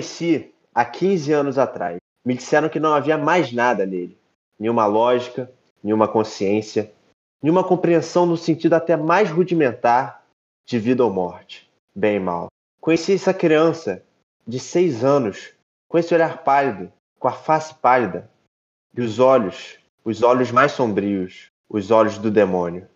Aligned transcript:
conheci 0.00 0.50
há 0.74 0.82
15 0.82 1.32
anos 1.32 1.58
atrás. 1.58 1.98
Me 2.24 2.34
disseram 2.34 2.70
que 2.70 2.80
não 2.80 2.94
havia 2.94 3.18
mais 3.18 3.52
nada 3.52 3.84
nele. 3.84 4.16
Nenhuma 4.58 4.86
lógica, 4.86 5.50
nenhuma 5.82 6.08
consciência, 6.08 6.90
nenhuma 7.42 7.62
compreensão 7.62 8.24
no 8.24 8.36
sentido 8.36 8.74
até 8.74 8.96
mais 8.96 9.30
rudimentar 9.30 10.22
de 10.66 10.78
vida 10.78 11.04
ou 11.04 11.12
morte, 11.12 11.70
bem 11.94 12.16
e 12.16 12.20
mal. 12.20 12.48
Conheci 12.80 13.14
essa 13.14 13.34
criança 13.34 14.02
de 14.46 14.58
seis 14.58 15.04
anos, 15.04 15.52
com 15.88 15.98
esse 15.98 16.14
olhar 16.14 16.42
pálido, 16.42 16.90
com 17.18 17.28
a 17.28 17.32
face 17.32 17.74
pálida, 17.74 18.30
e 18.96 19.02
os 19.02 19.18
olhos, 19.18 19.78
os 20.04 20.22
olhos 20.22 20.50
mais 20.50 20.72
sombrios, 20.72 21.48
os 21.68 21.90
olhos 21.90 22.16
do 22.16 22.30
demônio. 22.30 22.86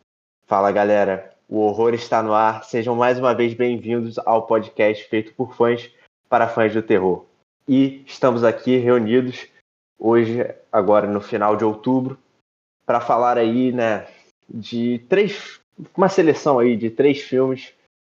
Fala 0.47 0.73
galera, 0.73 1.35
o 1.49 1.59
horror 1.59 1.93
está 1.95 2.23
no 2.23 2.33
ar. 2.33 2.65
Sejam 2.65 2.97
mais 2.97 3.19
uma 3.19 3.35
vez 3.35 3.53
bem-vindos 3.53 4.19
ao 4.19 4.47
podcast 4.47 5.05
feito 5.09 5.35
por 5.35 5.55
fãs 5.55 5.91
para 6.29 6.49
fãs 6.49 6.73
do 6.73 6.83
terror. 6.83 7.25
E 7.69 8.03
estamos 8.07 8.45
aqui 8.45 8.77
reunidos 8.77 9.47
hoje, 9.99 10.47
agora 10.71 11.07
no 11.07 11.21
final 11.21 11.57
de 11.57 11.65
outubro, 11.65 12.19
para 12.85 13.01
falar 13.01 13.39
aí, 13.39 13.73
né, 13.73 14.07
de 14.49 14.99
três, 15.09 15.61
uma 15.97 16.09
seleção 16.09 16.59
aí 16.59 16.77
de 16.77 16.91
três 16.91 17.21
filmes 17.23 17.73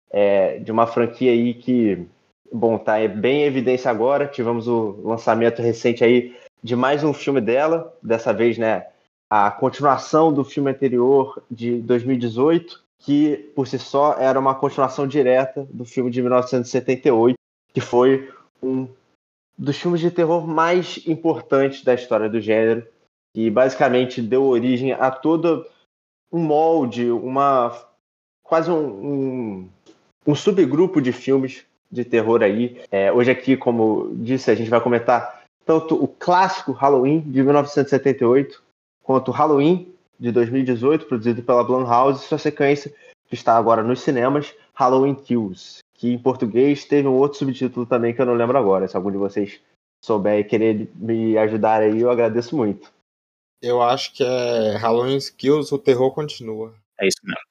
é, 0.09 0.59
de 0.59 0.71
uma 0.71 0.87
franquia 0.87 1.31
aí 1.31 1.53
que, 1.53 2.05
bom, 2.51 2.77
tá 2.77 2.95
bem 3.07 3.43
em 3.43 3.45
evidência 3.45 3.89
agora. 3.89 4.27
Tivemos 4.27 4.67
o 4.67 5.01
lançamento 5.03 5.61
recente 5.61 6.03
aí 6.03 6.35
de 6.61 6.75
mais 6.75 7.03
um 7.03 7.13
filme 7.13 7.39
dela, 7.39 7.95
dessa 8.01 8.33
vez, 8.33 8.57
né, 8.57 8.87
a 9.29 9.51
continuação 9.51 10.31
do 10.33 10.43
filme 10.43 10.71
anterior 10.71 11.41
de 11.49 11.79
2018, 11.81 12.81
que 12.99 13.37
por 13.55 13.67
si 13.67 13.77
só 13.77 14.13
era 14.17 14.39
uma 14.39 14.55
continuação 14.55 15.07
direta 15.07 15.67
do 15.69 15.85
filme 15.85 16.09
de 16.09 16.21
1978, 16.21 17.35
que 17.77 17.81
foi 17.81 18.33
um 18.59 18.87
dos 19.55 19.77
filmes 19.77 20.01
de 20.01 20.09
terror 20.09 20.47
mais 20.47 20.99
importantes 21.05 21.83
da 21.83 21.93
história 21.93 22.27
do 22.27 22.41
gênero, 22.41 22.83
e 23.35 23.51
basicamente 23.51 24.19
deu 24.19 24.45
origem 24.45 24.93
a 24.93 25.11
todo 25.11 25.63
um 26.31 26.39
molde, 26.39 27.11
uma 27.11 27.79
quase 28.41 28.71
um, 28.71 28.79
um, 28.79 29.69
um 30.25 30.33
subgrupo 30.33 30.99
de 30.99 31.11
filmes 31.11 31.67
de 31.91 32.03
terror 32.03 32.41
aí. 32.41 32.81
É, 32.89 33.13
hoje 33.13 33.29
aqui, 33.29 33.55
como 33.55 34.09
disse, 34.15 34.49
a 34.49 34.55
gente 34.55 34.71
vai 34.71 34.81
comentar 34.81 35.43
tanto 35.63 36.03
o 36.03 36.07
clássico 36.07 36.71
Halloween 36.71 37.19
de 37.19 37.43
1978 37.43 38.59
quanto 39.03 39.29
Halloween 39.29 39.93
de 40.19 40.31
2018, 40.31 41.05
produzido 41.05 41.43
pela 41.43 41.63
Blumhouse, 41.63 42.25
sua 42.25 42.39
sequência 42.39 42.91
que 43.27 43.35
está 43.35 43.55
agora 43.55 43.83
nos 43.83 44.01
cinemas, 44.01 44.55
Halloween 44.73 45.13
Kills, 45.13 45.83
que 45.97 46.13
em 46.13 46.19
português 46.19 46.85
teve 46.85 47.07
um 47.07 47.15
outro 47.15 47.39
subtítulo 47.39 47.85
também 47.85 48.13
que 48.13 48.21
eu 48.21 48.25
não 48.25 48.35
lembro 48.35 48.57
agora. 48.57 48.87
Se 48.87 48.95
algum 48.95 49.11
de 49.11 49.17
vocês 49.17 49.59
souber 49.99 50.39
e 50.39 50.43
querer 50.43 50.89
me 50.95 51.37
ajudar 51.37 51.81
aí, 51.81 51.99
eu 51.99 52.11
agradeço 52.11 52.55
muito. 52.55 52.93
Eu 53.61 53.81
acho 53.81 54.13
que 54.13 54.23
é 54.23 54.77
Halloween 54.77 55.17
Kills, 55.35 55.73
o 55.73 55.79
terror 55.79 56.13
continua. 56.13 56.73
É 56.99 57.07
isso 57.07 57.19
mesmo. 57.23 57.41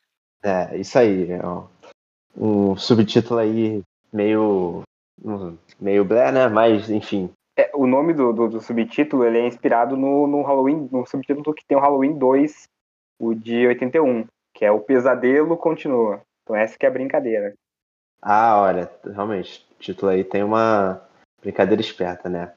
É, 0.44 0.76
isso 0.78 0.96
aí. 0.96 1.32
É 1.32 1.40
um 2.36 2.76
subtítulo 2.76 3.40
aí 3.40 3.82
meio. 4.12 4.82
meio 5.80 6.04
blé, 6.04 6.30
né? 6.30 6.48
Mas, 6.48 6.88
enfim. 6.88 7.30
É, 7.58 7.70
o 7.74 7.86
nome 7.86 8.14
do, 8.14 8.32
do, 8.32 8.48
do, 8.48 8.60
subtítulo 8.60 9.24
ele 9.24 9.38
é 9.38 9.46
inspirado 9.46 9.96
no, 9.96 10.26
no 10.26 10.42
Halloween, 10.42 10.88
no 10.92 11.04
subtítulo 11.06 11.54
que 11.54 11.64
tem 11.64 11.76
o 11.76 11.80
Halloween 11.80 12.16
2, 12.16 12.68
o 13.18 13.34
de 13.34 13.66
81, 13.66 14.26
que 14.54 14.64
é 14.64 14.70
O 14.70 14.80
Pesadelo 14.80 15.56
Continua. 15.56 16.20
Então 16.42 16.54
essa 16.54 16.78
que 16.78 16.86
é 16.86 16.88
a 16.88 16.92
brincadeira. 16.92 17.54
Ah, 18.28 18.60
olha, 18.60 18.90
realmente, 19.04 19.64
o 19.70 19.80
título 19.80 20.10
aí 20.10 20.24
tem 20.24 20.42
uma 20.42 21.00
brincadeira 21.40 21.80
esperta, 21.80 22.28
né? 22.28 22.52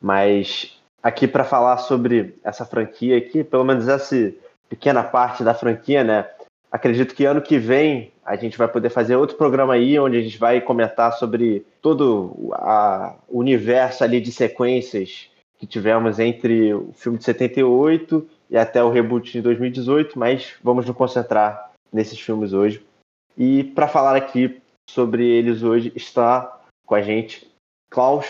Mas 0.00 0.80
aqui 1.02 1.28
para 1.28 1.44
falar 1.44 1.76
sobre 1.76 2.38
essa 2.42 2.64
franquia 2.64 3.18
aqui, 3.18 3.44
pelo 3.44 3.62
menos 3.62 3.86
essa 3.86 4.32
pequena 4.66 5.04
parte 5.04 5.44
da 5.44 5.52
franquia, 5.52 6.02
né? 6.02 6.26
Acredito 6.72 7.14
que 7.14 7.26
ano 7.26 7.42
que 7.42 7.58
vem 7.58 8.10
a 8.24 8.34
gente 8.34 8.56
vai 8.56 8.66
poder 8.66 8.88
fazer 8.88 9.14
outro 9.16 9.36
programa 9.36 9.74
aí, 9.74 9.98
onde 9.98 10.16
a 10.16 10.22
gente 10.22 10.38
vai 10.38 10.58
comentar 10.58 11.12
sobre 11.12 11.66
todo 11.82 12.32
o 13.28 13.38
universo 13.38 14.02
ali 14.02 14.22
de 14.22 14.32
sequências 14.32 15.28
que 15.58 15.66
tivemos 15.66 16.18
entre 16.18 16.72
o 16.72 16.94
filme 16.94 17.18
de 17.18 17.24
78 17.24 18.26
e 18.48 18.56
até 18.56 18.82
o 18.82 18.88
reboot 18.88 19.30
de 19.30 19.42
2018, 19.42 20.18
mas 20.18 20.54
vamos 20.62 20.86
nos 20.86 20.96
concentrar 20.96 21.72
nesses 21.92 22.18
filmes 22.18 22.54
hoje. 22.54 22.82
E 23.36 23.64
para 23.64 23.86
falar 23.86 24.16
aqui 24.16 24.62
sobre 24.90 25.24
eles 25.26 25.62
hoje 25.62 25.92
está 25.94 26.60
com 26.84 26.94
a 26.94 27.02
gente 27.02 27.48
Klaus. 27.90 28.26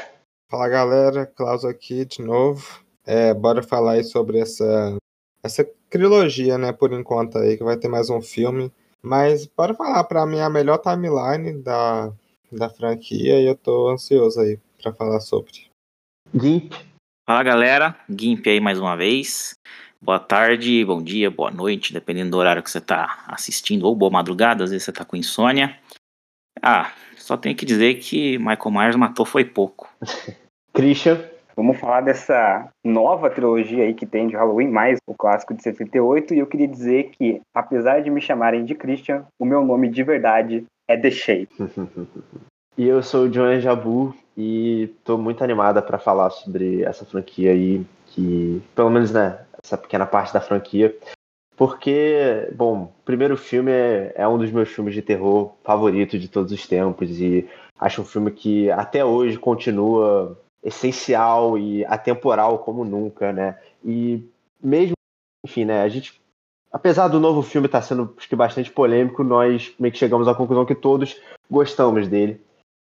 Fala 0.50 0.68
galera, 0.68 1.26
Klaus 1.26 1.64
aqui 1.64 2.04
de 2.04 2.22
novo. 2.22 2.82
É, 3.06 3.32
bora 3.32 3.62
falar 3.62 3.92
aí 3.92 4.04
sobre 4.04 4.38
essa 4.38 4.96
essa 5.42 5.66
trilogia, 5.88 6.58
né, 6.58 6.70
por 6.70 6.92
enquanto 6.92 7.38
aí, 7.38 7.56
que 7.56 7.64
vai 7.64 7.76
ter 7.76 7.88
mais 7.88 8.10
um 8.10 8.20
filme. 8.20 8.70
Mas 9.02 9.46
bora 9.46 9.74
falar, 9.74 10.04
para 10.04 10.26
mim, 10.26 10.40
a 10.40 10.50
melhor 10.50 10.78
timeline 10.78 11.62
da, 11.62 12.12
da 12.52 12.68
franquia 12.68 13.40
e 13.40 13.46
eu 13.46 13.56
tô 13.56 13.88
ansioso 13.88 14.38
aí 14.40 14.58
para 14.82 14.92
falar 14.92 15.20
sobre. 15.20 15.70
Gimp. 16.34 16.74
Fala 17.26 17.42
galera, 17.42 17.96
Gimp 18.08 18.46
aí 18.46 18.60
mais 18.60 18.78
uma 18.78 18.96
vez. 18.96 19.54
Boa 20.02 20.18
tarde, 20.18 20.84
bom 20.84 21.02
dia, 21.02 21.30
boa 21.30 21.50
noite, 21.50 21.92
dependendo 21.92 22.30
do 22.30 22.36
horário 22.36 22.62
que 22.62 22.70
você 22.70 22.80
tá 22.80 23.24
assistindo, 23.28 23.86
ou 23.86 23.94
boa 23.94 24.10
madrugada, 24.10 24.64
às 24.64 24.70
vezes 24.70 24.84
você 24.84 24.92
tá 24.92 25.04
com 25.04 25.16
insônia. 25.16 25.78
Ah, 26.62 26.92
só 27.16 27.36
tenho 27.36 27.56
que 27.56 27.64
dizer 27.64 27.94
que 27.94 28.38
Michael 28.38 28.70
Myers 28.70 28.96
matou 28.96 29.24
foi 29.24 29.44
pouco. 29.44 29.88
Christian. 30.72 31.20
Vamos 31.56 31.78
falar 31.78 32.00
dessa 32.00 32.68
nova 32.82 33.28
trilogia 33.28 33.84
aí 33.84 33.92
que 33.92 34.06
tem 34.06 34.28
de 34.28 34.34
Halloween, 34.34 34.68
mais 34.68 34.98
o 35.06 35.14
clássico 35.14 35.52
de 35.52 35.62
78. 35.62 36.32
E 36.32 36.38
eu 36.38 36.46
queria 36.46 36.66
dizer 36.66 37.10
que, 37.10 37.40
apesar 37.54 38.00
de 38.00 38.08
me 38.08 38.20
chamarem 38.20 38.64
de 38.64 38.74
Christian, 38.74 39.26
o 39.38 39.44
meu 39.44 39.62
nome 39.62 39.88
de 39.88 40.02
verdade 40.02 40.64
é 40.88 40.96
The 40.96 41.10
Shape. 41.10 41.48
e 42.78 42.88
eu 42.88 43.02
sou 43.02 43.24
o 43.24 43.28
John 43.28 43.60
Jabu 43.60 44.14
e 44.36 44.94
tô 45.04 45.18
muito 45.18 45.44
animada 45.44 45.82
para 45.82 45.98
falar 45.98 46.30
sobre 46.30 46.82
essa 46.82 47.04
franquia 47.04 47.50
aí, 47.50 47.84
que, 48.06 48.62
pelo 48.74 48.88
menos, 48.88 49.12
né, 49.12 49.40
essa 49.62 49.76
pequena 49.76 50.06
parte 50.06 50.32
da 50.32 50.40
franquia. 50.40 50.96
Porque, 51.60 52.48
bom, 52.54 52.84
o 52.84 53.04
primeiro 53.04 53.36
filme 53.36 53.70
é, 53.70 54.14
é 54.16 54.26
um 54.26 54.38
dos 54.38 54.50
meus 54.50 54.70
filmes 54.70 54.94
de 54.94 55.02
terror 55.02 55.52
favoritos 55.62 56.18
de 56.18 56.26
todos 56.26 56.52
os 56.52 56.66
tempos 56.66 57.20
e 57.20 57.46
acho 57.78 58.00
um 58.00 58.04
filme 58.06 58.30
que 58.30 58.70
até 58.70 59.04
hoje 59.04 59.36
continua 59.36 60.40
essencial 60.64 61.58
e 61.58 61.84
atemporal 61.84 62.60
como 62.60 62.82
nunca, 62.82 63.30
né? 63.30 63.58
E 63.84 64.26
mesmo, 64.58 64.94
enfim, 65.44 65.66
né? 65.66 65.82
A 65.82 65.88
gente, 65.90 66.18
apesar 66.72 67.08
do 67.08 67.20
novo 67.20 67.42
filme 67.42 67.66
estar 67.66 67.82
tá 67.82 67.86
sendo 67.86 68.14
acho 68.16 68.26
que 68.26 68.34
bastante 68.34 68.70
polêmico, 68.70 69.22
nós 69.22 69.74
meio 69.78 69.92
que 69.92 69.98
chegamos 69.98 70.28
à 70.28 70.34
conclusão 70.34 70.64
que 70.64 70.74
todos 70.74 71.20
gostamos 71.50 72.08
dele. 72.08 72.40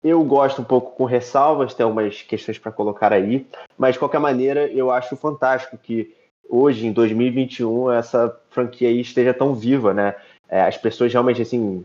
Eu 0.03 0.25
gosto 0.25 0.63
um 0.63 0.65
pouco 0.65 0.97
com 0.97 1.05
ressalvas, 1.05 1.75
tem 1.75 1.85
algumas 1.85 2.23
questões 2.23 2.59
para 2.59 2.73
colocar 2.73 3.13
aí, 3.13 3.47
mas 3.77 3.97
de 3.97 3.99
qualquer 3.99 4.19
maneira 4.19 4.67
eu 4.69 4.91
acho 4.91 5.15
fantástico 5.15 5.77
que 5.77 6.22
hoje, 6.53 6.87
em 6.87 6.93
2021, 6.93 7.91
essa 7.91 8.39
franquia 8.51 8.91
esteja 8.91 9.33
tão 9.33 9.55
viva, 9.55 9.95
né? 9.95 10.15
É, 10.49 10.61
as 10.61 10.77
pessoas 10.77 11.11
realmente 11.11 11.41
assim 11.41 11.83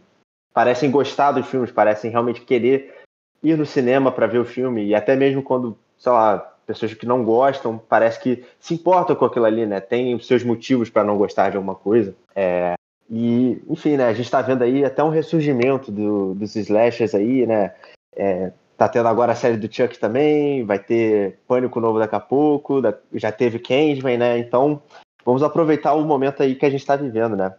parecem 0.53 0.91
gostar 0.91 1.31
dos 1.31 1.47
filmes, 1.47 1.71
parecem 1.71 2.11
realmente 2.11 2.41
querer 2.41 2.93
ir 3.41 3.57
no 3.57 3.65
cinema 3.65 4.11
para 4.11 4.27
ver 4.27 4.39
o 4.39 4.45
filme, 4.45 4.85
e 4.85 4.93
até 4.93 5.15
mesmo 5.15 5.41
quando, 5.41 5.77
sei 5.97 6.11
lá, 6.11 6.39
pessoas 6.65 6.93
que 6.93 7.05
não 7.05 7.23
gostam, 7.23 7.77
parece 7.77 8.19
que 8.19 8.43
se 8.59 8.73
importam 8.73 9.15
com 9.15 9.23
aquilo 9.23 9.45
ali, 9.45 9.65
né? 9.65 9.79
Tem 9.79 10.13
os 10.13 10.27
seus 10.27 10.43
motivos 10.43 10.89
para 10.89 11.03
não 11.03 11.17
gostar 11.17 11.49
de 11.49 11.55
alguma 11.55 11.75
coisa. 11.75 12.13
É, 12.35 12.73
e, 13.09 13.61
enfim, 13.69 13.95
né? 13.95 14.07
A 14.07 14.13
gente 14.13 14.25
está 14.25 14.41
vendo 14.41 14.63
aí 14.63 14.83
até 14.83 15.01
um 15.01 15.09
ressurgimento 15.09 15.91
do, 15.91 16.35
dos 16.35 16.55
slashers 16.57 17.15
aí, 17.15 17.45
né? 17.45 17.73
É, 18.13 18.51
tá 18.77 18.88
tendo 18.88 19.07
agora 19.07 19.31
a 19.31 19.35
série 19.35 19.57
do 19.57 19.74
Chuck 19.74 19.97
também, 20.00 20.63
vai 20.63 20.79
ter 20.79 21.39
Pânico 21.47 21.79
Novo 21.79 22.00
daqui 22.00 22.15
a 22.15 22.19
pouco, 22.19 22.81
já 23.13 23.31
teve 23.31 23.59
Candyman, 23.59 24.18
né? 24.18 24.38
Então, 24.38 24.81
vamos 25.25 25.44
aproveitar 25.44 25.94
o 25.94 26.06
momento 26.06 26.44
aí 26.44 26.56
que 26.56 26.65
a 26.65 26.69
gente 26.69 26.81
está 26.81 26.95
vivendo, 26.95 27.35
né? 27.35 27.53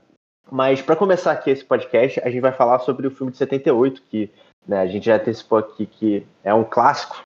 Mas 0.50 0.80
para 0.80 0.96
começar 0.96 1.32
aqui 1.32 1.50
esse 1.50 1.64
podcast, 1.64 2.20
a 2.20 2.30
gente 2.30 2.40
vai 2.40 2.52
falar 2.52 2.78
sobre 2.78 3.06
o 3.06 3.10
filme 3.10 3.32
de 3.32 3.38
78, 3.38 4.02
que 4.02 4.30
né? 4.68 4.80
A 4.80 4.86
gente 4.86 5.06
já 5.06 5.16
antecipou 5.16 5.58
aqui 5.58 5.86
que 5.86 6.26
é 6.44 6.52
um 6.52 6.62
clássico. 6.62 7.22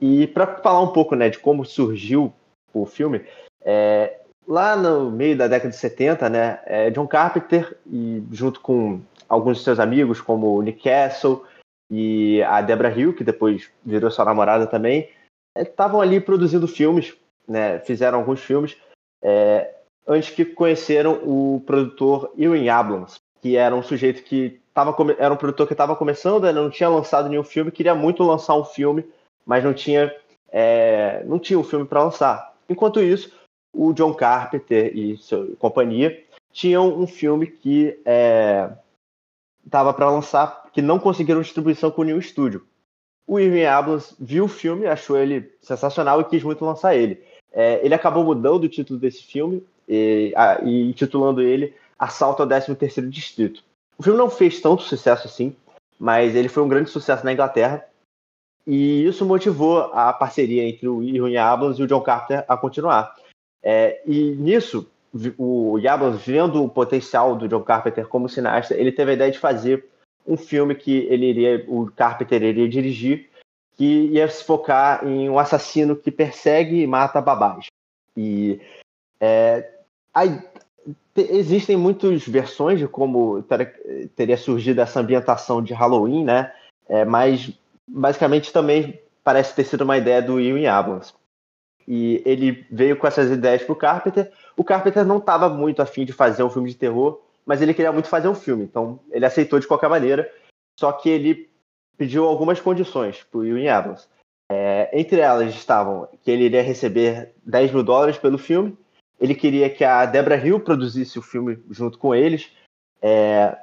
E 0.00 0.28
para 0.28 0.46
falar 0.46 0.80
um 0.80 0.92
pouco 0.92 1.16
né, 1.16 1.28
de 1.28 1.38
como 1.38 1.64
surgiu 1.64 2.32
o 2.72 2.86
filme, 2.86 3.26
é, 3.62 4.20
lá 4.46 4.76
no 4.76 5.10
meio 5.10 5.36
da 5.36 5.48
década 5.48 5.70
de 5.70 5.76
70, 5.76 6.30
né, 6.30 6.60
é, 6.64 6.90
John 6.90 7.06
Carpenter, 7.06 7.76
e 7.86 8.22
junto 8.30 8.60
com 8.60 9.00
alguns 9.28 9.58
de 9.58 9.64
seus 9.64 9.80
amigos, 9.80 10.20
como 10.20 10.62
Nick 10.62 10.84
Castle 10.84 11.44
e 11.90 12.42
a 12.42 12.60
Deborah 12.60 12.96
Hill, 12.96 13.14
que 13.14 13.24
depois 13.24 13.70
virou 13.84 14.10
sua 14.10 14.24
namorada 14.24 14.66
também, 14.66 15.08
estavam 15.56 16.02
é, 16.02 16.06
ali 16.06 16.20
produzindo 16.20 16.68
filmes, 16.68 17.16
né, 17.48 17.80
fizeram 17.80 18.18
alguns 18.18 18.40
filmes, 18.40 18.76
é, 19.22 19.74
antes 20.06 20.30
que 20.30 20.44
conheceram 20.44 21.20
o 21.24 21.62
produtor 21.66 22.32
Ewan 22.38 22.70
Abrams, 22.70 23.16
que 23.42 23.56
era 23.56 23.74
um 23.74 23.82
sujeito 23.82 24.22
que 24.22 24.60
tava, 24.72 24.94
era 25.18 25.34
um 25.34 25.36
produtor 25.36 25.66
que 25.66 25.74
estava 25.74 25.96
começando, 25.96 26.44
né, 26.44 26.52
não 26.52 26.70
tinha 26.70 26.88
lançado 26.88 27.28
nenhum 27.28 27.44
filme, 27.44 27.72
queria 27.72 27.94
muito 27.94 28.22
lançar 28.22 28.54
um 28.54 28.64
filme 28.64 29.04
mas 29.50 29.64
não 29.64 29.74
tinha, 29.74 30.14
é, 30.50 31.24
não 31.24 31.38
tinha 31.38 31.58
um 31.58 31.64
filme 31.64 31.84
para 31.84 32.04
lançar. 32.04 32.54
Enquanto 32.68 33.00
isso, 33.00 33.32
o 33.74 33.92
John 33.92 34.14
Carpenter 34.14 34.96
e 34.96 35.16
sua 35.16 35.48
companhia 35.58 36.24
tinham 36.52 36.96
um 36.96 37.06
filme 37.06 37.48
que 37.48 37.98
estava 38.04 38.78
é, 39.66 39.92
para 39.92 40.10
lançar, 40.10 40.64
que 40.72 40.82
não 40.82 40.98
conseguiram 40.98 41.40
distribuição 41.40 41.90
com 41.90 42.02
nenhum 42.02 42.18
estúdio. 42.18 42.66
O 43.26 43.38
Irving 43.38 43.64
Abrams 43.64 44.14
viu 44.18 44.44
o 44.44 44.48
filme, 44.48 44.86
achou 44.86 45.16
ele 45.16 45.52
sensacional 45.60 46.20
e 46.20 46.24
quis 46.24 46.42
muito 46.42 46.64
lançar 46.64 46.96
ele. 46.96 47.22
É, 47.52 47.84
ele 47.84 47.94
acabou 47.94 48.24
mudando 48.24 48.64
o 48.64 48.68
título 48.68 48.98
desse 48.98 49.22
filme 49.22 49.64
e, 49.88 50.32
a, 50.36 50.60
e 50.62 50.88
intitulando 50.88 51.40
ele 51.40 51.74
Assalto 51.98 52.42
ao 52.42 52.48
13º 52.48 53.08
Distrito. 53.08 53.62
O 53.98 54.02
filme 54.02 54.18
não 54.18 54.30
fez 54.30 54.60
tanto 54.60 54.82
sucesso 54.82 55.26
assim, 55.26 55.54
mas 55.98 56.34
ele 56.34 56.48
foi 56.48 56.62
um 56.62 56.68
grande 56.68 56.90
sucesso 56.90 57.24
na 57.24 57.32
Inglaterra 57.32 57.84
e 58.66 59.04
isso 59.04 59.24
motivou 59.24 59.78
a 59.92 60.12
parceria 60.12 60.66
entre 60.66 60.88
o 60.88 61.02
Irwin 61.02 61.36
Abrams 61.36 61.80
e 61.80 61.84
o 61.84 61.86
John 61.86 62.00
Carpenter 62.00 62.44
a 62.48 62.56
continuar. 62.56 63.14
É, 63.62 64.00
e 64.06 64.32
nisso, 64.36 64.88
o 65.36 65.76
Abrams, 65.88 66.22
vendo 66.24 66.62
o 66.62 66.68
potencial 66.68 67.36
do 67.36 67.48
John 67.48 67.62
Carpenter 67.62 68.06
como 68.06 68.28
cineasta, 68.28 68.74
ele 68.74 68.92
teve 68.92 69.10
a 69.10 69.14
ideia 69.14 69.30
de 69.30 69.38
fazer 69.38 69.84
um 70.26 70.36
filme 70.36 70.74
que 70.74 71.06
ele 71.10 71.26
iria, 71.26 71.64
o 71.68 71.90
Carpenter 71.90 72.42
iria 72.42 72.68
dirigir, 72.68 73.28
que 73.76 74.06
ia 74.06 74.28
se 74.28 74.44
focar 74.44 75.06
em 75.06 75.28
um 75.28 75.38
assassino 75.38 75.96
que 75.96 76.10
persegue 76.10 76.82
e 76.82 76.86
mata 76.86 77.20
babás. 77.20 77.66
E 78.16 78.60
é, 79.20 79.68
aí, 80.14 80.40
existem 81.16 81.76
muitas 81.76 82.26
versões 82.26 82.78
de 82.78 82.86
como 82.86 83.42
ter, 83.42 84.10
teria 84.14 84.36
surgido 84.36 84.80
essa 84.80 85.00
ambientação 85.00 85.62
de 85.62 85.74
Halloween, 85.74 86.24
né? 86.24 86.52
É, 86.88 87.04
mas 87.04 87.52
basicamente 87.86 88.52
também 88.52 89.00
parece 89.24 89.54
ter 89.54 89.64
sido 89.64 89.82
uma 89.82 89.98
ideia 89.98 90.22
do 90.22 90.34
Will 90.34 90.70
Abrams. 90.70 91.12
E 91.92 92.22
ele 92.24 92.64
veio 92.70 92.96
com 92.96 93.04
essas 93.04 93.32
ideias 93.32 93.64
para 93.64 93.72
o 93.72 93.76
Carpenter. 93.76 94.30
O 94.56 94.62
Carpenter 94.62 95.04
não 95.04 95.18
estava 95.18 95.48
muito 95.48 95.82
afim 95.82 96.04
de 96.04 96.12
fazer 96.12 96.44
um 96.44 96.48
filme 96.48 96.70
de 96.70 96.76
terror, 96.76 97.20
mas 97.44 97.60
ele 97.60 97.74
queria 97.74 97.90
muito 97.90 98.06
fazer 98.06 98.28
um 98.28 98.34
filme, 98.34 98.62
então 98.62 99.00
ele 99.10 99.26
aceitou 99.26 99.58
de 99.58 99.66
qualquer 99.66 99.90
maneira. 99.90 100.32
Só 100.78 100.92
que 100.92 101.08
ele 101.08 101.50
pediu 101.98 102.26
algumas 102.26 102.60
condições 102.60 103.24
para 103.24 103.38
o 103.38 103.40
Will 103.40 103.68
Abrams. 103.68 104.06
É, 104.48 104.88
entre 104.92 105.20
elas 105.20 105.52
estavam 105.52 106.08
que 106.22 106.30
ele 106.30 106.44
iria 106.44 106.62
receber 106.62 107.34
10 107.44 107.72
mil 107.72 107.82
dólares 107.82 108.16
pelo 108.16 108.38
filme, 108.38 108.78
ele 109.18 109.34
queria 109.34 109.68
que 109.68 109.82
a 109.82 110.06
Debra 110.06 110.36
Hill 110.36 110.60
produzisse 110.60 111.18
o 111.18 111.22
filme 111.22 111.60
junto 111.70 111.98
com 111.98 112.14
eles, 112.14 112.52
é, 113.02 113.58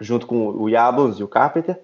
junto 0.00 0.26
com 0.26 0.48
o 0.48 0.74
Abrams 0.74 1.20
e 1.20 1.24
o 1.24 1.28
Carpenter. 1.28 1.78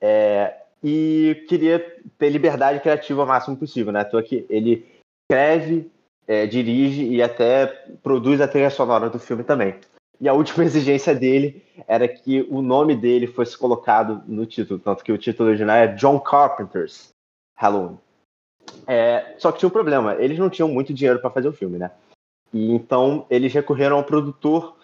É, 0.00 0.56
e 0.82 1.44
queria 1.48 1.78
ter 2.18 2.28
liberdade 2.28 2.80
criativa 2.80 3.22
o 3.22 3.26
máximo 3.26 3.56
possível, 3.56 3.92
né? 3.92 4.04
Então 4.04 4.18
aqui 4.18 4.44
ele 4.50 4.90
escreve, 5.24 5.90
é, 6.26 6.46
dirige 6.46 7.04
e 7.04 7.22
até 7.22 7.66
produz 8.02 8.40
a 8.40 8.48
trilha 8.48 8.70
sonora 8.70 9.10
do 9.10 9.18
filme 9.18 9.44
também. 9.44 9.74
E 10.20 10.28
a 10.28 10.32
última 10.32 10.64
exigência 10.64 11.14
dele 11.14 11.62
era 11.86 12.06
que 12.06 12.46
o 12.48 12.62
nome 12.62 12.94
dele 12.96 13.26
fosse 13.26 13.56
colocado 13.56 14.22
no 14.26 14.46
título, 14.46 14.78
tanto 14.78 15.02
que 15.02 15.12
o 15.12 15.18
título 15.18 15.48
original 15.48 15.76
é 15.76 15.88
John 15.88 16.20
Carpenter's 16.20 17.08
Halloween. 17.56 17.98
É, 18.86 19.34
só 19.38 19.50
que 19.50 19.58
tinha 19.58 19.68
um 19.68 19.72
problema, 19.72 20.14
eles 20.14 20.38
não 20.38 20.48
tinham 20.48 20.68
muito 20.68 20.94
dinheiro 20.94 21.18
para 21.18 21.30
fazer 21.30 21.48
o 21.48 21.52
filme, 21.52 21.78
né? 21.78 21.90
E 22.52 22.70
então 22.72 23.26
eles 23.28 23.52
recorreram 23.52 23.96
ao 23.96 24.04
produtor, 24.04 24.76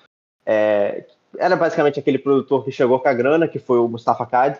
é, 0.45 1.07
era 1.37 1.55
basicamente 1.57 2.01
aquele 2.01 2.19
produtor 2.19 2.65
que 2.65 2.73
chegou 2.73 2.99
com 2.99 3.09
a 3.09 3.15
grana, 3.15 3.47
que 3.47 3.59
foi 3.59 3.79
o 3.79 3.89
Mustafa 3.89 4.25
Kad. 4.27 4.59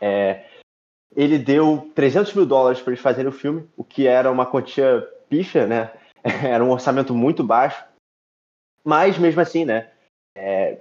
É, 0.00 0.44
ele 1.16 1.38
deu 1.38 1.90
300 1.94 2.34
mil 2.34 2.46
dólares 2.46 2.80
para 2.80 2.92
eles 2.92 3.02
fazerem 3.02 3.28
o 3.28 3.32
filme, 3.32 3.68
o 3.76 3.84
que 3.84 4.06
era 4.06 4.30
uma 4.30 4.46
quantia 4.46 5.06
picha, 5.28 5.66
né? 5.66 5.90
Era 6.44 6.64
um 6.64 6.70
orçamento 6.70 7.12
muito 7.14 7.42
baixo. 7.42 7.84
Mas 8.84 9.18
mesmo 9.18 9.40
assim, 9.40 9.64
né? 9.64 9.90
É, 10.36 10.78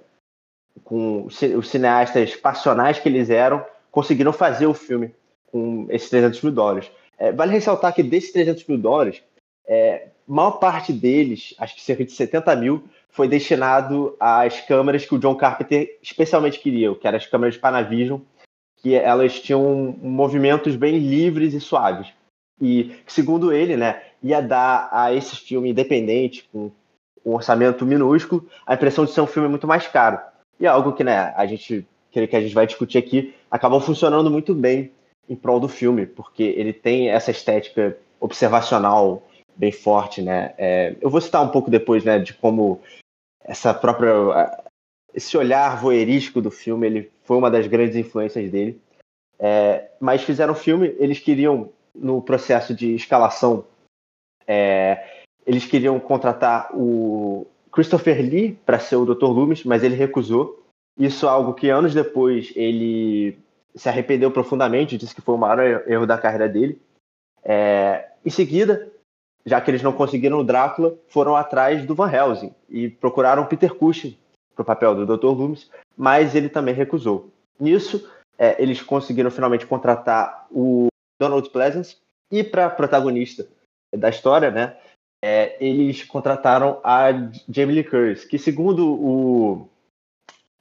com 0.84 1.26
os 1.26 1.68
cineastas 1.68 2.36
passionais 2.36 3.00
que 3.00 3.10
eles 3.10 3.30
eram, 3.30 3.66
conseguiram 3.92 4.32
fazer 4.32 4.68
o 4.68 4.74
filme 4.74 5.14
com 5.52 5.88
esses 5.90 6.10
300 6.10 6.42
mil 6.42 6.52
dólares. 6.52 6.92
É, 7.18 7.32
vale 7.32 7.52
ressaltar 7.52 7.94
que 7.94 8.04
desses 8.04 8.32
300 8.32 8.66
mil 8.68 8.78
dólares, 8.78 9.22
é, 9.68 10.08
maior 10.28 10.52
parte 10.52 10.94
deles, 10.94 11.54
acho 11.58 11.76
que 11.76 11.82
cerca 11.82 12.06
de 12.06 12.12
70 12.12 12.56
mil, 12.56 12.84
foi 13.10 13.28
destinado 13.28 14.16
às 14.20 14.62
câmeras 14.62 15.06
que 15.06 15.14
o 15.14 15.20
John 15.20 15.36
Carpenter 15.36 16.00
especialmente 16.02 16.60
queria, 16.60 16.94
que 16.96 17.08
eram 17.08 17.18
as 17.18 17.26
câmeras 17.26 17.58
Panavision, 17.58 18.20
que 18.82 18.96
elas 18.96 19.40
tinham 19.40 19.96
movimentos 20.02 20.76
bem 20.76 20.98
livres 20.98 21.54
e 21.54 21.60
suaves. 21.60 22.08
E, 22.60 22.96
segundo 23.08 23.52
ele, 23.54 23.78
né, 23.78 24.02
ia 24.22 24.42
dar 24.42 24.90
a 24.92 25.14
esse 25.14 25.36
filme 25.36 25.70
independente, 25.70 26.48
com 26.52 26.72
um 27.26 27.34
orçamento 27.34 27.86
minúsculo, 27.86 28.48
a 28.66 28.74
impressão 28.74 29.06
de 29.06 29.12
ser 29.12 29.22
um 29.22 29.28
filme 29.28 29.48
muito 29.48 29.68
mais 29.68 29.88
caro. 29.88 30.20
E 30.60 30.66
é 30.66 30.70
algo 30.70 30.94
que, 30.94 31.04
né, 31.04 31.34
a 31.36 31.46
gente, 31.46 31.86
que 32.12 32.20
a 32.20 32.42
gente 32.42 32.54
vai 32.54 32.68
discutir 32.68 32.98
aqui, 32.98 33.34
acabou 33.50 33.80
funcionando 33.80 34.30
muito 34.30 34.54
bem 34.54 34.92
em 35.30 35.36
prol 35.36 35.60
do 35.60 35.68
filme, 35.68 36.06
porque 36.06 36.44
ele 36.44 36.74
tem 36.74 37.10
essa 37.10 37.32
estética 37.32 37.98
observacional 38.20 39.24
bem 39.56 39.72
forte, 39.72 40.22
né? 40.22 40.54
É, 40.58 40.96
eu 41.02 41.10
vou 41.10 41.22
citar 41.22 41.44
um 41.44 41.50
pouco 41.50 41.70
depois, 41.70 42.04
né, 42.04 42.20
de 42.20 42.34
como 42.34 42.82
essa 43.44 43.74
própria 43.74 44.10
esse 45.14 45.38
olhar 45.38 45.78
voyeurístico 45.78 46.42
do 46.42 46.50
filme, 46.50 46.88
ele 46.88 47.12
foi 47.32 47.38
uma 47.38 47.50
das 47.50 47.66
grandes 47.66 47.96
influências 47.96 48.52
dele. 48.52 48.82
É, 49.40 49.90
mas 50.02 50.22
fizeram 50.22 50.52
o 50.52 50.58
filme, 50.58 50.94
eles 51.00 51.18
queriam, 51.18 51.70
no 51.96 52.22
processo 52.22 52.76
de 52.76 52.94
escalação, 52.94 53.64
é, 54.46 55.24
eles 55.48 55.64
queriam 55.64 55.98
contratar 55.98 56.76
o 56.76 57.48
Christopher 57.72 58.20
Lee 58.22 58.60
para 58.66 58.80
ser 58.80 58.98
o 58.98 59.06
Dr. 59.06 59.28
Loomis, 59.28 59.64
mas 59.64 59.82
ele 59.82 59.96
recusou. 59.96 60.62
Isso 61.00 61.26
é 61.26 61.30
algo 61.30 61.54
que 61.54 61.70
anos 61.70 61.94
depois 61.94 62.52
ele 62.54 63.40
se 63.78 63.88
arrependeu 63.88 64.30
profundamente, 64.30 64.98
disse 64.98 65.16
que 65.16 65.22
foi 65.22 65.36
o 65.36 65.38
maior 65.38 65.88
erro 65.88 66.06
da 66.06 66.18
carreira 66.18 66.50
dele. 66.50 66.82
É, 67.46 68.10
em 68.26 68.30
seguida, 68.30 68.92
já 69.46 69.62
que 69.62 69.72
eles 69.72 69.82
não 69.82 69.94
conseguiram 69.94 70.38
o 70.38 70.44
Drácula, 70.44 71.00
foram 71.08 71.34
atrás 71.34 71.86
do 71.86 71.96
Van 71.96 72.12
Helsing 72.12 72.54
e 72.70 72.90
procuraram 72.90 73.46
Peter 73.46 73.74
Cushing 73.74 74.18
para 74.64 74.74
o 74.74 74.76
papel 74.76 74.96
do 74.96 75.18
Dr. 75.18 75.28
Loomis, 75.28 75.70
mas 75.98 76.36
ele 76.36 76.50
também 76.50 76.74
recusou. 76.74 77.30
Nisso, 77.60 78.10
é, 78.38 78.62
eles 78.62 78.82
conseguiram 78.82 79.32
finalmente 79.32 79.66
contratar 79.66 80.48
o 80.52 80.88
Donald 81.20 81.50
Pleasance 81.50 81.98
e 82.32 82.44
para 82.44 82.70
protagonista 82.70 83.48
da 83.94 84.10
história, 84.10 84.50
né, 84.50 84.78
é, 85.24 85.56
eles 85.64 86.04
contrataram 86.04 86.80
a 86.84 87.12
Jamie 87.50 87.76
Lee 87.76 87.84
Curtis, 87.84 88.26
que 88.26 88.40
segundo 88.40 88.94
o 88.94 89.70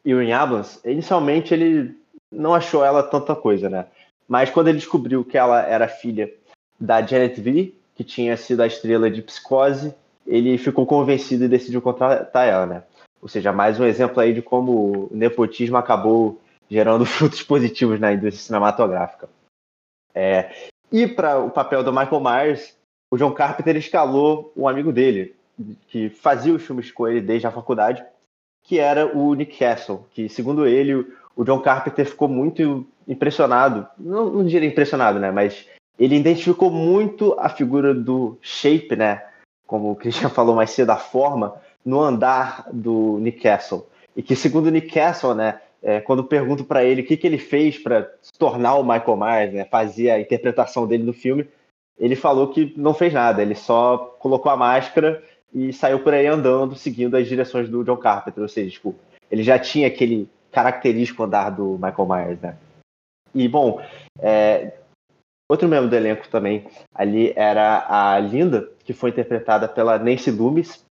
Ian 0.04 0.36
Abrams, 0.36 0.80
inicialmente 0.84 1.54
ele 1.54 1.96
não 2.30 2.54
achou 2.54 2.84
ela 2.84 3.02
tanta 3.02 3.34
coisa, 3.34 3.70
né? 3.70 3.86
Mas 4.28 4.50
quando 4.50 4.68
ele 4.68 4.78
descobriu 4.78 5.24
que 5.24 5.38
ela 5.38 5.62
era 5.62 5.88
filha 5.88 6.32
da 6.78 7.02
Janet 7.02 7.40
V, 7.40 7.74
que 7.94 8.04
tinha 8.04 8.36
sido 8.36 8.62
a 8.62 8.66
estrela 8.66 9.10
de 9.10 9.22
Psicose, 9.22 9.94
ele 10.26 10.56
ficou 10.58 10.86
convencido 10.86 11.44
e 11.44 11.48
decidiu 11.48 11.82
contratar 11.82 12.46
ela, 12.46 12.66
né? 12.66 12.82
Ou 13.20 13.28
seja, 13.28 13.52
mais 13.52 13.78
um 13.78 13.84
exemplo 13.84 14.20
aí 14.20 14.32
de 14.32 14.42
como 14.42 14.72
o 14.72 15.08
nepotismo 15.12 15.76
acabou 15.76 16.40
gerando 16.68 17.04
frutos 17.06 17.42
positivos 17.42 18.00
na 18.00 18.12
indústria 18.12 18.44
cinematográfica. 18.46 19.28
É, 20.14 20.70
e 20.90 21.06
para 21.06 21.38
o 21.38 21.50
papel 21.50 21.84
do 21.84 21.92
Michael 21.92 22.20
Myers, 22.20 22.76
o 23.10 23.16
John 23.16 23.32
Carpenter 23.32 23.76
escalou 23.76 24.52
um 24.56 24.68
amigo 24.68 24.92
dele, 24.92 25.34
que 25.88 26.08
fazia 26.08 26.54
os 26.54 26.64
filmes 26.64 26.90
com 26.90 27.06
ele 27.06 27.20
desde 27.20 27.46
a 27.46 27.50
faculdade, 27.50 28.04
que 28.62 28.78
era 28.78 29.16
o 29.16 29.34
Nick 29.34 29.58
Castle, 29.58 30.04
que, 30.10 30.28
segundo 30.28 30.66
ele, 30.66 30.94
o 31.36 31.44
John 31.44 31.60
Carpenter 31.60 32.06
ficou 32.06 32.28
muito 32.28 32.86
impressionado, 33.06 33.86
não, 33.98 34.30
não 34.30 34.44
diria 34.44 34.68
impressionado, 34.68 35.18
né, 35.18 35.30
mas 35.30 35.66
ele 35.98 36.16
identificou 36.16 36.70
muito 36.70 37.34
a 37.38 37.48
figura 37.48 37.94
do 37.94 38.38
Shape, 38.40 38.96
né, 38.96 39.26
como 39.66 39.90
o 39.90 39.96
Christian 39.96 40.28
falou 40.30 40.54
mais 40.54 40.70
cedo, 40.70 40.90
a 40.90 40.96
forma, 40.96 41.60
no 41.84 42.00
andar 42.00 42.68
do 42.72 43.18
Nick 43.18 43.40
Castle. 43.40 43.86
E 44.16 44.22
que, 44.22 44.36
segundo 44.36 44.66
o 44.66 44.70
Nick 44.70 44.90
Castle, 44.92 45.34
né, 45.34 45.60
é, 45.82 46.00
quando 46.00 46.24
pergunto 46.24 46.64
para 46.64 46.84
ele 46.84 47.02
o 47.02 47.06
que, 47.06 47.16
que 47.16 47.26
ele 47.26 47.38
fez 47.38 47.78
para 47.78 48.12
se 48.20 48.32
tornar 48.38 48.74
o 48.74 48.82
Michael 48.82 49.16
Myers, 49.16 49.52
né, 49.54 49.64
fazia 49.64 50.14
a 50.14 50.20
interpretação 50.20 50.86
dele 50.86 51.04
no 51.04 51.12
filme, 51.12 51.48
ele 51.98 52.16
falou 52.16 52.48
que 52.48 52.72
não 52.76 52.94
fez 52.94 53.12
nada, 53.12 53.42
ele 53.42 53.54
só 53.54 54.16
colocou 54.18 54.50
a 54.50 54.56
máscara 54.56 55.22
e 55.52 55.72
saiu 55.72 56.00
por 56.00 56.14
aí 56.14 56.26
andando, 56.26 56.74
seguindo 56.74 57.16
as 57.16 57.26
direções 57.26 57.68
do 57.68 57.84
John 57.84 57.96
Carpenter, 57.96 58.42
ou 58.42 58.48
seja, 58.48 58.70
tipo, 58.70 58.94
ele 59.30 59.42
já 59.42 59.58
tinha 59.58 59.86
aquele 59.86 60.28
característico 60.50 61.22
andar 61.22 61.50
do 61.50 61.78
Michael 61.78 62.08
Myers, 62.08 62.40
né? 62.40 62.56
E, 63.34 63.46
bom, 63.46 63.80
é, 64.18 64.72
outro 65.48 65.68
membro 65.68 65.88
do 65.88 65.96
elenco 65.96 66.28
também 66.28 66.66
ali 66.94 67.32
era 67.36 67.86
a 67.88 68.18
Linda, 68.18 68.68
que 68.84 68.92
foi 68.92 69.10
interpretada 69.10 69.68
pela 69.68 69.98
Nancy 69.98 70.30
Loomis, 70.30 70.84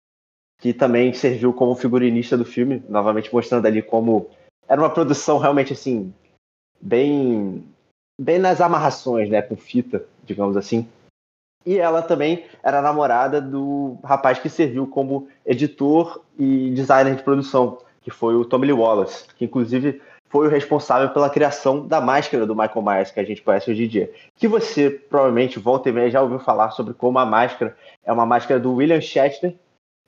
que 0.60 0.74
também 0.74 1.14
serviu 1.14 1.54
como 1.54 1.74
figurinista 1.74 2.38
do 2.38 2.46
filme, 2.46 2.84
novamente 2.88 3.34
mostrando 3.34 3.66
ali 3.66 3.82
como 3.82 4.30
era 4.68 4.80
uma 4.80 4.90
produção 4.90 5.38
realmente 5.40 5.74
assim 5.74 6.14
bem 6.80 7.64
bem 8.20 8.38
nas 8.38 8.60
amarrações, 8.60 9.30
né, 9.30 9.42
com 9.42 9.56
fita, 9.56 10.06
digamos 10.26 10.58
assim. 10.58 10.86
E 11.66 11.78
ela 11.78 12.02
também 12.02 12.46
era 12.62 12.82
namorada 12.82 13.42
do 13.42 13.98
rapaz 14.04 14.40
que 14.40 14.50
serviu 14.50 14.86
como 14.86 15.30
editor 15.46 16.22
e 16.38 16.70
designer 16.72 17.16
de 17.16 17.24
produção, 17.24 17.80
que 18.02 18.12
foi 18.12 18.36
o 18.36 18.44
Tommy 18.44 18.68
Lee 18.68 18.74
Wallace, 18.74 19.26
que 19.38 19.46
inclusive 19.46 20.02
foi 20.30 20.48
o 20.48 20.50
responsável 20.50 21.10
pela 21.10 21.30
criação 21.30 21.86
da 21.88 22.00
máscara 22.00 22.46
do 22.46 22.56
Michael 22.56 22.82
Myers 22.82 23.12
que 23.12 23.20
a 23.20 23.24
gente 23.24 23.42
conhece 23.42 23.72
hoje 23.72 23.86
em 23.86 23.88
dia. 23.88 24.12
Que 24.36 24.48
você 24.48 24.90
provavelmente 24.90 25.60
volta 25.60 25.90
e 25.90 25.92
meia 25.92 26.12
já 26.12 26.22
ouviu 26.22 26.40
falar 26.40 26.72
sobre 26.72 26.94
como 26.94 27.18
a 27.20 27.26
máscara 27.26 27.76
é 28.04 28.12
uma 28.12 28.26
máscara 28.26 28.60
do 28.60 28.76
William 28.76 29.02
Shatner 29.02 29.56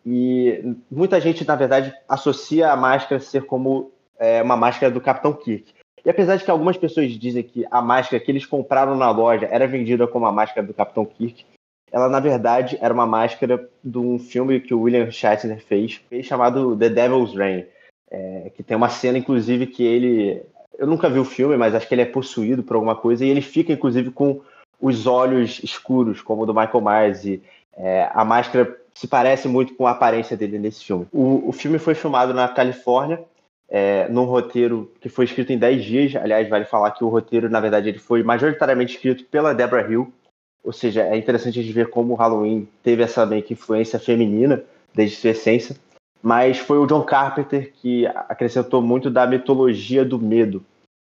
e 0.05 0.75
muita 0.89 1.19
gente 1.21 1.45
na 1.45 1.55
verdade 1.55 1.93
associa 2.07 2.71
a 2.71 2.75
máscara 2.75 3.17
a 3.17 3.23
ser 3.23 3.45
como 3.45 3.91
é, 4.17 4.41
uma 4.41 4.57
máscara 4.57 4.91
do 4.91 5.01
Capitão 5.01 5.33
Kirk. 5.33 5.73
E 6.03 6.09
apesar 6.09 6.35
de 6.35 6.43
que 6.43 6.51
algumas 6.51 6.77
pessoas 6.77 7.11
dizem 7.11 7.43
que 7.43 7.65
a 7.69 7.81
máscara 7.81 8.23
que 8.23 8.31
eles 8.31 8.45
compraram 8.45 8.95
na 8.95 9.11
loja 9.11 9.47
era 9.51 9.67
vendida 9.67 10.07
como 10.07 10.25
a 10.25 10.31
máscara 10.31 10.65
do 10.65 10.73
Capitão 10.73 11.05
Kirk, 11.05 11.45
ela 11.91 12.09
na 12.09 12.19
verdade 12.19 12.77
era 12.81 12.93
uma 12.93 13.05
máscara 13.05 13.69
de 13.83 13.97
um 13.97 14.17
filme 14.17 14.59
que 14.59 14.73
o 14.73 14.81
William 14.81 15.11
Shatner 15.11 15.61
fez, 15.61 16.01
chamado 16.23 16.75
The 16.75 16.89
Devil's 16.89 17.35
Rain, 17.35 17.65
é, 18.09 18.51
que 18.55 18.63
tem 18.63 18.77
uma 18.77 18.89
cena 18.89 19.17
inclusive 19.17 19.67
que 19.67 19.83
ele, 19.83 20.41
eu 20.77 20.87
nunca 20.87 21.09
vi 21.09 21.19
o 21.19 21.25
filme, 21.25 21.57
mas 21.57 21.75
acho 21.75 21.87
que 21.87 21.93
ele 21.93 22.01
é 22.01 22.05
possuído 22.05 22.63
por 22.63 22.75
alguma 22.75 22.95
coisa 22.95 23.25
e 23.25 23.29
ele 23.29 23.41
fica 23.41 23.73
inclusive 23.73 24.09
com 24.09 24.41
os 24.79 25.05
olhos 25.05 25.61
escuros, 25.63 26.21
como 26.21 26.41
o 26.41 26.45
do 26.45 26.55
Michael 26.55 26.81
Myers 26.81 27.25
e 27.25 27.43
é, 27.77 28.09
a 28.13 28.25
máscara 28.25 28.80
se 28.93 29.07
parece 29.07 29.47
muito 29.47 29.75
com 29.75 29.87
a 29.87 29.91
aparência 29.91 30.35
dele 30.37 30.59
nesse 30.59 30.83
filme. 30.83 31.07
O, 31.11 31.49
o 31.49 31.51
filme 31.51 31.79
foi 31.79 31.95
filmado 31.95 32.33
na 32.33 32.47
Califórnia 32.47 33.23
é, 33.71 34.09
num 34.09 34.25
roteiro 34.25 34.91
que 34.99 35.07
foi 35.07 35.23
escrito 35.23 35.53
em 35.53 35.57
10 35.57 35.85
dias. 35.85 36.15
Aliás, 36.17 36.47
vale 36.49 36.65
falar 36.65 36.91
que 36.91 37.05
o 37.05 37.07
roteiro, 37.07 37.49
na 37.49 37.61
verdade, 37.61 37.87
ele 37.87 37.99
foi 37.99 38.21
majoritariamente 38.21 38.95
escrito 38.95 39.23
pela 39.25 39.53
Deborah 39.53 39.89
Hill. 39.89 40.13
Ou 40.61 40.73
seja, 40.73 41.03
é 41.03 41.17
interessante 41.17 41.59
a 41.59 41.63
gente 41.63 41.73
ver 41.73 41.89
como 41.89 42.13
o 42.13 42.15
Halloween 42.17 42.67
teve 42.83 43.01
essa 43.01 43.25
meio 43.25 43.41
que 43.41 43.53
influência 43.53 43.97
feminina 43.97 44.61
desde 44.93 45.15
sua 45.15 45.29
essência. 45.31 45.77
Mas 46.21 46.59
foi 46.59 46.77
o 46.77 46.85
John 46.85 47.01
Carpenter 47.01 47.71
que 47.73 48.05
acrescentou 48.05 48.81
muito 48.81 49.09
da 49.09 49.25
mitologia 49.25 50.03
do 50.03 50.19
medo 50.19 50.63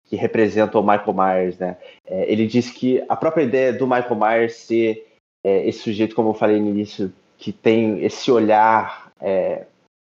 que 0.09 0.17
representa 0.17 0.79
o 0.79 0.83
Michael 0.83 1.15
Myers, 1.15 1.59
né? 1.59 1.77
É, 2.07 2.31
ele 2.33 2.47
disse 2.47 2.73
que 2.73 3.05
a 3.09 3.17
própria 3.17 3.43
ideia 3.43 3.73
do 3.73 3.87
Michael 3.87 4.17
Myers 4.17 4.55
ser 4.55 5.07
é, 5.45 5.69
esse 5.69 5.81
sujeito, 5.81 6.15
como 6.15 6.31
eu 6.31 6.35
falei 6.35 6.61
no 6.61 6.69
início, 6.69 7.13
que 7.39 7.53
tem 7.53 8.05
esse 8.05 8.31
olhar 8.31 9.13
é, 9.21 9.67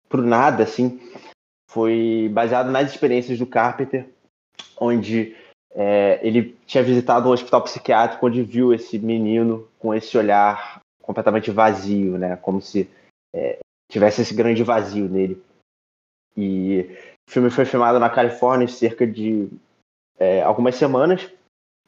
pro 0.09 0.23
nada, 0.23 0.63
assim, 0.63 1.01
foi 1.71 2.31
baseado 2.33 2.71
nas 2.71 2.91
experiências 2.91 3.39
do 3.39 3.47
Carpenter, 3.47 4.09
onde 4.79 5.37
é, 5.75 6.19
ele 6.27 6.57
tinha 6.67 6.83
visitado 6.83 7.29
um 7.29 7.33
hospital 7.33 7.63
psiquiátrico 7.63 8.27
onde 8.27 8.43
viu 8.43 8.73
esse 8.73 8.99
menino 8.99 9.69
com 9.79 9.95
esse 9.95 10.17
olhar 10.17 10.81
completamente 11.03 11.51
vazio, 11.51 12.17
né? 12.19 12.37
Como 12.37 12.61
se 12.61 12.89
é, 13.35 13.59
tivesse 13.91 14.23
esse 14.23 14.35
grande 14.35 14.63
vazio 14.63 15.09
nele. 15.09 15.43
E 16.37 16.97
o 17.29 17.31
filme 17.31 17.51
foi 17.51 17.65
filmado 17.65 17.99
na 17.99 18.11
Califórnia 18.11 18.69
cerca 18.69 19.07
de 19.07 19.49
é, 20.19 20.43
algumas 20.43 20.75
semanas. 20.75 21.31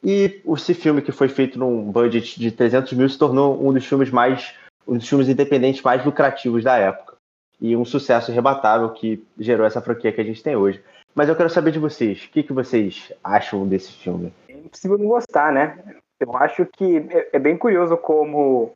E 0.03 0.41
esse 0.55 0.73
filme, 0.73 1.01
que 1.01 1.11
foi 1.11 1.27
feito 1.27 1.59
num 1.59 1.91
budget 1.91 2.39
de 2.39 2.51
300 2.51 2.93
mil, 2.93 3.09
se 3.09 3.17
tornou 3.17 3.61
um 3.67 3.73
dos 3.73 3.85
filmes 3.85 4.09
mais, 4.09 4.55
um 4.89 4.97
dos 4.97 5.07
filmes 5.07 5.29
independentes 5.29 5.83
mais 5.83 6.03
lucrativos 6.03 6.63
da 6.63 6.75
época 6.77 7.15
e 7.61 7.75
um 7.75 7.85
sucesso 7.85 8.31
irrebatável 8.31 8.89
que 8.89 9.23
gerou 9.37 9.65
essa 9.65 9.81
franquia 9.81 10.11
que 10.11 10.19
a 10.19 10.23
gente 10.23 10.41
tem 10.41 10.55
hoje. 10.55 10.83
Mas 11.13 11.29
eu 11.29 11.35
quero 11.35 11.49
saber 11.49 11.71
de 11.71 11.79
vocês, 11.79 12.23
o 12.23 12.29
que, 12.31 12.41
que 12.41 12.53
vocês 12.53 13.13
acham 13.23 13.67
desse 13.67 13.91
filme? 13.91 14.33
É 14.47 14.53
impossível 14.53 14.97
não 14.97 15.07
gostar, 15.07 15.51
né? 15.51 15.77
Eu 16.19 16.35
acho 16.35 16.65
que 16.65 16.97
é, 17.11 17.29
é 17.33 17.39
bem 17.39 17.57
curioso 17.57 17.95
como 17.97 18.73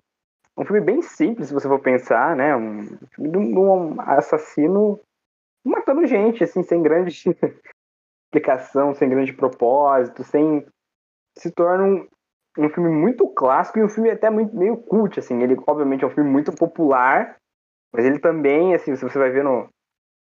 um 0.56 0.66
filme 0.66 0.82
bem 0.82 1.02
simples, 1.02 1.48
se 1.48 1.54
você 1.54 1.68
for 1.68 1.80
pensar, 1.80 2.36
né? 2.36 2.56
Um 2.56 2.86
filme 3.16 3.32
de 3.32 3.38
um 3.38 4.00
assassino 4.02 5.00
matando 5.66 6.06
gente, 6.06 6.44
assim, 6.44 6.62
sem 6.62 6.84
grande 6.84 7.12
explicação, 8.28 8.94
sem 8.94 9.10
grande 9.10 9.34
propósito, 9.34 10.24
sem 10.24 10.66
se 11.38 11.50
torna 11.52 11.86
um, 11.86 12.08
um 12.58 12.70
filme 12.70 12.90
muito 12.90 13.28
clássico 13.30 13.80
e 13.80 13.84
um 13.84 13.90
filme 13.90 14.10
até 14.10 14.30
muito, 14.30 14.56
meio 14.56 14.78
cult, 14.78 15.20
assim. 15.20 15.42
Ele, 15.42 15.58
obviamente, 15.66 16.04
é 16.04 16.08
um 16.08 16.12
filme 16.12 16.30
muito 16.30 16.52
popular, 16.52 17.36
mas 17.94 18.06
ele 18.06 18.20
também, 18.20 18.74
assim, 18.74 18.96
se 18.96 19.04
você 19.04 19.18
vai 19.18 19.32
vendo 19.32 19.68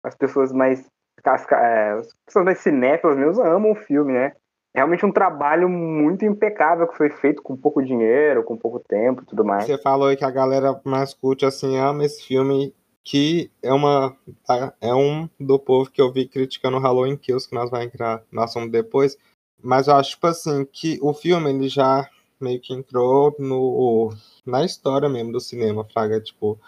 as 0.04 0.14
pessoas 0.14 0.52
mais. 0.52 0.86
As, 1.24 1.50
é, 1.52 1.92
as 1.92 2.08
pessoas 2.26 2.44
mais 2.44 2.58
cinéfilas 2.58 3.16
mesmo 3.16 3.42
amam 3.42 3.72
o 3.72 3.76
filme, 3.76 4.12
né? 4.12 4.32
É 4.74 4.80
realmente 4.80 5.06
um 5.06 5.12
trabalho 5.12 5.68
muito 5.68 6.24
impecável 6.24 6.88
que 6.88 6.96
foi 6.96 7.08
feito 7.08 7.40
com 7.40 7.56
pouco 7.56 7.82
dinheiro, 7.82 8.42
com 8.42 8.56
pouco 8.56 8.80
tempo 8.80 9.22
e 9.22 9.26
tudo 9.26 9.44
mais. 9.44 9.64
Você 9.64 9.78
falou 9.78 10.08
aí 10.08 10.16
que 10.16 10.24
a 10.24 10.30
galera 10.30 10.80
mais 10.84 11.14
curte 11.14 11.46
assim 11.46 11.78
ama 11.78 12.04
esse 12.04 12.26
filme, 12.26 12.74
que 13.04 13.50
é 13.62 13.72
uma 13.72 14.16
tá, 14.44 14.74
é 14.80 14.92
um 14.92 15.28
do 15.38 15.60
povo 15.60 15.88
que 15.88 16.02
eu 16.02 16.12
vi 16.12 16.26
criticando 16.26 16.76
o 16.76 16.80
Halloween 16.80 17.16
Kills, 17.16 17.48
que 17.48 17.54
nós 17.54 17.70
vamos 17.70 17.86
entrar 17.86 18.22
no 18.32 18.42
assunto 18.42 18.68
depois. 18.68 19.16
Mas 19.64 19.88
eu 19.88 19.96
acho 19.96 20.10
tipo 20.10 20.26
assim 20.26 20.66
que 20.66 20.98
o 21.00 21.14
filme 21.14 21.50
ele 21.50 21.68
já 21.68 22.08
meio 22.38 22.60
que 22.60 22.74
entrou 22.74 23.34
no 23.38 24.12
na 24.44 24.62
história 24.62 25.08
mesmo 25.08 25.32
do 25.32 25.40
cinema, 25.40 25.84
fraga, 25.84 26.20
tipo, 26.20 26.60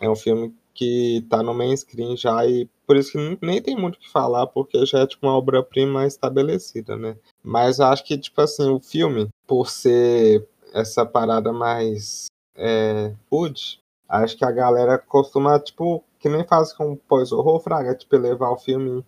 é 0.00 0.08
um 0.08 0.14
filme 0.14 0.54
que 0.74 1.24
tá 1.30 1.42
no 1.42 1.54
mainstream 1.54 2.14
já 2.16 2.46
e 2.46 2.68
por 2.86 2.96
isso 2.96 3.12
que 3.12 3.38
nem 3.40 3.62
tem 3.62 3.74
muito 3.76 3.96
o 3.96 3.98
que 3.98 4.10
falar, 4.10 4.46
porque 4.46 4.84
já 4.84 5.00
é 5.00 5.06
tipo 5.06 5.26
uma 5.26 5.36
obra-prima 5.36 6.06
estabelecida, 6.06 6.96
né? 6.96 7.16
Mas 7.42 7.78
eu 7.78 7.86
acho 7.86 8.04
que, 8.04 8.18
tipo 8.18 8.40
assim, 8.40 8.68
o 8.68 8.80
filme, 8.80 9.28
por 9.46 9.70
ser 9.70 10.46
essa 10.74 11.06
parada 11.06 11.52
mais 11.52 12.26
é, 12.54 13.14
food, 13.30 13.80
acho 14.08 14.36
que 14.36 14.44
a 14.44 14.50
galera 14.50 14.98
costuma, 14.98 15.58
tipo, 15.58 16.04
que 16.18 16.28
nem 16.28 16.44
faz 16.44 16.72
com 16.72 16.96
pós-horror, 16.96 17.60
fraga, 17.60 17.94
tipo, 17.94 18.16
levar 18.16 18.50
o 18.50 18.58
filme 18.58 19.04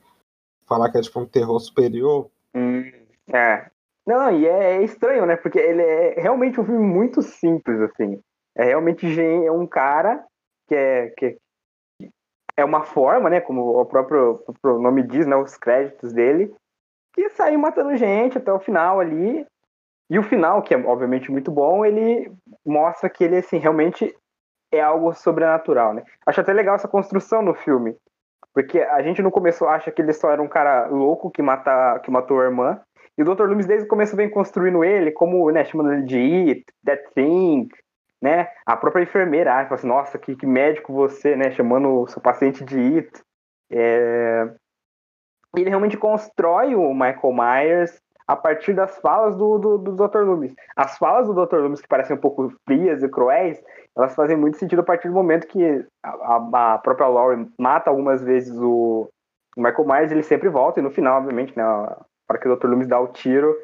falar 0.67 0.91
que 0.91 0.99
é 0.99 1.03
tipo 1.03 1.21
um 1.21 1.27
terror 1.27 1.59
superior. 1.61 2.31
Hum, 2.55 2.91
é. 3.33 3.71
Não, 4.07 4.31
e 4.31 4.47
é, 4.47 4.77
é 4.77 4.83
estranho, 4.83 5.25
né? 5.25 5.37
Porque 5.37 5.59
ele 5.59 5.83
é 5.83 6.21
realmente 6.21 6.61
um 6.61 6.65
filme 6.65 6.85
muito 6.85 7.23
simples, 7.23 7.81
assim. 7.81 8.21
É 8.57 8.65
realmente 8.65 9.07
é 9.21 9.51
um 9.51 9.67
cara 9.67 10.25
que 10.69 10.75
é, 10.75 11.09
que 11.11 11.39
é 12.57 12.65
uma 12.65 12.85
forma, 12.85 13.29
né, 13.29 13.41
como 13.41 13.81
o 13.81 13.85
próprio, 13.85 14.43
o 14.47 14.53
próprio 14.61 14.79
nome 14.81 15.03
diz, 15.03 15.27
né, 15.27 15.35
os 15.37 15.57
créditos 15.57 16.13
dele, 16.13 16.55
que 17.13 17.29
saiu 17.31 17.59
matando 17.59 17.97
gente 17.97 18.39
até 18.39 18.53
o 18.53 18.61
final 18.61 19.01
ali. 19.01 19.47
E 20.11 20.19
o 20.19 20.23
final, 20.23 20.63
que 20.63 20.75
é 20.75 20.79
obviamente 20.79 21.33
muito 21.33 21.51
bom, 21.51 21.85
ele 21.85 22.31
mostra 22.65 23.09
que 23.09 23.25
ele 23.25 23.39
assim 23.39 23.57
realmente 23.57 24.15
é 24.71 24.81
algo 24.81 25.13
sobrenatural, 25.15 25.95
né? 25.95 26.05
Acho 26.27 26.41
até 26.41 26.53
legal 26.53 26.75
essa 26.75 26.87
construção 26.87 27.41
no 27.41 27.55
filme, 27.55 27.97
porque 28.53 28.81
a 28.81 29.01
gente 29.03 29.23
no 29.23 29.31
começo 29.31 29.65
acha 29.65 29.91
que 29.91 30.03
ele 30.03 30.13
só 30.13 30.31
era 30.31 30.43
um 30.43 30.49
cara 30.49 30.87
louco 30.87 31.31
que 31.31 31.41
mata, 31.41 31.99
que 32.01 32.11
matou 32.11 32.41
a 32.41 32.45
irmã, 32.45 32.81
e 33.17 33.23
o 33.23 33.25
Dr. 33.25 33.45
Loomis 33.45 33.67
desde 33.67 33.87
o 33.87 33.89
começo 33.89 34.17
vem 34.17 34.29
construindo 34.29 34.85
ele 34.85 35.13
como, 35.13 35.51
né, 35.51 35.65
chamando 35.65 35.93
ele 35.93 36.03
de 36.03 36.19
It, 36.19 36.65
That 36.85 37.03
Thing, 37.15 37.69
né? 38.21 38.49
A 38.65 38.77
própria 38.77 39.03
enfermeira 39.03 39.53
ah, 39.53 39.65
fala 39.65 39.75
assim, 39.75 39.87
nossa, 39.87 40.19
que, 40.19 40.35
que, 40.35 40.47
médico 40.47 40.93
você, 40.93 41.37
né? 41.37 41.51
Chamando 41.51 42.01
o 42.01 42.07
seu 42.07 42.23
paciente 42.23 42.65
de 42.65 42.79
it. 42.79 43.11
É... 43.71 44.49
Ele 45.57 45.69
realmente 45.69 45.97
constrói 45.97 46.75
o 46.75 46.93
Michael 46.93 47.33
Myers 47.33 48.01
a 48.27 48.35
partir 48.35 48.73
das 48.73 48.97
falas 48.99 49.37
do, 49.37 49.59
do, 49.59 49.79
do 49.79 49.93
Dr. 49.93 50.21
Loomis. 50.21 50.55
As 50.75 50.97
falas 50.97 51.29
do 51.29 51.35
Dr. 51.35 51.57
Loomis, 51.57 51.83
que 51.83 51.89
parecem 51.89 52.17
um 52.17 52.21
pouco 52.21 52.51
frias 52.67 53.03
e 53.03 53.09
cruéis, 53.09 53.63
elas 53.97 54.15
fazem 54.15 54.37
muito 54.37 54.57
sentido 54.57 54.81
a 54.81 54.85
partir 54.85 55.09
do 55.09 55.15
momento 55.15 55.47
que 55.47 55.85
a, 56.03 56.73
a 56.75 56.79
própria 56.79 57.07
Laurie 57.07 57.47
mata 57.61 57.91
algumas 57.91 58.23
vezes 58.23 58.57
o, 58.59 59.09
o 59.57 59.63
Michael 59.63 59.87
Myers, 59.87 60.11
ele 60.11 60.23
sempre 60.23 60.49
volta, 60.49 60.81
e 60.81 60.83
no 60.83 60.91
final, 60.91 61.19
obviamente, 61.19 61.55
né, 61.57 61.63
para 62.27 62.39
que 62.39 62.49
o 62.49 62.57
Dr. 62.57 62.67
Loomis 62.67 62.89
dá 62.89 63.01
o 63.01 63.09
tiro 63.09 63.55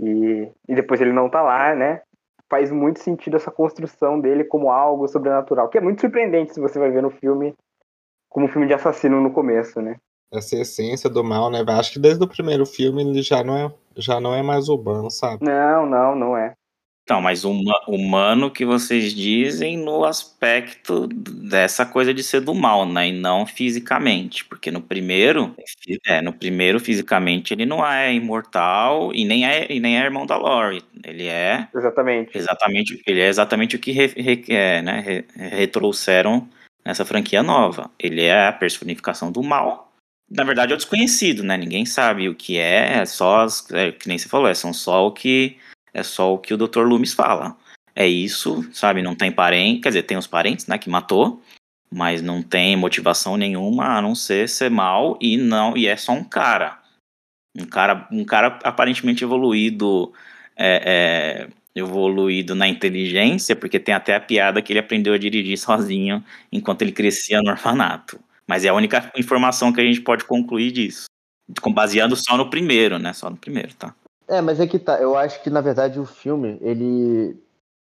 e, 0.00 0.50
e 0.68 0.74
depois 0.74 1.00
ele 1.00 1.12
não 1.12 1.28
tá 1.28 1.42
lá, 1.42 1.74
né? 1.74 2.02
faz 2.48 2.70
muito 2.70 3.00
sentido 3.00 3.36
essa 3.36 3.50
construção 3.50 4.18
dele 4.18 4.42
como 4.42 4.70
algo 4.70 5.06
sobrenatural, 5.06 5.68
que 5.68 5.78
é 5.78 5.80
muito 5.80 6.00
surpreendente 6.00 6.54
se 6.54 6.60
você 6.60 6.78
vai 6.78 6.90
ver 6.90 7.02
no 7.02 7.10
filme 7.10 7.54
como 8.28 8.46
um 8.46 8.48
filme 8.48 8.66
de 8.66 8.74
assassino 8.74 9.20
no 9.20 9.32
começo, 9.32 9.80
né? 9.80 9.96
Essa 10.32 10.56
essência 10.56 11.08
do 11.08 11.24
mal, 11.24 11.50
né? 11.50 11.64
Acho 11.68 11.92
que 11.92 11.98
desde 11.98 12.22
o 12.22 12.28
primeiro 12.28 12.66
filme 12.66 13.02
ele 13.02 13.22
já 13.22 13.42
não 13.42 13.56
é, 13.56 13.72
já 13.96 14.20
não 14.20 14.34
é 14.34 14.42
mais 14.42 14.68
urbano, 14.68 15.10
sabe? 15.10 15.44
Não, 15.44 15.86
não, 15.86 16.14
não 16.14 16.36
é. 16.36 16.54
Então, 17.08 17.22
mas 17.22 17.42
humano 17.42 18.50
que 18.50 18.66
vocês 18.66 19.14
dizem 19.14 19.78
no 19.78 20.04
aspecto 20.04 21.06
dessa 21.06 21.86
coisa 21.86 22.12
de 22.12 22.22
ser 22.22 22.42
do 22.42 22.52
mal, 22.54 22.84
né? 22.84 23.08
E 23.08 23.12
não 23.12 23.46
fisicamente. 23.46 24.44
Porque 24.44 24.70
no 24.70 24.82
primeiro, 24.82 25.56
é, 26.06 26.20
no 26.20 26.34
primeiro, 26.34 26.78
fisicamente, 26.78 27.54
ele 27.54 27.64
não 27.64 27.82
é 27.82 28.12
imortal 28.12 29.10
e 29.14 29.24
nem 29.24 29.46
é, 29.46 29.72
e 29.72 29.80
nem 29.80 29.98
é 29.98 30.04
irmão 30.04 30.26
da 30.26 30.36
Lori. 30.36 30.82
Ele 31.02 31.24
é. 31.24 31.66
Exatamente. 31.74 32.36
Exatamente. 32.36 33.02
Ele 33.06 33.20
é 33.22 33.28
exatamente 33.28 33.74
o 33.74 33.78
que 33.78 33.90
re, 33.90 34.08
re, 34.08 34.44
é, 34.50 34.82
né, 34.82 35.00
re, 35.00 35.24
retrouxeram 35.48 36.46
nessa 36.84 37.06
franquia 37.06 37.42
nova. 37.42 37.90
Ele 37.98 38.20
é 38.20 38.48
a 38.48 38.52
personificação 38.52 39.32
do 39.32 39.42
mal. 39.42 39.90
na 40.30 40.44
verdade, 40.44 40.72
é 40.72 40.74
o 40.74 40.76
desconhecido, 40.76 41.42
né? 41.42 41.56
Ninguém 41.56 41.86
sabe 41.86 42.28
o 42.28 42.34
que 42.34 42.58
é, 42.58 42.98
é 42.98 43.06
só 43.06 43.40
as, 43.40 43.66
é, 43.70 43.92
que 43.92 44.06
nem 44.08 44.18
você 44.18 44.28
falou, 44.28 44.46
é, 44.46 44.52
são 44.52 44.74
só 44.74 45.06
o 45.06 45.12
que 45.12 45.56
é 45.92 46.02
só 46.02 46.34
o 46.34 46.38
que 46.38 46.54
o 46.54 46.56
Dr. 46.56 46.80
Loomis 46.80 47.12
fala. 47.12 47.56
É 47.94 48.06
isso, 48.06 48.64
sabe? 48.72 49.02
Não 49.02 49.14
tem 49.14 49.32
parente, 49.32 49.80
quer 49.80 49.88
dizer, 49.88 50.02
tem 50.04 50.16
os 50.16 50.26
parentes, 50.26 50.66
né, 50.66 50.78
que 50.78 50.88
matou, 50.88 51.42
mas 51.92 52.22
não 52.22 52.42
tem 52.42 52.76
motivação 52.76 53.36
nenhuma 53.36 53.96
a 53.96 54.02
não 54.02 54.14
ser 54.14 54.48
ser 54.48 54.70
mal 54.70 55.18
e 55.20 55.36
não 55.36 55.76
e 55.76 55.86
é 55.86 55.96
só 55.96 56.12
um 56.12 56.22
cara, 56.22 56.80
um 57.56 57.64
cara, 57.64 58.06
um 58.12 58.24
cara 58.24 58.58
aparentemente 58.62 59.24
evoluído, 59.24 60.12
é, 60.56 61.48
é, 61.48 61.78
evoluído 61.78 62.54
na 62.54 62.68
inteligência, 62.68 63.56
porque 63.56 63.80
tem 63.80 63.94
até 63.94 64.14
a 64.14 64.20
piada 64.20 64.62
que 64.62 64.72
ele 64.72 64.80
aprendeu 64.80 65.14
a 65.14 65.18
dirigir 65.18 65.58
sozinho 65.58 66.24
enquanto 66.52 66.82
ele 66.82 66.92
crescia 66.92 67.40
no 67.42 67.50
orfanato. 67.50 68.20
Mas 68.46 68.64
é 68.64 68.68
a 68.68 68.74
única 68.74 69.12
informação 69.16 69.72
que 69.72 69.80
a 69.80 69.84
gente 69.84 70.00
pode 70.00 70.24
concluir 70.24 70.72
disso. 70.72 71.06
Baseando 71.72 72.16
só 72.16 72.36
no 72.36 72.48
primeiro, 72.48 72.98
né? 72.98 73.12
Só 73.12 73.28
no 73.28 73.36
primeiro, 73.36 73.74
tá? 73.74 73.94
É, 74.28 74.40
mas 74.42 74.60
é 74.60 74.66
que 74.66 74.78
tá. 74.78 75.00
Eu 75.00 75.16
acho 75.16 75.42
que, 75.42 75.48
na 75.48 75.60
verdade, 75.62 75.98
o 75.98 76.04
filme, 76.04 76.58
ele 76.60 77.36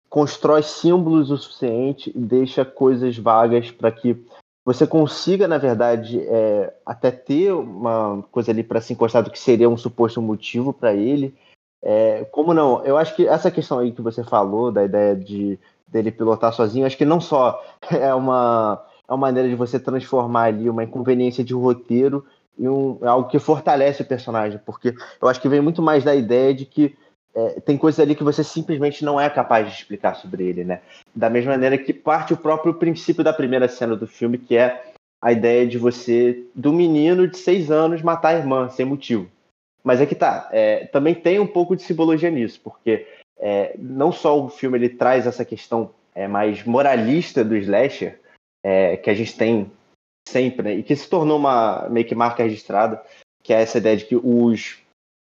constrói 0.10 0.64
símbolos 0.64 1.32
o 1.32 1.38
suficiente 1.38 2.12
e 2.16 2.20
deixa 2.20 2.66
coisas 2.66 3.18
vagas 3.18 3.72
para 3.72 3.92
que 3.92 4.18
você 4.66 4.88
consiga, 4.88 5.48
na 5.48 5.58
verdade, 5.58 6.22
é, 6.22 6.74
até 6.86 7.12
ter 7.12 7.52
uma 7.52 8.24
coisa 8.32 8.52
ali 8.52 8.64
para 8.64 8.82
se 8.82 8.94
encostar 8.94 9.22
do 9.22 9.30
que 9.30 9.40
seria 9.40 9.70
um 9.70 9.78
suposto 9.78 10.22
motivo 10.22 10.72
para 10.74 10.94
ele. 10.94 11.36
É, 11.84 12.24
como 12.32 12.54
não? 12.54 12.84
Eu 12.86 12.98
acho 12.98 13.16
que 13.16 13.28
essa 13.28 13.52
questão 13.52 13.80
aí 13.80 13.92
que 13.92 14.02
você 14.02 14.24
falou, 14.24 14.72
da 14.72 14.84
ideia 14.84 15.16
de 15.16 15.60
dele 15.86 16.12
pilotar 16.12 16.54
sozinho, 16.54 16.86
acho 16.86 16.98
que 16.98 17.06
não 17.06 17.20
só 17.20 17.62
é 17.92 18.14
uma 18.14 18.84
é 19.08 19.12
uma 19.12 19.18
maneira 19.18 19.50
de 19.50 19.56
você 19.56 19.80
transformar 19.80 20.44
ali 20.44 20.70
uma 20.70 20.84
inconveniência 20.84 21.44
de 21.44 21.54
roteiro 21.54 22.26
em 22.58 22.68
um, 22.68 23.00
algo 23.02 23.30
que 23.30 23.40
fortalece 23.40 24.02
o 24.02 24.06
personagem, 24.06 24.60
porque 24.66 24.94
eu 25.22 25.28
acho 25.28 25.42
que 25.42 25.50
vem 25.50 25.62
muito 25.62 25.82
mais 25.82 26.04
da 26.04 26.16
ideia 26.16 26.54
de 26.54 26.66
que 26.66 26.96
é, 27.36 27.60
tem 27.62 27.78
coisas 27.78 28.00
ali 28.00 28.16
que 28.16 28.24
você 28.24 28.44
simplesmente 28.44 29.04
não 29.04 29.20
é 29.20 29.30
capaz 29.30 29.68
de 29.68 29.74
explicar 29.74 30.16
sobre 30.16 30.46
ele, 30.46 30.64
né? 30.64 30.82
Da 31.16 31.30
mesma 31.30 31.54
maneira 31.54 31.78
que 31.78 31.92
parte 31.92 32.34
o 32.34 32.38
próprio 32.38 32.76
princípio 32.76 33.24
da 33.24 33.34
primeira 33.34 33.68
cena 33.68 33.96
do 33.96 34.06
filme, 34.06 34.38
que 34.38 34.56
é 34.56 34.84
a 35.22 35.32
ideia 35.32 35.66
de 35.66 35.78
você, 35.78 36.44
do 36.54 36.72
menino 36.72 37.28
de 37.28 37.38
seis 37.38 37.72
anos, 37.72 38.02
matar 38.02 38.36
a 38.36 38.38
irmã 38.38 38.70
sem 38.70 38.86
motivo. 38.86 39.28
Mas 39.84 40.00
é 40.00 40.06
que 40.06 40.16
tá, 40.16 40.50
é, 40.52 40.86
também 40.88 41.16
tem 41.16 41.40
um 41.40 41.48
pouco 41.48 41.76
de 41.76 41.82
simbologia 41.82 42.30
nisso, 42.30 42.60
porque 42.64 43.08
é, 43.40 43.76
não 43.78 44.12
só 44.12 44.40
o 44.40 44.50
filme 44.50 44.78
ele 44.78 44.90
traz 44.90 45.26
essa 45.26 45.44
questão 45.44 45.92
é, 46.14 46.28
mais 46.28 46.64
moralista 46.64 47.44
do 47.44 47.56
slasher, 47.56 48.20
é, 48.64 48.96
que 48.98 49.10
a 49.10 49.14
gente 49.14 49.36
tem 49.36 49.72
sempre, 50.28 50.64
né, 50.64 50.74
e 50.76 50.84
que 50.84 50.96
se 50.96 51.10
tornou 51.10 51.38
uma 51.38 51.88
meio 51.90 52.06
que 52.06 52.16
marca 52.16 52.44
registrada, 52.44 53.04
que 53.44 53.54
é 53.54 53.62
essa 53.62 53.78
ideia 53.78 53.98
de 53.98 54.06
que 54.06 54.16
os 54.16 54.82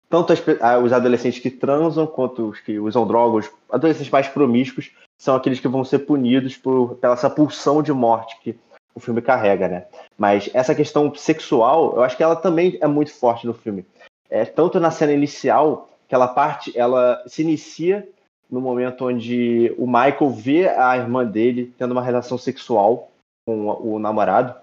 tanto 0.09 0.33
as, 0.33 0.43
os 0.83 0.93
adolescentes 0.93 1.39
que 1.39 1.51
transam 1.51 2.07
quanto 2.07 2.49
os 2.49 2.61
que 2.61 2.79
usam 2.79 3.07
drogas, 3.07 3.51
adolescentes 3.71 4.11
mais 4.11 4.27
promíscuos, 4.27 4.91
são 5.19 5.37
aqueles 5.37 5.61
que 5.61 5.69
vão 5.69 5.85
ser 5.85 6.01
punidos 6.01 6.57
por 6.57 6.95
pela 6.97 7.15
essa 7.15 7.29
pulsão 7.29 7.83
de 7.83 7.93
morte 7.93 8.39
que 8.43 8.59
o 8.95 9.01
filme 9.01 9.21
carrega, 9.21 9.69
né? 9.69 9.87
Mas 10.17 10.51
essa 10.55 10.75
questão 10.75 11.15
sexual, 11.15 11.95
eu 11.95 12.03
acho 12.03 12.17
que 12.17 12.23
ela 12.23 12.35
também 12.35 12.79
é 12.81 12.87
muito 12.87 13.13
forte 13.13 13.47
no 13.47 13.55
filme. 13.55 13.85
É 14.31 14.45
tanto 14.45 14.81
na 14.81 14.91
cena 14.91 15.13
inicial, 15.13 15.89
aquela 16.07 16.29
parte, 16.29 16.77
ela 16.77 17.23
se 17.27 17.43
inicia 17.43 18.09
no 18.51 18.61
momento 18.61 19.07
onde 19.07 19.75
o 19.79 19.87
Michael 19.87 20.31
vê 20.31 20.69
a 20.69 20.97
irmã 20.97 21.25
dele 21.25 21.73
tendo 21.79 21.93
uma 21.93 22.03
relação 22.03 22.39
sexual 22.39 23.11
com 23.47 23.69
o 23.69 23.99
namorado. 23.99 24.55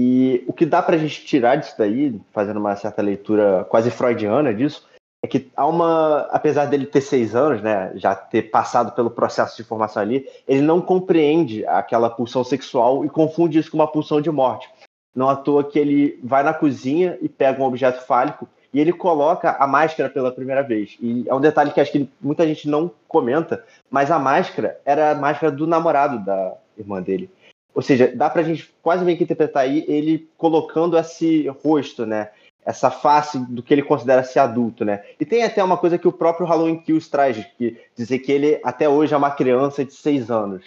E 0.00 0.44
o 0.46 0.52
que 0.52 0.64
dá 0.64 0.80
pra 0.80 0.96
gente 0.96 1.26
tirar 1.26 1.56
disso 1.56 1.74
daí, 1.76 2.20
fazendo 2.32 2.60
uma 2.60 2.76
certa 2.76 3.02
leitura 3.02 3.66
quase 3.68 3.90
freudiana 3.90 4.54
disso, 4.54 4.86
é 5.20 5.26
que 5.26 5.50
há 5.56 5.66
uma. 5.66 6.20
Apesar 6.30 6.66
dele 6.66 6.86
ter 6.86 7.00
seis 7.00 7.34
anos, 7.34 7.60
né, 7.60 7.90
já 7.96 8.14
ter 8.14 8.42
passado 8.42 8.92
pelo 8.92 9.10
processo 9.10 9.56
de 9.56 9.64
formação 9.64 10.00
ali, 10.00 10.24
ele 10.46 10.60
não 10.60 10.80
compreende 10.80 11.66
aquela 11.66 12.08
pulsão 12.08 12.44
sexual 12.44 13.04
e 13.04 13.08
confunde 13.08 13.58
isso 13.58 13.72
com 13.72 13.76
uma 13.76 13.90
pulsão 13.90 14.20
de 14.20 14.30
morte. 14.30 14.70
Não 15.12 15.28
à 15.28 15.34
toa 15.34 15.64
que 15.64 15.76
ele 15.76 16.20
vai 16.22 16.44
na 16.44 16.54
cozinha 16.54 17.18
e 17.20 17.28
pega 17.28 17.60
um 17.60 17.66
objeto 17.66 18.06
fálico 18.06 18.48
e 18.72 18.78
ele 18.78 18.92
coloca 18.92 19.56
a 19.58 19.66
máscara 19.66 20.08
pela 20.08 20.30
primeira 20.30 20.62
vez. 20.62 20.96
E 21.00 21.24
é 21.26 21.34
um 21.34 21.40
detalhe 21.40 21.72
que 21.72 21.80
acho 21.80 21.90
que 21.90 22.08
muita 22.20 22.46
gente 22.46 22.68
não 22.68 22.88
comenta, 23.08 23.64
mas 23.90 24.12
a 24.12 24.18
máscara 24.20 24.78
era 24.84 25.10
a 25.10 25.14
máscara 25.16 25.50
do 25.50 25.66
namorado 25.66 26.24
da 26.24 26.54
irmã 26.78 27.02
dele. 27.02 27.28
Ou 27.78 27.82
seja, 27.82 28.10
dá 28.12 28.28
pra 28.28 28.42
gente 28.42 28.68
quase 28.82 29.04
meio 29.04 29.16
que 29.16 29.22
interpretar 29.22 29.62
aí 29.62 29.84
ele 29.86 30.28
colocando 30.36 30.98
esse 30.98 31.46
rosto, 31.62 32.04
né? 32.04 32.30
Essa 32.66 32.90
face 32.90 33.38
do 33.38 33.62
que 33.62 33.72
ele 33.72 33.84
considera 33.84 34.24
ser 34.24 34.40
adulto, 34.40 34.84
né? 34.84 35.04
E 35.20 35.24
tem 35.24 35.44
até 35.44 35.62
uma 35.62 35.76
coisa 35.76 35.96
que 35.96 36.08
o 36.08 36.12
próprio 36.12 36.44
Halloween 36.44 36.82
Kills 36.82 37.08
traz, 37.08 37.36
que 37.56 37.80
dizer 37.94 38.18
que 38.18 38.32
ele 38.32 38.60
até 38.64 38.88
hoje 38.88 39.14
é 39.14 39.16
uma 39.16 39.30
criança 39.30 39.84
de 39.84 39.92
seis 39.92 40.28
anos, 40.28 40.64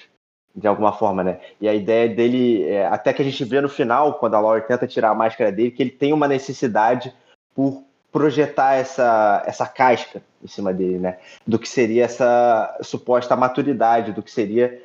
de 0.55 0.65
alguma 0.65 0.93
forma, 0.93 1.21
né? 1.21 1.41
E 1.59 1.67
a 1.67 1.73
ideia 1.73 2.07
dele, 2.07 2.63
é, 2.63 2.87
até 2.87 3.11
que 3.11 3.21
a 3.21 3.25
gente 3.25 3.43
vê 3.43 3.59
no 3.59 3.67
final, 3.67 4.13
quando 4.13 4.35
a 4.35 4.39
Laurie 4.39 4.63
tenta 4.63 4.87
tirar 4.87 5.09
a 5.09 5.13
máscara 5.13 5.51
dele, 5.51 5.71
que 5.71 5.83
ele 5.83 5.91
tem 5.91 6.13
uma 6.13 6.29
necessidade 6.29 7.13
por 7.53 7.83
projetar 8.09 8.75
essa, 8.75 9.43
essa 9.45 9.67
casca 9.67 10.23
em 10.41 10.47
cima 10.47 10.73
dele, 10.73 10.97
né? 10.97 11.17
Do 11.45 11.59
que 11.59 11.67
seria 11.67 12.05
essa 12.05 12.79
suposta 12.81 13.35
maturidade, 13.35 14.13
do 14.13 14.23
que 14.23 14.31
seria 14.31 14.81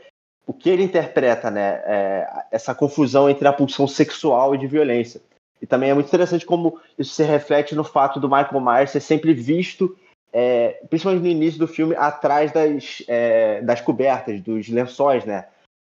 o 0.46 0.54
que 0.54 0.70
ele 0.70 0.84
interpreta, 0.84 1.50
né, 1.50 1.82
é, 1.84 2.44
essa 2.52 2.74
confusão 2.74 3.28
entre 3.28 3.48
a 3.48 3.52
pulsão 3.52 3.86
sexual 3.88 4.54
e 4.54 4.58
de 4.58 4.66
violência. 4.66 5.20
E 5.60 5.66
também 5.66 5.90
é 5.90 5.94
muito 5.94 6.06
interessante 6.06 6.46
como 6.46 6.80
isso 6.98 7.14
se 7.14 7.24
reflete 7.24 7.74
no 7.74 7.82
fato 7.82 8.20
do 8.20 8.28
Michael 8.28 8.60
Myers 8.60 8.90
ser 8.90 9.00
sempre 9.00 9.34
visto, 9.34 9.96
é, 10.32 10.80
principalmente 10.88 11.22
no 11.22 11.28
início 11.28 11.58
do 11.58 11.66
filme, 11.66 11.96
atrás 11.96 12.52
das, 12.52 13.02
é, 13.08 13.60
das 13.62 13.80
cobertas, 13.80 14.40
dos 14.40 14.68
lençóis, 14.68 15.24
né? 15.24 15.46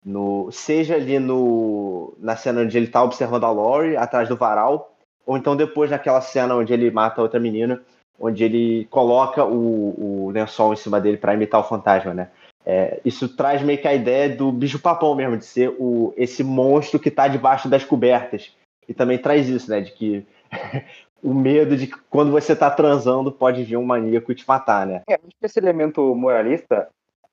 No, 0.06 0.52
seja 0.52 0.96
ali 0.96 1.18
no, 1.18 2.14
na 2.20 2.36
cena 2.36 2.62
onde 2.62 2.78
ele 2.78 2.86
está 2.86 3.04
observando 3.04 3.44
a 3.44 3.52
Laurie, 3.52 3.98
atrás 3.98 4.30
do 4.30 4.38
varal, 4.38 4.96
ou 5.26 5.36
então 5.36 5.56
depois 5.56 5.90
naquela 5.90 6.22
cena 6.22 6.56
onde 6.56 6.72
ele 6.72 6.92
mata 6.92 7.20
a 7.20 7.24
outra 7.24 7.40
menina, 7.40 7.82
onde 8.20 8.44
ele 8.44 8.86
coloca 8.92 9.44
o, 9.44 10.28
o 10.28 10.30
lençol 10.30 10.74
em 10.74 10.78
cima 10.78 11.02
dele 11.02 11.18
para 11.18 11.34
imitar 11.34 11.60
o 11.60 11.64
fantasma, 11.64 12.14
né? 12.14 12.30
É, 12.66 13.00
isso 13.06 13.30
traz 13.30 13.62
meio 13.62 13.80
que 13.80 13.88
a 13.88 13.94
ideia 13.94 14.28
do 14.28 14.52
bicho-papão 14.52 15.14
mesmo, 15.14 15.38
de 15.38 15.46
ser 15.46 15.76
o, 15.78 16.14
esse 16.18 16.44
monstro 16.44 17.00
que 17.00 17.10
está 17.10 17.28
debaixo 17.28 17.70
das 17.70 17.84
cobertas. 17.84 18.56
E 18.88 18.94
também 18.94 19.20
traz 19.20 19.48
isso, 19.48 19.70
né? 19.70 19.82
De 19.82 19.92
que 19.92 20.26
o 21.22 21.34
medo 21.34 21.78
de 21.78 21.88
que 21.88 21.98
quando 22.10 22.32
você 22.32 22.54
está 22.54 22.72
transando 22.72 23.32
pode 23.32 23.64
vir 23.64 23.78
um 23.78 23.86
maníaco 23.86 24.34
te 24.34 24.48
matar, 24.48 24.86
né? 24.88 25.02
É, 25.08 25.20
esse 25.42 25.60
elemento 25.60 26.16
moralista, 26.16 26.88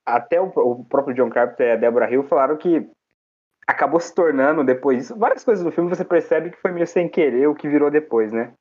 até 0.04 0.40
o, 0.40 0.52
o, 0.54 0.84
próprio 0.84 1.14
John 1.14 1.30
Carpenter 1.30 1.68
e 1.68 1.72
a 1.72 1.76
Deborah 1.76 2.10
Hill 2.10 2.24
falaram 2.24 2.56
que 2.56 2.86
acabou 3.66 4.00
se 4.00 4.14
tornando 4.14 4.62
depois 4.64 4.98
disso. 4.98 5.16
Várias 5.16 5.44
coisas 5.44 5.64
do 5.64 5.72
filme 5.72 5.88
você 5.88 6.04
percebe 6.04 6.50
que 6.50 6.60
foi 6.60 6.72
meio 6.72 6.86
sem 6.86 7.08
querer 7.08 7.46
o 7.46 7.54
que 7.54 7.68
virou 7.68 7.90
depois, 7.90 8.32
né? 8.32 8.52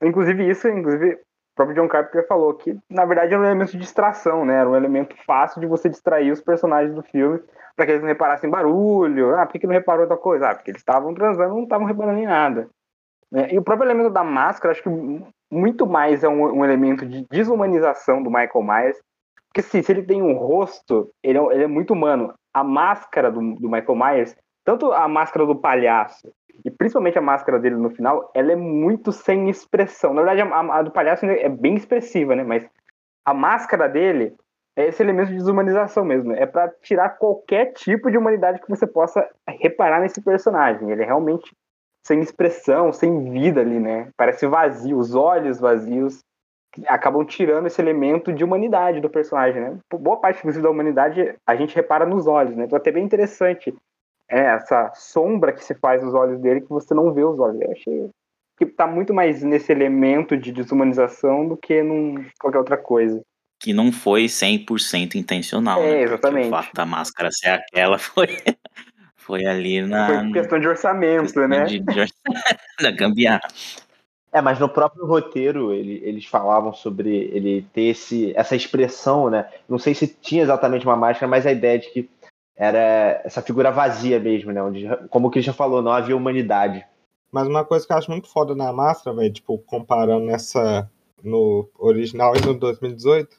Inclusive 0.00 0.48
isso, 0.48 0.68
inclusive 0.68 1.18
o 1.52 1.54
próprio 1.54 1.76
John 1.76 1.88
Carpenter 1.88 2.26
falou 2.26 2.54
que, 2.54 2.78
na 2.88 3.04
verdade, 3.04 3.34
era 3.34 3.42
um 3.42 3.44
elemento 3.44 3.72
de 3.72 3.78
distração, 3.78 4.44
né? 4.44 4.54
Era 4.54 4.68
um 4.68 4.76
elemento 4.76 5.14
fácil 5.26 5.60
de 5.60 5.66
você 5.66 5.88
distrair 5.88 6.32
os 6.32 6.40
personagens 6.40 6.94
do 6.94 7.02
filme 7.02 7.40
para 7.76 7.84
que 7.84 7.92
eles 7.92 8.02
não 8.02 8.08
reparassem 8.08 8.48
barulho. 8.48 9.34
Ah, 9.36 9.44
por 9.44 9.60
que 9.60 9.66
não 9.66 9.74
reparou 9.74 10.02
outra 10.02 10.16
coisa? 10.16 10.48
Ah, 10.48 10.54
porque 10.54 10.70
eles 10.70 10.80
estavam 10.80 11.12
transando 11.12 11.54
não 11.54 11.64
estavam 11.64 11.86
reparando 11.86 12.18
em 12.18 12.26
nada. 12.26 12.68
É, 13.34 13.54
e 13.54 13.58
o 13.58 13.62
próprio 13.62 13.86
elemento 13.86 14.10
da 14.10 14.24
máscara, 14.24 14.72
acho 14.72 14.82
que 14.82 14.90
muito 15.50 15.86
mais 15.86 16.24
é 16.24 16.28
um, 16.28 16.58
um 16.58 16.64
elemento 16.64 17.04
de 17.04 17.26
desumanização 17.30 18.22
do 18.22 18.30
Michael 18.30 18.62
Myers. 18.62 18.98
Porque 19.48 19.60
assim, 19.60 19.82
se 19.82 19.92
ele 19.92 20.02
tem 20.02 20.22
um 20.22 20.34
rosto, 20.34 21.10
ele 21.22 21.38
é, 21.38 21.42
ele 21.52 21.64
é 21.64 21.68
muito 21.68 21.92
humano. 21.92 22.32
A 22.54 22.64
máscara 22.64 23.30
do, 23.30 23.40
do 23.56 23.70
Michael 23.70 23.96
Myers, 23.96 24.36
tanto 24.64 24.90
a 24.92 25.06
máscara 25.06 25.44
do 25.44 25.56
palhaço 25.56 26.32
e 26.64 26.70
principalmente 26.70 27.18
a 27.18 27.22
máscara 27.22 27.58
dele 27.58 27.76
no 27.76 27.90
final, 27.90 28.30
ela 28.34 28.52
é 28.52 28.56
muito 28.56 29.10
sem 29.10 29.48
expressão. 29.50 30.14
Na 30.14 30.22
verdade, 30.22 30.42
a, 30.42 30.78
a 30.78 30.82
do 30.82 30.90
palhaço 30.90 31.26
é 31.26 31.48
bem 31.48 31.74
expressiva, 31.74 32.36
né? 32.36 32.44
Mas 32.44 32.68
a 33.24 33.34
máscara 33.34 33.88
dele 33.88 34.34
é 34.76 34.86
esse 34.88 35.02
elemento 35.02 35.28
de 35.28 35.36
desumanização 35.36 36.04
mesmo. 36.04 36.32
É 36.32 36.46
para 36.46 36.68
tirar 36.80 37.10
qualquer 37.10 37.72
tipo 37.72 38.10
de 38.10 38.16
humanidade 38.16 38.60
que 38.60 38.70
você 38.70 38.86
possa 38.86 39.28
reparar 39.48 40.00
nesse 40.00 40.22
personagem. 40.22 40.90
Ele 40.90 41.02
é 41.02 41.06
realmente 41.06 41.54
sem 42.04 42.20
expressão, 42.20 42.92
sem 42.92 43.30
vida 43.30 43.60
ali, 43.60 43.78
né? 43.78 44.08
Parece 44.16 44.46
vazio, 44.46 44.98
os 44.98 45.14
olhos 45.14 45.60
vazios 45.60 46.20
acabam 46.88 47.24
tirando 47.24 47.66
esse 47.66 47.80
elemento 47.80 48.32
de 48.32 48.42
humanidade 48.42 49.00
do 49.00 49.10
personagem, 49.10 49.60
né? 49.60 49.78
Boa 49.92 50.16
parte 50.16 50.44
da 50.60 50.70
humanidade 50.70 51.34
a 51.46 51.54
gente 51.54 51.76
repara 51.76 52.06
nos 52.06 52.26
olhos, 52.26 52.56
né? 52.56 52.64
Então 52.64 52.76
é 52.76 52.80
até 52.80 52.90
bem 52.90 53.04
interessante 53.04 53.74
é 54.32 54.54
essa 54.54 54.90
sombra 54.94 55.52
que 55.52 55.62
se 55.62 55.74
faz 55.74 56.02
nos 56.02 56.14
olhos 56.14 56.40
dele 56.40 56.62
que 56.62 56.68
você 56.70 56.94
não 56.94 57.12
vê 57.12 57.22
os 57.22 57.38
olhos. 57.38 57.60
Eu 57.60 57.70
achei 57.72 58.10
que 58.58 58.66
tá 58.66 58.86
muito 58.86 59.12
mais 59.12 59.42
nesse 59.42 59.70
elemento 59.70 60.36
de 60.36 60.50
desumanização 60.50 61.46
do 61.46 61.56
que 61.56 61.82
num 61.82 62.24
qualquer 62.40 62.58
outra 62.58 62.76
coisa. 62.78 63.20
Que 63.60 63.72
não 63.72 63.92
foi 63.92 64.24
100% 64.24 65.14
intencional. 65.16 65.82
É, 65.82 65.92
né? 65.92 66.02
exatamente. 66.02 66.46
o 66.48 66.50
fato 66.50 66.72
da 66.74 66.86
máscara 66.86 67.30
ser 67.30 67.50
aquela 67.50 67.98
foi, 67.98 68.26
Foi 69.16 69.44
ali 69.46 69.82
na. 69.82 70.06
Foi 70.06 70.32
questão 70.32 70.58
de 70.58 70.66
orçamento, 70.66 71.22
questão 71.22 71.46
né? 71.46 71.64
de- 71.64 71.78
de- 71.78 72.12
da 72.82 72.90
gambiarra. 72.90 73.46
É, 74.32 74.40
mas 74.40 74.58
no 74.58 74.68
próprio 74.68 75.06
roteiro 75.06 75.72
ele- 75.72 76.00
eles 76.02 76.24
falavam 76.24 76.72
sobre 76.72 77.30
ele 77.32 77.64
ter 77.72 77.82
esse, 77.82 78.32
essa 78.34 78.56
expressão, 78.56 79.28
né? 79.30 79.46
Não 79.68 79.78
sei 79.78 79.94
se 79.94 80.08
tinha 80.08 80.42
exatamente 80.42 80.86
uma 80.86 80.96
máscara, 80.96 81.28
mas 81.28 81.46
a 81.46 81.52
ideia 81.52 81.78
de 81.78 81.90
que 81.90 82.10
era 82.62 83.20
essa 83.24 83.42
figura 83.42 83.72
vazia 83.72 84.20
mesmo, 84.20 84.52
né? 84.52 84.62
Onde, 84.62 84.86
como 85.10 85.26
o 85.26 85.30
Christian 85.32 85.52
falou, 85.52 85.82
não 85.82 85.90
havia 85.90 86.16
humanidade. 86.16 86.86
Mas 87.32 87.48
uma 87.48 87.64
coisa 87.64 87.84
que 87.84 87.92
eu 87.92 87.96
acho 87.96 88.10
muito 88.10 88.28
foda 88.28 88.54
na 88.54 88.72
máscara, 88.72 89.16
velho, 89.16 89.32
tipo, 89.32 89.58
comparando 89.58 90.30
essa 90.30 90.88
no 91.24 91.68
original 91.76 92.36
e 92.36 92.40
no 92.40 92.54
2018, 92.54 93.36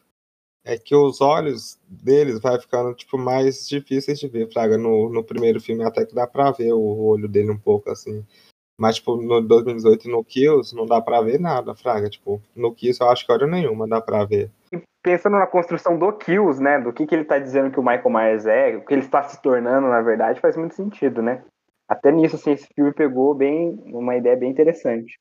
é 0.65 0.77
que 0.77 0.93
os 0.93 1.21
olhos 1.21 1.79
deles 1.87 2.41
vai 2.41 2.59
ficando, 2.59 2.93
tipo, 2.93 3.17
mais 3.17 3.65
difíceis 3.65 4.19
de 4.19 4.27
ver, 4.27 4.51
Fraga. 4.51 4.77
No, 4.77 5.09
no 5.09 5.23
primeiro 5.23 5.61
filme 5.61 5.85
até 5.85 6.05
que 6.05 6.13
dá 6.13 6.27
pra 6.27 6.51
ver 6.51 6.73
o 6.73 7.05
olho 7.05 7.29
dele 7.29 7.51
um 7.51 7.57
pouco, 7.57 7.89
assim. 7.89 8.25
Mas, 8.77 8.95
tipo, 8.95 9.15
no 9.15 9.39
2018 9.39 10.05
e 10.05 10.11
no 10.11 10.23
Kills 10.23 10.75
não 10.75 10.85
dá 10.85 10.99
pra 10.99 11.21
ver 11.21 11.39
nada, 11.39 11.73
Fraga. 11.73 12.09
Tipo, 12.09 12.41
no 12.53 12.73
Kills 12.73 12.99
eu 12.99 13.09
acho 13.09 13.25
que 13.25 13.31
hora 13.31 13.47
nenhuma 13.47 13.87
dá 13.87 14.01
pra 14.01 14.25
ver. 14.25 14.51
Pensando 15.03 15.37
na 15.37 15.45
construção 15.45 15.99
do 15.99 16.11
Kills, 16.13 16.61
né? 16.61 16.79
Do 16.79 16.93
que, 16.93 17.05
que 17.05 17.13
ele 17.13 17.25
tá 17.25 17.37
dizendo 17.37 17.69
que 17.69 17.79
o 17.79 17.83
Michael 17.83 18.09
Myers 18.09 18.45
é, 18.45 18.77
o 18.77 18.85
que 18.85 18.93
ele 18.93 19.01
está 19.01 19.21
se 19.23 19.41
tornando, 19.41 19.87
na 19.87 20.01
verdade, 20.01 20.39
faz 20.39 20.55
muito 20.55 20.73
sentido, 20.73 21.21
né? 21.21 21.43
Até 21.87 22.11
nisso, 22.11 22.37
assim, 22.37 22.51
esse 22.51 22.67
filme 22.73 22.93
pegou 22.93 23.35
bem 23.35 23.77
uma 23.85 24.15
ideia 24.15 24.37
bem 24.37 24.49
interessante. 24.49 25.19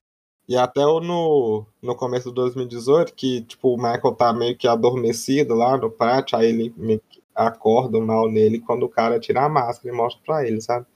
E 0.48 0.56
até 0.56 0.80
no, 0.80 1.66
no 1.82 1.96
começo 1.96 2.30
do 2.30 2.34
2018, 2.34 3.14
que, 3.14 3.42
tipo, 3.42 3.74
o 3.74 3.76
Michael 3.76 4.14
tá 4.14 4.32
meio 4.32 4.56
que 4.56 4.66
adormecido 4.66 5.54
lá 5.54 5.76
no 5.76 5.90
pátio, 5.90 6.38
aí 6.38 6.48
ele 6.48 6.74
meio 6.76 7.00
que 7.08 7.22
acorda 7.34 7.98
o 7.98 8.06
mal 8.06 8.30
nele 8.30 8.60
quando 8.60 8.84
o 8.84 8.88
cara 8.88 9.20
tira 9.20 9.44
a 9.44 9.48
máscara 9.48 9.94
e 9.94 9.96
mostra 9.96 10.22
pra 10.24 10.46
ele, 10.46 10.60
sabe? 10.60 10.86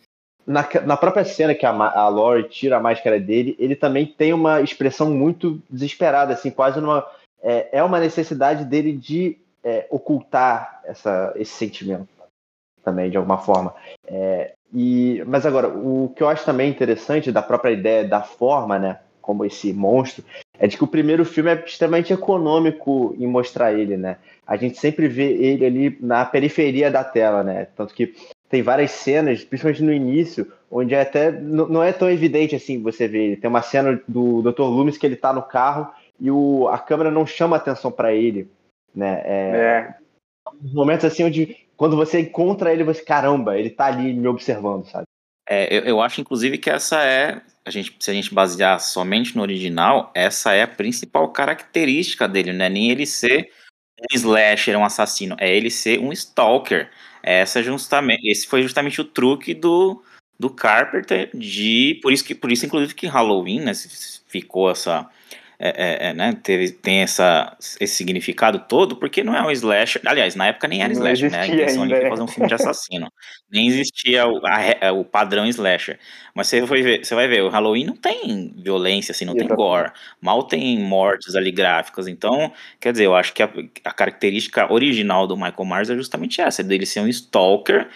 Na, 0.47 0.67
na 0.85 0.97
própria 0.97 1.25
cena 1.25 1.55
que 1.55 1.67
a, 1.67 1.71
a 1.71 2.09
Laurie 2.09 2.49
tira 2.49 2.77
a 2.77 2.81
máscara 2.81 3.19
dele, 3.19 3.57
ele 3.59 3.75
também 3.75 4.07
tem 4.07 4.33
uma 4.33 4.61
expressão 4.61 5.11
muito 5.11 5.61
desesperada, 5.69 6.35
assim, 6.35 6.51
quase 6.51 6.81
numa. 6.81 7.05
É, 7.43 7.79
é 7.79 7.83
uma 7.83 8.01
necessidade 8.01 8.65
dele 8.65 8.93
de 8.93 9.39
é, 9.63 9.87
ocultar 9.91 10.81
essa, 10.85 11.33
esse 11.37 11.53
sentimento 11.53 12.09
também, 12.85 13.11
de 13.11 13.17
alguma 13.17 13.39
forma. 13.39 13.75
É, 14.07 14.53
e, 14.73 15.23
mas 15.27 15.45
agora, 15.45 15.69
o 15.69 16.13
que 16.15 16.23
eu 16.23 16.29
acho 16.29 16.45
também 16.45 16.71
interessante 16.71 17.33
da 17.33 17.43
própria 17.43 17.73
ideia 17.73 18.07
da 18.07 18.23
forma, 18.23 18.79
né? 18.79 19.01
Como 19.21 19.45
esse 19.45 19.73
monstro, 19.73 20.25
é 20.59 20.69
de 20.69 20.77
que 20.77 20.85
o 20.85 20.89
primeiro 20.89 21.25
filme 21.25 21.51
é 21.51 21.65
extremamente 21.65 22.13
econômico 22.13 23.17
em 23.19 23.27
mostrar 23.27 23.73
ele, 23.73 23.97
né? 23.97 24.19
A 24.47 24.57
gente 24.57 24.79
sempre 24.79 25.09
vê 25.09 25.33
ele 25.33 25.67
ali 25.67 25.99
na 26.01 26.25
periferia 26.25 26.91
da 26.91 27.03
tela, 27.03 27.43
né? 27.43 27.67
Tanto 27.77 27.93
que 27.93 28.15
tem 28.49 28.63
várias 28.63 28.93
cenas, 28.93 29.43
principalmente 29.43 29.83
no 29.83 29.93
início, 29.93 30.53
onde 30.71 30.95
é 30.95 31.01
até 31.01 31.33
não 31.33 31.83
é 31.83 31.93
tão 31.93 32.09
evidente 32.09 32.55
assim 32.55 32.81
você 32.81 33.09
vê 33.09 33.25
ele. 33.25 33.37
Tem 33.37 33.51
uma 33.51 33.63
cena 33.63 34.01
do 34.07 34.43
Dr. 34.43 34.63
Loomis 34.63 34.97
que 34.97 35.05
ele 35.05 35.17
tá 35.17 35.33
no 35.33 35.43
carro 35.43 35.89
e 36.21 36.31
o, 36.31 36.69
a 36.69 36.79
câmera 36.79 37.11
não 37.11 37.27
chama 37.27 37.57
atenção 37.57 37.91
para 37.91 38.13
ele, 38.15 38.49
né? 38.95 39.23
É, 39.25 39.51
É. 39.57 39.95
momentos 40.73 41.05
assim 41.05 41.25
onde 41.25 41.67
quando 41.77 41.97
você 41.97 42.21
encontra 42.21 42.73
ele, 42.73 42.85
você 42.85 43.03
caramba, 43.03 43.59
ele 43.59 43.71
tá 43.71 43.87
ali 43.87 44.13
me 44.13 44.27
observando, 44.27 44.87
sabe? 44.87 45.05
É, 45.49 45.73
eu, 45.73 45.83
eu 45.83 46.01
acho, 46.01 46.21
inclusive, 46.21 46.59
que 46.59 46.71
essa 46.71 47.03
é. 47.05 47.41
A 47.65 47.71
gente, 47.71 47.97
se 47.99 48.11
a 48.11 48.15
gente 48.15 48.33
basear 48.33 48.81
somente 48.81 49.37
no 49.37 49.43
original, 49.43 50.11
essa 50.15 50.53
é 50.53 50.63
a 50.63 50.69
principal 50.69 51.29
característica 51.31 52.29
dele, 52.29 52.53
não 52.53 52.65
é 52.65 52.69
nem 52.69 52.91
ele 52.91 53.05
ser 53.07 53.51
um 54.01 54.15
slasher, 54.15 54.77
um 54.77 54.85
assassino, 54.85 55.37
é 55.39 55.55
ele 55.55 55.71
ser 55.71 55.99
um 55.99 56.13
stalker. 56.13 56.91
Essa 57.23 57.61
é 57.61 57.63
justamente, 57.63 58.29
esse 58.29 58.47
foi 58.47 58.63
justamente 58.63 59.01
o 59.01 59.05
truque 59.05 59.53
do, 59.53 60.01
do 60.39 60.49
Carpenter 60.49 61.31
de. 61.35 61.99
Por 62.03 62.13
isso, 62.13 62.25
que, 62.25 62.35
por 62.35 62.53
isso, 62.53 62.67
inclusive, 62.67 62.95
que 62.95 63.07
Halloween, 63.07 63.61
né, 63.61 63.73
ficou 64.29 64.71
essa. 64.71 65.09
É, 65.59 65.69
é, 65.69 66.09
é, 66.09 66.15
né, 66.15 66.39
tem 66.83 66.99
essa, 67.01 67.57
esse 67.81 67.95
significado 67.95 68.59
todo, 68.69 68.97
porque 68.97 69.25
não 69.25 69.35
é 69.35 69.43
um 69.43 69.51
slasher. 69.51 70.03
Aliás, 70.05 70.35
na 70.35 70.49
época 70.49 70.69
nem 70.69 70.83
era 70.83 70.93
Não 70.93 71.01
slasher, 71.01 71.31
né? 71.31 71.41
A 71.41 71.47
intenção 71.47 71.83
ainda, 71.83 71.95
foi 71.97 72.05
né? 72.05 72.11
fazer 72.11 72.23
um 72.23 72.29
filme 72.29 72.49
de 72.49 72.55
assassino. 72.55 73.09
Nem 73.51 73.67
existia 73.67 74.27
o, 74.27 74.41
a 74.45 74.93
o 74.93 75.05
padrão 75.05 75.47
slasher. 75.47 75.99
Mas 76.35 76.49
você 76.49 76.61
vai, 76.61 76.83
ver, 76.83 77.05
você 77.05 77.15
vai 77.15 77.27
ver, 77.27 77.43
o 77.43 77.49
Halloween 77.49 77.85
não 77.85 77.97
tem 77.97 78.53
violência, 78.57 79.13
assim, 79.13 79.25
não 79.25 79.35
tem 79.35 79.47
Exatamente. 79.47 79.67
gore. 79.67 79.93
Mal 80.21 80.43
tem 80.43 80.79
mortes 80.79 81.35
ali 81.35 81.51
gráficas. 81.51 82.07
Então, 82.07 82.53
quer 82.79 82.93
dizer, 82.93 83.07
eu 83.07 83.15
acho 83.15 83.33
que 83.33 83.43
a, 83.43 83.51
a 83.85 83.93
característica 83.93 84.71
original 84.71 85.27
do 85.27 85.37
Michael 85.37 85.65
Myers 85.65 85.91
é 85.91 85.95
justamente 85.95 86.41
essa, 86.41 86.63
dele 86.63 86.85
ser 86.85 87.01
um 87.01 87.09
stalker. 87.09 87.89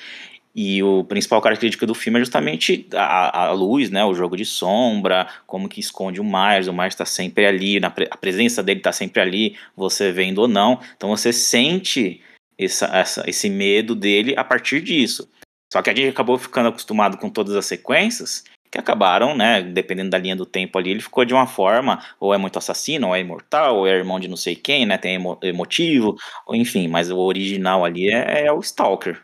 E 0.55 0.83
o 0.83 1.05
principal 1.05 1.41
característica 1.41 1.87
do 1.87 1.95
filme 1.95 2.19
é 2.19 2.23
justamente 2.23 2.87
a, 2.93 3.47
a 3.47 3.53
luz, 3.53 3.89
né? 3.89 4.05
O 4.05 4.15
jogo 4.15 4.37
de 4.37 4.45
sombra, 4.45 5.29
como 5.47 5.69
que 5.69 5.79
esconde 5.81 6.21
o 6.21 6.25
Myers. 6.25 6.67
O 6.67 6.73
Myers 6.73 6.95
está 6.95 7.05
sempre 7.05 7.47
ali, 7.47 7.81
pre- 7.91 8.09
a 8.11 8.17
presença 8.17 8.63
dele 8.63 8.81
está 8.81 8.91
sempre 8.93 9.21
ali, 9.23 9.57
você 9.77 10.11
vendo 10.11 10.39
ou 10.39 10.49
não. 10.49 10.81
Então 10.97 11.11
você 11.11 11.33
sente 11.33 12.21
essa, 12.59 12.87
essa- 12.87 13.25
esse 13.29 13.49
medo 13.49 13.95
dele 13.95 14.35
a 14.37 14.43
partir 14.43 14.81
disso. 14.81 15.29
Só 15.73 15.81
que 15.83 15.91
a 15.91 15.95
gente 15.95 16.09
acabou 16.09 16.37
ficando 16.37 16.69
acostumado 16.69 17.17
com 17.17 17.31
todas 17.31 17.55
as 17.55 17.67
sequências 17.67 18.43
que 18.73 18.79
acabaram, 18.79 19.37
né? 19.37 19.63
Dependendo 19.63 20.11
da 20.11 20.19
linha 20.19 20.35
do 20.35 20.45
tempo 20.47 20.77
ali, 20.79 20.91
ele 20.91 21.01
ficou 21.01 21.25
de 21.25 21.33
uma 21.33 21.47
forma, 21.47 22.05
ou 22.19 22.35
é 22.35 22.39
muito 22.39 22.59
assassino, 22.59 23.09
ou 23.09 23.15
é 23.17 23.21
imortal, 23.21 23.79
ou 23.79 23.87
é 23.87 23.93
irmão 23.93 24.19
de 24.19 24.27
não 24.27 24.37
sei 24.37 24.57
quem, 24.57 24.85
né? 24.85 24.99
Tem 24.99 25.15
emo, 25.15 25.39
emotivo, 25.43 26.17
ou 26.47 26.57
enfim, 26.57 26.89
mas 26.89 27.09
o 27.11 27.19
original 27.19 27.85
ali 27.85 28.09
é, 28.11 28.47
é 28.47 28.53
o 28.53 28.59
Stalker. 28.61 29.21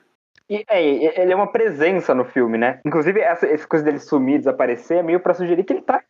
E 0.49 0.65
é, 0.69 1.21
ele 1.23 1.33
é 1.33 1.37
uma 1.37 1.51
presença 1.51 2.15
no 2.15 2.25
filme, 2.25 2.57
né? 2.57 2.81
Inclusive, 2.85 3.21
essa, 3.21 3.47
essa 3.47 3.67
coisa 3.67 3.85
dele 3.85 3.99
sumir, 3.99 4.39
desaparecer, 4.39 4.99
é 4.99 5.03
meio 5.03 5.21
pra 5.21 5.35
sugerir 5.35 5.65
que 5.65 5.73
ele 5.73 5.83
tá 5.83 6.03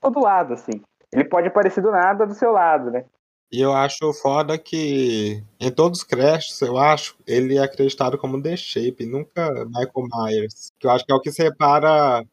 todo 0.00 0.20
lado, 0.20 0.52
assim. 0.52 0.82
Ele 1.12 1.24
pode 1.24 1.48
aparecer 1.48 1.80
do 1.80 1.90
nada 1.90 2.26
do 2.26 2.34
seu 2.34 2.52
lado, 2.52 2.90
né? 2.90 3.04
E 3.52 3.60
eu 3.60 3.72
acho 3.72 4.12
foda 4.12 4.56
que 4.56 5.42
em 5.58 5.72
todos 5.72 6.00
os 6.00 6.04
créditos, 6.04 6.60
eu 6.62 6.78
acho, 6.78 7.16
ele 7.26 7.58
é 7.58 7.62
acreditado 7.62 8.16
como 8.16 8.40
The 8.40 8.56
Shape, 8.56 9.04
nunca 9.06 9.50
Michael 9.64 10.06
Myers. 10.14 10.72
Que 10.78 10.86
eu 10.86 10.90
acho 10.90 11.04
que 11.04 11.12
é 11.12 11.14
o 11.14 11.20
que 11.20 11.32
separa. 11.32 12.24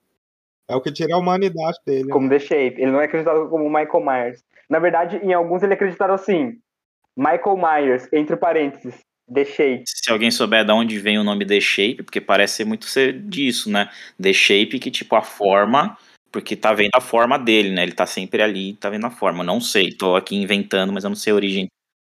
É 0.69 0.75
o 0.75 0.81
que 0.81 0.91
tira 0.91 1.15
a 1.15 1.17
humanidade 1.17 1.79
dele. 1.86 2.10
Como 2.10 2.27
né? 2.27 2.38
The 2.38 2.39
Shape. 2.39 2.81
Ele 2.81 2.91
não 2.91 3.01
é 3.01 3.05
acreditado 3.05 3.49
como 3.49 3.69
Michael 3.69 4.05
Myers. 4.05 4.43
Na 4.69 4.79
verdade, 4.79 5.17
em 5.17 5.33
alguns 5.33 5.63
ele 5.63 5.73
é 5.73 5.75
acreditado 5.75 6.12
assim. 6.12 6.60
Michael 7.15 7.57
Myers, 7.57 8.07
entre 8.13 8.36
parênteses, 8.36 9.03
The 9.34 9.46
Shape. 9.46 9.84
Se 9.86 10.12
alguém 10.12 10.32
souber 10.32 10.63
de 10.66 10.72
onde 10.72 11.00
vem 11.00 11.20
o 11.20 11.24
nome 11.24 11.46
The 11.46 11.60
Shape, 11.60 12.04
porque 12.04 12.22
parece 12.22 12.56
ser 12.58 12.66
muito 12.66 12.86
ser 12.86 13.13
disso, 13.13 13.70
né? 13.70 13.90
The 14.22 14.32
Shape, 14.34 14.80
que 14.80 14.90
tipo 14.90 15.16
a 15.16 15.22
forma, 15.22 15.98
porque 16.32 16.56
tá 16.56 16.74
vendo 16.74 16.92
a 16.96 17.02
forma 17.02 17.38
dele, 17.38 17.72
né? 17.72 17.84
Ele 17.84 17.92
tá 17.92 18.06
sempre 18.06 18.42
ali, 18.42 18.74
tá 18.76 18.90
vendo 18.90 19.06
a 19.06 19.12
forma. 19.12 19.42
Eu 19.44 19.48
não 19.48 19.60
sei, 19.60 19.92
tô 19.92 20.16
aqui 20.16 20.36
inventando, 20.36 20.94
mas 20.94 21.04
eu 21.04 21.10
não 21.10 21.16
sei 21.16 21.34
a 21.34 21.36
origem 21.36 21.68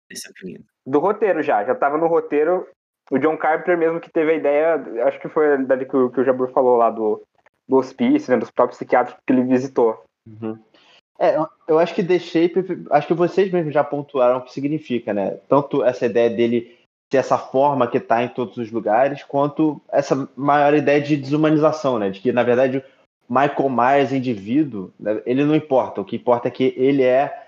desse 0.10 0.30
apelido. 0.30 0.64
Do 0.86 1.00
roteiro 1.00 1.42
já. 1.42 1.64
Já 1.66 1.74
tava 1.76 1.98
no 1.98 2.08
roteiro. 2.08 2.68
O 3.10 3.18
John 3.18 3.38
Carpenter 3.38 3.78
mesmo 3.78 4.00
que 4.02 4.12
teve 4.12 4.32
a 4.34 4.36
ideia, 4.36 4.76
acho 5.08 5.20
que 5.20 5.30
foi 5.30 5.64
dali 5.66 5.86
que 5.86 5.96
o, 5.96 6.10
que 6.10 6.20
o 6.20 6.24
Jabur 6.26 6.52
falou 6.52 6.76
lá 6.76 6.90
do, 6.90 7.24
do 7.68 7.78
hospício, 7.78 8.32
né? 8.32 8.38
Dos 8.38 8.52
próprios 8.52 8.78
psiquiatras 8.78 9.16
que 9.26 9.34
ele 9.34 9.44
visitou. 9.44 10.04
É, 11.20 11.36
eu- 11.36 11.48
eu 11.68 11.80
acho 11.80 11.96
que 11.96 12.04
The 12.04 12.20
Shape, 12.20 12.86
acho 12.92 13.08
que 13.08 13.14
vocês 13.14 13.52
mesmos 13.52 13.74
já 13.74 13.84
pontuaram 13.84 14.38
o 14.40 14.42
que 14.44 14.54
significa, 14.54 15.14
né? 15.14 15.38
Tanto 15.50 15.84
essa 15.84 16.06
ideia 16.06 16.30
dele 16.30 16.77
ser 17.12 17.18
essa 17.18 17.38
forma 17.38 17.88
que 17.88 18.00
tá 18.00 18.24
em 18.24 18.28
todos 18.28 18.58
os 18.58 18.72
lugares, 18.72 19.24
quanto 19.24 19.82
essa 19.90 20.28
maior 20.36 20.74
ideia 20.74 21.02
de 21.02 21.16
desumanização, 21.16 21.98
né? 21.98 22.10
De 22.10 22.20
que, 22.20 22.32
na 22.32 22.44
verdade, 22.44 22.84
Michael 23.30 23.70
Myers, 23.70 24.12
indivíduo, 24.12 24.92
né, 25.00 25.22
ele 25.26 25.44
não 25.44 25.56
importa. 25.56 26.02
O 26.02 26.06
que 26.06 26.16
importa 26.16 26.48
é 26.48 26.52
que 26.52 26.74
ele 26.78 27.04
é 27.04 27.48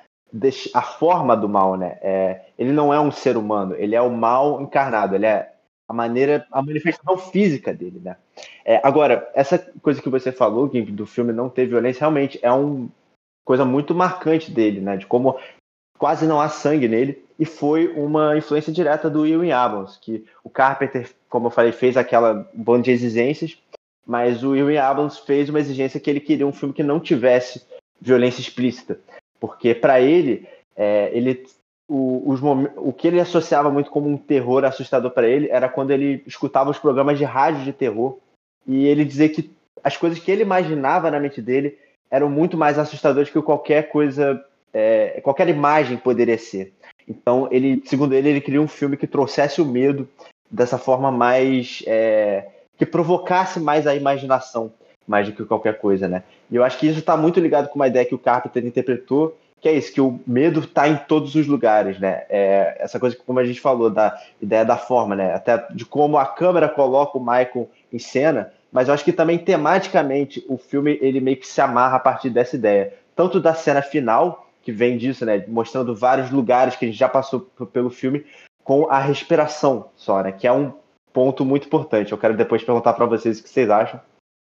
a 0.73 0.81
forma 0.81 1.35
do 1.35 1.49
mal, 1.49 1.75
né? 1.75 1.97
É, 2.01 2.41
ele 2.57 2.71
não 2.71 2.93
é 2.93 2.99
um 2.99 3.11
ser 3.11 3.35
humano, 3.35 3.75
ele 3.75 3.95
é 3.95 4.01
o 4.01 4.11
mal 4.11 4.61
encarnado, 4.61 5.15
ele 5.15 5.25
é 5.25 5.51
a 5.87 5.93
maneira, 5.93 6.45
a 6.51 6.61
manifestação 6.61 7.17
física 7.17 7.73
dele, 7.73 7.99
né? 8.03 8.15
É, 8.63 8.79
agora, 8.83 9.29
essa 9.33 9.57
coisa 9.81 10.01
que 10.01 10.09
você 10.09 10.31
falou, 10.31 10.67
do 10.67 11.05
filme 11.05 11.33
não 11.33 11.49
ter 11.49 11.65
violência, 11.65 12.01
realmente 12.01 12.39
é 12.43 12.51
uma 12.51 12.87
coisa 13.43 13.65
muito 13.65 13.95
marcante 13.95 14.51
dele, 14.51 14.79
né? 14.79 14.97
De 14.97 15.07
como 15.07 15.37
quase 15.97 16.27
não 16.27 16.39
há 16.39 16.47
sangue 16.47 16.87
nele, 16.87 17.25
e 17.39 17.45
foi 17.45 17.87
uma 17.87 18.37
influência 18.37 18.71
direta 18.71 19.09
do 19.09 19.21
Will 19.21 19.55
Abrams, 19.55 19.97
que 19.99 20.25
o 20.43 20.49
Carpenter, 20.49 21.09
como 21.29 21.47
eu 21.47 21.51
falei, 21.51 21.71
fez 21.71 21.95
aquela 21.95 22.45
banda 22.53 22.83
de 22.83 22.91
exigências, 22.91 23.57
mas 24.05 24.43
o 24.43 24.49
Will 24.49 24.81
Abrams 24.81 25.21
fez 25.25 25.49
uma 25.49 25.59
exigência 25.59 25.99
que 25.99 26.09
ele 26.09 26.19
queria 26.19 26.45
um 26.45 26.51
filme 26.51 26.73
que 26.73 26.83
não 26.83 26.99
tivesse 26.99 27.61
violência 28.01 28.41
explícita, 28.41 28.99
porque 29.39 29.73
para 29.73 30.01
ele, 30.01 30.45
é, 30.75 31.09
ele 31.13 31.45
o, 31.87 32.29
os 32.29 32.39
o 32.75 32.93
que 32.93 33.07
ele 33.07 33.19
associava 33.19 33.71
muito 33.71 33.89
como 33.89 34.07
um 34.07 34.17
terror 34.17 34.63
assustador 34.63 35.09
para 35.11 35.27
ele 35.27 35.49
era 35.49 35.67
quando 35.67 35.91
ele 35.91 36.21
escutava 36.27 36.69
os 36.69 36.77
programas 36.77 37.17
de 37.17 37.23
rádio 37.23 37.63
de 37.63 37.73
terror 37.73 38.19
e 38.67 38.85
ele 38.85 39.03
dizia 39.03 39.27
que 39.27 39.51
as 39.83 39.97
coisas 39.97 40.19
que 40.19 40.29
ele 40.29 40.43
imaginava 40.43 41.09
na 41.09 41.19
mente 41.19 41.41
dele 41.41 41.77
eram 42.11 42.29
muito 42.29 42.57
mais 42.57 42.77
assustadoras 42.77 43.29
que 43.29 43.41
qualquer 43.41 43.89
coisa, 43.89 44.43
é, 44.71 45.19
qualquer 45.21 45.47
imagem 45.47 45.97
poderia 45.97 46.37
ser. 46.37 46.73
Então, 47.09 47.47
ele, 47.51 47.81
segundo 47.85 48.13
ele, 48.13 48.29
ele 48.29 48.41
queria 48.41 48.61
um 48.61 48.67
filme 48.67 48.95
que 48.95 49.07
trouxesse 49.07 49.61
o 49.61 49.65
medo 49.65 50.07
dessa 50.49 50.77
forma 50.77 51.11
mais 51.11 51.83
é, 51.87 52.47
que 52.77 52.85
provocasse 52.85 53.59
mais 53.59 53.87
a 53.87 53.95
imaginação, 53.95 54.71
mais 55.07 55.27
do 55.27 55.33
que 55.33 55.43
qualquer 55.43 55.79
coisa, 55.79 56.07
né? 56.07 56.23
E 56.51 56.55
eu 56.55 56.63
acho 56.63 56.77
que 56.77 56.87
isso 56.87 56.99
está 56.99 57.17
muito 57.17 57.39
ligado 57.39 57.67
com 57.69 57.75
uma 57.75 57.87
ideia 57.87 58.05
que 58.05 58.15
o 58.15 58.19
Carpenter 58.19 58.63
interpretou, 58.63 59.35
que 59.59 59.67
é 59.67 59.73
isso, 59.73 59.91
que 59.91 59.99
o 59.99 60.19
medo 60.25 60.61
está 60.61 60.87
em 60.87 60.95
todos 60.95 61.35
os 61.35 61.47
lugares, 61.47 61.99
né? 61.99 62.23
É 62.29 62.77
essa 62.79 62.99
coisa 62.99 63.15
que, 63.15 63.23
como 63.23 63.39
a 63.39 63.45
gente 63.45 63.59
falou, 63.59 63.89
da 63.89 64.17
ideia 64.41 64.63
da 64.63 64.77
forma, 64.77 65.15
né? 65.15 65.33
Até 65.33 65.65
de 65.71 65.85
como 65.85 66.17
a 66.17 66.25
câmera 66.25 66.69
coloca 66.69 67.17
o 67.17 67.21
Michael 67.21 67.69
em 67.91 67.99
cena, 67.99 68.53
mas 68.71 68.87
eu 68.87 68.93
acho 68.93 69.03
que 69.03 69.11
também 69.11 69.37
tematicamente 69.37 70.45
o 70.47 70.57
filme 70.57 70.97
ele 71.01 71.19
meio 71.19 71.37
que 71.37 71.47
se 71.47 71.59
amarra 71.59 71.97
a 71.97 71.99
partir 71.99 72.29
dessa 72.29 72.55
ideia, 72.55 72.93
tanto 73.15 73.39
da 73.39 73.53
cena 73.53 73.81
final 73.81 74.48
que 74.61 74.71
vem 74.71 74.97
disso, 74.97 75.25
né? 75.25 75.43
Mostrando 75.47 75.95
vários 75.95 76.31
lugares 76.31 76.75
que 76.75 76.85
a 76.85 76.87
gente 76.87 76.97
já 76.97 77.09
passou 77.09 77.41
pelo 77.71 77.89
filme 77.89 78.25
com 78.63 78.89
a 78.89 78.99
respiração 78.99 79.89
só, 79.95 80.21
né? 80.21 80.31
Que 80.31 80.47
é 80.47 80.51
um 80.51 80.73
ponto 81.13 81.43
muito 81.43 81.67
importante. 81.67 82.11
Eu 82.11 82.17
quero 82.17 82.37
depois 82.37 82.63
perguntar 82.63 82.93
para 82.93 83.05
vocês 83.05 83.39
o 83.39 83.43
que 83.43 83.49
vocês 83.49 83.69
acham 83.69 83.99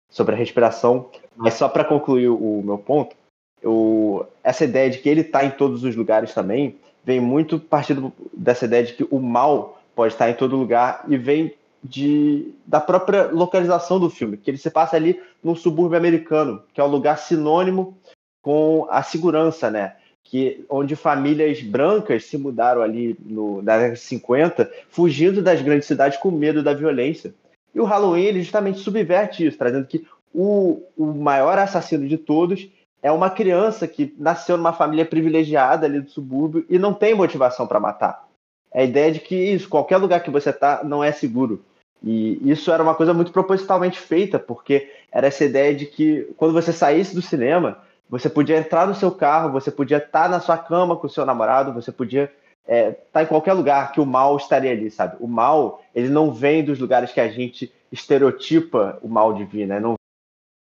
sobre 0.10 0.36
a 0.36 0.38
respiração, 0.38 1.10
mas 1.36 1.54
só 1.54 1.69
para 1.69 1.86
concluir 1.86 2.28
o 2.28 2.62
meu 2.63 2.78
ponto, 2.78 3.15
eu, 3.62 4.28
essa 4.43 4.65
ideia 4.65 4.89
de 4.89 4.97
que 4.97 5.08
ele 5.08 5.21
está 5.21 5.45
em 5.45 5.52
todos 5.52 5.84
os 5.84 5.95
lugares 5.95 6.34
também 6.34 6.78
vem 7.04 7.19
muito 7.19 7.60
partindo 7.60 8.12
dessa 8.34 8.65
ideia 8.65 8.84
de 8.84 8.93
que 8.93 9.08
o 9.10 9.19
mal 9.19 9.82
pode 9.95 10.13
estar 10.13 10.30
em 10.30 10.34
todo 10.34 10.58
lugar 10.58 11.06
e 11.08 11.17
vem 11.17 11.54
de, 11.84 12.54
da 12.65 12.80
própria 12.80 13.28
localização 13.32 14.00
do 14.00 14.10
filme, 14.10 14.38
que 14.38 14.52
ele 14.52 14.58
se 14.58 14.69
passa 14.69 14.95
ali 14.95 15.19
num 15.43 15.56
subúrbio 15.56 15.97
americano, 15.97 16.62
que 16.74 16.80
é 16.80 16.84
um 16.84 16.88
lugar 16.88 17.17
sinônimo 17.17 17.97
com 18.41 18.88
a 18.89 19.02
segurança, 19.02 19.69
né? 19.69 19.95
Que, 20.24 20.64
onde 20.70 20.96
famílias 20.96 21.62
brancas 21.62 22.26
se 22.26 22.38
mudaram 22.38 22.82
ali 22.82 23.18
no, 23.26 23.62
na 23.62 23.76
década 23.76 23.96
de 23.96 24.00
50, 24.00 24.72
fugindo 24.90 25.42
das 25.42 25.62
grandes 25.62 25.88
cidades 25.88 26.18
com 26.18 26.32
medo 26.32 26.64
da 26.64 26.74
violência. 26.74 27.34
E 27.74 27.80
o 27.80 27.86
Halloween 27.86 28.24
ele 28.24 28.44
justamente 28.44 28.80
subverte 28.80 29.46
isso, 29.46 29.58
trazendo 29.58 29.88
que 29.88 30.06
o, 30.34 30.82
o 30.98 31.06
maior 31.06 31.58
assassino 31.58 32.08
de 32.08 32.18
todos 32.18 32.70
é 33.02 33.12
uma 33.12 33.30
criança 33.30 33.88
que 33.88 34.14
nasceu 34.18 34.58
numa 34.58 34.74
família 34.74 35.06
privilegiada 35.06 35.86
ali 35.86 36.00
do 36.00 36.10
subúrbio 36.10 36.66
e 36.70 36.78
não 36.78 36.94
tem 36.94 37.16
motivação 37.16 37.66
para 37.66 37.80
matar. 37.80 38.28
É 38.74 38.82
a 38.82 38.86
ideia 38.86 39.12
de 39.12 39.20
que 39.20 39.36
isso, 39.36 39.68
qualquer 39.68 39.98
lugar 39.98 40.24
que 40.24 40.30
você 40.30 40.52
está 40.52 40.84
não 40.84 41.04
é 41.04 41.12
seguro. 41.12 41.64
E 42.04 42.40
isso 42.50 42.72
era 42.72 42.82
uma 42.82 42.96
coisa 42.96 43.14
muito 43.14 43.32
propositalmente 43.32 44.00
feita, 44.00 44.40
porque 44.40 44.90
era 45.12 45.28
essa 45.28 45.44
ideia 45.44 45.76
de 45.76 45.86
que 45.86 46.32
quando 46.38 46.54
você 46.54 46.72
saísse 46.72 47.14
do 47.14 47.22
cinema, 47.22 47.80
você 48.12 48.30
podia 48.30 48.58
entrar 48.58 48.86
no 48.86 48.93
seu 48.93 49.10
carro, 49.10 49.54
você 49.54 49.71
podia 49.71 49.97
estar 49.97 50.24
tá 50.24 50.28
na 50.28 50.41
sua 50.41 50.58
cama 50.58 50.97
com 50.97 51.08
o 51.08 51.10
seu 51.10 51.26
namorado, 51.26 51.74
você 51.74 51.93
podia 51.93 52.26
estar 52.26 52.36
é, 52.67 52.91
tá 52.91 53.24
em 53.24 53.26
qualquer 53.26 53.54
lugar 53.54 53.93
que 53.93 54.02
o 54.02 54.06
mal 54.06 54.36
estaria 54.36 54.69
ali, 54.69 54.91
sabe? 54.91 55.15
O 55.21 55.28
mal, 55.28 55.82
ele 55.95 56.10
não 56.10 56.34
vem 56.34 56.62
dos 56.62 56.78
lugares 56.78 57.13
que 57.13 57.21
a 57.21 57.30
gente 57.30 57.74
estereotipa 57.89 59.00
o 59.02 59.08
mal 59.08 59.34
de 59.34 59.45
vir, 59.45 59.65
né? 59.65 59.80
Não 59.80 59.95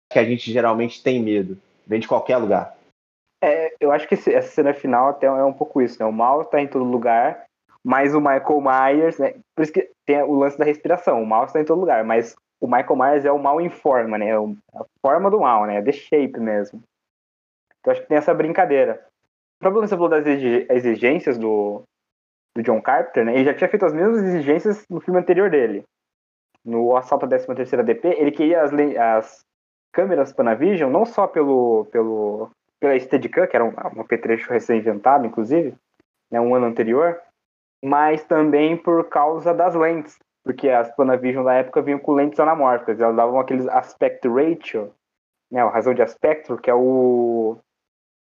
que 0.08 0.18
a 0.20 0.24
gente 0.24 0.52
geralmente 0.52 1.02
tem 1.02 1.20
medo. 1.20 1.58
Vem 1.84 1.98
de 1.98 2.06
qualquer 2.06 2.36
lugar. 2.36 2.76
É, 3.42 3.74
eu 3.80 3.90
acho 3.90 4.06
que 4.06 4.14
esse, 4.14 4.32
essa 4.32 4.48
cena 4.48 4.72
final 4.72 5.08
até 5.08 5.26
é 5.26 5.44
um 5.44 5.52
pouco 5.52 5.82
isso, 5.82 5.98
né? 5.98 6.06
O 6.06 6.12
mal 6.12 6.42
está 6.42 6.60
em 6.60 6.68
todo 6.68 6.84
lugar, 6.84 7.44
mas 7.84 8.14
o 8.14 8.20
Michael 8.20 8.60
Myers, 8.60 9.18
né? 9.18 9.34
Por 9.56 9.64
isso 9.64 9.72
que 9.72 9.90
tem 10.06 10.22
o 10.22 10.34
lance 10.34 10.56
da 10.56 10.64
respiração. 10.64 11.20
O 11.20 11.26
mal 11.26 11.46
está 11.46 11.60
em 11.60 11.64
todo 11.64 11.80
lugar, 11.80 12.04
mas 12.04 12.36
o 12.60 12.68
Michael 12.68 12.96
Myers 12.96 13.24
é 13.24 13.32
o 13.32 13.38
mal 13.38 13.60
em 13.60 13.68
forma, 13.68 14.16
né? 14.16 14.28
É 14.28 14.36
a 14.36 14.84
forma 15.04 15.28
do 15.28 15.40
mal, 15.40 15.66
né? 15.66 15.78
É 15.78 15.82
the 15.82 15.90
shape 15.90 16.38
mesmo. 16.38 16.80
Então 17.82 17.92
acho 17.92 18.00
que 18.00 18.08
tem 18.08 18.16
essa 18.16 18.32
brincadeira. 18.32 19.04
O 19.56 19.60
problema 19.60 19.86
você 19.86 19.94
falou 19.94 20.08
das 20.08 20.24
exigências 20.26 21.36
do, 21.36 21.82
do 22.56 22.62
John 22.62 22.80
Carpenter, 22.80 23.24
né? 23.24 23.34
Ele 23.34 23.44
já 23.44 23.54
tinha 23.54 23.68
feito 23.68 23.84
as 23.84 23.92
mesmas 23.92 24.22
exigências 24.22 24.86
no 24.88 25.00
filme 25.00 25.20
anterior 25.20 25.50
dele. 25.50 25.84
No 26.64 26.96
Assalto 26.96 27.26
à 27.26 27.28
13 27.28 27.46
terceira 27.54 27.82
DP, 27.82 28.08
ele 28.08 28.30
queria 28.30 28.62
as, 28.62 28.72
as 28.72 29.44
câmeras 29.92 30.32
Panavision, 30.32 30.90
não 30.90 31.04
só 31.04 31.26
pelo, 31.26 31.86
pelo, 31.86 32.50
pela 32.80 32.98
Steadicam, 32.98 33.46
que 33.46 33.56
era 33.56 33.64
um, 33.64 33.72
um 33.96 34.00
apetrecho 34.00 34.50
recém-inventado, 34.50 35.26
inclusive, 35.26 35.74
né, 36.30 36.40
um 36.40 36.54
ano 36.54 36.66
anterior, 36.66 37.20
mas 37.84 38.24
também 38.24 38.76
por 38.76 39.08
causa 39.08 39.52
das 39.52 39.74
lentes, 39.74 40.18
porque 40.44 40.68
as 40.68 40.94
Panavision 40.94 41.44
da 41.44 41.54
época 41.54 41.82
vinham 41.82 41.98
com 41.98 42.12
lentes 42.12 42.38
anamórficas, 42.38 43.00
elas 43.00 43.16
davam 43.16 43.40
aqueles 43.40 43.66
aspect 43.68 44.26
ratio, 44.28 44.92
né, 45.50 45.60
a 45.60 45.68
razão 45.68 45.92
de 45.92 46.02
aspecto, 46.02 46.56
que 46.56 46.70
é 46.70 46.74
o, 46.74 47.58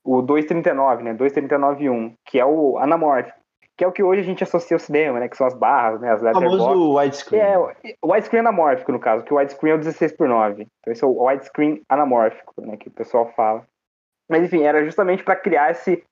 o 0.09 0.23
239, 0.23 1.03
né, 1.03 1.15
239.1, 1.15 2.15
que 2.25 2.39
é 2.39 2.47
o 2.47 2.79
anamórfico 2.79 3.39
que 3.79 3.85
é 3.85 3.87
o 3.87 3.93
que 3.93 4.03
hoje 4.03 4.23
a 4.23 4.25
gente 4.25 4.43
associa 4.43 4.75
ao 4.75 4.81
cinema, 4.81 5.21
né? 5.21 5.29
Que 5.29 5.37
são 5.37 5.47
as 5.47 5.55
barras, 5.55 6.01
né? 6.01 6.11
As 6.11 6.21
letterbox. 6.21 6.53
O 6.53 6.59
famoso 6.59 6.99
widescreen. 6.99 7.41
É, 7.41 7.57
o 8.03 8.13
widescreen 8.13 8.41
anamórfico, 8.41 8.91
no 8.91 8.99
caso, 8.99 9.23
que 9.23 9.33
o 9.33 9.37
widescreen 9.37 9.75
é 9.75 9.77
o 9.77 9.79
16 9.79 10.17
por 10.17 10.29
9. 10.29 10.67
Então 10.81 10.93
esse 10.93 11.05
é 11.05 11.07
o 11.07 11.25
widescreen 11.25 11.81
anamórfico, 11.89 12.55
né? 12.61 12.77
Que 12.77 12.89
o 12.89 12.91
pessoal 12.91 13.33
fala. 13.37 13.65
Mas 14.29 14.43
enfim, 14.43 14.65
era 14.65 14.85
justamente 14.85 15.23
para 15.23 15.37
criar 15.37 15.71
esse 15.71 16.03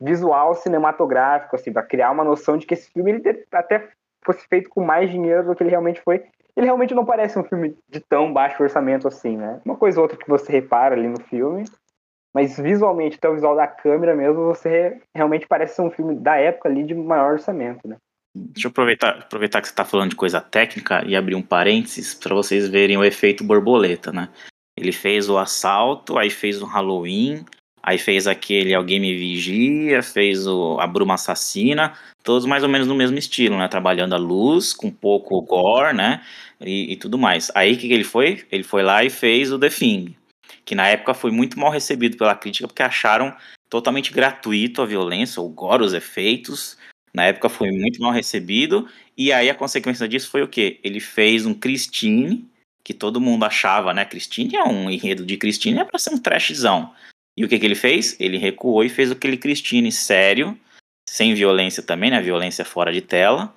visual 0.00 0.54
cinematográfico, 0.54 1.56
assim, 1.56 1.72
para 1.72 1.82
criar 1.82 2.12
uma 2.12 2.22
noção 2.22 2.56
de 2.56 2.64
que 2.64 2.74
esse 2.74 2.88
filme 2.92 3.10
ele 3.10 3.44
até 3.50 3.88
fosse 4.24 4.46
feito 4.46 4.70
com 4.70 4.84
mais 4.84 5.10
dinheiro 5.10 5.46
do 5.46 5.56
que 5.56 5.64
ele 5.64 5.70
realmente 5.70 6.00
foi. 6.02 6.22
Ele 6.56 6.66
realmente 6.66 6.94
não 6.94 7.04
parece 7.04 7.36
um 7.36 7.44
filme 7.44 7.76
de 7.88 7.98
tão 7.98 8.32
baixo 8.32 8.62
orçamento 8.62 9.08
assim, 9.08 9.36
né? 9.36 9.60
Uma 9.64 9.76
coisa 9.76 9.98
ou 9.98 10.04
outra 10.04 10.16
que 10.16 10.28
você 10.28 10.52
repara 10.52 10.94
ali 10.94 11.08
no 11.08 11.20
filme, 11.22 11.64
mas 12.36 12.58
visualmente, 12.58 13.16
até 13.16 13.30
o 13.30 13.34
visual 13.34 13.56
da 13.56 13.66
câmera 13.66 14.14
mesmo, 14.14 14.44
você 14.44 15.00
realmente 15.14 15.46
parece 15.48 15.76
ser 15.76 15.80
um 15.80 15.90
filme 15.90 16.14
da 16.16 16.36
época 16.36 16.68
ali 16.68 16.84
de 16.84 16.94
maior 16.94 17.32
orçamento, 17.32 17.88
né? 17.88 17.96
Deixa 18.36 18.68
eu 18.68 18.70
aproveitar, 18.70 19.20
aproveitar 19.20 19.62
que 19.62 19.68
você 19.68 19.72
está 19.72 19.86
falando 19.86 20.10
de 20.10 20.16
coisa 20.16 20.38
técnica 20.38 21.02
e 21.06 21.16
abrir 21.16 21.34
um 21.34 21.40
parênteses 21.40 22.14
para 22.14 22.34
vocês 22.34 22.68
verem 22.68 22.98
o 22.98 23.04
efeito 23.04 23.42
borboleta, 23.42 24.12
né? 24.12 24.28
Ele 24.78 24.92
fez 24.92 25.30
o 25.30 25.38
assalto, 25.38 26.18
aí 26.18 26.28
fez 26.28 26.60
o 26.60 26.66
Halloween, 26.66 27.42
aí 27.82 27.96
fez 27.96 28.26
aquele 28.26 28.74
Alguém 28.74 29.00
Me 29.00 29.16
Vigia, 29.16 30.02
fez 30.02 30.46
o 30.46 30.78
A 30.78 30.86
Bruma 30.86 31.14
Assassina, 31.14 31.94
todos 32.22 32.44
mais 32.44 32.62
ou 32.62 32.68
menos 32.68 32.86
no 32.86 32.94
mesmo 32.94 33.16
estilo, 33.16 33.56
né? 33.56 33.66
Trabalhando 33.66 34.14
a 34.14 34.18
luz, 34.18 34.74
com 34.74 34.90
pouco 34.90 35.40
gore, 35.40 35.96
né? 35.96 36.20
E, 36.60 36.92
e 36.92 36.96
tudo 36.96 37.16
mais. 37.16 37.50
Aí 37.54 37.72
o 37.72 37.78
que, 37.78 37.88
que 37.88 37.94
ele 37.94 38.04
foi? 38.04 38.44
Ele 38.52 38.62
foi 38.62 38.82
lá 38.82 39.02
e 39.02 39.08
fez 39.08 39.50
o 39.50 39.58
The 39.58 39.70
Thing 39.70 40.14
que 40.66 40.74
na 40.74 40.88
época 40.88 41.14
foi 41.14 41.30
muito 41.30 41.58
mal 41.58 41.70
recebido 41.70 42.16
pela 42.16 42.34
crítica 42.34 42.66
porque 42.66 42.82
acharam 42.82 43.34
totalmente 43.70 44.12
gratuito 44.12 44.82
a 44.82 44.86
violência, 44.86 45.40
o 45.40 45.48
gore, 45.48 45.84
os 45.84 45.94
efeitos. 45.94 46.76
Na 47.14 47.24
época 47.24 47.48
foi 47.48 47.70
muito 47.70 48.02
mal 48.02 48.12
recebido. 48.12 48.88
E 49.16 49.32
aí 49.32 49.48
a 49.48 49.54
consequência 49.54 50.06
disso 50.08 50.28
foi 50.28 50.42
o 50.42 50.48
quê? 50.48 50.80
Ele 50.82 50.98
fez 50.98 51.46
um 51.46 51.54
Christine, 51.54 52.44
que 52.82 52.92
todo 52.92 53.20
mundo 53.20 53.44
achava, 53.44 53.94
né? 53.94 54.04
Christine 54.04 54.56
é 54.56 54.64
um 54.64 54.90
enredo 54.90 55.24
de 55.24 55.36
Christine, 55.36 55.78
é 55.78 55.84
pra 55.84 56.00
ser 56.00 56.12
um 56.12 56.18
trashzão. 56.18 56.92
E 57.36 57.44
o 57.44 57.48
que, 57.48 57.58
que 57.58 57.64
ele 57.64 57.74
fez? 57.76 58.16
Ele 58.18 58.36
recuou 58.36 58.82
e 58.82 58.88
fez 58.88 59.10
aquele 59.10 59.36
Christine 59.36 59.92
sério, 59.92 60.58
sem 61.08 61.32
violência 61.34 61.82
também, 61.82 62.10
né? 62.10 62.20
Violência 62.20 62.64
fora 62.64 62.92
de 62.92 63.00
tela 63.00 63.54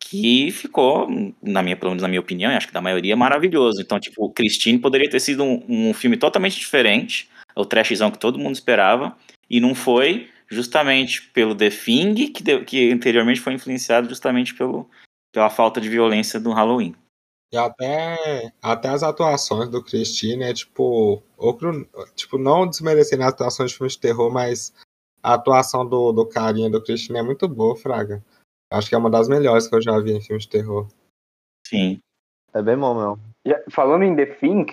que 0.00 0.50
ficou, 0.50 1.08
na 1.42 1.62
minha, 1.62 1.76
pelo 1.76 1.90
menos 1.90 2.02
na 2.02 2.08
minha 2.08 2.20
opinião, 2.20 2.50
e 2.50 2.54
acho 2.56 2.66
que 2.66 2.72
da 2.72 2.80
maioria, 2.80 3.14
maravilhoso. 3.14 3.80
Então, 3.82 4.00
tipo, 4.00 4.24
o 4.24 4.32
Christine 4.32 4.78
poderia 4.78 5.08
ter 5.08 5.20
sido 5.20 5.44
um, 5.44 5.64
um 5.68 5.94
filme 5.94 6.16
totalmente 6.16 6.58
diferente, 6.58 7.28
o 7.54 7.64
trashzão 7.64 8.10
que 8.10 8.18
todo 8.18 8.38
mundo 8.38 8.54
esperava, 8.54 9.16
e 9.48 9.60
não 9.60 9.74
foi 9.74 10.28
justamente 10.48 11.22
pelo 11.30 11.54
The 11.54 11.70
Thing, 11.70 12.32
que, 12.32 12.42
de, 12.42 12.64
que 12.64 12.90
anteriormente 12.90 13.40
foi 13.40 13.52
influenciado 13.52 14.08
justamente 14.08 14.54
pelo, 14.54 14.88
pela 15.32 15.50
falta 15.50 15.80
de 15.80 15.88
violência 15.88 16.40
do 16.40 16.50
Halloween. 16.50 16.94
E 17.52 17.56
até, 17.56 18.52
até 18.62 18.88
as 18.88 19.02
atuações 19.02 19.68
do 19.68 19.82
Christine 19.82 20.44
é 20.44 20.54
tipo, 20.54 21.22
outro, 21.36 21.88
tipo, 22.14 22.38
não 22.38 22.66
desmerecendo 22.66 23.22
as 23.24 23.30
atuações 23.30 23.70
de 23.72 23.76
filmes 23.76 23.94
de 23.94 24.00
terror, 24.00 24.32
mas 24.32 24.72
a 25.22 25.34
atuação 25.34 25.86
do, 25.86 26.12
do 26.12 26.26
carinha 26.26 26.70
do 26.70 26.82
Christine 26.82 27.18
é 27.18 27.22
muito 27.22 27.46
boa, 27.48 27.76
Fraga. 27.76 28.24
Acho 28.70 28.88
que 28.88 28.94
é 28.94 28.98
uma 28.98 29.10
das 29.10 29.28
melhores 29.28 29.68
que 29.68 29.74
eu 29.74 29.82
já 29.82 29.98
vi 29.98 30.12
em 30.12 30.20
filmes 30.20 30.44
de 30.44 30.50
terror. 30.50 30.86
Sim. 31.66 32.00
É 32.54 32.62
bem 32.62 32.76
bom, 32.76 32.94
meu. 32.94 33.18
Falando 33.70 34.04
em 34.04 34.14
The 34.14 34.26
Think, 34.26 34.72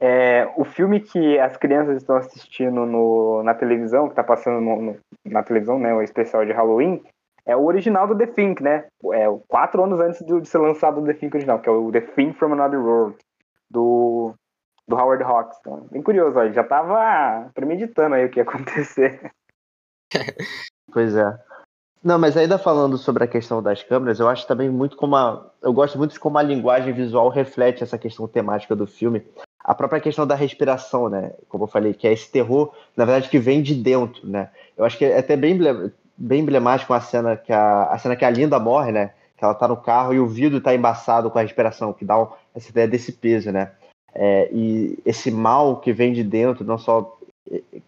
é, 0.00 0.52
o 0.56 0.64
filme 0.64 1.00
que 1.00 1.38
as 1.38 1.56
crianças 1.56 1.98
estão 1.98 2.16
assistindo 2.16 2.84
no, 2.84 3.42
na 3.44 3.54
televisão, 3.54 4.06
que 4.06 4.12
está 4.12 4.24
passando 4.24 4.60
no, 4.60 4.82
no, 4.82 4.98
na 5.24 5.42
televisão, 5.42 5.78
né, 5.78 5.94
o 5.94 6.02
especial 6.02 6.44
de 6.44 6.52
Halloween, 6.52 7.02
é 7.46 7.56
o 7.56 7.64
original 7.64 8.06
do 8.06 8.16
The 8.16 8.26
Think, 8.26 8.62
né? 8.62 8.86
É 9.12 9.26
quatro 9.48 9.82
anos 9.82 10.00
antes 10.00 10.24
de, 10.24 10.40
de 10.40 10.48
ser 10.48 10.58
lançado 10.58 11.00
o 11.00 11.04
The 11.04 11.14
Think 11.14 11.36
original, 11.36 11.60
que 11.60 11.68
é 11.68 11.72
o 11.72 11.90
The 11.90 12.00
Think 12.00 12.38
from 12.38 12.52
Another 12.52 12.80
World, 12.80 13.16
do, 13.70 14.34
do 14.86 14.96
Howard 14.96 15.22
Hawks. 15.24 15.56
Então, 15.60 15.86
bem 15.90 16.02
curioso, 16.02 16.38
ó, 16.38 16.44
ele 16.44 16.54
já 16.54 16.62
estava 16.62 17.50
premeditando 17.54 18.14
aí 18.14 18.24
o 18.24 18.30
que 18.30 18.38
ia 18.38 18.42
acontecer. 18.48 19.32
Pois 20.92 21.16
é. 21.16 21.38
Não, 22.02 22.18
mas 22.18 22.36
ainda 22.36 22.58
falando 22.58 22.98
sobre 22.98 23.22
a 23.22 23.28
questão 23.28 23.62
das 23.62 23.82
câmeras, 23.82 24.18
eu 24.18 24.28
acho 24.28 24.46
também 24.46 24.68
muito 24.68 24.96
como 24.96 25.14
a. 25.14 25.46
Eu 25.62 25.72
gosto 25.72 25.96
muito 25.96 26.12
de 26.12 26.20
como 26.20 26.36
a 26.36 26.42
linguagem 26.42 26.92
visual 26.92 27.28
reflete 27.28 27.84
essa 27.84 27.96
questão 27.96 28.26
temática 28.26 28.74
do 28.74 28.88
filme. 28.88 29.22
A 29.62 29.72
própria 29.72 30.00
questão 30.00 30.26
da 30.26 30.34
respiração, 30.34 31.08
né? 31.08 31.32
Como 31.48 31.64
eu 31.64 31.68
falei, 31.68 31.94
que 31.94 32.08
é 32.08 32.12
esse 32.12 32.28
terror, 32.28 32.72
na 32.96 33.04
verdade, 33.04 33.28
que 33.28 33.38
vem 33.38 33.62
de 33.62 33.74
dentro, 33.76 34.26
né? 34.28 34.50
Eu 34.76 34.84
acho 34.84 34.98
que 34.98 35.04
é 35.04 35.16
até 35.16 35.36
bem, 35.36 35.56
bem 36.18 36.40
emblemático 36.40 36.92
a 36.92 37.00
cena 37.00 37.36
que 37.36 37.52
a, 37.52 37.84
a 37.84 37.98
cena 37.98 38.16
que 38.16 38.24
a 38.24 38.30
Linda 38.30 38.58
morre, 38.58 38.90
né? 38.90 39.12
Que 39.36 39.44
ela 39.44 39.54
tá 39.54 39.68
no 39.68 39.76
carro 39.76 40.12
e 40.12 40.18
o 40.18 40.26
vidro 40.26 40.60
tá 40.60 40.74
embaçado 40.74 41.30
com 41.30 41.38
a 41.38 41.42
respiração, 41.42 41.92
que 41.92 42.04
dá 42.04 42.26
essa 42.52 42.70
ideia 42.70 42.88
desse 42.88 43.12
peso, 43.12 43.52
né? 43.52 43.70
É, 44.12 44.50
e 44.52 44.98
esse 45.06 45.30
mal 45.30 45.76
que 45.76 45.92
vem 45.92 46.12
de 46.12 46.24
dentro, 46.24 46.64
não 46.64 46.76
só 46.76 47.16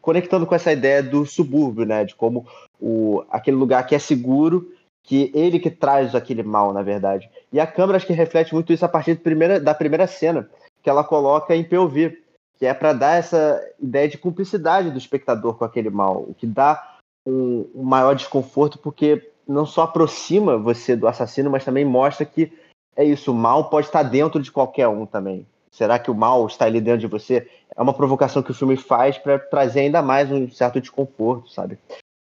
conectando 0.01 0.47
com 0.47 0.55
essa 0.55 0.73
ideia 0.73 1.03
do 1.03 1.25
subúrbio, 1.25 1.85
né? 1.85 2.05
De 2.05 2.15
como 2.15 2.47
o, 2.81 3.25
aquele 3.31 3.57
lugar 3.57 3.87
que 3.87 3.95
é 3.95 3.99
seguro, 3.99 4.73
que 5.03 5.31
ele 5.35 5.59
que 5.59 5.71
traz 5.71 6.15
aquele 6.15 6.43
mal, 6.43 6.73
na 6.73 6.83
verdade. 6.83 7.31
E 7.53 7.61
a 7.61 7.67
câmera 7.67 7.97
acho 7.97 8.07
que 8.07 8.13
reflete 8.13 8.55
muito 8.55 8.73
isso 8.73 8.85
a 8.85 8.89
partir 8.89 9.17
primeira, 9.17 9.61
da 9.61 9.75
primeira 9.75 10.07
cena, 10.07 10.49
que 10.83 10.91
ela 10.91 11.05
coloca 11.05 11.55
em 11.55 11.65
POV, 11.65 12.19
que 12.59 12.67
é 12.67 12.73
para 12.73 12.93
dar 12.93 13.19
essa 13.19 13.61
ideia 13.81 14.09
de 14.09 14.19
cumplicidade 14.19 14.91
do 14.91 14.99
espectador 14.99 15.55
com 15.55 15.65
aquele 15.65 15.91
mal, 15.91 16.25
o 16.29 16.35
que 16.35 16.47
dá 16.47 16.97
um, 17.27 17.69
um 17.75 17.83
maior 17.83 18.15
desconforto, 18.15 18.79
porque 18.79 19.31
não 19.47 19.67
só 19.67 19.83
aproxima 19.83 20.57
você 20.57 20.97
do 20.97 21.07
assassino, 21.07 21.51
mas 21.51 21.65
também 21.65 21.85
mostra 21.85 22.25
que 22.25 22.53
é 22.97 23.05
isso, 23.05 23.33
o 23.33 23.35
mal 23.35 23.69
pode 23.69 23.89
estar 23.89 24.03
dentro 24.03 24.41
de 24.41 24.53
qualquer 24.53 24.89
um 24.89 25.05
também. 25.05 25.47
Será 25.75 25.99
que 25.99 26.09
o 26.09 26.15
mal 26.15 26.47
está 26.47 26.67
ali 26.67 26.81
dentro 26.81 27.01
de 27.01 27.09
você? 27.09 27.51
É 27.77 27.83
uma 27.83 27.93
provocação 27.93 28.45
que 28.45 28.53
o 28.53 28.55
filme 28.55 28.77
faz 28.77 29.19
para 29.19 29.41
trazer 29.41 29.81
ainda 29.81 30.01
mais 30.01 30.31
um 30.31 30.49
certo 30.49 30.81
desconforto, 30.81 31.51
sabe? 31.51 31.77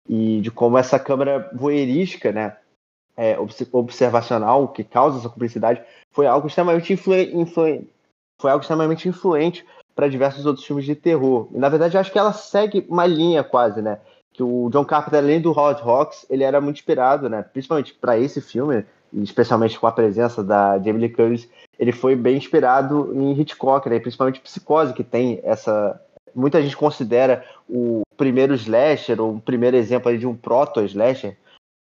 E 0.09 0.41
de 0.41 0.49
como 0.49 0.75
essa 0.75 0.97
câmera 0.97 1.51
voyeurística, 1.53 2.31
né, 2.31 2.57
é, 3.15 3.37
observacional, 3.71 4.69
que 4.69 4.83
causa 4.83 5.19
essa 5.19 5.29
cumplicidade, 5.29 5.83
foi 6.11 6.25
algo 6.25 6.47
extremamente 6.47 6.93
influente, 6.93 7.87
foi 8.41 8.49
algo 8.49 8.63
extremamente 8.63 9.07
influente 9.07 9.63
para 9.93 10.07
diversos 10.07 10.47
outros 10.47 10.65
filmes 10.65 10.85
de 10.85 10.95
terror. 10.95 11.47
E 11.53 11.59
na 11.59 11.69
verdade, 11.69 11.95
eu 11.95 12.01
acho 12.01 12.11
que 12.11 12.17
ela 12.17 12.33
segue 12.33 12.83
uma 12.89 13.05
linha 13.05 13.43
quase, 13.43 13.83
né? 13.83 13.99
Que 14.33 14.41
o 14.41 14.67
John 14.71 14.83
Carpenter, 14.83 15.19
além 15.19 15.39
do 15.39 15.51
Hot 15.51 15.79
Rocks, 15.79 16.25
ele 16.27 16.43
era 16.43 16.59
muito 16.59 16.77
inspirado, 16.77 17.29
né? 17.29 17.43
Principalmente 17.43 17.93
para 17.93 18.17
esse 18.17 18.41
filme, 18.41 18.83
especialmente 19.21 19.79
com 19.79 19.87
a 19.87 19.91
presença 19.91 20.43
da 20.43 20.77
Jamie 20.77 21.01
Lee 21.01 21.09
Curtis, 21.09 21.49
ele 21.77 21.91
foi 21.91 22.15
bem 22.15 22.37
inspirado 22.37 23.11
em 23.13 23.39
Hitchcock, 23.39 23.89
né? 23.89 23.99
Principalmente 23.99 24.41
Psicose, 24.41 24.93
que 24.93 25.03
tem 25.03 25.39
essa 25.43 25.99
muita 26.35 26.61
gente 26.61 26.75
considera 26.75 27.45
o 27.69 28.01
primeiro 28.17 28.55
slasher 28.55 29.21
ou 29.21 29.35
o 29.35 29.41
primeiro 29.41 29.77
exemplo 29.77 30.17
de 30.17 30.25
um 30.25 30.35
proto 30.35 30.81
slasher 30.81 31.37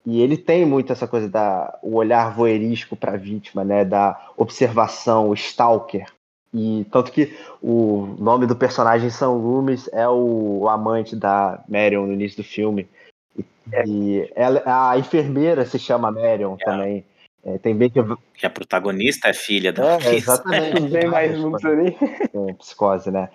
e 0.06 0.22
ele 0.22 0.38
tem 0.38 0.64
muito 0.64 0.90
essa 0.90 1.06
coisa 1.06 1.28
da 1.28 1.78
o 1.82 1.96
olhar 1.96 2.34
voyeurístico 2.34 2.96
para 2.96 3.12
a 3.12 3.16
vítima, 3.18 3.62
né, 3.62 3.84
da 3.84 4.30
observação, 4.38 5.28
o 5.28 5.34
stalker. 5.34 6.06
E 6.52 6.86
tanto 6.90 7.12
que 7.12 7.36
o 7.62 8.16
nome 8.18 8.46
do 8.46 8.56
personagem 8.56 9.10
São 9.10 9.36
Loomis 9.36 9.86
é 9.92 10.08
o, 10.08 10.60
o 10.60 10.68
amante 10.70 11.14
da 11.14 11.62
Marion 11.68 12.06
no 12.06 12.14
início 12.14 12.42
do 12.42 12.48
filme. 12.48 12.88
E, 13.36 13.44
é. 13.70 13.86
e 13.86 14.32
ela, 14.34 14.62
a 14.64 14.98
enfermeira 14.98 15.66
se 15.66 15.78
chama 15.78 16.10
Marion 16.10 16.56
é. 16.58 16.64
também. 16.64 17.04
É, 17.48 17.58
tem 17.58 17.74
bem 17.74 17.88
que. 17.88 17.98
que 18.34 18.44
a 18.44 18.50
protagonista 18.50 19.28
é 19.28 19.32
filha 19.32 19.72
da 19.72 19.94
é, 19.94 20.14
Exatamente. 20.14 20.80
Bem 20.88 21.06
mais 21.06 21.36
juntos 21.36 21.64
ali. 21.64 21.96
É, 22.00 22.52
psicose, 22.54 23.10
né? 23.10 23.30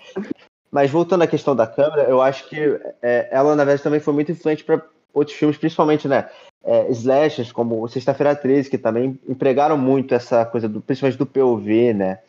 Mas 0.72 0.92
voltando 0.92 1.24
à 1.24 1.28
questão 1.28 1.56
da 1.56 1.66
câmera, 1.66 2.04
eu 2.04 2.22
acho 2.22 2.48
que 2.48 2.58
é, 3.02 3.28
ela, 3.32 3.56
na 3.56 3.64
verdade, 3.64 3.84
também 3.84 4.00
foi 4.00 4.14
muito 4.14 4.32
influente 4.32 4.64
para 4.64 4.82
outros 5.14 5.36
filmes, 5.36 5.58
principalmente, 5.58 6.08
né? 6.08 6.30
É, 6.64 6.90
slashers, 6.92 7.52
como 7.52 7.88
Sexta-feira 7.88 8.36
13, 8.36 8.70
que 8.70 8.78
também 8.78 9.20
empregaram 9.28 9.78
muito 9.78 10.14
essa 10.14 10.46
coisa, 10.46 10.70
do, 10.70 10.80
principalmente 10.80 11.18
do 11.18 11.26
POV, 11.26 11.94
né? 11.94 12.20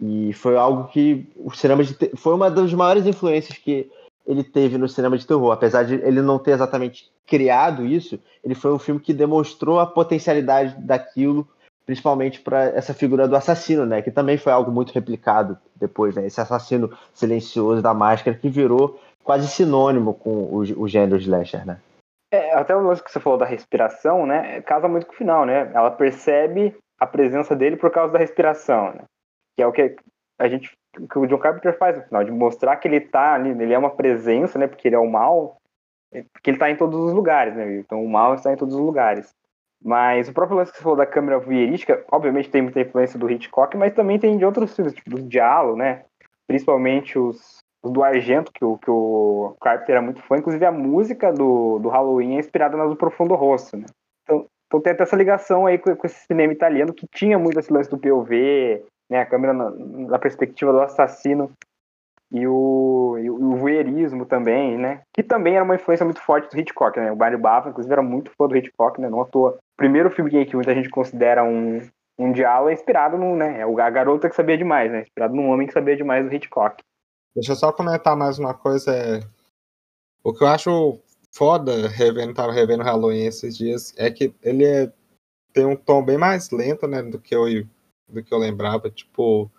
E 0.00 0.32
foi 0.32 0.56
algo 0.56 0.88
que 0.88 1.26
o 1.36 1.52
cinema 1.52 1.84
de 1.84 1.94
foi 2.16 2.34
uma 2.34 2.50
das 2.50 2.72
maiores 2.72 3.06
influências 3.06 3.58
que 3.58 3.90
ele 4.26 4.44
teve 4.44 4.78
no 4.78 4.88
cinema 4.88 5.16
de 5.16 5.26
terror. 5.26 5.52
Apesar 5.52 5.84
de 5.84 5.94
ele 5.94 6.22
não 6.22 6.38
ter 6.38 6.52
exatamente 6.52 7.10
criado 7.26 7.84
isso, 7.84 8.18
ele 8.44 8.54
foi 8.54 8.72
um 8.72 8.78
filme 8.78 9.00
que 9.00 9.12
demonstrou 9.12 9.80
a 9.80 9.86
potencialidade 9.86 10.74
daquilo, 10.80 11.46
principalmente 11.84 12.40
para 12.40 12.64
essa 12.64 12.94
figura 12.94 13.26
do 13.26 13.36
assassino, 13.36 13.86
né? 13.86 14.02
Que 14.02 14.10
também 14.10 14.36
foi 14.36 14.52
algo 14.52 14.70
muito 14.70 14.92
replicado 14.92 15.58
depois, 15.76 16.14
né? 16.14 16.26
Esse 16.26 16.40
assassino 16.40 16.90
silencioso 17.12 17.82
da 17.82 17.94
máscara 17.94 18.36
que 18.36 18.48
virou 18.48 19.00
quase 19.24 19.48
sinônimo 19.48 20.14
com 20.14 20.30
o, 20.30 20.58
o 20.58 20.88
gênero 20.88 21.20
slasher, 21.20 21.66
né? 21.66 21.78
É, 22.32 22.54
até 22.54 22.74
o 22.74 22.80
lance 22.80 23.02
que 23.02 23.10
você 23.10 23.20
falou 23.20 23.38
da 23.38 23.44
respiração, 23.44 24.26
né? 24.26 24.62
Casa 24.62 24.88
muito 24.88 25.06
com 25.06 25.12
o 25.12 25.16
final, 25.16 25.44
né? 25.44 25.70
Ela 25.74 25.90
percebe 25.90 26.74
a 26.98 27.06
presença 27.06 27.54
dele 27.54 27.76
por 27.76 27.90
causa 27.90 28.12
da 28.12 28.18
respiração, 28.18 28.92
né? 28.94 29.04
que 29.56 29.62
é 29.62 29.66
o 29.66 29.72
que 29.72 29.96
a 30.38 30.48
gente 30.48 30.70
que 30.92 31.18
o 31.18 31.26
John 31.26 31.38
Carpenter 31.38 31.76
faz 31.78 31.96
no 31.96 32.02
final, 32.02 32.24
de 32.24 32.30
mostrar 32.30 32.76
que 32.76 32.86
ele 32.86 33.00
tá 33.00 33.34
ali, 33.34 33.50
ele 33.50 33.72
é 33.72 33.78
uma 33.78 33.90
presença, 33.90 34.58
né, 34.58 34.66
porque 34.66 34.88
ele 34.88 34.96
é 34.96 34.98
o 34.98 35.10
mal, 35.10 35.56
porque 36.32 36.50
ele 36.50 36.58
tá 36.58 36.70
em 36.70 36.76
todos 36.76 36.98
os 36.98 37.12
lugares, 37.12 37.54
né, 37.54 37.78
então 37.78 38.04
o 38.04 38.08
mal 38.08 38.34
está 38.34 38.52
em 38.52 38.56
todos 38.56 38.74
os 38.74 38.80
lugares. 38.80 39.34
Mas 39.84 40.28
o 40.28 40.32
próprio 40.32 40.56
lance 40.56 40.70
que 40.70 40.78
você 40.78 40.82
falou 40.82 40.96
da 40.96 41.06
câmera 41.06 41.40
voyeurística, 41.40 42.04
obviamente 42.12 42.50
tem 42.50 42.62
muita 42.62 42.80
influência 42.80 43.18
do 43.18 43.28
Hitchcock, 43.28 43.76
mas 43.76 43.92
também 43.92 44.18
tem 44.18 44.36
de 44.36 44.44
outros 44.44 44.76
filmes, 44.76 44.92
tipo 44.92 45.10
do 45.10 45.22
Diallo, 45.22 45.76
né, 45.76 46.04
principalmente 46.46 47.18
os, 47.18 47.58
os, 47.82 47.90
do 47.90 48.04
Argento, 48.04 48.52
que 48.52 48.64
o, 48.64 48.76
que 48.78 48.90
o 48.90 49.56
Carpenter 49.60 49.96
era 49.96 50.02
muito 50.02 50.22
fã, 50.22 50.36
inclusive 50.36 50.64
a 50.64 50.72
música 50.72 51.32
do, 51.32 51.78
do 51.78 51.88
Halloween 51.88 52.36
é 52.36 52.38
inspirada 52.38 52.76
na 52.76 52.86
do 52.86 52.96
Profundo 52.96 53.34
Rosso, 53.34 53.76
né. 53.76 53.86
Então, 54.22 54.46
então 54.66 54.80
tem 54.80 54.92
até 54.92 55.02
essa 55.02 55.16
ligação 55.16 55.66
aí 55.66 55.78
com, 55.78 55.96
com 55.96 56.06
esse 56.06 56.26
cinema 56.26 56.52
italiano 56.52 56.94
que 56.94 57.06
tinha 57.08 57.38
muito 57.38 57.58
esse 57.58 57.72
lance 57.72 57.90
do 57.90 57.98
POV, 57.98 58.84
né, 59.12 59.20
a 59.20 59.26
câmera 59.26 59.52
na, 59.52 59.70
na, 59.70 60.18
perspectiva 60.18 60.72
do 60.72 60.80
assassino 60.80 61.52
e 62.32 62.46
o, 62.46 63.18
e 63.18 63.28
o 63.28 63.56
voyeurismo 63.56 64.24
também, 64.24 64.78
né, 64.78 65.02
que 65.12 65.22
também 65.22 65.54
era 65.54 65.64
uma 65.64 65.74
influência 65.74 66.02
muito 66.02 66.22
forte 66.22 66.50
do 66.50 66.58
Hitchcock, 66.58 66.98
né, 66.98 67.12
o 67.12 67.16
Barney 67.16 67.38
Bava, 67.38 67.68
inclusive, 67.68 67.92
era 67.92 68.02
muito 68.02 68.30
fã 68.30 68.48
do 68.48 68.56
Hitchcock, 68.56 68.98
né, 68.98 69.10
não 69.10 69.20
à 69.20 69.26
toa. 69.26 69.50
O 69.50 69.76
primeiro 69.76 70.10
filme 70.10 70.46
que 70.46 70.56
muita 70.56 70.74
gente 70.74 70.88
considera 70.88 71.44
um, 71.44 71.86
um 72.18 72.32
diálogo 72.32 72.70
é 72.70 72.72
inspirado 72.72 73.18
no, 73.18 73.36
né, 73.36 73.60
é 73.60 73.62
a 73.64 73.90
garota 73.90 74.30
que 74.30 74.34
sabia 74.34 74.56
demais, 74.56 74.90
né, 74.90 75.02
inspirado 75.02 75.34
num 75.34 75.50
homem 75.50 75.66
que 75.66 75.74
sabia 75.74 75.94
demais 75.94 76.24
do 76.24 76.34
Hitchcock. 76.34 76.82
Deixa 77.34 77.52
eu 77.52 77.56
só 77.56 77.70
comentar 77.70 78.16
mais 78.16 78.38
uma 78.38 78.54
coisa, 78.54 78.96
é... 78.96 79.20
o 80.24 80.32
que 80.32 80.42
eu 80.42 80.48
acho 80.48 80.98
foda, 81.30 81.86
revendo, 81.86 82.32
tava 82.32 82.52
revendo 82.52 82.82
Halloween 82.82 83.26
esses 83.26 83.58
dias, 83.58 83.94
é 83.98 84.10
que 84.10 84.34
ele 84.42 84.64
é... 84.64 84.90
tem 85.52 85.66
um 85.66 85.76
tom 85.76 86.02
bem 86.02 86.16
mais 86.16 86.50
lento, 86.50 86.86
né, 86.86 87.02
do 87.02 87.18
que 87.18 87.34
eu 87.34 87.46
do 88.08 88.22
que 88.22 88.32
eu 88.32 88.38
lembrava. 88.38 88.90
Tipo, 88.90 89.50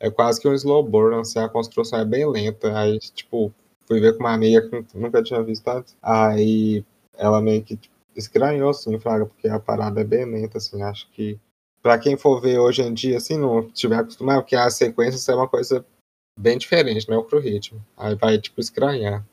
é 0.00 0.10
quase 0.10 0.40
que 0.40 0.48
um 0.48 0.54
slow 0.54 0.82
burn, 0.82 1.20
assim, 1.20 1.38
a 1.38 1.48
construção 1.48 2.00
é 2.00 2.04
bem 2.04 2.26
lenta. 2.28 2.76
Aí, 2.78 2.98
tipo, 2.98 3.52
fui 3.86 4.00
ver 4.00 4.16
com 4.16 4.20
uma 4.20 4.32
amiga 4.32 4.62
que 4.62 4.98
nunca 4.98 5.22
tinha 5.22 5.42
visto 5.42 5.66
antes. 5.68 5.96
Aí 6.02 6.84
ela 7.14 7.40
meio 7.40 7.62
que 7.62 7.76
tipo, 7.76 7.94
estranhou, 8.16 8.70
assim, 8.70 8.98
Fraga, 8.98 9.26
porque 9.26 9.48
a 9.48 9.60
parada 9.60 10.00
é 10.00 10.04
bem 10.04 10.24
lenta, 10.24 10.58
assim. 10.58 10.82
Acho 10.82 11.10
que 11.12 11.38
pra 11.82 11.98
quem 11.98 12.16
for 12.16 12.40
ver 12.40 12.58
hoje 12.58 12.82
em 12.82 12.92
dia, 12.92 13.16
assim, 13.16 13.38
não 13.38 13.68
tiver 13.70 13.96
acostumado, 13.96 14.42
porque 14.42 14.56
a 14.56 14.70
sequência 14.70 15.32
é 15.32 15.34
uma 15.34 15.48
coisa 15.48 15.84
bem 16.38 16.58
diferente, 16.58 17.08
né? 17.10 17.20
Pro 17.28 17.38
ritmo. 17.38 17.80
Aí 17.96 18.14
vai, 18.14 18.38
tipo, 18.38 18.60
estranhar. 18.60 19.24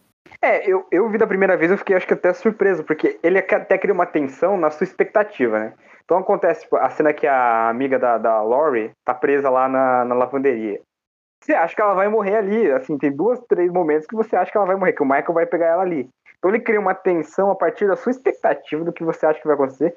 É, 0.41 0.69
eu, 0.69 0.85
eu 0.91 1.09
vi 1.09 1.17
da 1.17 1.27
primeira 1.27 1.57
vez, 1.57 1.71
eu 1.71 1.77
fiquei 1.77 1.95
acho 1.95 2.07
que 2.07 2.13
até 2.13 2.33
surpreso, 2.33 2.83
porque 2.83 3.19
ele 3.21 3.39
até 3.39 3.77
cria 3.77 3.93
uma 3.93 4.05
tensão 4.05 4.57
na 4.57 4.69
sua 4.69 4.85
expectativa, 4.85 5.59
né? 5.59 5.73
Então 6.09 6.17
acontece 6.17 6.61
tipo, 6.61 6.75
a 6.75 6.89
cena 6.89 7.13
que 7.13 7.27
a 7.27 7.69
amiga 7.69 7.99
da, 7.99 8.17
da 8.17 8.41
Lori 8.41 8.91
tá 9.05 9.13
presa 9.13 9.47
lá 9.47 9.69
na, 9.69 10.03
na 10.03 10.15
lavanderia. 10.15 10.81
Você 11.39 11.53
acha 11.53 11.75
que 11.75 11.81
ela 11.83 11.93
vai 11.93 12.07
morrer 12.07 12.37
ali, 12.37 12.71
assim, 12.71 12.97
tem 12.97 13.15
duas, 13.15 13.39
três 13.41 13.71
momentos 13.71 14.07
que 14.07 14.15
você 14.15 14.35
acha 14.35 14.51
que 14.51 14.57
ela 14.57 14.65
vai 14.65 14.75
morrer, 14.75 14.93
que 14.93 15.03
o 15.03 15.05
Michael 15.05 15.33
vai 15.35 15.45
pegar 15.45 15.67
ela 15.67 15.83
ali. 15.83 16.09
Então 16.39 16.49
ele 16.49 16.61
cria 16.61 16.79
uma 16.79 16.95
tensão 16.95 17.51
a 17.51 17.55
partir 17.55 17.87
da 17.87 17.95
sua 17.95 18.09
expectativa 18.09 18.83
do 18.83 18.91
que 18.91 19.03
você 19.03 19.23
acha 19.23 19.39
que 19.39 19.45
vai 19.45 19.53
acontecer. 19.53 19.95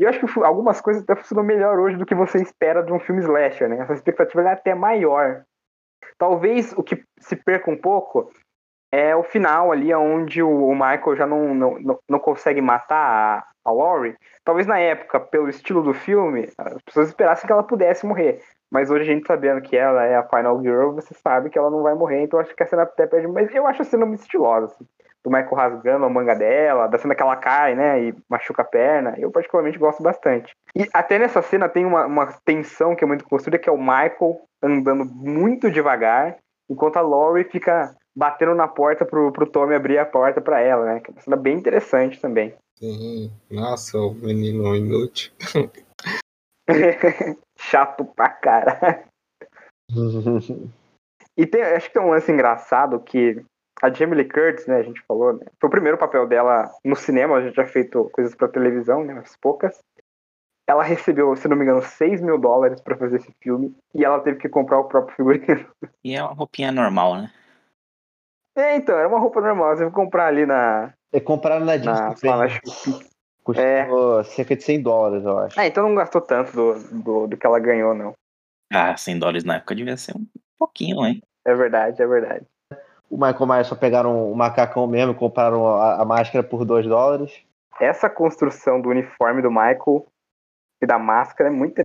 E 0.00 0.02
eu 0.02 0.08
acho 0.08 0.18
que 0.18 0.42
algumas 0.42 0.80
coisas 0.80 1.04
até 1.04 1.14
funcionam 1.14 1.44
melhor 1.44 1.78
hoje 1.78 1.96
do 1.96 2.06
que 2.06 2.14
você 2.14 2.42
espera 2.42 2.82
de 2.82 2.92
um 2.92 2.98
filme 2.98 3.22
slasher, 3.22 3.68
né? 3.68 3.78
Essa 3.78 3.92
expectativa 3.92 4.42
é 4.42 4.52
até 4.54 4.74
maior. 4.74 5.44
Talvez 6.18 6.72
o 6.72 6.82
que 6.82 7.04
se 7.20 7.36
perca 7.36 7.70
um 7.70 7.76
pouco 7.76 8.32
é 8.92 9.16
o 9.16 9.22
final 9.22 9.72
ali, 9.72 9.92
onde 9.94 10.42
o 10.42 10.72
Michael 10.74 11.16
já 11.16 11.26
não, 11.26 11.54
não, 11.54 11.98
não 12.08 12.18
consegue 12.18 12.60
matar 12.60 13.48
a 13.64 13.70
Laurie, 13.70 14.16
talvez 14.44 14.66
na 14.66 14.78
época, 14.78 15.18
pelo 15.18 15.48
estilo 15.48 15.82
do 15.82 15.94
filme, 15.94 16.48
as 16.58 16.82
pessoas 16.82 17.08
esperassem 17.08 17.46
que 17.46 17.52
ela 17.52 17.62
pudesse 17.62 18.04
morrer. 18.04 18.40
Mas 18.70 18.90
hoje 18.90 19.02
a 19.02 19.14
gente 19.14 19.26
sabendo 19.26 19.60
que 19.62 19.76
ela 19.76 20.04
é 20.04 20.16
a 20.16 20.26
Final 20.28 20.60
Girl, 20.60 20.92
você 20.92 21.14
sabe 21.14 21.48
que 21.48 21.58
ela 21.58 21.70
não 21.70 21.82
vai 21.82 21.94
morrer, 21.94 22.22
então 22.22 22.40
acho 22.40 22.54
que 22.54 22.62
a 22.62 22.66
cena 22.66 22.82
até 22.82 23.06
perde. 23.06 23.28
Mas 23.28 23.54
eu 23.54 23.66
acho 23.66 23.82
a 23.82 23.84
cena 23.84 24.04
muito 24.04 24.20
estilosa, 24.20 24.66
assim. 24.66 24.86
Do 25.24 25.30
Michael 25.30 25.54
rasgando 25.54 26.04
a 26.04 26.10
manga 26.10 26.34
dela, 26.34 26.88
da 26.88 26.98
cena 26.98 27.14
que 27.14 27.22
ela 27.22 27.36
cai, 27.36 27.76
né, 27.76 28.02
e 28.02 28.14
machuca 28.28 28.62
a 28.62 28.64
perna. 28.64 29.14
Eu 29.16 29.30
particularmente 29.30 29.78
gosto 29.78 30.02
bastante. 30.02 30.52
E 30.74 30.88
até 30.92 31.18
nessa 31.18 31.40
cena 31.40 31.68
tem 31.68 31.84
uma, 31.84 32.06
uma 32.06 32.26
tensão 32.44 32.96
que 32.96 33.04
é 33.04 33.06
muito 33.06 33.24
construída, 33.24 33.58
que 33.58 33.68
é 33.68 33.72
o 33.72 33.78
Michael 33.78 34.40
andando 34.60 35.04
muito 35.04 35.70
devagar, 35.70 36.36
enquanto 36.68 36.96
a 36.96 37.02
Laurie 37.02 37.44
fica 37.44 37.94
batendo 38.14 38.54
na 38.54 38.68
porta 38.68 39.04
pro, 39.04 39.32
pro 39.32 39.46
Tommy 39.46 39.74
abrir 39.74 39.98
a 39.98 40.06
porta 40.06 40.40
para 40.40 40.60
ela, 40.60 40.84
né? 40.84 41.00
Que 41.00 41.10
é 41.10 41.14
uma 41.14 41.20
cena 41.20 41.36
bem 41.36 41.56
interessante 41.56 42.20
também. 42.20 42.54
Sim, 42.78 43.30
nossa, 43.50 43.98
o 43.98 44.14
menino 44.14 44.74
inútil. 44.74 45.32
Chato 47.58 48.04
pra 48.04 48.28
cara. 48.28 49.04
e 51.36 51.46
tem, 51.46 51.62
acho 51.62 51.88
que 51.88 51.94
tem 51.94 52.02
um 52.02 52.10
lance 52.10 52.30
engraçado 52.30 52.98
que 53.00 53.42
a 53.80 53.90
Jamie 53.90 54.16
Lee 54.16 54.28
Curtis, 54.28 54.66
né, 54.66 54.76
a 54.76 54.82
gente 54.82 55.02
falou, 55.02 55.32
né, 55.32 55.46
foi 55.60 55.68
o 55.68 55.70
primeiro 55.70 55.98
papel 55.98 56.26
dela 56.26 56.70
no 56.84 56.94
cinema, 56.94 57.36
a 57.36 57.42
gente 57.42 57.56
já 57.56 57.66
feito 57.66 58.08
coisas 58.12 58.34
para 58.34 58.48
televisão, 58.48 59.04
né, 59.04 59.14
umas 59.14 59.36
poucas. 59.36 59.78
ela 60.68 60.82
recebeu, 60.82 61.34
se 61.36 61.48
não 61.48 61.56
me 61.56 61.64
engano, 61.64 61.82
6 61.82 62.20
mil 62.20 62.38
dólares 62.38 62.80
pra 62.80 62.96
fazer 62.96 63.16
esse 63.16 63.32
filme 63.40 63.74
e 63.94 64.04
ela 64.04 64.20
teve 64.20 64.38
que 64.38 64.48
comprar 64.48 64.78
o 64.78 64.84
próprio 64.84 65.16
figurino. 65.16 65.66
E 66.04 66.14
é 66.14 66.22
uma 66.22 66.32
roupinha 66.32 66.70
normal, 66.70 67.16
né? 67.16 67.32
É, 68.54 68.76
então, 68.76 68.96
era 68.96 69.08
uma 69.08 69.18
roupa 69.18 69.40
normal, 69.40 69.76
você 69.76 69.84
que 69.86 69.90
comprar 69.92 70.26
ali 70.26 70.44
na. 70.44 70.92
É 71.12 71.20
compraram 71.20 71.64
na 71.64 71.76
Disney. 71.76 71.92
na 71.92 72.48
Shopee. 72.48 73.12
Custou 73.44 74.20
É. 74.20 74.24
cerca 74.24 74.54
de 74.54 74.62
100 74.62 74.82
dólares, 74.82 75.24
eu 75.24 75.38
acho. 75.38 75.58
Ah, 75.58 75.66
então 75.66 75.88
não 75.88 75.94
gastou 75.96 76.20
tanto 76.20 76.52
do, 76.52 76.74
do, 77.02 77.26
do 77.26 77.36
que 77.36 77.44
ela 77.46 77.58
ganhou, 77.58 77.92
não. 77.92 78.12
Ah, 78.72 78.96
100 78.96 79.18
dólares 79.18 79.44
na 79.44 79.56
época 79.56 79.74
devia 79.74 79.96
ser 79.96 80.16
um 80.16 80.24
pouquinho, 80.58 81.04
hein? 81.04 81.20
É 81.44 81.54
verdade, 81.54 82.00
é 82.00 82.06
verdade. 82.06 82.46
O 83.10 83.16
Michael 83.16 83.46
Myers 83.46 83.66
só 83.66 83.74
pegaram 83.74 84.30
o 84.30 84.34
macacão 84.36 84.86
mesmo, 84.86 85.14
compraram 85.14 85.66
a, 85.66 86.00
a 86.00 86.04
máscara 86.04 86.42
por 86.46 86.64
2 86.64 86.86
dólares. 86.86 87.42
Essa 87.80 88.08
construção 88.08 88.80
do 88.80 88.88
uniforme 88.88 89.42
do 89.42 89.50
Michael 89.50 90.06
e 90.80 90.86
da 90.86 90.98
máscara 90.98 91.50
é 91.50 91.52
muito 91.52 91.82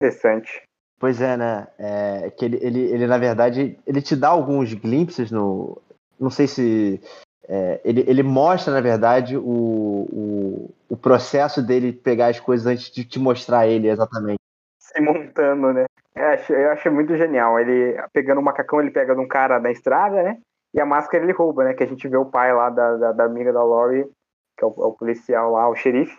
interessante. 0.00 0.62
Pois 1.00 1.20
é, 1.20 1.36
né? 1.36 1.66
É, 1.78 2.30
que 2.30 2.44
ele, 2.44 2.58
ele, 2.60 2.80
ele, 2.80 3.06
na 3.06 3.18
verdade, 3.18 3.78
ele 3.86 4.02
te 4.02 4.14
dá 4.14 4.28
alguns 4.28 4.74
glimpses 4.74 5.30
no. 5.30 5.80
Não 6.18 6.30
sei 6.30 6.46
se. 6.46 7.00
é, 7.48 7.80
ele, 7.84 8.04
ele 8.06 8.22
mostra, 8.22 8.72
na 8.72 8.80
verdade, 8.80 9.36
o, 9.36 9.42
o, 9.42 10.74
o 10.88 10.96
processo 10.96 11.62
dele 11.62 11.92
pegar 11.92 12.28
as 12.28 12.40
coisas 12.40 12.66
antes 12.66 12.90
de 12.90 13.04
te 13.04 13.18
mostrar 13.18 13.66
ele 13.66 13.88
exatamente. 13.88 14.38
Se 14.78 15.00
montando, 15.00 15.72
né? 15.72 15.84
Eu 16.14 16.26
acho, 16.26 16.52
eu 16.52 16.70
acho 16.72 16.90
muito 16.90 17.16
genial. 17.16 17.58
Ele 17.58 17.96
pegando 18.12 18.40
o 18.40 18.44
macacão, 18.44 18.80
ele 18.80 18.90
pega 18.90 19.14
de 19.14 19.20
um 19.20 19.28
cara 19.28 19.60
na 19.60 19.70
estrada, 19.70 20.22
né? 20.22 20.38
E 20.74 20.80
a 20.80 20.86
máscara 20.86 21.22
ele 21.22 21.32
rouba, 21.32 21.64
né? 21.64 21.74
Que 21.74 21.84
a 21.84 21.86
gente 21.86 22.08
vê 22.08 22.16
o 22.16 22.26
pai 22.26 22.52
lá 22.52 22.70
da, 22.70 22.96
da, 22.96 23.12
da 23.12 23.24
amiga 23.24 23.52
da 23.52 23.62
Laurie, 23.62 24.04
que 24.56 24.64
é 24.64 24.66
o, 24.66 24.70
é 24.70 24.86
o 24.86 24.92
policial 24.92 25.52
lá, 25.52 25.68
o 25.68 25.76
xerife, 25.76 26.18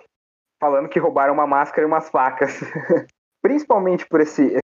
falando 0.59 0.89
que 0.89 0.99
roubaram 0.99 1.33
uma 1.33 1.45
máscara 1.45 1.81
e 1.81 1.85
umas 1.85 2.09
facas. 2.09 2.59
Principalmente 3.41 4.05
por 4.07 4.21
esse, 4.21 4.57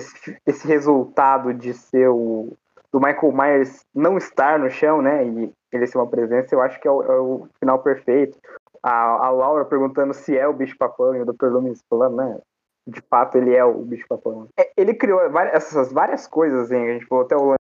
esse, 0.00 0.38
esse 0.46 0.66
resultado 0.66 1.54
de 1.54 1.72
ser 1.74 2.08
o. 2.08 2.56
do 2.92 3.00
Michael 3.00 3.32
Myers 3.32 3.84
não 3.94 4.18
estar 4.18 4.58
no 4.58 4.68
chão, 4.70 5.00
né? 5.00 5.24
E 5.26 5.52
ele 5.72 5.86
ser 5.86 5.96
uma 5.98 6.06
presença, 6.06 6.54
eu 6.54 6.60
acho 6.60 6.78
que 6.78 6.86
é 6.86 6.90
o, 6.90 7.02
é 7.02 7.18
o 7.18 7.48
final 7.58 7.78
perfeito. 7.78 8.38
A, 8.82 9.26
a 9.26 9.30
Laura 9.30 9.64
perguntando 9.64 10.12
se 10.12 10.36
é 10.36 10.46
o 10.46 10.52
bicho 10.52 10.76
papão 10.76 11.14
e 11.14 11.22
o 11.22 11.24
Dr. 11.24 11.46
Loomis 11.46 11.80
falando, 11.88 12.16
né? 12.16 12.38
De 12.86 13.00
fato, 13.08 13.38
ele 13.38 13.54
é 13.54 13.64
o 13.64 13.78
bicho 13.78 14.06
papão. 14.08 14.48
É, 14.58 14.70
ele 14.76 14.92
criou 14.92 15.30
várias, 15.30 15.54
essas 15.54 15.92
várias 15.92 16.26
coisas, 16.26 16.70
hein? 16.70 16.90
A 16.90 16.92
gente 16.94 17.06
falou 17.06 17.24
até 17.24 17.36
o 17.36 17.44
lance. 17.44 17.58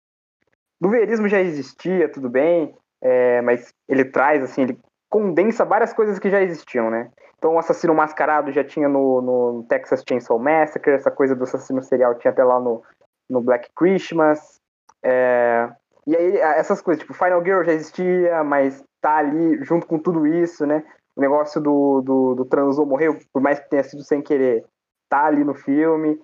Do 0.82 0.90
verismo 0.90 1.28
já 1.28 1.40
existia, 1.40 2.12
tudo 2.12 2.28
bem, 2.28 2.76
é, 3.02 3.40
mas 3.42 3.72
ele 3.88 4.04
traz, 4.04 4.44
assim, 4.44 4.64
ele 4.64 4.80
condensa 5.10 5.64
várias 5.64 5.94
coisas 5.94 6.18
que 6.18 6.30
já 6.30 6.42
existiam, 6.42 6.90
né? 6.90 7.12
Então, 7.38 7.54
o 7.54 7.60
assassino 7.60 7.94
mascarado 7.94 8.52
já 8.52 8.64
tinha 8.64 8.90
no, 8.90 9.22
no 9.22 9.66
Texas 9.70 10.04
Chainsaw 10.08 10.40
Massacre, 10.40 10.94
essa 10.94 11.12
coisa 11.12 11.36
do 11.36 11.44
assassino 11.44 11.84
serial 11.84 12.16
tinha 12.16 12.32
até 12.32 12.44
lá 12.44 12.60
no, 12.60 12.84
no 13.30 13.42
Black 13.42 13.70
Christmas. 13.76 14.61
É, 15.04 15.70
e 16.06 16.16
aí, 16.16 16.38
essas 16.38 16.82
coisas, 16.82 17.02
tipo, 17.02 17.14
Final 17.14 17.43
Girl 17.43 17.64
já 17.64 17.74
existia, 17.74 18.43
mas 18.43 18.84
tá 18.99 19.18
ali 19.18 19.64
junto 19.64 19.86
com 19.86 19.99
tudo 19.99 20.26
isso, 20.26 20.66
né? 20.66 20.84
O 21.16 21.22
negócio 21.22 21.62
do, 21.62 22.02
do, 22.02 22.36
do 22.36 22.45
transou 22.45 22.86
morreu, 22.86 23.18
por 23.34 23.41
mais 23.41 23.60
que 23.60 23.70
tenha 23.70 23.84
sido 23.84 24.04
sem 24.04 24.22
querer, 24.22 24.66
tá 25.10 25.26
ali 25.26 25.43
no 25.43 25.54
filme. 25.54 26.20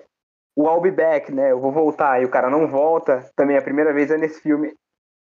O 0.56 0.68
I'll 0.68 0.82
be 0.82 0.92
back, 0.92 1.32
né? 1.32 1.52
Eu 1.52 1.60
vou 1.60 1.72
voltar, 1.72 2.22
e 2.22 2.26
o 2.26 2.30
cara 2.30 2.50
não 2.50 2.68
volta. 2.68 3.30
Também 3.36 3.58
a 3.58 3.62
primeira 3.62 3.94
vez 3.94 4.10
é 4.10 4.18
nesse 4.18 4.42
filme. 4.42 4.74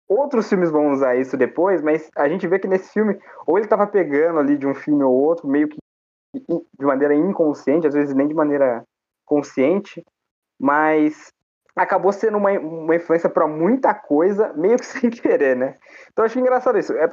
Outros 0.07 0.49
filmes 0.49 0.71
vão 0.71 0.91
usar 0.91 1.15
isso 1.15 1.37
depois, 1.37 1.83
mas 1.83 2.09
a 2.15 2.27
gente 2.27 2.47
vê 2.47 2.57
que 2.57 2.67
nesse 2.67 2.91
filme, 2.91 3.19
ou 3.45 3.59
ele 3.59 3.67
tava 3.67 3.85
pegando 3.85 4.39
ali 4.39 4.57
de 4.57 4.65
um 4.65 4.73
filme 4.73 5.03
ou 5.03 5.13
outro, 5.13 5.47
meio 5.47 5.67
que 5.67 5.77
de 6.33 6.85
maneira 6.85 7.13
inconsciente, 7.13 7.85
às 7.85 7.93
vezes 7.93 8.15
nem 8.15 8.27
de 8.27 8.33
maneira 8.33 8.83
consciente, 9.25 10.03
mas 10.59 11.31
acabou 11.75 12.11
sendo 12.11 12.37
uma, 12.37 12.51
uma 12.51 12.95
influência 12.95 13.29
para 13.29 13.47
muita 13.47 13.93
coisa, 13.93 14.53
meio 14.53 14.77
que 14.77 14.85
sem 14.85 15.09
querer, 15.09 15.55
né? 15.55 15.77
Então 16.11 16.25
acho 16.25 16.39
engraçado 16.39 16.77
isso. 16.77 16.93
É, 16.93 17.11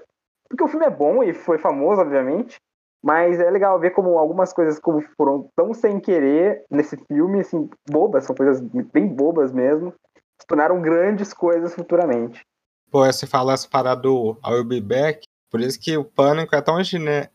porque 0.49 0.63
o 0.63 0.69
filme 0.69 0.87
é 0.87 0.91
bom 0.91 1.23
e 1.23 1.33
foi 1.33 1.59
famoso, 1.59 2.01
obviamente, 2.01 2.57
mas 3.03 3.39
é 3.41 3.51
legal 3.51 3.79
ver 3.79 3.91
como 3.91 4.19
algumas 4.19 4.53
coisas 4.53 4.79
como 4.79 5.01
foram 5.17 5.49
tão 5.57 5.75
sem 5.75 6.01
querer 6.01 6.65
nesse 6.71 6.97
filme, 7.07 7.41
assim, 7.41 7.69
bobas, 7.89 8.25
são 8.25 8.35
coisas 8.35 8.61
bem 8.61 9.07
bobas 9.09 9.53
mesmo, 9.53 9.93
se 10.41 10.47
tornaram 10.47 10.81
grandes 10.81 11.33
coisas 11.33 11.75
futuramente. 11.75 12.45
Pô, 12.91 13.05
você 13.05 13.27
fala 13.27 13.53
essa 13.53 13.69
parada 13.69 14.03
do 14.03 14.39
I'll 14.45 14.65
Be 14.65 14.81
Back, 14.81 15.23
por 15.51 15.61
isso 15.61 15.79
que 15.81 15.97
o 15.97 16.05
Pânico 16.05 16.55
é 16.55 16.61
tão 16.61 16.79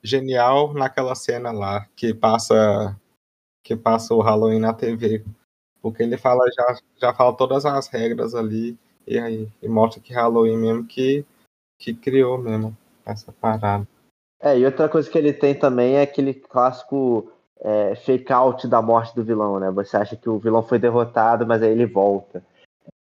genial 0.03 0.73
naquela 0.73 1.15
cena 1.15 1.51
lá, 1.51 1.85
que 1.95 2.13
passa 2.13 2.95
que 3.63 3.75
passa 3.75 4.13
o 4.13 4.21
Halloween 4.21 4.59
na 4.59 4.73
TV. 4.73 5.23
Porque 5.81 6.03
ele 6.03 6.17
fala, 6.17 6.43
já, 6.55 6.77
já 6.97 7.13
fala 7.13 7.35
todas 7.35 7.65
as 7.65 7.87
regras 7.87 8.35
ali, 8.35 8.77
e 9.07 9.17
aí 9.19 9.49
e 9.61 9.67
mostra 9.67 10.01
que 10.01 10.13
Halloween 10.13 10.57
mesmo 10.57 10.85
que, 10.85 11.25
que 11.79 11.93
criou 11.93 12.37
mesmo 12.37 12.75
essa 13.05 13.31
parada. 13.31 13.87
É, 14.39 14.57
e 14.57 14.65
outra 14.65 14.87
coisa 14.89 15.09
que 15.09 15.17
ele 15.17 15.33
tem 15.33 15.53
também 15.55 15.95
é 15.95 16.01
aquele 16.01 16.33
clássico 16.33 17.31
é, 17.59 17.95
fake 17.95 18.31
out 18.31 18.67
da 18.67 18.81
morte 18.81 19.15
do 19.15 19.23
vilão, 19.23 19.59
né? 19.59 19.69
Você 19.71 19.97
acha 19.97 20.15
que 20.15 20.29
o 20.29 20.39
vilão 20.39 20.63
foi 20.63 20.79
derrotado, 20.79 21.45
mas 21.45 21.61
aí 21.61 21.71
ele 21.71 21.85
volta. 21.85 22.43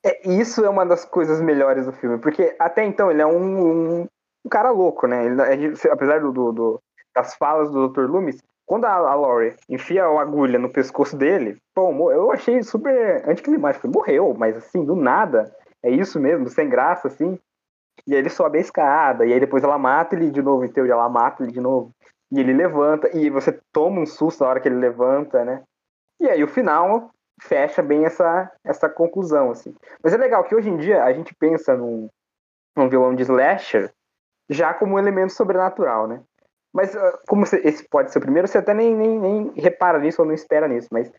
É, 0.04 0.28
isso 0.28 0.64
é 0.64 0.68
uma 0.70 0.86
das 0.86 1.04
coisas 1.04 1.40
melhores 1.40 1.86
do 1.86 1.92
filme, 1.92 2.18
porque 2.18 2.54
até 2.58 2.84
então 2.84 3.10
ele 3.10 3.20
é 3.20 3.26
um, 3.26 4.00
um, 4.00 4.00
um 4.02 4.48
cara 4.48 4.70
louco, 4.70 5.06
né? 5.06 5.26
Ele, 5.26 5.74
apesar 5.90 6.20
do, 6.20 6.32
do- 6.32 6.52
do- 6.52 6.80
das 7.14 7.34
falas 7.34 7.70
do 7.70 7.88
Dr. 7.88 8.08
Loomis, 8.08 8.38
quando 8.68 8.84
a, 8.84 8.92
a 8.92 9.14
Laurie 9.14 9.56
enfia 9.66 10.04
a 10.04 10.20
agulha 10.20 10.58
no 10.58 10.68
pescoço 10.68 11.16
dele, 11.16 11.56
mo- 11.74 12.12
eu 12.12 12.30
achei 12.30 12.62
super 12.62 13.26
anticlimático. 13.26 13.88
Morreu, 13.88 14.34
mas 14.36 14.56
assim, 14.58 14.84
do 14.84 14.94
nada. 14.94 15.50
É 15.82 15.90
isso 15.90 16.20
mesmo, 16.20 16.48
sem 16.50 16.68
graça, 16.68 17.08
assim. 17.08 17.38
E 18.06 18.12
aí 18.12 18.20
ele 18.20 18.28
sobe 18.28 18.58
a 18.58 18.60
escada, 18.60 19.24
e 19.24 19.32
aí 19.32 19.40
depois 19.40 19.64
ela 19.64 19.78
mata 19.78 20.14
ele 20.14 20.30
de 20.30 20.42
novo, 20.42 20.64
em 20.64 20.68
teoria, 20.68 20.92
ela 20.92 21.08
mata 21.08 21.42
ele 21.42 21.50
de 21.50 21.60
novo. 21.60 21.92
E 22.30 22.38
ele 22.38 22.52
levanta, 22.52 23.08
e 23.16 23.30
você 23.30 23.58
toma 23.72 24.02
um 24.02 24.06
susto 24.06 24.44
na 24.44 24.50
hora 24.50 24.60
que 24.60 24.68
ele 24.68 24.76
levanta, 24.76 25.44
né? 25.44 25.62
E 26.20 26.28
aí 26.28 26.44
o 26.44 26.48
final 26.48 27.10
fecha 27.40 27.82
bem 27.82 28.04
essa, 28.04 28.52
essa 28.62 28.88
conclusão, 28.88 29.50
assim. 29.50 29.74
Mas 30.04 30.12
é 30.12 30.18
legal 30.18 30.44
que 30.44 30.54
hoje 30.54 30.68
em 30.68 30.76
dia 30.76 31.04
a 31.04 31.12
gente 31.12 31.34
pensa 31.34 31.74
num, 31.74 32.08
num 32.76 32.88
vilão 32.88 33.14
de 33.14 33.22
slasher 33.22 33.90
já 34.50 34.74
como 34.74 34.94
um 34.94 34.98
elemento 34.98 35.32
sobrenatural, 35.32 36.06
né? 36.06 36.20
Mas 36.72 36.94
ah, 36.94 37.18
como 37.26 37.44
esse 37.44 37.88
pode 37.88 38.12
ser 38.12 38.18
o 38.18 38.22
primeiro, 38.22 38.46
você 38.46 38.58
até 38.58 38.74
nem, 38.74 38.94
nem, 38.94 39.18
nem 39.18 39.52
repara 39.56 39.98
nisso 39.98 40.22
ou 40.22 40.26
não 40.26 40.34
espera 40.34 40.68
nisso. 40.68 40.88
Mas 40.92 41.10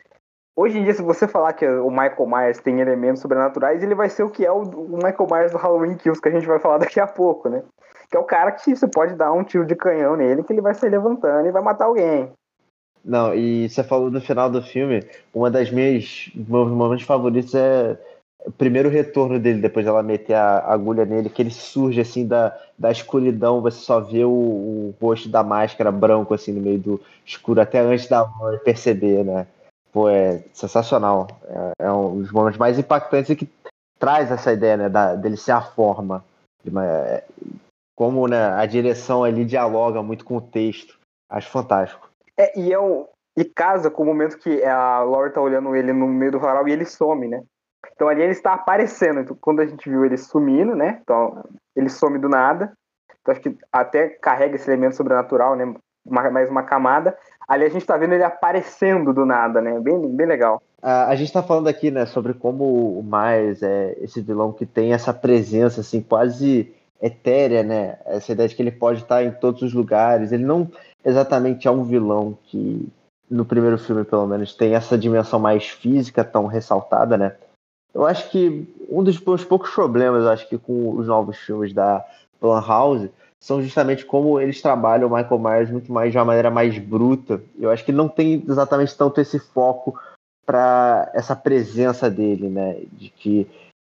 hoje 0.56 0.78
em 0.78 0.84
dia, 0.84 0.94
se 0.94 1.02
você 1.02 1.26
falar 1.26 1.52
que 1.52 1.66
o 1.66 1.90
Michael 1.90 2.26
Myers 2.26 2.60
tem 2.60 2.80
elementos 2.80 3.22
sobrenaturais, 3.22 3.82
ele 3.82 3.94
vai 3.94 4.08
ser 4.08 4.22
o 4.22 4.30
que 4.30 4.44
é 4.44 4.52
o, 4.52 4.62
o 4.62 4.96
Michael 4.96 5.28
Myers 5.30 5.52
do 5.52 5.58
Halloween 5.58 5.96
Kills, 5.96 6.20
que 6.20 6.28
a 6.28 6.32
gente 6.32 6.46
vai 6.46 6.58
falar 6.58 6.78
daqui 6.78 7.00
a 7.00 7.06
pouco, 7.06 7.48
né? 7.48 7.62
Que 8.10 8.16
é 8.16 8.20
o 8.20 8.24
cara 8.24 8.52
que 8.52 8.74
você 8.74 8.88
pode 8.88 9.14
dar 9.14 9.32
um 9.32 9.44
tiro 9.44 9.64
de 9.64 9.76
canhão 9.76 10.16
nele, 10.16 10.42
que 10.42 10.52
ele 10.52 10.60
vai 10.60 10.74
sair 10.74 10.90
levantando 10.90 11.46
e 11.46 11.52
vai 11.52 11.62
matar 11.62 11.86
alguém. 11.86 12.32
Não, 13.04 13.34
e 13.34 13.68
você 13.68 13.82
falou 13.82 14.10
no 14.10 14.20
final 14.20 14.50
do 14.50 14.60
filme, 14.60 15.02
uma 15.32 15.50
das 15.50 15.70
minhas 15.70 16.30
meus 16.34 16.70
momentos 16.70 17.06
favoritos 17.06 17.54
é 17.54 17.98
primeiro 18.56 18.88
retorno 18.88 19.38
dele, 19.38 19.60
depois 19.60 19.84
dela 19.84 20.02
meter 20.02 20.34
a 20.34 20.72
agulha 20.72 21.04
nele, 21.04 21.28
que 21.28 21.42
ele 21.42 21.50
surge 21.50 22.00
assim 22.00 22.26
da, 22.26 22.56
da 22.78 22.90
escuridão, 22.90 23.60
você 23.60 23.78
só 23.78 24.00
vê 24.00 24.24
o, 24.24 24.30
o 24.30 24.94
rosto 25.00 25.28
da 25.28 25.42
máscara 25.42 25.92
branco 25.92 26.32
assim 26.32 26.52
no 26.52 26.60
meio 26.60 26.78
do 26.78 27.00
escuro, 27.26 27.60
até 27.60 27.80
antes 27.80 28.08
da 28.08 28.24
perceber, 28.64 29.24
né? 29.24 29.46
Pô, 29.92 30.08
é 30.08 30.42
sensacional. 30.54 31.28
É, 31.78 31.86
é 31.86 31.92
um 31.92 32.20
dos 32.20 32.30
momentos 32.32 32.58
mais 32.58 32.78
impactantes 32.78 33.36
que 33.36 33.48
traz 33.98 34.30
essa 34.30 34.52
ideia, 34.52 34.76
né, 34.76 34.88
da, 34.88 35.14
dele 35.14 35.36
ser 35.36 35.52
a 35.52 35.60
forma. 35.60 36.24
Uma- 36.64 36.86
é, 36.86 37.24
como 37.96 38.26
né, 38.26 38.52
a 38.52 38.64
direção 38.64 39.24
ali 39.24 39.44
dialoga 39.44 40.02
muito 40.02 40.24
com 40.24 40.36
o 40.36 40.40
texto. 40.40 40.98
Acho 41.28 41.50
fantástico. 41.50 42.08
É, 42.36 42.58
e, 42.58 42.72
é 42.72 42.78
o, 42.78 43.06
e 43.36 43.44
casa 43.44 43.90
com 43.90 44.02
o 44.02 44.06
momento 44.06 44.38
que 44.38 44.62
a 44.64 45.02
Laura 45.02 45.30
tá 45.30 45.40
olhando 45.40 45.76
ele 45.76 45.92
no 45.92 46.06
meio 46.06 46.32
do 46.32 46.40
varal 46.40 46.66
e 46.66 46.72
ele 46.72 46.86
some, 46.86 47.28
né? 47.28 47.42
Então 48.00 48.08
ali 48.08 48.22
ele 48.22 48.32
está 48.32 48.54
aparecendo. 48.54 49.20
Então, 49.20 49.36
quando 49.38 49.60
a 49.60 49.66
gente 49.66 49.86
viu 49.86 50.06
ele 50.06 50.16
sumindo, 50.16 50.74
né? 50.74 51.00
Então 51.02 51.44
ele 51.76 51.90
some 51.90 52.18
do 52.18 52.30
nada. 52.30 52.72
Então 53.20 53.30
acho 53.30 53.42
que 53.42 53.54
até 53.70 54.08
carrega 54.08 54.56
esse 54.56 54.70
elemento 54.70 54.96
sobrenatural, 54.96 55.54
né? 55.54 55.74
Mais 56.06 56.48
uma 56.48 56.62
camada. 56.62 57.14
Ali 57.46 57.66
a 57.66 57.68
gente 57.68 57.84
tá 57.84 57.98
vendo 57.98 58.14
ele 58.14 58.24
aparecendo 58.24 59.12
do 59.12 59.26
nada, 59.26 59.60
né? 59.60 59.78
Bem, 59.80 60.16
bem 60.16 60.26
legal. 60.26 60.62
A, 60.80 61.14
gente 61.14 61.30
tá 61.30 61.42
falando 61.42 61.68
aqui, 61.68 61.90
né, 61.90 62.06
sobre 62.06 62.32
como 62.32 62.64
o 62.98 63.02
Miles 63.02 63.62
é 63.62 63.94
esse 64.00 64.22
vilão 64.22 64.50
que 64.50 64.64
tem 64.64 64.94
essa 64.94 65.12
presença, 65.12 65.82
assim, 65.82 66.00
quase 66.00 66.72
etérea, 67.02 67.62
né? 67.62 67.98
Essa 68.06 68.32
ideia 68.32 68.48
de 68.48 68.56
que 68.56 68.62
ele 68.62 68.72
pode 68.72 69.02
estar 69.02 69.22
em 69.22 69.30
todos 69.30 69.60
os 69.60 69.74
lugares. 69.74 70.32
Ele 70.32 70.44
não 70.44 70.66
exatamente 71.04 71.68
é 71.68 71.70
um 71.70 71.84
vilão 71.84 72.38
que, 72.44 72.88
no 73.30 73.44
primeiro 73.44 73.76
filme, 73.76 74.04
pelo 74.04 74.26
menos, 74.26 74.54
tem 74.54 74.74
essa 74.74 74.96
dimensão 74.96 75.38
mais 75.38 75.68
física 75.68 76.24
tão 76.24 76.46
ressaltada, 76.46 77.18
né? 77.18 77.36
Eu 77.94 78.06
acho 78.06 78.30
que 78.30 78.66
um 78.88 79.02
dos 79.02 79.18
poucos 79.18 79.70
problemas, 79.70 80.24
acho 80.26 80.48
que 80.48 80.58
com 80.58 80.96
os 80.96 81.06
novos 81.06 81.36
filmes 81.38 81.72
da 81.72 82.04
Blumhouse, 82.40 83.10
são 83.38 83.62
justamente 83.62 84.04
como 84.04 84.38
eles 84.38 84.60
trabalham 84.60 85.08
o 85.08 85.14
Michael 85.14 85.38
Myers 85.38 85.70
muito 85.70 85.90
mais 85.92 86.12
de 86.12 86.18
uma 86.18 86.26
maneira 86.26 86.50
mais 86.50 86.76
bruta. 86.78 87.42
Eu 87.58 87.70
acho 87.70 87.84
que 87.84 87.92
não 87.92 88.08
tem 88.08 88.44
exatamente 88.46 88.96
tanto 88.96 89.20
esse 89.20 89.38
foco 89.38 89.98
para 90.44 91.10
essa 91.14 91.34
presença 91.34 92.10
dele, 92.10 92.48
né? 92.48 92.82
De 92.92 93.08
que 93.08 93.48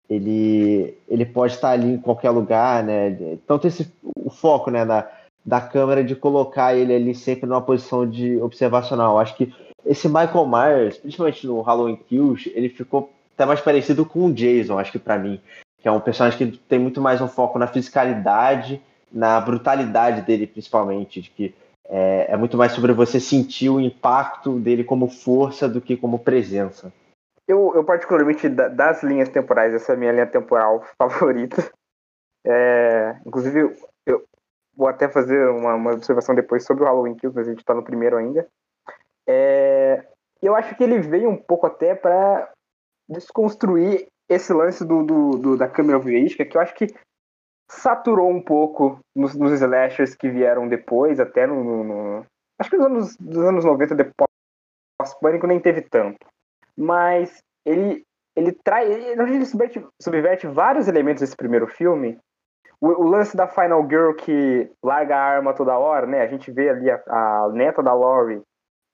ele, 0.10 0.98
ele 1.08 1.26
pode 1.26 1.54
estar 1.54 1.72
ali 1.72 1.94
em 1.94 1.98
qualquer 1.98 2.32
lugar, 2.32 2.84
né? 2.84 3.38
Tanto 3.46 3.68
esse 3.68 3.92
o 4.18 4.30
foco, 4.30 4.72
né, 4.72 4.84
da, 4.86 5.08
da 5.46 5.62
câmera 5.62 6.04
de 6.04 6.16
colocar 6.16 6.76
ele 6.76 6.94
ali 6.94 7.14
sempre 7.14 7.48
numa 7.48 7.62
posição 7.62 8.10
de 8.10 8.38
observacional. 8.38 9.20
Acho 9.20 9.36
que 9.38 9.54
esse 9.86 10.08
Michael 10.08 10.48
Myers, 10.48 10.98
principalmente 10.98 11.46
no 11.46 11.62
Halloween 11.62 11.96
Kills, 11.96 12.52
ele 12.56 12.70
ficou 12.70 13.12
até 13.36 13.46
mais 13.46 13.62
parecido 13.62 14.06
com 14.06 14.26
o 14.26 14.34
Jason, 14.34 14.80
acho 14.80 14.92
que 14.92 15.00
para 15.00 15.20
mim, 15.20 15.42
que 15.78 15.88
é 15.88 15.92
um 15.92 16.00
personagem 16.00 16.52
que 16.52 16.58
tem 16.58 16.80
muito 16.80 17.02
mais 17.02 17.22
um 17.22 17.28
foco 17.28 17.60
na 17.60 17.68
fisicalidade, 17.68 18.82
na 19.12 19.40
brutalidade 19.40 20.22
dele, 20.22 20.48
principalmente, 20.48 21.22
de 21.22 21.30
que 21.30 21.56
é, 21.88 22.32
é, 22.32 22.38
muito 22.38 22.58
mais 22.58 22.72
sobre 22.72 22.94
você 22.94 23.20
sentir 23.20 23.70
o 23.70 23.80
impacto 23.80 24.58
dele 24.60 24.84
como 24.84 25.08
força 25.08 25.70
do 25.70 25.80
que 25.80 25.96
como 25.96 26.18
presença. 26.18 26.92
Eu, 27.48 27.74
eu 27.76 27.84
particularmente, 27.84 28.50
das 28.50 29.04
linhas 29.04 29.30
temporais, 29.30 29.74
essa 29.74 29.92
é 29.92 29.96
a 29.96 29.98
minha 29.98 30.12
linha 30.12 30.26
temporal 30.26 30.84
favorita. 30.98 31.70
É, 32.44 33.18
inclusive, 33.26 33.76
eu 34.06 34.24
vou 34.76 34.88
até 34.88 35.08
fazer 35.08 35.50
uma, 35.50 35.76
uma, 35.76 35.94
observação 35.94 36.34
depois 36.34 36.66
sobre 36.66 36.84
o 36.84 36.88
Halloween 36.88 37.16
Kills, 37.16 37.36
mas 37.36 37.48
a 37.48 37.52
gente 37.52 37.60
está 37.60 37.74
no 37.74 37.84
primeiro 37.84 38.18
ainda. 38.18 38.48
É, 39.28 40.04
eu 40.42 40.56
acho 40.56 40.76
que 40.76 40.84
ele 40.84 41.00
veio 41.00 41.30
um 41.30 41.38
pouco 41.38 41.68
até 41.68 41.94
para 41.94 42.52
desconstruir 43.10 44.08
esse 44.30 44.52
lance 44.54 44.84
do, 44.84 45.04
do, 45.04 45.30
do, 45.38 45.58
da 45.58 45.68
câmera 45.68 46.00
verídica, 46.00 46.46
que 46.46 46.58
eu 46.58 46.62
acho 46.62 46.74
que 46.74 46.88
saturou 47.70 48.30
um 48.30 48.42
pouco 48.42 49.00
nos, 49.16 49.36
nos 49.36 49.52
slashers 49.54 50.16
que 50.16 50.30
vieram 50.30 50.68
depois, 50.68 51.20
até 51.20 51.48
no, 51.48 51.64
no, 51.64 51.84
no 51.84 52.26
acho 52.60 52.70
que 52.70 52.78
nos 52.78 52.86
anos, 52.86 53.18
dos 53.18 53.44
anos 53.44 53.66
90, 53.66 53.96
depois 53.96 54.30
pânico 55.22 55.48
nem 55.48 55.60
teve 55.60 55.82
tanto. 55.82 56.26
Mas 56.78 57.40
ele 57.66 58.04
ele 58.36 58.52
traz, 58.52 58.90
ele, 58.90 59.22
ele 59.22 59.46
subverte, 59.46 59.86
subverte 60.02 60.46
vários 60.46 60.88
elementos 60.90 61.22
desse 61.22 61.36
primeiro 61.36 61.68
filme. 61.68 62.20
O, 62.82 62.88
o, 62.88 63.08
lance 63.08 63.36
da 63.36 63.48
Final 63.48 63.88
Girl 63.88 64.14
que 64.14 64.70
larga 64.84 65.16
a 65.16 65.24
arma 65.24 65.54
toda 65.54 65.78
hora, 65.78 66.06
né? 66.06 66.22
A 66.22 66.28
gente 66.28 66.52
vê 66.52 66.70
ali 66.70 66.92
a, 66.92 67.02
a 67.08 67.50
neta 67.54 67.82
da 67.82 67.94
Laurie 67.94 68.42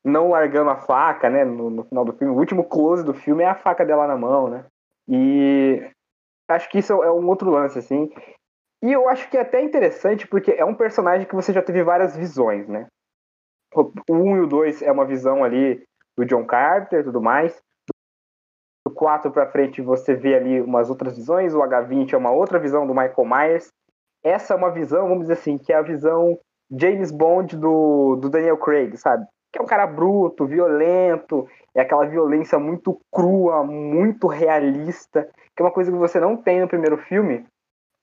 não 0.03 0.29
largando 0.29 0.69
a 0.69 0.77
faca, 0.77 1.29
né? 1.29 1.43
No, 1.45 1.69
no, 1.69 1.83
final 1.83 2.05
do 2.05 2.13
filme. 2.13 2.33
O 2.33 2.37
último 2.37 2.63
close 2.63 3.03
do 3.03 3.13
filme 3.13 3.43
é 3.43 3.47
a 3.47 3.55
faca 3.55 3.85
dela 3.85 4.07
na 4.07 4.17
mão, 4.17 4.49
né? 4.49 4.65
E 5.07 5.89
acho 6.49 6.69
que 6.69 6.79
isso 6.79 6.93
é 7.03 7.11
um 7.11 7.27
outro 7.27 7.49
lance, 7.49 7.79
assim. 7.79 8.11
E 8.83 8.91
eu 8.91 9.07
acho 9.07 9.29
que 9.29 9.37
é 9.37 9.41
até 9.41 9.61
interessante 9.61 10.27
porque 10.27 10.51
é 10.51 10.65
um 10.65 10.73
personagem 10.73 11.27
que 11.27 11.35
você 11.35 11.53
já 11.53 11.61
teve 11.61 11.83
várias 11.83 12.15
visões, 12.15 12.67
né? 12.67 12.87
O 13.73 13.91
1 14.09 14.37
e 14.37 14.39
o 14.41 14.47
2 14.47 14.81
é 14.81 14.91
uma 14.91 15.05
visão 15.05 15.43
ali 15.43 15.83
do 16.17 16.25
John 16.25 16.45
Carter 16.45 17.01
e 17.01 17.03
tudo 17.03 17.21
mais. 17.21 17.61
Do 18.85 18.93
4 18.93 19.31
para 19.31 19.49
frente 19.51 19.81
você 19.81 20.15
vê 20.15 20.35
ali 20.35 20.59
umas 20.59 20.89
outras 20.89 21.15
visões. 21.15 21.53
O 21.53 21.59
H20 21.59 22.13
é 22.13 22.17
uma 22.17 22.31
outra 22.31 22.59
visão 22.59 22.87
do 22.87 22.93
Michael 22.93 23.25
Myers. 23.25 23.69
Essa 24.23 24.53
é 24.53 24.57
uma 24.57 24.71
visão, 24.71 25.07
vamos 25.07 25.21
dizer 25.21 25.33
assim, 25.33 25.57
que 25.57 25.71
é 25.71 25.75
a 25.75 25.81
visão 25.81 26.37
James 26.71 27.11
Bond 27.11 27.55
do, 27.57 28.15
do 28.17 28.29
Daniel 28.29 28.57
Craig, 28.57 28.97
sabe? 28.97 29.25
Que 29.51 29.59
é 29.59 29.61
um 29.61 29.65
cara 29.67 29.85
bruto, 29.85 30.45
violento, 30.45 31.47
é 31.75 31.81
aquela 31.81 32.05
violência 32.05 32.57
muito 32.57 32.99
crua, 33.11 33.63
muito 33.63 34.27
realista, 34.27 35.27
que 35.55 35.61
é 35.61 35.65
uma 35.65 35.71
coisa 35.71 35.91
que 35.91 35.97
você 35.97 36.19
não 36.19 36.37
tem 36.37 36.61
no 36.61 36.67
primeiro 36.67 36.97
filme. 36.97 37.45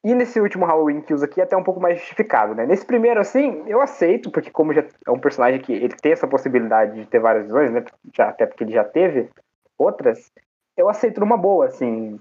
E 0.04 0.14
nesse 0.14 0.40
último 0.40 0.64
Halloween 0.64 1.00
Kills 1.00 1.24
aqui 1.24 1.40
é 1.40 1.44
até 1.44 1.56
um 1.56 1.64
pouco 1.64 1.80
mais 1.80 1.98
justificado, 1.98 2.54
né? 2.54 2.64
Nesse 2.64 2.86
primeiro, 2.86 3.20
assim, 3.20 3.64
eu 3.66 3.80
aceito, 3.80 4.30
porque 4.30 4.50
como 4.50 4.72
já 4.72 4.84
é 5.06 5.10
um 5.10 5.18
personagem 5.18 5.60
que 5.60 5.72
ele 5.72 5.94
tem 5.96 6.12
essa 6.12 6.26
possibilidade 6.26 6.94
de 6.94 7.06
ter 7.06 7.18
várias 7.18 7.46
visões, 7.46 7.72
né? 7.72 7.84
Já, 8.14 8.28
até 8.28 8.46
porque 8.46 8.62
ele 8.62 8.72
já 8.72 8.84
teve 8.84 9.28
outras, 9.76 10.30
eu 10.76 10.88
aceito 10.88 11.20
numa 11.20 11.36
boa, 11.36 11.66
assim. 11.66 12.18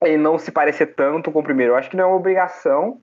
Ele 0.00 0.16
não 0.16 0.38
se 0.38 0.50
parecer 0.50 0.94
tanto 0.94 1.30
com 1.30 1.40
o 1.40 1.44
primeiro. 1.44 1.72
Eu 1.72 1.76
acho 1.76 1.90
que 1.90 1.96
não 1.96 2.04
é 2.04 2.06
uma 2.06 2.16
obrigação. 2.16 2.98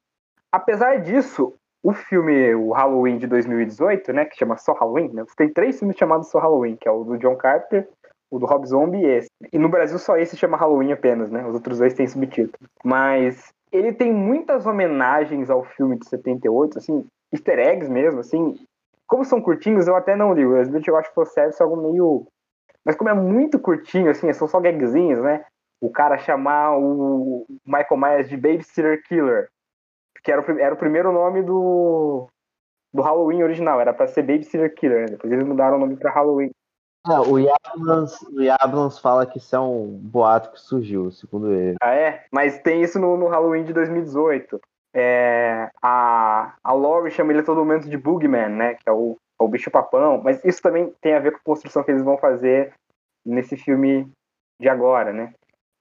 Apesar 0.51 0.99
disso, 0.99 1.53
o 1.81 1.93
filme, 1.93 2.53
o 2.55 2.71
Halloween 2.71 3.17
de 3.17 3.27
2018, 3.27 4.11
né? 4.13 4.25
Que 4.25 4.37
chama 4.37 4.57
só 4.57 4.73
Halloween, 4.73 5.09
né? 5.13 5.23
Tem 5.37 5.49
três 5.49 5.79
filmes 5.79 5.97
chamados 5.97 6.29
só 6.29 6.39
Halloween, 6.39 6.75
que 6.75 6.87
é 6.87 6.91
o 6.91 7.03
do 7.03 7.17
John 7.17 7.35
Carter, 7.35 7.87
o 8.29 8.37
do 8.37 8.45
Rob 8.45 8.65
Zombie 8.65 8.99
e 8.99 9.05
esse. 9.05 9.29
E 9.51 9.57
no 9.57 9.69
Brasil 9.69 9.97
só 9.97 10.17
esse 10.17 10.35
chama 10.35 10.57
Halloween 10.57 10.91
apenas, 10.91 11.31
né? 11.31 11.45
Os 11.45 11.53
outros 11.53 11.79
dois 11.79 11.93
têm 11.93 12.07
subtítulo. 12.07 12.69
Mas 12.83 13.53
ele 13.71 13.93
tem 13.93 14.13
muitas 14.13 14.65
homenagens 14.65 15.49
ao 15.49 15.63
filme 15.63 15.97
de 15.97 16.07
78, 16.07 16.77
assim, 16.77 17.05
easter 17.31 17.59
eggs 17.59 17.89
mesmo, 17.89 18.19
assim. 18.19 18.55
Como 19.07 19.23
são 19.23 19.41
curtinhos, 19.41 19.87
eu 19.87 19.95
até 19.95 20.15
não. 20.15 20.31
Às 20.31 20.69
vezes 20.69 20.87
eu 20.87 20.97
acho 20.97 21.13
que 21.13 21.19
o 21.19 21.25
service 21.25 21.61
algo 21.61 21.77
meio. 21.77 22.27
Mas 22.83 22.95
como 22.95 23.09
é 23.09 23.13
muito 23.13 23.59
curtinho, 23.59 24.09
assim, 24.09 24.31
são 24.33 24.47
só 24.47 24.59
gagzinhos, 24.59 25.21
né? 25.21 25.45
O 25.81 25.89
cara 25.89 26.17
chamar 26.17 26.77
o 26.77 27.45
Michael 27.65 27.97
Myers 27.97 28.29
de 28.29 28.35
Babysitter 28.35 29.01
Killer, 29.07 29.49
que 30.23 30.31
era 30.31 30.41
o, 30.41 30.59
era 30.59 30.73
o 30.73 30.77
primeiro 30.77 31.11
nome 31.11 31.41
do, 31.41 32.27
do 32.93 33.01
Halloween 33.01 33.43
original, 33.43 33.79
era 33.79 33.93
para 33.93 34.07
ser 34.07 34.23
Babysitter 34.23 34.73
Killer, 34.73 35.01
né? 35.01 35.05
Depois 35.11 35.31
eles 35.31 35.45
mudaram 35.45 35.77
o 35.77 35.79
nome 35.79 35.95
para 35.95 36.11
Halloween. 36.11 36.51
É, 37.07 37.17
o 37.19 37.39
Yablans, 37.39 38.21
o 38.23 38.41
Yablans 38.41 38.99
fala 38.99 39.25
que 39.25 39.37
isso 39.37 39.55
é 39.55 39.59
um 39.59 39.87
boato 39.87 40.51
que 40.51 40.59
surgiu, 40.59 41.09
segundo 41.11 41.51
ele. 41.53 41.75
Ah, 41.81 41.93
é? 41.93 42.25
Mas 42.31 42.59
tem 42.61 42.81
isso 42.81 42.99
no, 42.99 43.15
no 43.15 43.27
Halloween 43.27 43.63
de 43.63 43.73
2018. 43.73 44.59
É, 44.93 45.69
a, 45.81 46.55
a 46.63 46.73
Laurie 46.73 47.11
chama 47.11 47.31
ele 47.31 47.41
a 47.41 47.45
todo 47.45 47.63
momento 47.63 47.89
de 47.89 47.97
Boogeyman, 47.97 48.49
né? 48.49 48.73
Que 48.73 48.89
é 48.89 48.91
o, 48.91 49.15
é 49.39 49.43
o 49.43 49.47
bicho 49.47 49.71
papão. 49.71 50.21
Mas 50.21 50.43
isso 50.43 50.61
também 50.61 50.93
tem 50.99 51.13
a 51.13 51.19
ver 51.19 51.31
com 51.31 51.37
a 51.37 51.43
construção 51.43 51.83
que 51.83 51.91
eles 51.91 52.03
vão 52.03 52.17
fazer 52.17 52.73
nesse 53.25 53.55
filme 53.55 54.09
de 54.59 54.67
agora, 54.67 55.13
né? 55.13 55.33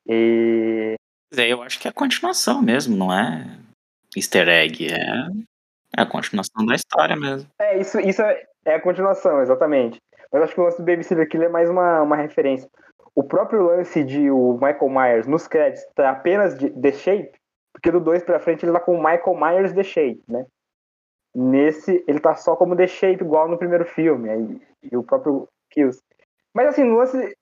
E... 0.07 0.95
É, 1.37 1.53
eu 1.53 1.63
acho 1.63 1.81
que 1.81 1.89
é 1.89 1.91
a 1.91 1.95
continuação 1.95 2.63
mesmo, 2.63 2.97
não 2.97 3.13
é 3.13 3.59
easter 4.19 4.49
egg. 4.49 4.87
É, 4.93 4.99
é 5.97 6.03
a 6.03 6.07
continuação 6.07 6.67
da 6.67 6.75
história 6.75 7.17
mesmo. 7.17 7.49
É, 7.59 7.79
isso, 7.79 7.99
isso 8.01 8.23
é, 8.23 8.45
é 8.65 8.75
a 8.75 8.81
continuação, 8.81 9.41
exatamente. 9.41 9.99
Mas 10.33 10.43
acho 10.43 10.55
que 10.55 10.61
o 10.61 10.65
lance 10.65 10.79
do 10.79 10.85
Babysitter 10.85 11.29
Killer 11.29 11.49
é 11.49 11.53
mais 11.53 11.71
uma, 11.71 12.03
uma 12.03 12.17
referência. 12.17 12.69
O 13.15 13.25
próprio 13.25 13.63
lance 13.63 14.05
de 14.05 14.31
o 14.31 14.53
Michael 14.55 14.89
Myers 14.89 15.27
nos 15.27 15.49
créditos 15.49 15.85
tá 15.95 16.11
apenas 16.11 16.57
de 16.57 16.71
The 16.71 16.93
Shape, 16.93 17.33
porque 17.73 17.91
do 17.91 18.01
2 18.01 18.23
pra 18.23 18.39
frente 18.39 18.65
ele 18.65 18.73
tá 18.73 18.81
com 18.81 18.95
o 18.95 19.03
Michael 19.03 19.35
Myers 19.35 19.73
The 19.73 19.83
Shape, 19.83 20.23
né? 20.29 20.47
Nesse, 21.35 22.05
ele 22.07 22.21
tá 22.21 22.35
só 22.35 22.57
como 22.57 22.77
The 22.77 22.87
Shape, 22.87 23.23
igual 23.23 23.49
no 23.49 23.59
primeiro 23.59 23.85
filme, 23.85 24.29
aí, 24.29 24.61
e 24.83 24.97
o 24.97 25.03
próprio 25.03 25.49
Kills. 25.71 26.01
Mas 26.55 26.69
assim, 26.69 26.85
no 26.85 26.97
lance 26.97 27.37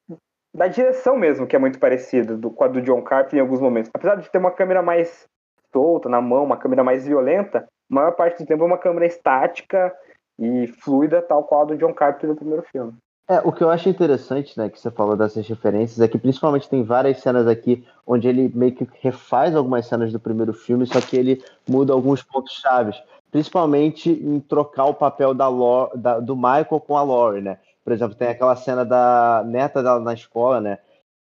da 0.55 0.67
direção 0.67 1.17
mesmo, 1.17 1.47
que 1.47 1.55
é 1.55 1.59
muito 1.59 1.79
parecido 1.79 2.37
do, 2.37 2.51
com 2.51 2.65
a 2.65 2.69
do 2.69 2.81
John 2.81 3.03
Carpenter 3.03 3.39
em 3.39 3.43
alguns 3.43 3.61
momentos. 3.61 3.91
Apesar 3.93 4.17
de 4.17 4.31
ter 4.31 4.39
uma 4.39 4.51
câmera 4.51 4.83
mais 4.83 5.27
solta 5.73 6.09
na 6.09 6.21
mão, 6.21 6.45
uma 6.45 6.57
câmera 6.57 6.85
mais 6.85 7.07
violenta, 7.07 7.67
a 7.91 7.95
maior 7.95 8.13
parte 8.13 8.43
do 8.43 8.47
tempo 8.47 8.65
é 8.65 8.67
uma 8.67 8.79
câmera 8.79 9.07
estática 9.07 9.95
e 10.39 10.67
fluida, 10.67 11.23
tal 11.23 11.45
qual 11.45 11.63
a 11.63 11.65
do 11.67 11.77
John 11.77 11.95
Carpenter 11.95 12.31
no 12.31 12.37
primeiro 12.37 12.63
filme. 12.63 12.95
É, 13.29 13.41
o 13.41 13.51
que 13.51 13.65
eu 13.65 13.71
acho 13.71 13.89
interessante, 13.89 14.57
né, 14.57 14.69
que 14.69 14.79
você 14.79 14.89
falou 14.89 15.17
dessas 15.17 15.47
referências, 15.49 16.01
é 16.01 16.07
que 16.07 16.17
principalmente 16.17 16.69
tem 16.69 16.85
várias 16.85 17.19
cenas 17.19 17.49
aqui 17.49 17.85
onde 18.07 18.29
ele 18.29 18.53
meio 18.55 18.73
que 18.73 18.89
refaz 19.01 19.57
algumas 19.57 19.87
cenas 19.87 20.13
do 20.13 20.21
primeiro 20.21 20.53
filme, 20.53 20.87
só 20.87 21.01
que 21.01 21.17
ele 21.17 21.43
muda 21.69 21.93
alguns 21.93 22.23
pontos 22.23 22.53
chaves, 22.53 23.03
principalmente 23.33 24.11
em 24.11 24.39
trocar 24.39 24.85
o 24.85 24.95
papel 24.95 25.35
da, 25.35 25.49
Lore, 25.49 25.91
da 25.97 26.21
do 26.21 26.37
Michael 26.37 26.81
com 26.87 26.97
a 26.97 27.03
Lori, 27.03 27.41
né? 27.41 27.59
Por 27.83 27.93
exemplo, 27.93 28.15
tem 28.15 28.29
aquela 28.29 28.55
cena 28.55 28.85
da 28.85 29.43
neta 29.45 29.83
dela 29.83 29.99
na 29.99 30.15
escola, 30.15 30.61
né? 30.61 30.79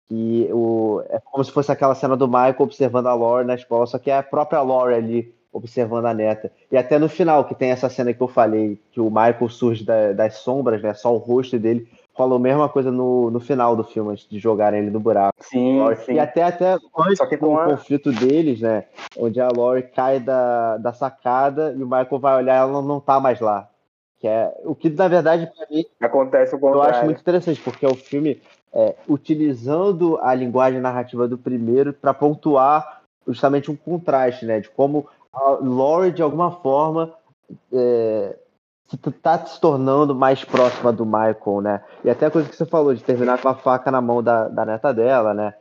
Que 0.08 0.48
o, 0.52 1.02
é 1.08 1.20
como 1.20 1.44
se 1.44 1.52
fosse 1.52 1.70
aquela 1.72 1.94
cena 1.94 2.16
do 2.16 2.26
Michael 2.26 2.56
observando 2.58 3.06
a 3.06 3.14
Lori 3.14 3.46
na 3.46 3.54
escola, 3.54 3.86
só 3.86 3.98
que 3.98 4.10
é 4.10 4.16
a 4.16 4.22
própria 4.22 4.60
Lori 4.60 4.94
ali 4.94 5.34
observando 5.52 6.06
a 6.06 6.14
neta. 6.14 6.50
E 6.70 6.76
até 6.76 6.98
no 6.98 7.08
final, 7.08 7.44
que 7.44 7.54
tem 7.54 7.70
essa 7.70 7.88
cena 7.88 8.14
que 8.14 8.20
eu 8.22 8.28
falei, 8.28 8.80
que 8.90 9.00
o 9.00 9.10
Michael 9.10 9.48
surge 9.50 9.84
da, 9.84 10.12
das 10.12 10.36
sombras, 10.36 10.82
né? 10.82 10.94
Só 10.94 11.14
o 11.14 11.18
rosto 11.18 11.58
dele. 11.58 11.86
Falou 12.16 12.36
a 12.36 12.40
mesma 12.40 12.68
coisa 12.68 12.90
no, 12.90 13.30
no 13.30 13.40
final 13.40 13.74
do 13.76 13.84
filme, 13.84 14.12
antes 14.12 14.28
de 14.28 14.38
jogarem 14.38 14.80
ele 14.80 14.90
no 14.90 15.00
buraco. 15.00 15.34
Sim, 15.40 15.78
sim. 16.04 16.14
E 16.14 16.18
até, 16.18 16.42
até 16.42 16.72
antes 16.72 17.38
do 17.38 17.48
uma... 17.48 17.64
conflito 17.66 18.12
deles, 18.12 18.60
né? 18.60 18.84
Onde 19.16 19.40
a 19.40 19.48
Lori 19.48 19.82
cai 19.82 20.20
da, 20.20 20.78
da 20.78 20.92
sacada 20.92 21.74
e 21.76 21.82
o 21.82 21.86
Michael 21.86 22.18
vai 22.18 22.36
olhar 22.36 22.56
ela 22.56 22.82
não, 22.82 23.00
tá 23.00 23.18
mais 23.20 23.40
lá. 23.40 23.68
Que 24.18 24.28
é, 24.28 24.54
o 24.64 24.74
que, 24.74 24.88
na 24.90 25.08
verdade, 25.08 25.50
para 25.56 25.66
mim. 25.70 25.84
Acontece 26.00 26.54
o 26.54 26.58
contrário. 26.58 26.90
Eu 26.90 26.96
acho 26.96 27.04
muito 27.06 27.20
interessante, 27.20 27.60
porque 27.60 27.84
é 27.84 27.88
o 27.88 27.94
filme 27.94 28.40
é, 28.72 28.94
utilizando 29.08 30.18
a 30.22 30.34
linguagem 30.34 30.80
narrativa 30.80 31.28
do 31.28 31.36
primeiro 31.36 31.92
para 31.92 32.14
pontuar 32.14 33.02
justamente 33.26 33.70
um 33.70 33.76
contraste, 33.76 34.46
né? 34.46 34.60
De 34.60 34.68
como 34.70 35.06
a 35.32 35.50
Lori, 35.50 36.12
de 36.12 36.22
alguma 36.22 36.50
forma, 36.50 37.12
é, 37.72 38.36
tá 39.22 39.44
se 39.46 39.60
tornando 39.60 40.14
mais 40.14 40.44
próxima 40.44 40.92
do 40.92 41.04
Michael, 41.04 41.60
né? 41.62 41.84
E 42.04 42.10
até 42.10 42.26
a 42.26 42.30
coisa 42.30 42.48
que 42.48 42.56
você 42.56 42.66
falou, 42.66 42.94
de 42.94 43.02
terminar 43.02 43.40
com 43.40 43.48
a 43.48 43.54
faca 43.54 43.90
na 43.90 44.00
mão 44.00 44.22
da, 44.22 44.48
da 44.48 44.64
neta 44.64 44.92
dela, 44.92 45.32
né? 45.32 45.54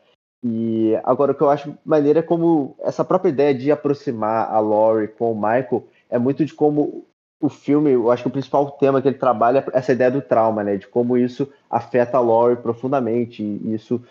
E 0.44 1.00
agora 1.04 1.34
o 1.34 1.36
que 1.36 1.42
eu 1.42 1.50
acho 1.50 1.78
maneiro 1.86 2.18
é 2.18 2.24
como 2.24 2.76
essa 2.80 3.06
própria 3.06 3.30
ideia 3.30 3.54
de 3.54 3.72
aproximar 3.72 4.52
a 4.52 4.60
Laurie 4.60 5.08
com 5.08 5.32
o 5.32 5.36
Michael 5.36 5.86
é 6.10 6.18
muito 6.18 6.44
de 6.44 6.54
como 6.54 7.06
o 7.42 7.50
filme, 7.50 7.92
eu 7.92 8.12
acho 8.12 8.24
que 8.24 8.30
o 8.30 8.32
principal 8.32 8.70
tema 8.72 9.02
que 9.02 9.08
ele 9.08 9.18
trabalha 9.18 9.66
é 9.74 9.78
essa 9.78 9.92
ideia 9.92 10.12
do 10.12 10.22
trauma, 10.22 10.64
né? 10.64 10.78
De 10.78 10.88
como 10.88 11.18
isso 11.18 11.52
afeta 11.70 12.18
a 12.18 12.22
Laurie 12.22 12.58
profundamente. 12.58 13.42
E 13.42 13.74
isso 13.74 14.02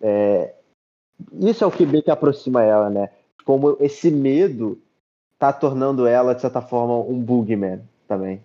é, 0.00 0.54
isso 1.40 1.62
é 1.62 1.66
o 1.66 1.70
que 1.70 1.84
bem 1.84 2.02
que 2.02 2.10
aproxima 2.10 2.64
ela, 2.64 2.88
né? 2.88 3.10
Como 3.44 3.76
esse 3.80 4.10
medo 4.10 4.80
tá 5.38 5.52
tornando 5.52 6.06
ela, 6.06 6.34
de 6.34 6.40
certa 6.40 6.60
forma, 6.60 6.98
um 6.98 7.20
boogeyman 7.20 7.80
também. 8.08 8.42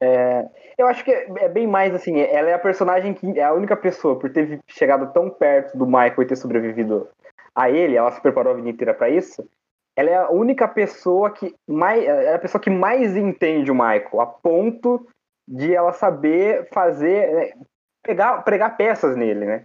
É, 0.00 0.46
eu 0.76 0.86
acho 0.86 1.04
que 1.04 1.10
é 1.10 1.48
bem 1.48 1.66
mais 1.66 1.92
assim, 1.92 2.20
ela 2.20 2.50
é 2.50 2.54
a 2.54 2.58
personagem 2.58 3.12
que 3.12 3.38
é 3.38 3.42
a 3.42 3.52
única 3.52 3.76
pessoa, 3.76 4.16
por 4.16 4.30
ter 4.30 4.60
chegado 4.68 5.12
tão 5.12 5.28
perto 5.28 5.76
do 5.76 5.86
Michael 5.86 6.22
e 6.22 6.26
ter 6.26 6.36
sobrevivido 6.36 7.08
a 7.54 7.68
ele, 7.68 7.96
ela 7.96 8.12
se 8.12 8.20
preparou 8.20 8.52
a 8.52 8.56
vida 8.56 8.68
inteira 8.68 8.94
para 8.94 9.10
isso. 9.10 9.44
Ela 9.98 10.10
é 10.10 10.16
a 10.16 10.30
única 10.30 10.68
pessoa 10.68 11.28
que 11.28 11.52
mais, 11.68 12.04
é 12.04 12.32
a 12.32 12.38
pessoa 12.38 12.62
que 12.62 12.70
mais 12.70 13.16
entende 13.16 13.68
o 13.68 13.74
Michael, 13.74 14.20
a 14.20 14.26
ponto 14.26 15.04
de 15.48 15.74
ela 15.74 15.92
saber 15.92 16.68
fazer, 16.72 17.34
né, 17.34 17.52
pegar, 18.00 18.42
pregar 18.42 18.76
peças 18.76 19.16
nele, 19.16 19.44
né? 19.44 19.64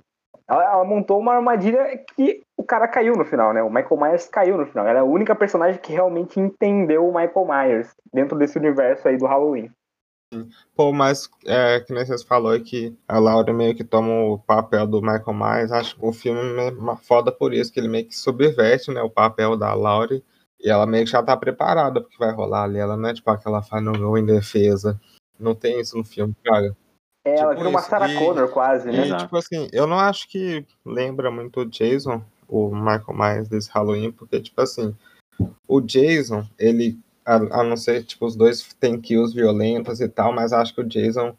Ela, 0.49 0.63
ela, 0.63 0.83
montou 0.83 1.19
uma 1.19 1.35
armadilha 1.35 2.03
que 2.15 2.41
o 2.57 2.63
cara 2.63 2.87
caiu 2.87 3.15
no 3.15 3.23
final, 3.23 3.53
né? 3.53 3.61
O 3.61 3.69
Michael 3.69 4.01
Myers 4.01 4.27
caiu 4.27 4.57
no 4.57 4.65
final. 4.65 4.87
Ela 4.87 4.99
é 4.99 5.01
a 5.01 5.05
única 5.05 5.35
personagem 5.35 5.79
que 5.79 5.93
realmente 5.93 6.39
entendeu 6.39 7.07
o 7.07 7.13
Michael 7.13 7.45
Myers 7.47 7.95
dentro 8.11 8.35
desse 8.35 8.57
universo 8.57 9.07
aí 9.07 9.17
do 9.17 9.27
Halloween. 9.27 9.69
Pô, 10.75 10.91
mas 10.91 11.29
é, 11.45 11.79
que 11.79 11.93
nem 11.93 12.05
vocês 12.05 12.23
falou 12.23 12.59
que 12.59 12.95
a 13.07 13.19
Laura 13.19 13.53
meio 13.53 13.75
que 13.75 13.83
toma 13.83 14.11
o 14.25 14.39
papel 14.39 14.87
do 14.87 15.01
Michael 15.01 15.33
Myers, 15.33 15.71
acho 15.71 15.95
que 15.95 16.05
o 16.05 16.13
filme 16.13 16.39
é 16.39 16.95
foda 16.97 17.31
por 17.31 17.53
isso, 17.53 17.71
que 17.71 17.79
ele 17.79 17.87
meio 17.87 18.05
que 18.05 18.15
subverte, 18.15 18.91
né, 18.91 19.01
o 19.01 19.09
papel 19.09 19.55
da 19.55 19.73
Laura 19.73 20.21
e 20.59 20.69
ela 20.69 20.85
meio 20.85 21.05
que 21.05 21.11
já 21.11 21.21
tá 21.21 21.35
preparada 21.35 22.01
porque 22.01 22.17
vai 22.17 22.31
rolar 22.31 22.63
ali, 22.63 22.79
ela 22.79 22.95
não 22.95 23.09
é 23.09 23.13
tipo 23.13 23.29
aquela 23.29 23.61
faz 23.61 23.83
no 23.83 23.97
gol 23.97 24.17
em 24.17 24.25
defesa, 24.25 24.99
não 25.39 25.53
tem 25.53 25.79
isso 25.79 25.97
no 25.97 26.03
filme, 26.03 26.33
cara. 26.43 26.75
É, 27.25 27.35
tipo 27.35 27.45
ela 27.45 27.55
vira 27.55 27.69
uma 27.69 27.81
Sarah 27.81 28.09
e, 28.09 28.17
Connor 28.17 28.49
quase, 28.49 28.91
né? 28.91 29.07
E, 29.07 29.17
tipo 29.17 29.37
assim, 29.37 29.67
eu 29.71 29.85
não 29.85 29.99
acho 29.99 30.27
que 30.29 30.65
lembra 30.85 31.29
muito 31.29 31.61
o 31.61 31.65
Jason, 31.65 32.23
o 32.47 32.69
Michael 32.73 33.13
Myers 33.13 33.49
desse 33.49 33.69
Halloween, 33.71 34.11
porque, 34.11 34.39
tipo 34.41 34.59
assim, 34.61 34.95
o 35.67 35.81
Jason, 35.81 36.45
ele 36.57 36.97
a, 37.25 37.35
a 37.35 37.63
não 37.63 37.77
ser, 37.77 38.03
tipo, 38.03 38.25
os 38.25 38.35
dois 38.35 38.73
têm 38.79 38.99
kills 38.99 39.33
violentas 39.33 39.99
e 39.99 40.07
tal, 40.07 40.33
mas 40.33 40.53
acho 40.53 40.73
que 40.73 40.81
o 40.81 40.87
Jason 40.87 41.35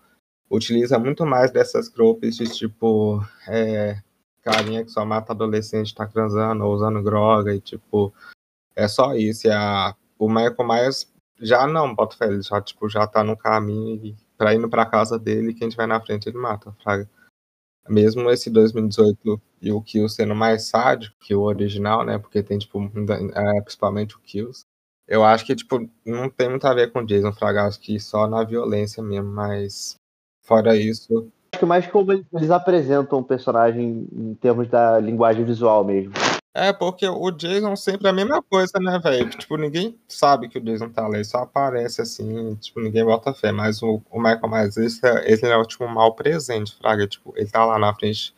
utiliza 0.50 0.98
muito 0.98 1.24
mais 1.26 1.50
dessas 1.50 1.88
tropes 1.88 2.36
de, 2.36 2.46
tipo, 2.46 3.20
é, 3.48 4.00
carinha 4.42 4.84
que 4.84 4.90
só 4.90 5.04
mata 5.04 5.32
adolescente, 5.32 5.94
tá 5.94 6.06
transando 6.06 6.64
ou 6.64 6.74
usando 6.74 7.02
droga 7.02 7.54
e, 7.54 7.60
tipo, 7.60 8.12
é 8.76 8.88
só 8.88 9.14
isso. 9.14 9.46
E 9.46 9.50
a, 9.50 9.94
o 10.18 10.28
Michael 10.28 10.66
Myers 10.66 11.12
já 11.40 11.66
não, 11.66 11.94
bota 11.94 12.16
fé, 12.16 12.26
ele 12.26 12.42
já, 12.42 12.60
tipo, 12.60 12.88
já 12.88 13.06
tá 13.06 13.24
no 13.24 13.36
caminho 13.36 14.04
e 14.04 14.16
pra 14.36 14.54
ir 14.54 14.68
pra 14.68 14.86
casa 14.86 15.18
dele, 15.18 15.54
quem 15.54 15.68
tiver 15.68 15.86
na 15.86 16.00
frente 16.00 16.28
ele 16.28 16.38
mata, 16.38 16.72
fraga. 16.82 17.08
Mesmo 17.88 18.30
esse 18.30 18.48
2018 18.50 19.40
e 19.60 19.70
o 19.70 19.80
Kill 19.82 20.08
sendo 20.08 20.34
mais 20.34 20.64
sádico 20.68 21.16
que 21.20 21.34
o 21.34 21.42
original, 21.42 22.04
né? 22.04 22.18
Porque 22.18 22.42
tem, 22.42 22.58
tipo, 22.58 22.78
é, 23.34 23.60
principalmente 23.60 24.16
o 24.16 24.20
Kills. 24.20 24.64
Eu 25.06 25.24
acho 25.24 25.44
que, 25.44 25.54
tipo, 25.54 25.88
não 26.04 26.30
tem 26.30 26.48
muito 26.48 26.66
a 26.66 26.74
ver 26.74 26.90
com 26.90 27.04
Jason 27.04 27.32
Fraga, 27.32 27.66
acho 27.66 27.80
que 27.80 28.00
só 28.00 28.26
na 28.26 28.42
violência 28.42 29.02
mesmo, 29.02 29.30
mas 29.30 29.96
fora 30.42 30.76
isso. 30.76 31.30
Acho 31.52 31.60
que 31.60 31.66
mais 31.66 31.86
como 31.86 32.12
eles 32.12 32.50
apresentam 32.50 33.18
o 33.18 33.24
personagem 33.24 34.08
em 34.12 34.34
termos 34.34 34.68
da 34.68 34.98
linguagem 34.98 35.44
visual 35.44 35.84
mesmo. 35.84 36.12
É, 36.56 36.72
porque 36.72 37.06
o 37.08 37.30
Jason 37.32 37.74
sempre 37.74 38.06
é 38.06 38.10
a 38.10 38.14
mesma 38.14 38.40
coisa, 38.40 38.78
né, 38.78 38.98
velho? 39.00 39.28
Tipo, 39.30 39.56
ninguém 39.56 39.98
sabe 40.08 40.48
que 40.48 40.56
o 40.56 40.60
Jason 40.60 40.88
tá 40.88 41.06
lá, 41.08 41.16
ele 41.16 41.24
só 41.24 41.38
aparece 41.38 42.00
assim, 42.00 42.54
tipo, 42.56 42.80
ninguém 42.80 43.04
bota 43.04 43.34
fé. 43.34 43.50
Mas 43.50 43.82
o, 43.82 44.00
o 44.08 44.18
Michael 44.18 44.48
Myers, 44.48 44.76
esse, 44.76 45.04
é, 45.04 45.32
é 45.32 45.64
tipo 45.64 45.84
um 45.84 45.88
mal 45.88 46.14
presente, 46.14 46.76
Fraga. 46.76 47.08
Tipo, 47.08 47.34
ele 47.36 47.50
tá 47.50 47.64
lá 47.64 47.76
na 47.76 47.92
frente 47.92 48.32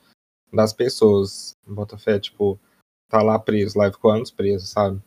das 0.50 0.72
pessoas, 0.72 1.54
bota 1.66 1.98
fé, 1.98 2.18
tipo, 2.18 2.58
tá 3.08 3.20
lá 3.20 3.38
preso, 3.38 3.78
lá 3.78 3.92
ficou 3.92 4.10
anos 4.10 4.30
preso, 4.30 4.66
sabe? 4.66 4.98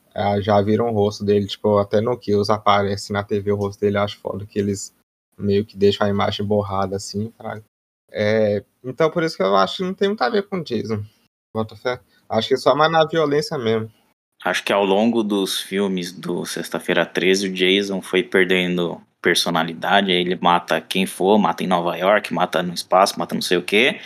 Já 0.42 0.62
viram 0.62 0.90
o 0.90 0.94
rosto 0.94 1.24
dele, 1.24 1.48
tipo, 1.48 1.78
até 1.78 2.02
no 2.02 2.18
Kills 2.18 2.52
aparece 2.52 3.14
na 3.14 3.24
TV 3.24 3.52
o 3.52 3.56
rosto 3.56 3.80
dele, 3.80 3.98
acho 3.98 4.18
foda 4.18 4.46
que 4.46 4.60
eles 4.60 4.94
meio 5.38 5.66
que 5.66 5.78
deixam 5.78 6.06
a 6.06 6.10
imagem 6.10 6.46
borrada 6.46 6.98
assim, 6.98 7.32
fraga. 7.38 7.64
É, 8.12 8.64
então 8.84 9.10
por 9.10 9.24
isso 9.24 9.38
que 9.38 9.44
eu 9.44 9.56
acho 9.56 9.78
que 9.78 9.84
não 9.84 9.94
tem 9.94 10.10
muito 10.10 10.22
a 10.22 10.30
ver 10.30 10.44
com 10.44 10.64
Jason. 10.64 11.04
Bota 11.54 11.76
fé. 11.76 12.00
Acho 12.28 12.50
que 12.50 12.54
é 12.56 12.58
só 12.58 12.76
mais 12.76 12.92
na 12.92 13.06
violência 13.06 13.58
mesmo. 13.58 13.92
Acho 14.44 14.64
que 14.64 14.72
ao 14.72 14.86
longo 14.86 15.24
dos 15.24 15.60
filmes 15.60 16.12
do 16.12 16.46
Sexta-feira 16.46 17.06
13, 17.06 17.48
o 17.48 17.54
Jason 17.54 18.02
foi 18.02 18.24
perdendo 18.24 19.02
personalidade. 19.22 20.12
Aí 20.12 20.18
ele 20.18 20.38
mata 20.42 20.80
quem 20.80 21.06
for, 21.06 21.38
mata 21.38 21.64
em 21.64 21.68
Nova 21.68 21.96
York, 21.98 22.34
mata 22.34 22.64
no 22.64 22.74
espaço, 22.74 23.20
mata 23.20 23.36
não 23.36 23.42
sei 23.42 23.58
o 23.58 23.64
que. 23.64 24.00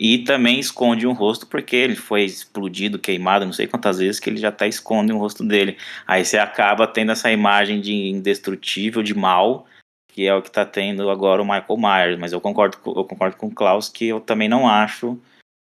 E 0.00 0.18
também 0.18 0.60
esconde 0.60 1.08
um 1.08 1.12
rosto 1.12 1.44
porque 1.44 1.74
ele 1.74 1.96
foi 1.96 2.22
explodido, 2.22 3.00
queimado, 3.00 3.44
não 3.44 3.52
sei 3.52 3.66
quantas 3.66 3.98
vezes 3.98 4.20
que 4.20 4.30
ele 4.30 4.36
já 4.36 4.50
está 4.50 4.64
esconde 4.64 5.12
o 5.12 5.18
rosto 5.18 5.42
dele. 5.42 5.76
Aí 6.06 6.24
você 6.24 6.38
acaba 6.38 6.86
tendo 6.86 7.10
essa 7.10 7.32
imagem 7.32 7.80
de 7.80 7.92
indestrutível, 7.92 9.02
de 9.02 9.12
mal, 9.12 9.66
que 10.06 10.24
é 10.24 10.32
o 10.32 10.40
que 10.40 10.48
está 10.48 10.64
tendo 10.64 11.10
agora 11.10 11.42
o 11.42 11.44
Michael 11.44 11.76
Myers. 11.76 12.18
Mas 12.18 12.32
eu 12.32 12.40
concordo, 12.40 12.78
eu 12.86 13.04
concordo 13.04 13.36
com 13.36 13.48
o 13.48 13.54
Klaus 13.54 13.88
que 13.88 14.06
eu 14.06 14.20
também 14.20 14.48
não 14.48 14.68
acho 14.68 15.18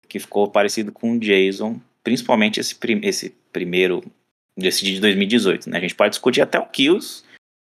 que 0.06 0.18
ficou 0.18 0.46
parecido 0.50 0.92
com 0.92 1.12
o 1.12 1.18
Jason, 1.18 1.80
principalmente 2.04 2.60
esse, 2.60 2.74
prim 2.74 3.00
esse 3.04 3.34
primeiro, 3.50 4.04
desse 4.54 4.84
de 4.84 5.00
2018. 5.00 5.70
Né? 5.70 5.78
A 5.78 5.80
gente 5.80 5.94
pode 5.94 6.10
discutir 6.10 6.42
até 6.42 6.58
o 6.58 6.66
Kills, 6.66 7.24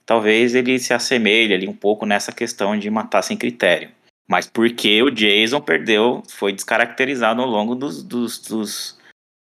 talvez 0.07 0.55
ele 0.55 0.79
se 0.79 0.95
assemelhe 0.95 1.53
ali 1.53 1.69
um 1.69 1.77
pouco 1.77 2.07
nessa 2.07 2.33
questão 2.33 2.79
de 2.79 2.89
matar 2.89 3.21
sem 3.21 3.37
critério. 3.37 3.91
Mas 4.29 4.47
porque 4.47 5.03
o 5.03 5.11
Jason 5.11 5.61
perdeu, 5.61 6.23
foi 6.29 6.53
descaracterizado 6.53 7.41
ao 7.41 7.49
longo 7.49 7.75
dos, 7.75 8.03
dos, 8.03 8.39
dos, 8.41 8.99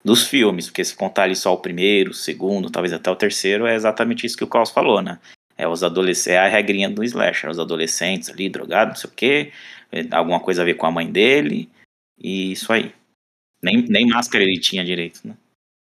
dos 0.03 0.27
filmes. 0.27 0.67
Porque 0.67 0.85
se 0.85 0.95
contar 0.95 1.23
ali 1.23 1.35
só 1.35 1.53
o 1.53 1.59
primeiro, 1.59 2.11
o 2.11 2.13
segundo, 2.13 2.69
talvez 2.69 2.93
até 2.93 3.09
o 3.09 3.15
terceiro, 3.15 3.65
é 3.65 3.75
exatamente 3.75 4.25
isso 4.25 4.37
que 4.37 4.43
o 4.43 4.47
Klaus 4.47 4.69
falou, 4.69 5.01
né? 5.01 5.19
É 5.57 5.67
os 5.67 5.83
adolescentes, 5.83 6.27
é 6.27 6.37
a 6.39 6.47
regrinha 6.47 6.89
do 6.89 7.03
slasher, 7.03 7.49
os 7.49 7.59
adolescentes 7.59 8.29
ali, 8.29 8.47
drogados, 8.47 8.93
não 8.93 9.01
sei 9.01 9.09
o 9.09 9.13
quê, 9.13 9.51
é, 9.91 10.15
alguma 10.15 10.39
coisa 10.39 10.61
a 10.61 10.65
ver 10.65 10.75
com 10.75 10.85
a 10.85 10.91
mãe 10.91 11.11
dele, 11.11 11.67
e 12.15 12.51
isso 12.51 12.71
aí. 12.71 12.93
Nem, 13.63 13.81
nem 13.87 14.05
máscara 14.05 14.43
ele 14.43 14.59
tinha 14.59 14.85
direito, 14.85 15.27
né? 15.27 15.35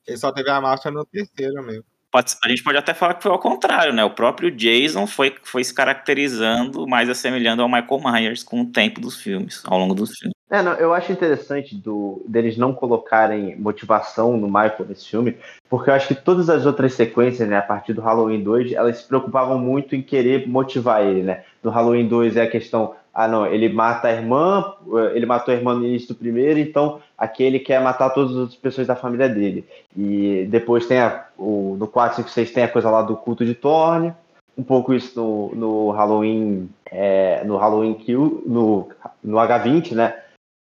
Ele 0.07 0.17
só 0.17 0.31
teve 0.31 0.49
a 0.49 0.61
máscara 0.61 0.95
no 0.95 1.05
terceiro 1.05 1.61
mesmo 1.65 1.96
pode, 2.17 2.37
a 2.43 2.49
gente 2.49 2.63
pode 2.63 2.79
até 2.79 2.95
falar 2.95 3.15
que 3.15 3.23
foi 3.23 3.33
ao 3.33 3.39
contrário, 3.39 3.93
né? 3.93 4.05
O 4.05 4.11
próprio 4.11 4.51
Jason 4.51 5.07
foi, 5.07 5.35
foi 5.43 5.63
se 5.63 5.75
caracterizando, 5.75 6.87
mais 6.87 7.09
assemelhando 7.09 7.63
ao 7.63 7.69
Michael 7.69 8.01
Myers 8.03 8.43
com 8.43 8.63
o 8.63 8.67
tempo 8.67 9.01
dos 9.01 9.21
filmes, 9.21 9.63
ao 9.67 9.79
longo 9.79 9.95
dos 9.95 10.17
filmes. 10.17 10.35
É, 10.49 10.63
não, 10.63 10.73
eu 10.75 10.95
acho 10.95 11.11
interessante 11.11 11.75
do, 11.75 12.23
deles 12.27 12.57
não 12.57 12.73
colocarem 12.73 13.57
motivação 13.57 14.37
no 14.37 14.47
Michael 14.47 14.87
nesse 14.89 15.09
filme, 15.09 15.37
porque 15.69 15.91
eu 15.91 15.95
acho 15.95 16.09
que 16.09 16.15
todas 16.15 16.49
as 16.49 16.65
outras 16.65 16.95
sequências, 16.95 17.49
né, 17.49 17.59
a 17.59 17.63
partir 17.63 17.93
do 17.93 18.01
Halloween 18.01 18.43
2, 18.43 18.73
elas 18.73 18.99
se 18.99 19.09
preocupavam 19.09 19.59
muito 19.59 19.97
em 19.97 20.03
querer 20.03 20.49
motivar 20.49 21.03
ele, 21.03 21.23
né? 21.23 21.43
No 21.63 21.71
Halloween 21.71 22.07
2 22.07 22.37
é 22.37 22.43
a 22.43 22.51
questão 22.51 22.95
ah, 23.19 23.27
não, 23.27 23.47
ele 23.47 23.71
mata 23.71 24.09
a 24.09 24.13
irmã, 24.13 24.75
ele 25.15 25.25
matou 25.25 25.55
a 25.55 25.57
irmã 25.57 25.75
no 25.75 25.87
início 25.87 26.09
do 26.09 26.15
primeiro, 26.15 26.59
então 26.59 27.01
aqui 27.17 27.43
ele 27.43 27.59
quer 27.59 27.81
matar 27.81 28.11
todas 28.11 28.37
as 28.37 28.55
pessoas 28.55 28.87
da 28.87 28.95
família 28.95 29.27
dele. 29.27 29.67
E 29.97 30.47
depois 30.51 30.87
tem 30.87 30.99
a, 30.99 31.25
o, 31.39 31.77
no 31.79 31.89
4, 31.89 32.17
5, 32.17 32.29
6 32.29 32.51
tem 32.51 32.65
a 32.65 32.69
coisa 32.69 32.91
lá 32.91 33.01
do 33.01 33.17
culto 33.17 33.43
de 33.43 33.55
Thorne, 33.55 34.13
um 34.55 34.63
pouco 34.63 34.93
isso 34.93 35.19
no, 35.19 35.55
no 35.55 35.91
Halloween, 35.93 36.69
é, 36.93 37.43
no 37.45 37.57
Halloween 37.57 37.95
Kill, 37.95 38.43
no, 38.45 38.91
no 39.25 39.39
H20, 39.39 39.93
né? 39.93 40.15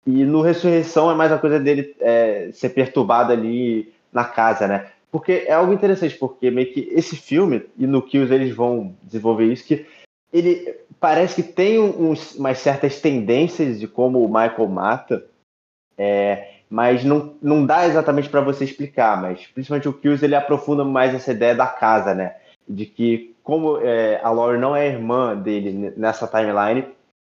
E 0.07 0.23
no 0.23 0.41
Ressurreição 0.41 1.11
é 1.11 1.13
mais 1.13 1.33
a 1.33 1.37
coisa 1.37 1.59
dele 1.59 1.93
é, 1.99 2.51
ser 2.53 2.69
perturbado 2.69 3.33
ali 3.33 3.93
na 4.13 4.23
casa, 4.23 4.65
né? 4.65 4.87
Porque 5.11 5.43
é 5.45 5.51
algo 5.51 5.73
interessante, 5.73 6.17
porque 6.17 6.49
meio 6.49 6.71
que 6.71 6.89
esse 6.93 7.17
filme, 7.17 7.65
e 7.77 7.85
no 7.85 8.01
Kills 8.01 8.33
eles 8.33 8.55
vão 8.55 8.95
desenvolver 9.03 9.51
isso, 9.51 9.65
que 9.65 9.85
ele 10.35 10.77
parece 10.99 11.41
que 11.41 11.43
tem 11.43 11.79
uns, 11.79 12.35
umas 12.35 12.57
certas 12.57 12.99
tendências 12.99 13.79
de 13.79 13.87
como 13.87 14.23
o 14.23 14.27
Michael 14.27 14.67
mata, 14.67 15.25
é, 15.97 16.55
mas 16.69 17.05
não, 17.05 17.35
não 17.41 17.65
dá 17.65 17.87
exatamente 17.87 18.27
para 18.27 18.41
você 18.41 18.65
explicar. 18.65 19.21
Mas 19.21 19.47
principalmente 19.47 19.87
o 19.87 19.93
Kills 19.93 20.23
ele 20.25 20.35
aprofunda 20.35 20.83
mais 20.83 21.13
essa 21.13 21.31
ideia 21.31 21.55
da 21.55 21.67
casa, 21.67 22.13
né? 22.13 22.35
De 22.67 22.85
que 22.85 23.33
como 23.41 23.77
é, 23.77 24.19
a 24.21 24.29
Laurie 24.29 24.59
não 24.59 24.75
é 24.75 24.87
irmã 24.87 25.37
dele 25.37 25.93
nessa 25.95 26.27
timeline, 26.27 26.85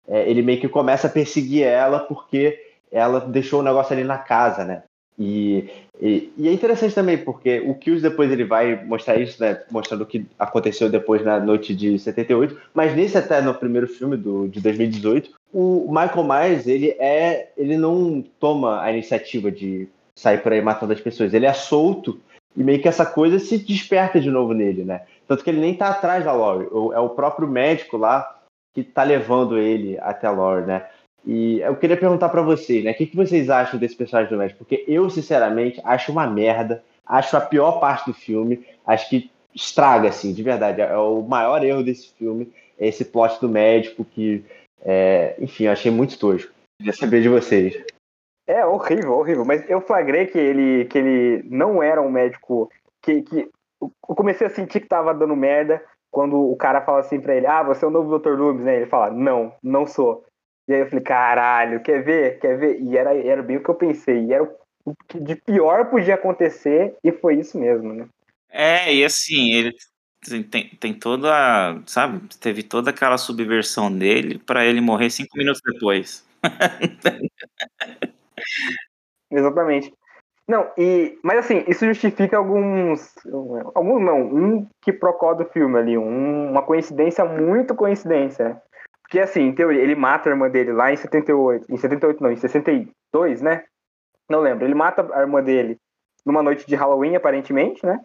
é, 0.08 0.28
ele 0.28 0.42
meio 0.42 0.60
que 0.60 0.68
começa 0.68 1.06
a 1.06 1.10
perseguir 1.10 1.64
ela 1.64 2.00
porque 2.00 2.58
ela 2.90 3.20
deixou 3.20 3.60
o 3.60 3.62
negócio 3.62 3.92
ali 3.92 4.02
na 4.02 4.18
casa, 4.18 4.64
né? 4.64 4.82
E, 5.18 5.68
e, 6.00 6.32
e, 6.36 6.48
é 6.48 6.52
interessante 6.52 6.94
também, 6.94 7.18
porque 7.18 7.60
o 7.60 7.74
Kills 7.74 8.00
depois 8.00 8.30
ele 8.30 8.44
vai 8.44 8.84
mostrar 8.84 9.16
isso, 9.16 9.42
né? 9.42 9.60
Mostrando 9.70 10.02
o 10.02 10.06
que 10.06 10.24
aconteceu 10.38 10.88
depois 10.88 11.24
na 11.24 11.40
noite 11.40 11.74
de 11.74 11.98
78. 11.98 12.56
Mas 12.72 12.94
nesse 12.94 13.18
até 13.18 13.42
no 13.42 13.52
primeiro 13.52 13.88
filme 13.88 14.16
do, 14.16 14.46
de 14.46 14.60
2018, 14.60 15.30
o 15.52 15.88
Michael 15.88 16.24
Myers, 16.24 16.66
ele 16.68 16.90
é. 17.00 17.48
ele 17.56 17.76
não 17.76 18.24
toma 18.38 18.80
a 18.80 18.92
iniciativa 18.92 19.50
de 19.50 19.88
sair 20.14 20.38
por 20.38 20.52
aí 20.52 20.60
matando 20.60 20.92
as 20.92 21.00
pessoas. 21.00 21.34
Ele 21.34 21.46
é 21.46 21.52
solto 21.52 22.20
e 22.56 22.62
meio 22.62 22.80
que 22.80 22.88
essa 22.88 23.04
coisa 23.04 23.38
se 23.38 23.58
desperta 23.58 24.20
de 24.20 24.30
novo 24.30 24.52
nele, 24.52 24.84
né? 24.84 25.02
Tanto 25.26 25.42
que 25.42 25.50
ele 25.50 25.60
nem 25.60 25.74
tá 25.74 25.88
atrás 25.88 26.24
da 26.24 26.32
Lori. 26.32 26.66
É 26.94 26.98
o 27.00 27.10
próprio 27.10 27.48
médico 27.48 27.96
lá 27.96 28.38
que 28.74 28.84
tá 28.84 29.02
levando 29.02 29.58
ele 29.58 29.98
até 30.00 30.26
a 30.26 30.30
Lori, 30.30 30.64
né? 30.64 30.86
E 31.26 31.60
eu 31.60 31.76
queria 31.76 31.96
perguntar 31.96 32.28
para 32.28 32.42
vocês, 32.42 32.84
né? 32.84 32.92
O 32.92 32.94
que, 32.94 33.06
que 33.06 33.16
vocês 33.16 33.50
acham 33.50 33.78
desse 33.78 33.96
personagem 33.96 34.30
do 34.30 34.38
médico? 34.38 34.58
Porque 34.58 34.84
eu, 34.86 35.10
sinceramente, 35.10 35.80
acho 35.84 36.12
uma 36.12 36.26
merda. 36.26 36.82
Acho 37.04 37.36
a 37.36 37.40
pior 37.40 37.80
parte 37.80 38.06
do 38.06 38.14
filme. 38.14 38.64
Acho 38.86 39.08
que 39.08 39.30
estraga, 39.54 40.08
assim, 40.08 40.32
de 40.32 40.42
verdade. 40.42 40.80
É 40.80 40.96
o 40.96 41.22
maior 41.22 41.64
erro 41.64 41.82
desse 41.82 42.12
filme. 42.14 42.52
É 42.78 42.88
esse 42.88 43.04
plot 43.04 43.40
do 43.40 43.48
médico 43.48 44.04
que, 44.04 44.44
é... 44.82 45.34
enfim, 45.38 45.64
eu 45.64 45.72
achei 45.72 45.90
muito 45.90 46.18
tosco. 46.18 46.52
Queria 46.80 46.92
saber 46.92 47.20
de 47.20 47.28
vocês. 47.28 47.78
É 48.46 48.64
horrível, 48.64 49.12
horrível. 49.18 49.44
Mas 49.44 49.68
eu 49.68 49.80
flagrei 49.80 50.26
que 50.26 50.38
ele, 50.38 50.86
que 50.86 50.96
ele 50.96 51.42
não 51.50 51.82
era 51.82 52.00
um 52.00 52.10
médico. 52.10 52.70
Que, 53.02 53.22
que 53.22 53.50
eu 53.80 53.90
comecei 54.00 54.46
a 54.46 54.50
sentir 54.50 54.80
que 54.80 54.88
tava 54.88 55.12
dando 55.12 55.36
merda 55.36 55.82
quando 56.10 56.50
o 56.50 56.56
cara 56.56 56.80
fala 56.80 57.00
assim 57.00 57.20
pra 57.20 57.34
ele: 57.34 57.46
Ah, 57.46 57.62
você 57.62 57.84
é 57.84 57.88
o 57.88 57.90
novo 57.90 58.18
Dr. 58.18 58.30
Loomis, 58.30 58.64
né? 58.64 58.76
Ele 58.76 58.86
fala: 58.86 59.10
Não, 59.10 59.52
não 59.62 59.86
sou. 59.86 60.24
E 60.68 60.74
aí 60.74 60.80
eu 60.80 60.86
falei: 60.86 61.02
Caralho, 61.02 61.80
quer 61.80 62.04
ver? 62.04 62.38
Quer 62.38 62.58
ver? 62.58 62.80
E 62.80 62.96
era, 62.96 63.16
era 63.16 63.42
bem 63.42 63.56
o 63.56 63.62
que 63.62 63.70
eu 63.70 63.74
pensei. 63.74 64.26
E 64.26 64.32
era 64.32 64.44
o 64.44 64.94
que 65.08 65.18
de 65.18 65.34
pior 65.34 65.86
podia 65.86 66.14
acontecer, 66.14 66.94
e 67.02 67.10
foi 67.10 67.36
isso 67.36 67.58
mesmo, 67.58 67.92
né? 67.92 68.06
É, 68.50 68.94
e 68.94 69.04
assim, 69.04 69.52
ele 69.52 69.74
tem, 70.50 70.68
tem 70.80 70.94
toda, 70.94 71.80
sabe, 71.86 72.20
teve 72.40 72.62
toda 72.62 72.90
aquela 72.90 73.18
subversão 73.18 73.92
dele 73.92 74.38
para 74.38 74.64
ele 74.64 74.80
morrer 74.80 75.10
cinco 75.10 75.36
minutos 75.36 75.60
depois. 75.64 76.26
Exatamente. 79.30 79.92
Não, 80.48 80.70
e. 80.78 81.18
Mas 81.22 81.40
assim, 81.40 81.62
isso 81.68 81.84
justifica 81.84 82.38
alguns. 82.38 83.14
Alguns 83.74 84.02
não, 84.02 84.22
um 84.22 84.66
que 84.80 84.92
procó 84.92 85.34
do 85.34 85.44
filme 85.44 85.78
ali, 85.78 85.98
um, 85.98 86.50
uma 86.50 86.62
coincidência 86.62 87.22
muito 87.24 87.74
coincidência? 87.74 88.60
Porque 89.08 89.20
assim, 89.20 89.40
em 89.40 89.54
teoria, 89.54 89.80
ele 89.80 89.94
mata 89.94 90.28
a 90.28 90.32
irmã 90.32 90.50
dele 90.50 90.70
lá 90.70 90.92
em 90.92 90.96
78. 90.96 91.72
Em 91.72 91.78
78 91.78 92.22
não, 92.22 92.30
em 92.30 92.36
62, 92.36 93.40
né? 93.40 93.64
Não 94.28 94.40
lembro. 94.40 94.66
Ele 94.66 94.74
mata 94.74 95.08
a 95.14 95.22
irmã 95.22 95.42
dele 95.42 95.78
numa 96.26 96.42
noite 96.42 96.66
de 96.66 96.76
Halloween, 96.76 97.16
aparentemente, 97.16 97.84
né? 97.86 97.98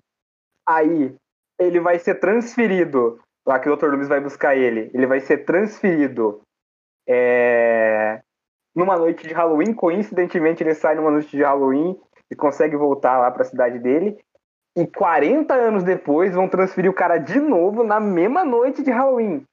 Aí 0.65 1.13
ele 1.59 1.81
vai 1.81 1.99
ser 1.99 2.15
transferido. 2.15 3.19
Lá 3.45 3.59
que 3.59 3.69
o 3.69 3.75
Dr. 3.75 3.87
Loomis 3.87 4.07
vai 4.07 4.21
buscar 4.21 4.55
ele. 4.55 4.89
Ele 4.93 5.05
vai 5.05 5.19
ser 5.19 5.39
transferido 5.39 6.41
é, 7.05 8.21
numa 8.73 8.97
noite 8.97 9.27
de 9.27 9.33
Halloween. 9.33 9.73
Coincidentemente, 9.73 10.63
ele 10.63 10.73
sai 10.73 10.95
numa 10.95 11.11
noite 11.11 11.35
de 11.35 11.43
Halloween 11.43 11.99
e 12.31 12.35
consegue 12.35 12.77
voltar 12.77 13.19
lá 13.19 13.29
para 13.29 13.41
a 13.41 13.45
cidade 13.45 13.77
dele. 13.77 14.17
E 14.77 14.87
40 14.87 15.53
anos 15.53 15.83
depois 15.83 16.33
vão 16.33 16.47
transferir 16.47 16.89
o 16.89 16.95
cara 16.95 17.17
de 17.17 17.41
novo 17.41 17.83
na 17.83 17.99
mesma 17.99 18.45
noite 18.45 18.81
de 18.81 18.89
Halloween. 18.89 19.45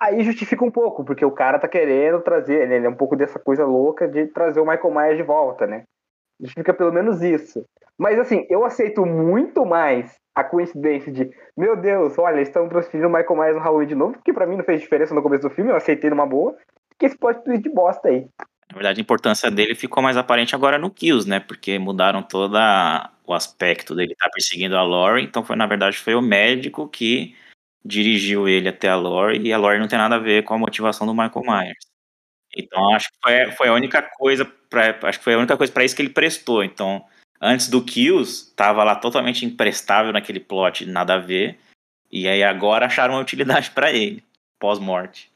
Aí 0.00 0.22
justifica 0.22 0.64
um 0.64 0.70
pouco, 0.70 1.04
porque 1.04 1.24
o 1.24 1.30
cara 1.30 1.58
tá 1.58 1.66
querendo 1.66 2.20
trazer, 2.20 2.68
né, 2.68 2.76
ele 2.76 2.86
é 2.86 2.90
um 2.90 2.94
pouco 2.94 3.16
dessa 3.16 3.38
coisa 3.38 3.64
louca 3.64 4.06
de 4.06 4.26
trazer 4.26 4.60
o 4.60 4.66
Michael 4.66 4.94
Myers 4.94 5.16
de 5.16 5.22
volta, 5.22 5.66
né? 5.66 5.84
Justifica 6.38 6.74
pelo 6.74 6.92
menos 6.92 7.22
isso. 7.22 7.64
Mas 7.98 8.18
assim, 8.18 8.46
eu 8.50 8.64
aceito 8.64 9.06
muito 9.06 9.64
mais 9.64 10.14
a 10.34 10.44
coincidência 10.44 11.10
de, 11.10 11.30
meu 11.56 11.74
Deus, 11.74 12.18
olha, 12.18 12.42
estão 12.42 12.68
transferindo 12.68 13.08
o 13.08 13.12
Michael 13.12 13.36
Myers 13.36 13.56
no 13.56 13.62
Halloween 13.62 13.86
de 13.86 13.94
novo, 13.94 14.18
que 14.22 14.34
para 14.34 14.46
mim 14.46 14.56
não 14.56 14.64
fez 14.64 14.82
diferença 14.82 15.14
no 15.14 15.22
começo 15.22 15.48
do 15.48 15.54
filme, 15.54 15.70
eu 15.70 15.76
aceitei 15.76 16.10
numa 16.10 16.26
boa, 16.26 16.54
que 16.98 17.06
esse 17.06 17.16
plot 17.16 17.42
twist 17.42 17.62
de 17.62 17.70
bosta 17.70 18.08
aí. 18.08 18.26
Na 18.68 18.74
verdade, 18.74 19.00
a 19.00 19.02
importância 19.02 19.50
dele 19.50 19.74
ficou 19.74 20.02
mais 20.02 20.16
aparente 20.16 20.54
agora 20.54 20.78
no 20.78 20.90
Kills, 20.90 21.26
né? 21.28 21.40
Porque 21.40 21.78
mudaram 21.78 22.22
todo 22.22 22.56
o 23.26 23.32
aspecto 23.32 23.94
dele 23.94 24.12
estar 24.12 24.26
tá 24.26 24.30
perseguindo 24.30 24.76
a 24.76 24.82
Lori. 24.82 25.22
Então, 25.22 25.42
foi 25.44 25.56
na 25.56 25.66
verdade, 25.66 25.98
foi 25.98 26.14
o 26.14 26.20
médico 26.20 26.88
que 26.88 27.34
dirigiu 27.86 28.48
ele 28.48 28.68
até 28.68 28.88
a 28.88 28.96
Lori. 28.96 29.40
E 29.40 29.52
a 29.52 29.58
Lori 29.58 29.78
não 29.78 29.88
tem 29.88 29.98
nada 29.98 30.16
a 30.16 30.20
ver 30.20 30.44
com 30.44 30.54
a 30.54 30.58
motivação 30.58 31.06
do 31.06 31.14
Michael 31.14 31.44
Myers. 31.46 31.86
Então, 32.56 32.94
acho 32.94 33.08
que 33.10 33.18
foi, 33.22 33.52
foi 33.52 33.68
a 33.68 33.74
única 33.74 34.02
coisa 34.02 34.44
para 34.44 34.98
acho 35.08 35.18
que 35.18 35.24
foi 35.24 35.34
a 35.34 35.38
única 35.38 35.56
coisa 35.56 35.72
para 35.72 35.84
isso 35.84 35.94
que 35.94 36.02
ele 36.02 36.10
prestou. 36.10 36.64
Então, 36.64 37.04
antes 37.40 37.68
do 37.68 37.82
Kills, 37.82 38.52
tava 38.54 38.82
lá 38.82 38.96
totalmente 38.96 39.44
imprestável 39.44 40.12
naquele 40.12 40.40
plot, 40.40 40.86
nada 40.86 41.14
a 41.14 41.18
ver. 41.18 41.58
E 42.10 42.26
aí 42.26 42.42
agora 42.42 42.86
acharam 42.86 43.14
uma 43.14 43.20
utilidade 43.20 43.70
para 43.70 43.92
ele, 43.92 44.22
pós-morte. 44.58 45.30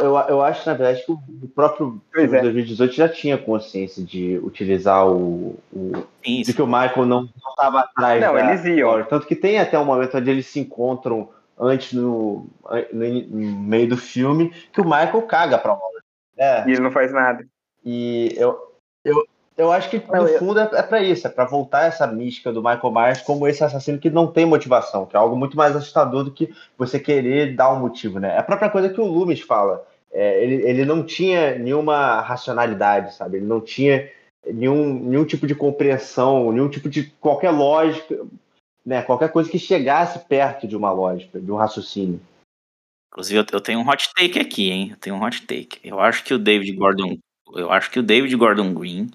Eu, 0.00 0.16
eu 0.16 0.40
acho, 0.40 0.66
na 0.66 0.74
verdade, 0.74 1.04
que 1.04 1.12
o 1.12 1.18
próprio 1.54 2.00
é. 2.16 2.26
2018 2.26 2.94
já 2.94 3.08
tinha 3.08 3.36
consciência 3.36 4.02
de 4.02 4.38
utilizar 4.38 5.06
o. 5.06 5.58
o 5.70 5.92
de 6.24 6.54
que 6.54 6.62
o 6.62 6.66
Michael 6.66 7.04
não 7.04 7.28
estava 7.50 7.80
atrás. 7.80 8.20
Não, 8.20 8.32
da, 8.32 8.50
eles 8.50 8.64
iam. 8.64 9.04
Tanto 9.04 9.26
que 9.26 9.36
tem 9.36 9.58
até 9.58 9.78
um 9.78 9.84
momento 9.84 10.16
onde 10.16 10.30
eles 10.30 10.46
se 10.46 10.58
encontram 10.58 11.28
antes 11.60 11.92
no, 11.92 12.46
no, 12.92 13.08
no 13.08 13.60
meio 13.60 13.88
do 13.88 13.96
filme 13.96 14.50
que 14.72 14.80
o 14.80 14.84
Michael 14.84 15.22
caga 15.22 15.58
pra 15.58 15.74
Waller. 15.74 16.02
É. 16.38 16.66
E 16.66 16.72
ele 16.72 16.80
não 16.80 16.90
faz 16.90 17.12
nada. 17.12 17.46
E 17.84 18.34
eu, 18.36 18.58
eu, 19.04 19.26
eu 19.56 19.70
acho 19.70 19.90
que 19.90 19.98
no 19.98 20.26
fundo 20.38 20.58
é, 20.58 20.70
é 20.72 20.82
para 20.82 21.02
isso, 21.02 21.26
é 21.26 21.30
para 21.30 21.44
voltar 21.44 21.84
essa 21.84 22.06
mística 22.06 22.50
do 22.50 22.62
Michael 22.62 22.90
Myers 22.90 23.20
como 23.20 23.46
esse 23.46 23.62
assassino 23.62 23.98
que 23.98 24.08
não 24.08 24.26
tem 24.26 24.46
motivação, 24.46 25.04
que 25.04 25.14
é 25.14 25.18
algo 25.18 25.36
muito 25.36 25.56
mais 25.56 25.76
assustador 25.76 26.24
do 26.24 26.32
que 26.32 26.52
você 26.78 26.98
querer 26.98 27.54
dar 27.54 27.72
um 27.72 27.80
motivo, 27.80 28.18
né? 28.18 28.34
É 28.34 28.38
a 28.38 28.42
própria 28.42 28.70
coisa 28.70 28.88
que 28.88 29.00
o 29.00 29.04
Loomis 29.04 29.40
fala. 29.40 29.86
É, 30.12 30.42
ele, 30.42 30.54
ele 30.66 30.84
não 30.84 31.04
tinha 31.04 31.58
nenhuma 31.58 32.20
racionalidade, 32.20 33.14
sabe? 33.14 33.36
Ele 33.36 33.46
não 33.46 33.60
tinha 33.60 34.10
nenhum, 34.46 34.94
nenhum 34.94 35.24
tipo 35.24 35.46
de 35.46 35.54
compreensão, 35.54 36.50
nenhum 36.50 36.68
tipo 36.68 36.88
de 36.88 37.04
qualquer 37.20 37.50
lógica, 37.50 38.18
né? 38.90 39.02
Qualquer 39.02 39.30
coisa 39.30 39.48
que 39.48 39.56
chegasse 39.56 40.18
perto 40.26 40.66
de 40.66 40.76
uma 40.76 40.90
lógica, 40.90 41.40
de 41.40 41.52
um 41.52 41.54
raciocínio. 41.54 42.20
Inclusive, 43.12 43.46
eu 43.52 43.60
tenho 43.60 43.78
um 43.78 43.88
hot 43.88 44.10
take 44.16 44.36
aqui, 44.36 44.68
hein? 44.70 44.88
Eu 44.90 44.96
tenho 44.96 45.14
um 45.14 45.22
hot 45.22 45.46
take. 45.46 45.78
Eu 45.84 46.00
acho 46.00 46.24
que 46.24 46.34
o 46.34 46.38
David 46.38 46.72
Gordon, 46.72 47.16
eu 47.54 47.70
acho 47.70 47.88
que 47.88 48.00
o 48.00 48.02
David 48.02 48.34
Gordon 48.34 48.74
Green 48.74 49.08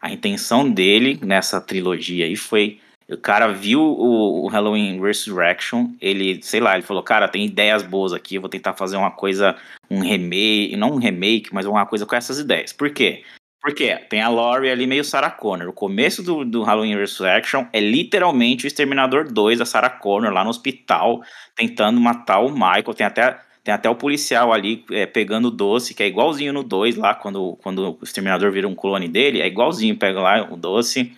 a 0.00 0.10
intenção 0.10 0.68
dele 0.68 1.20
nessa 1.22 1.60
trilogia 1.60 2.24
aí 2.24 2.34
foi. 2.34 2.80
O 3.08 3.16
cara 3.16 3.52
viu 3.52 3.80
o, 3.80 4.44
o 4.44 4.48
Halloween 4.48 5.00
Resurrection, 5.00 5.92
ele, 6.00 6.42
sei 6.42 6.58
lá, 6.58 6.74
ele 6.74 6.82
falou, 6.82 7.02
cara, 7.02 7.28
tem 7.28 7.44
ideias 7.44 7.82
boas 7.82 8.12
aqui, 8.12 8.36
eu 8.36 8.40
vou 8.40 8.48
tentar 8.48 8.72
fazer 8.74 8.96
uma 8.96 9.10
coisa, 9.10 9.56
um 9.90 10.00
remake, 10.00 10.76
não 10.76 10.92
um 10.92 10.98
remake, 10.98 11.52
mas 11.52 11.66
uma 11.66 11.84
coisa 11.86 12.06
com 12.06 12.16
essas 12.16 12.38
ideias. 12.38 12.72
Por 12.72 12.90
quê? 12.90 13.24
Porque 13.60 13.94
tem 14.08 14.22
a 14.22 14.28
Laurie 14.28 14.70
ali 14.70 14.86
meio 14.86 15.04
Sarah 15.04 15.30
Connor. 15.30 15.68
O 15.68 15.72
começo 15.72 16.22
do, 16.22 16.44
do 16.44 16.62
Halloween 16.62 16.96
Resurrection 16.96 17.66
é 17.72 17.80
literalmente 17.80 18.64
o 18.64 18.68
Exterminador 18.68 19.30
2, 19.30 19.60
a 19.60 19.66
Sarah 19.66 19.90
Connor 19.90 20.32
lá 20.32 20.42
no 20.42 20.50
hospital, 20.50 21.20
tentando 21.54 22.00
matar 22.00 22.40
o 22.40 22.50
Michael. 22.50 22.94
Tem 22.94 23.06
até 23.06 23.38
tem 23.62 23.74
até 23.74 23.90
o 23.90 23.94
policial 23.94 24.52
ali 24.52 24.84
é, 24.90 25.04
pegando 25.04 25.48
o 25.48 25.50
doce, 25.50 25.94
que 25.94 26.02
é 26.02 26.06
igualzinho 26.06 26.52
no 26.52 26.62
2 26.62 26.96
lá, 26.96 27.14
quando, 27.14 27.58
quando 27.62 27.98
o 28.00 28.02
exterminador 28.02 28.50
vira 28.50 28.66
um 28.66 28.74
clone 28.74 29.06
dele, 29.06 29.42
é 29.42 29.46
igualzinho, 29.46 29.98
pega 29.98 30.18
lá 30.18 30.50
o 30.50 30.56
doce. 30.56 31.12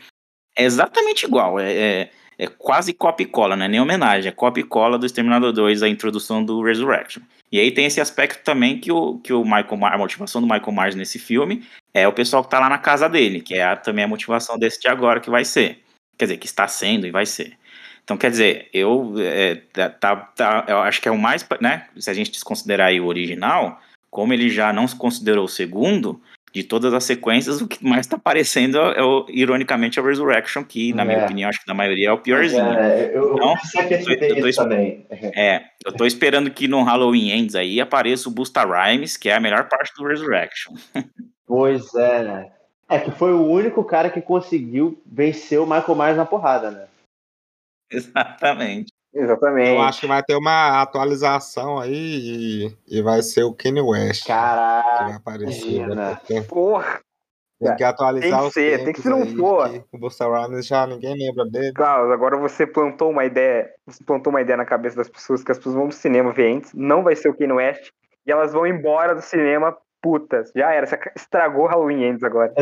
É 0.57 0.65
exatamente 0.65 1.25
igual, 1.25 1.59
é, 1.61 1.73
é, 1.73 2.11
é 2.43 2.49
quase 2.49 2.93
copy 2.93 3.25
cola, 3.25 3.55
não 3.55 3.67
é 3.67 3.69
nem 3.69 3.81
homenagem, 3.81 4.29
é 4.29 4.33
copy 4.33 4.65
cola 4.65 4.99
do 4.99 5.07
Exterminador 5.07 5.53
2, 5.53 5.81
a 5.85 5.89
introdução 5.89 6.45
do 6.45 6.61
Resurrection. 6.61 7.23
E 7.53 7.61
aí 7.61 7.71
tem 7.71 7.85
esse 7.85 8.01
aspecto 8.01 8.43
também 8.43 8.81
que 8.81 8.91
o, 8.91 9.19
que 9.21 9.33
o 9.33 9.45
Michael 9.45 9.87
a 9.87 9.97
motivação 9.97 10.41
do 10.41 10.49
Michael 10.49 10.73
Myers 10.73 10.95
nesse 10.97 11.21
filme 11.21 11.63
é 11.95 12.09
o 12.09 12.13
pessoal 12.13 12.43
que 12.43 12.51
tá 12.51 12.59
lá 12.59 12.69
na 12.69 12.79
casa 12.79 13.09
dele, 13.09 13.41
que 13.41 13.55
é 13.55 13.63
a, 13.63 13.77
também 13.77 14.05
a 14.05 14.09
motivação 14.09 14.59
desse 14.59 14.81
de 14.81 14.89
agora 14.89 15.21
que 15.21 15.31
vai 15.31 15.45
ser. 15.45 15.85
Quer 16.19 16.25
dizer, 16.25 16.39
que 16.39 16.47
está 16.47 16.67
sendo 16.67 17.07
e 17.07 17.13
vai 17.13 17.27
ser. 17.27 17.57
Então, 18.03 18.17
quer 18.17 18.31
dizer, 18.31 18.69
eu, 18.73 19.15
é, 19.19 19.55
tá, 19.73 19.89
tá, 19.89 20.17
tá, 20.17 20.65
eu 20.67 20.79
acho 20.79 21.01
que 21.01 21.07
é 21.07 21.13
o 21.13 21.19
mais, 21.19 21.47
né? 21.61 21.87
Se 21.97 22.11
a 22.11 22.15
gente 22.15 22.33
desconsiderar 22.33 22.89
aí 22.89 23.01
o 23.01 23.07
original, 23.07 23.81
como 24.11 24.33
ele 24.33 24.51
já 24.51 24.73
não 24.73 24.89
se 24.89 24.97
considerou 24.97 25.45
o 25.45 25.49
segundo, 25.49 26.21
de 26.53 26.63
todas 26.63 26.93
as 26.93 27.05
sequências, 27.05 27.61
o 27.61 27.67
que 27.67 27.85
mais 27.85 28.07
tá 28.07 28.17
aparecendo 28.17 28.77
é, 28.77 29.03
o, 29.03 29.25
ironicamente, 29.31 29.99
a 29.99 30.03
Resurrection, 30.03 30.63
que, 30.63 30.93
na 30.93 31.03
é. 31.03 31.07
minha 31.07 31.25
opinião, 31.25 31.49
acho 31.49 31.61
que 31.61 31.67
da 31.67 31.75
maioria 31.75 32.09
é 32.09 32.13
o 32.13 32.19
piorzinho. 32.19 32.63
É, 32.63 33.11
eu, 33.15 33.35
então, 33.35 33.55
eu, 33.75 34.37
eu, 34.37 34.53
tô, 34.53 34.63
também. 34.63 35.07
É, 35.11 35.63
eu 35.85 35.93
tô 35.93 36.05
esperando 36.05 36.51
que 36.51 36.69
no 36.69 36.83
Halloween 36.83 37.31
Ends 37.31 37.55
aí 37.55 37.81
apareça 37.81 38.29
o 38.29 38.33
Busta 38.33 38.65
Rhymes, 38.65 39.17
que 39.17 39.31
é 39.31 39.35
a 39.35 39.41
melhor 39.41 39.69
parte 39.69 39.93
do 39.97 40.07
Resurrection. 40.07 40.75
Pois 41.45 41.95
é. 41.95 42.51
É 42.89 42.99
que 42.99 43.11
foi 43.11 43.33
o 43.35 43.45
único 43.45 43.85
cara 43.85 44.09
que 44.09 44.23
conseguiu 44.23 45.03
vencer 45.05 45.61
o 45.61 45.67
Michael 45.67 45.95
Myers 45.95 46.17
na 46.17 46.25
porrada, 46.25 46.71
né? 46.71 46.87
Exatamente. 47.91 48.92
Exatamente. 49.15 49.71
Eu 49.71 49.83
acho 49.83 50.01
que 50.01 50.07
vai 50.07 50.23
ter 50.23 50.37
uma 50.37 50.81
atualização 50.81 51.79
aí 51.79 52.73
e, 52.89 52.99
e 52.99 53.03
vai 53.03 53.23
ser 53.23 53.43
o 53.45 53.53
Kenny 53.53 53.81
West. 53.81 54.27
Caraca. 54.27 54.99
Que 54.99 55.05
vai 55.05 55.13
aparecer. 55.15 55.87
Né? 55.87 56.19
Porra. 56.49 57.01
Tem 57.63 57.77
que 57.77 57.85
atualizar 57.85 58.41
tem 58.41 58.49
que 58.49 58.55
ser, 58.55 58.85
tem 58.85 58.93
que 58.93 59.01
se 59.03 59.09
não 59.09 59.25
for. 59.25 59.85
O 59.93 59.99
Busta 59.99 60.27
Rhymes 60.27 60.67
já 60.67 60.85
ninguém 60.85 61.17
lembra 61.17 61.45
dele. 61.45 61.73
Carlos, 61.73 62.11
agora 62.11 62.37
você 62.37 62.67
plantou 62.67 63.11
uma 63.11 63.25
ideia. 63.25 63.71
Você 63.87 64.03
plantou 64.03 64.33
uma 64.33 64.41
ideia 64.41 64.57
na 64.57 64.65
cabeça 64.65 64.97
das 64.97 65.09
pessoas 65.09 65.45
que 65.45 65.53
as 65.53 65.59
pessoas 65.59 65.77
vão 65.77 65.87
pro 65.87 65.97
cinema 65.97 66.33
ver 66.33 66.57
antes. 66.57 66.73
Não 66.75 67.05
vai 67.05 67.15
ser 67.15 67.29
o 67.29 67.35
Kanye 67.35 67.53
West. 67.53 67.91
E 68.27 68.33
elas 68.33 68.53
vão 68.53 68.67
embora 68.67 69.15
do 69.15 69.23
cinema 69.23 69.77
putas. 70.03 70.51
Já 70.57 70.73
era. 70.73 70.87
Você 70.87 70.99
estragou 71.15 71.67
Halloween 71.67 72.05
Ends 72.05 72.25
agora. 72.25 72.53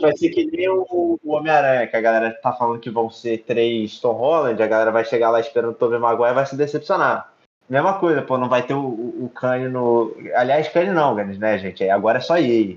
Vai 0.00 0.16
ser 0.16 0.30
que 0.30 0.44
nem 0.44 0.68
o, 0.68 1.18
o 1.22 1.32
Homem-Aranha, 1.32 1.86
que 1.86 1.96
a 1.96 2.00
galera 2.00 2.32
tá 2.42 2.52
falando 2.52 2.80
que 2.80 2.90
vão 2.90 3.10
ser 3.10 3.44
três 3.44 3.98
Tom 3.98 4.12
Holland, 4.12 4.62
a 4.62 4.66
galera 4.66 4.90
vai 4.90 5.04
chegar 5.04 5.30
lá 5.30 5.40
esperando 5.40 5.70
o 5.70 5.74
Tobey 5.74 5.98
Maguire 5.98 6.32
e 6.32 6.34
vai 6.34 6.46
se 6.46 6.56
decepcionar. 6.56 7.32
Mesma 7.68 7.98
coisa, 7.98 8.20
pô, 8.20 8.36
não 8.36 8.48
vai 8.48 8.66
ter 8.66 8.74
o, 8.74 8.84
o, 9.24 9.30
Kanye 9.32 9.68
no. 9.68 10.14
Aliás, 10.34 10.68
Kanye 10.68 10.90
não, 10.90 11.14
né, 11.14 11.58
gente? 11.58 11.88
Agora 11.88 12.18
é 12.18 12.20
só 12.20 12.36
EA. 12.36 12.76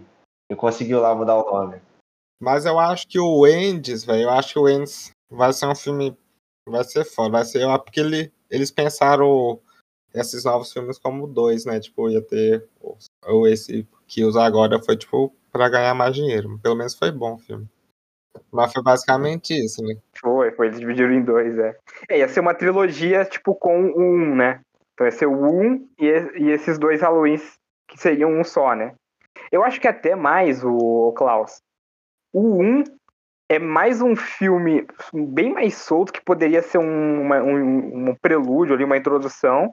Eu 0.49 0.56
conseguiu 0.56 1.01
lá 1.01 1.16
mudar 1.16 1.36
o 1.36 1.51
nome. 1.51 1.82
Mas 2.39 2.66
eu 2.66 2.78
acho 2.78 3.08
que 3.08 3.20
o 3.20 3.47
Endes, 3.47 4.04
velho, 4.04 4.24
eu 4.24 4.30
acho 4.30 4.54
que 4.54 4.60
o 4.60 4.70
Endes 4.70 5.10
vai 5.32 5.51
ser 5.51 5.66
um 5.66 5.76
filme. 5.76 6.16
Vai 6.70 6.84
ser 6.84 7.04
foda, 7.06 7.32
vai 7.32 7.43
ser. 7.43 7.66
Porque 7.80 7.99
ele, 7.99 8.32
eles 8.51 8.70
pensaram 8.70 9.60
esses 10.14 10.43
novos 10.43 10.72
filmes 10.72 10.99
como 10.99 11.26
dois, 11.26 11.66
né? 11.66 11.80
Tipo, 11.80 12.10
ia 12.10 12.22
ter. 12.22 12.68
Ou 13.26 13.47
esse 13.47 13.88
que 14.08 14.24
usa 14.24 14.43
agora 14.43 14.80
foi, 14.80 14.95
tipo, 14.95 15.34
pra 15.54 15.70
ganhar 15.70 15.93
mais 15.93 16.16
dinheiro. 16.16 16.60
Pelo 16.62 16.76
menos 16.76 16.97
foi 16.97 17.12
bom 17.12 17.36
o 17.36 17.38
filme. 17.38 17.70
Mas 18.51 18.74
foi 18.74 18.82
basicamente 18.82 19.54
isso, 19.54 19.82
né? 19.84 19.95
Foi, 20.20 20.51
foi. 20.51 20.68
Eles 20.68 20.80
dividiram 20.80 21.14
em 21.14 21.24
dois, 21.24 21.58
é. 21.58 21.78
é 22.10 22.20
ia 22.20 22.28
ser 22.28 22.39
uma 22.39 22.56
trilogia, 22.56 23.24
tipo, 23.24 23.54
com 23.54 23.80
um, 23.80 24.36
né? 24.36 24.60
Então 24.93 25.06
ia 25.06 25.12
ser 25.12 25.28
o 25.28 25.45
um 25.45 25.88
e, 25.99 26.08
e 26.08 26.51
esses 26.51 26.80
dois 26.80 27.01
Halloweens 27.01 27.54
que 27.88 27.97
seriam 27.97 28.32
um 28.32 28.43
só, 28.43 28.76
né? 28.76 28.95
Eu 29.51 29.64
acho 29.64 29.80
que 29.80 29.88
até 29.88 30.16
mais, 30.16 30.64
o 30.64 31.14
Klaus. 31.16 31.62
O 32.34 32.62
1 32.62 32.84
é 33.49 33.60
mais 33.60 34.01
um 34.01 34.16
filme 34.16 34.88
bem 35.14 35.54
mais 35.54 35.76
solto, 35.76 36.12
que 36.12 36.22
poderia 36.24 36.64
ser 36.64 36.80
um, 36.80 37.22
uma, 37.22 37.43
um, 37.43 38.10
um 38.10 38.16
prelúdio 38.16 38.74
ali, 38.74 38.84
uma 38.84 38.97
introdução, 38.97 39.72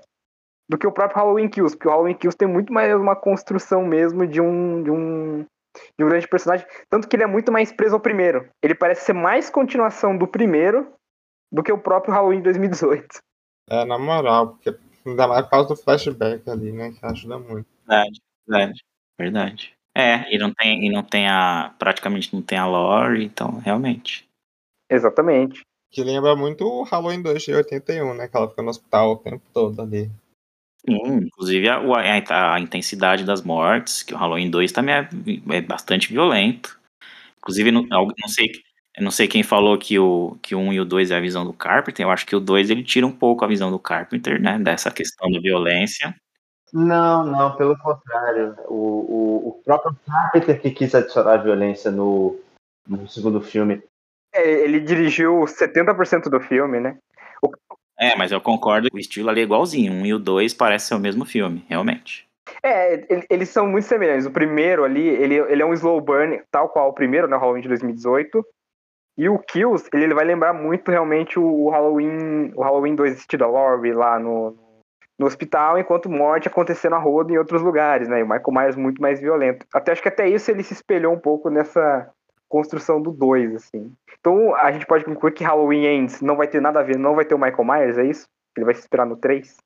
do 0.68 0.76
que 0.76 0.87
o 0.87 0.93
próprio 0.93 1.16
Halloween 1.16 1.49
Kills, 1.49 1.74
porque 1.74 1.89
o 1.89 1.91
Halloween 1.91 2.14
Kills 2.14 2.37
tem 2.37 2.47
muito 2.47 2.72
mais 2.72 2.95
uma 2.95 3.16
construção 3.16 3.85
mesmo 3.85 4.26
de 4.26 4.41
um, 4.41 4.83
de 4.83 4.91
um, 4.91 5.47
de 5.99 6.05
um 6.05 6.09
grande 6.09 6.29
personagem, 6.29 6.66
tanto 6.89 7.09
que 7.09 7.16
ele 7.16 7.23
é 7.23 7.27
muito 7.27 7.53
mais 7.53 7.73
preso 7.73 7.95
ao 7.95 8.01
primeiro. 8.01 8.49
Ele 8.62 8.75
parece 8.75 9.05
ser 9.05 9.12
mais 9.12 9.51
continuação 9.51 10.16
do 10.16 10.27
primeiro 10.27 10.93
do 11.53 11.62
que 11.62 11.73
o 11.73 11.79
próprio 11.79 12.14
Halloween 12.14 12.43
2018. 12.43 13.07
É, 13.68 13.85
na 13.85 13.99
moral, 13.99 14.49
porque 14.55 14.77
ainda 15.07 15.29
mais 15.29 15.43
por 15.43 15.51
causa 15.51 15.68
do 15.68 15.77
flashback 15.77 16.49
ali, 16.49 16.73
né, 16.73 16.93
que 16.93 17.05
ajuda 17.05 17.39
muito. 17.39 17.66
Verdade, 17.87 18.21
verdade, 18.47 18.85
verdade. 19.18 19.75
É, 19.97 20.33
e 20.35 20.39
não 20.39 20.53
tem, 20.55 20.87
e 20.87 20.91
não 20.91 21.03
tem 21.03 21.29
a. 21.29 21.75
praticamente 21.79 22.33
não 22.33 22.43
tem 22.43 22.59
a 22.59 22.66
lore, 22.66 23.25
então 23.25 23.59
realmente. 23.59 24.29
Exatamente. 24.89 25.62
Que 25.91 26.05
lembra 26.05 26.37
muito 26.37 26.64
o 26.64 26.85
Halloween 26.85 27.21
2 27.21 27.43
de 27.43 27.55
81, 27.55 28.14
né? 28.14 28.29
Que 28.29 28.37
ela 28.37 28.49
fica 28.49 28.62
no 28.62 28.71
hospital 28.71 29.12
o 29.12 29.16
tempo 29.16 29.43
todo 29.53 29.83
ali. 29.83 30.09
Sim, 30.89 31.24
inclusive 31.24 31.68
a, 31.68 31.76
a, 31.78 32.55
a, 32.55 32.61
intensidade 32.61 33.24
das 33.24 33.43
mortes, 33.43 34.03
que 34.03 34.14
o 34.14 34.16
Halloween 34.16 34.51
2 34.51 34.72
também 34.72 34.95
é, 34.95 35.09
é 35.51 35.61
bastante 35.61 36.12
violento. 36.12 36.78
Inclusive, 37.39 37.70
não, 37.70 37.83
não 37.83 38.28
sei. 38.28 38.51
Não 38.99 39.11
sei 39.11 39.28
quem 39.28 39.43
falou 39.43 39.78
que 39.78 39.99
o, 39.99 40.37
que 40.43 40.55
o 40.55 40.59
1 40.59 40.72
e 40.74 40.81
o 40.81 40.85
2 40.85 41.11
é 41.11 41.16
a 41.16 41.20
visão 41.20 41.45
do 41.45 41.53
Carpenter. 41.53 42.05
Eu 42.05 42.11
acho 42.11 42.26
que 42.26 42.37
o 42.37 42.41
2 42.41 42.70
ele 42.70 42.83
tira 42.83 43.07
um 43.07 43.12
pouco 43.12 43.45
a 43.45 43.49
visão 43.49 43.70
do 43.70 43.78
Carpenter, 43.78 44.41
né? 44.41 44.59
Dessa 44.59 44.91
questão 44.91 45.31
da 45.31 45.41
violência. 45.41 46.14
Não, 46.72 47.24
não, 47.24 47.57
pelo 47.57 47.78
contrário. 47.78 48.57
O, 48.68 48.74
o, 48.74 49.49
o 49.49 49.62
próprio 49.64 49.97
Carpenter 50.07 50.61
que 50.61 50.70
quis 50.70 50.95
adicionar 50.95 51.39
violência 51.39 51.91
no, 51.91 52.39
no 52.87 53.09
segundo 53.09 53.41
filme. 53.41 53.83
É, 54.33 54.49
ele 54.64 54.81
dirigiu 54.81 55.41
70% 55.45 56.28
do 56.28 56.41
filme, 56.41 56.81
né? 56.81 56.99
O... 57.43 57.51
É, 58.01 58.16
mas 58.16 58.32
eu 58.32 58.40
concordo 58.40 58.88
o 58.92 58.98
estilo 58.98 59.28
ali 59.28 59.40
é 59.40 59.44
igualzinho. 59.44 59.92
Um 59.92 60.07
e 60.07 60.14
o 60.14 60.18
dois 60.18 60.55
parece 60.55 60.86
ser 60.86 60.94
o 60.94 60.98
mesmo 60.98 61.26
filme, 61.26 61.64
realmente. 61.68 62.26
É, 62.62 63.07
eles 63.28 63.51
são 63.51 63.66
muito 63.66 63.84
semelhantes. 63.84 64.24
O 64.24 64.30
primeiro 64.30 64.84
ali, 64.84 65.07
ele, 65.07 65.34
ele 65.34 65.62
é 65.62 65.66
um 65.66 65.74
slow 65.74 66.01
burn, 66.01 66.40
tal 66.51 66.70
qual 66.70 66.88
o 66.88 66.94
primeiro, 66.94 67.28
né? 67.28 67.36
Halloween 67.36 67.61
de 67.61 67.68
2018. 67.68 68.42
E 69.18 69.28
o 69.28 69.38
Kills, 69.38 69.86
ele, 69.92 70.05
ele 70.05 70.14
vai 70.14 70.24
lembrar 70.24 70.55
muito 70.55 70.90
realmente 70.90 71.38
o, 71.38 71.68
Halloween, 71.68 72.53
o 72.57 72.62
Halloween 72.62 72.94
2 72.94 73.18
estilo 73.18 73.53
Laurie 73.53 73.92
lá 73.92 74.18
no, 74.18 74.57
no 75.18 75.26
hospital, 75.26 75.78
enquanto 75.78 76.09
morte 76.09 76.48
acontecendo 76.48 76.94
a 76.94 76.98
roda 76.98 77.30
em 77.30 77.36
outros 77.36 77.61
lugares, 77.61 78.09
né? 78.09 78.20
E 78.20 78.22
o 78.22 78.26
Michael 78.26 78.53
Myers 78.53 78.76
muito 78.76 79.03
mais 79.03 79.20
violento. 79.20 79.66
Até 79.74 79.92
acho 79.92 80.01
que 80.01 80.09
até 80.09 80.26
isso 80.26 80.51
ele 80.51 80.62
se 80.62 80.72
espelhou 80.72 81.12
um 81.12 81.20
pouco 81.20 81.51
nessa 81.51 82.11
construção 82.51 83.01
do 83.01 83.12
2, 83.12 83.55
assim. 83.55 83.94
Então 84.18 84.55
a 84.57 84.70
gente 84.72 84.84
pode 84.84 85.05
concluir 85.05 85.32
que 85.32 85.44
Halloween 85.44 85.86
Ends 85.86 86.20
não 86.20 86.36
vai 86.36 86.48
ter 86.48 86.61
nada 86.61 86.80
a 86.80 86.82
ver, 86.82 86.98
não 86.98 87.14
vai 87.14 87.24
ter 87.24 87.34
o 87.34 87.38
Michael 87.38 87.64
Myers, 87.64 87.96
é 87.96 88.05
isso? 88.05 88.26
Ele 88.57 88.66
vai 88.66 88.74
se 88.74 88.80
esperar 88.80 89.07
no 89.07 89.16
3? 89.16 89.57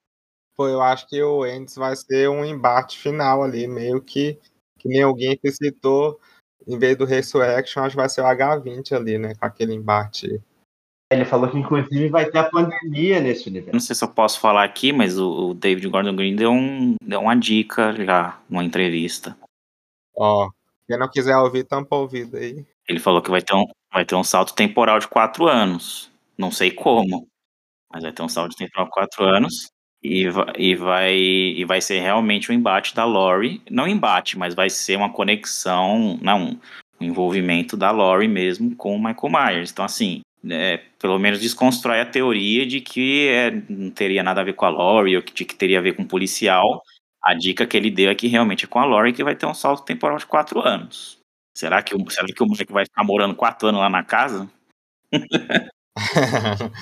Pô, 0.56 0.68
eu 0.68 0.80
acho 0.80 1.08
que 1.08 1.20
o 1.20 1.44
Ends 1.44 1.74
vai 1.74 1.96
ser 1.96 2.28
um 2.28 2.44
embate 2.44 2.98
final 2.98 3.42
ali, 3.42 3.66
meio 3.66 4.00
que, 4.00 4.38
que 4.78 4.88
nem 4.88 5.02
alguém 5.02 5.36
que 5.36 5.50
citou, 5.50 6.20
em 6.68 6.78
vez 6.78 6.96
do 6.96 7.04
Resurrection, 7.04 7.82
acho 7.82 7.96
que 7.96 8.00
vai 8.00 8.08
ser 8.08 8.20
o 8.20 8.26
H20 8.26 8.92
ali, 8.92 9.18
né? 9.18 9.34
Com 9.34 9.46
aquele 9.46 9.74
embate 9.74 10.40
ele 11.10 11.24
falou 11.24 11.50
que 11.50 11.58
inclusive 11.58 12.08
vai 12.08 12.28
ter 12.28 12.38
a 12.38 12.50
pandemia 12.50 13.20
nesse 13.20 13.48
universo. 13.48 13.72
Não 13.72 13.80
sei 13.80 13.94
se 13.94 14.02
eu 14.02 14.08
posso 14.08 14.40
falar 14.40 14.64
aqui, 14.64 14.92
mas 14.92 15.18
o, 15.18 15.50
o 15.50 15.54
David 15.54 15.88
Gordon 15.88 16.16
Green 16.16 16.34
deu, 16.34 16.50
um, 16.50 16.96
deu 17.02 17.20
uma 17.20 17.36
dica 17.36 17.92
já 17.92 18.40
numa 18.48 18.64
entrevista. 18.64 19.36
Ó, 20.16 20.50
quem 20.86 20.98
não 20.98 21.08
quiser 21.08 21.36
ouvir, 21.36 21.64
tampa 21.64 21.94
o 21.94 22.00
ouvido 22.00 22.36
aí. 22.36 22.66
Ele 22.88 22.98
falou 23.00 23.22
que 23.22 23.30
vai 23.30 23.42
ter, 23.42 23.54
um, 23.54 23.64
vai 23.92 24.04
ter 24.04 24.14
um 24.14 24.24
salto 24.24 24.54
temporal 24.54 24.98
de 24.98 25.08
quatro 25.08 25.46
anos. 25.46 26.10
Não 26.36 26.50
sei 26.50 26.70
como, 26.70 27.26
mas 27.92 28.02
vai 28.02 28.12
ter 28.12 28.22
um 28.22 28.28
salto 28.28 28.56
temporal 28.56 28.86
de 28.86 28.92
quatro 28.92 29.24
anos. 29.24 29.70
E 30.02 30.28
vai, 30.28 30.52
e, 30.58 30.74
vai, 30.76 31.16
e 31.16 31.64
vai 31.64 31.80
ser 31.80 32.00
realmente 32.00 32.52
um 32.52 32.54
embate 32.54 32.94
da 32.94 33.04
Lori. 33.04 33.62
Não 33.70 33.88
embate, 33.88 34.38
mas 34.38 34.54
vai 34.54 34.68
ser 34.68 34.96
uma 34.96 35.10
conexão, 35.10 36.18
não, 36.20 36.60
um 37.00 37.04
envolvimento 37.04 37.76
da 37.76 37.90
Lori 37.90 38.28
mesmo 38.28 38.76
com 38.76 38.94
o 38.96 39.02
Michael 39.02 39.32
Myers. 39.32 39.70
Então, 39.72 39.84
assim, 39.84 40.20
é, 40.50 40.78
pelo 40.98 41.18
menos 41.18 41.40
desconstrói 41.40 42.00
a 42.00 42.06
teoria 42.06 42.66
de 42.66 42.80
que 42.80 43.28
é, 43.28 43.50
não 43.68 43.90
teria 43.90 44.22
nada 44.22 44.40
a 44.42 44.44
ver 44.44 44.54
com 44.54 44.66
a 44.66 44.68
Lori 44.68 45.16
ou 45.16 45.22
de 45.22 45.44
que 45.44 45.54
teria 45.54 45.78
a 45.78 45.82
ver 45.82 45.94
com 45.94 46.02
o 46.02 46.08
policial. 46.08 46.82
A 47.22 47.34
dica 47.34 47.66
que 47.66 47.76
ele 47.76 47.90
deu 47.90 48.10
é 48.10 48.14
que 48.14 48.28
realmente 48.28 48.66
é 48.66 48.68
com 48.68 48.78
a 48.78 48.84
Lori 48.84 49.12
que 49.12 49.24
vai 49.24 49.34
ter 49.34 49.46
um 49.46 49.54
salto 49.54 49.84
temporal 49.84 50.18
de 50.18 50.26
quatro 50.26 50.60
anos. 50.60 51.18
Será 51.54 51.82
que 51.82 51.94
o, 51.94 52.10
será 52.10 52.26
que 52.26 52.42
o 52.42 52.46
moleque 52.46 52.72
vai 52.72 52.84
ficar 52.84 53.04
morando 53.04 53.36
quatro 53.36 53.68
anos 53.68 53.80
lá 53.80 53.88
na 53.88 54.02
casa? 54.04 54.50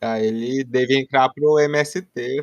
ah, 0.00 0.18
ele 0.18 0.64
deve 0.64 0.98
entrar 0.98 1.28
pro 1.32 1.60
MST. 1.60 2.40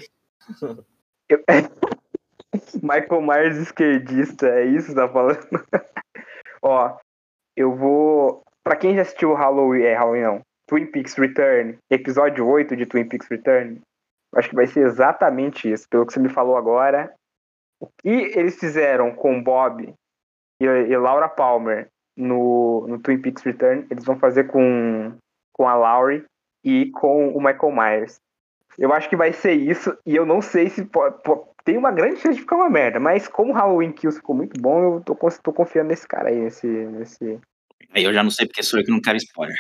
Michael 2.82 3.22
Myers 3.22 3.58
esquerdista, 3.58 4.48
é 4.48 4.66
isso 4.66 4.90
que 4.90 4.96
tá 4.96 5.10
falando? 5.10 5.40
Ó, 6.62 6.98
eu 7.58 7.76
vou. 7.76 8.44
Pra 8.64 8.78
quem 8.78 8.96
já 8.96 9.02
assistiu 9.02 9.34
Halloween, 9.34 9.82
é 9.82 9.94
Halloween 9.94 10.22
não, 10.22 10.42
Twin 10.68 10.86
Peaks 10.86 11.16
Return, 11.16 11.78
episódio 11.90 12.48
8 12.48 12.78
de 12.78 12.86
Twin 12.86 13.10
Peaks 13.10 13.28
Return, 13.28 13.82
acho 14.36 14.50
que 14.50 14.56
vai 14.56 14.68
ser 14.68 14.88
exatamente 14.88 15.70
isso, 15.70 15.86
pelo 15.90 16.06
que 16.06 16.14
você 16.14 16.20
me 16.20 16.30
falou 16.30 16.56
agora. 16.56 17.14
O 17.82 17.88
que 18.02 18.10
eles 18.10 18.58
fizeram 18.58 19.14
com 19.14 19.44
Bob 19.44 19.94
e, 20.64 20.91
e 20.91 20.97
Laura 20.97 21.30
Palmer 21.30 21.88
no, 22.16 22.86
no, 22.88 22.99
Twin 22.99 23.20
Peaks 23.20 23.43
Return, 23.43 23.86
eles 23.89 24.05
vão 24.05 24.18
fazer 24.18 24.45
com, 24.45 25.14
com 25.51 25.68
a 25.68 25.76
Laurie 25.76 26.24
e 26.64 26.91
com 26.91 27.30
o 27.30 27.43
Michael 27.43 27.72
Myers. 27.72 28.20
Eu 28.78 28.91
acho 28.93 29.09
que 29.09 29.16
vai 29.16 29.34
ser 29.34 29.53
isso, 29.53 29.95
e 30.05 30.16
eu 30.16 30.26
não 30.26 30.41
sei 30.41 30.70
se 30.70 30.84
pode, 30.86 31.16
tem 31.64 31.78
uma 31.78 31.91
grande 31.91 32.20
chance 32.20 32.36
de 32.36 32.41
ficar 32.41 32.55
uma 32.55 32.70
merda, 32.70 32.99
mas 32.99 33.28
como 33.28 33.53
Halloween 33.53 33.91
Kills 33.91 34.18
ficou 34.18 34.36
muito 34.36 34.59
bom, 34.59 34.95
eu 34.95 35.01
tô, 35.01 35.16
tô 35.16 35.53
confiando 35.53 35.89
nesse 35.89 36.07
cara 36.07 36.30
aí, 36.30 36.39
nesse, 36.39 36.68
nesse, 36.68 37.39
Aí 37.93 38.03
eu 38.03 38.14
já 38.14 38.24
não 38.24 38.32
sei 38.32 38.47
porque 38.47 38.64
sou 38.64 38.80
eu 38.80 38.86
que 38.86 38.91
não 38.91 38.99
quero 38.99 39.18
spoiler. 39.18 39.55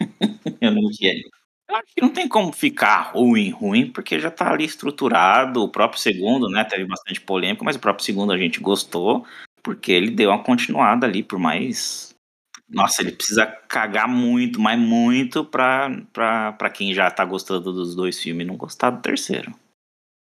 eu 0.60 0.70
não 0.72 0.82
quero. 0.98 1.20
Eu 1.68 1.76
acho 1.76 1.94
que 1.94 2.00
não 2.00 2.10
tem 2.10 2.28
como 2.28 2.52
ficar 2.52 3.12
ruim, 3.12 3.50
ruim, 3.50 3.90
porque 3.90 4.18
já 4.18 4.30
tá 4.30 4.52
ali 4.52 4.64
estruturado. 4.64 5.62
O 5.62 5.68
próprio 5.68 6.00
segundo, 6.00 6.48
né, 6.48 6.64
teve 6.64 6.84
bastante 6.84 7.20
polêmica, 7.20 7.64
mas 7.64 7.76
o 7.76 7.80
próprio 7.80 8.04
segundo 8.04 8.32
a 8.32 8.38
gente 8.38 8.60
gostou, 8.60 9.26
porque 9.66 9.90
ele 9.90 10.12
deu 10.12 10.30
uma 10.30 10.44
continuada 10.44 11.08
ali, 11.08 11.24
por 11.24 11.40
mais. 11.40 12.14
Nossa, 12.68 13.02
ele 13.02 13.10
precisa 13.10 13.44
cagar 13.46 14.08
muito, 14.08 14.60
mas 14.60 14.78
muito 14.78 15.44
pra, 15.44 15.90
pra, 16.12 16.52
pra 16.52 16.70
quem 16.70 16.94
já 16.94 17.10
tá 17.10 17.24
gostando 17.24 17.72
dos 17.72 17.96
dois 17.96 18.22
filmes 18.22 18.46
não 18.46 18.56
gostar 18.56 18.90
do 18.90 19.02
terceiro. 19.02 19.52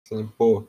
Sim, 0.07 0.29
pô. 0.39 0.69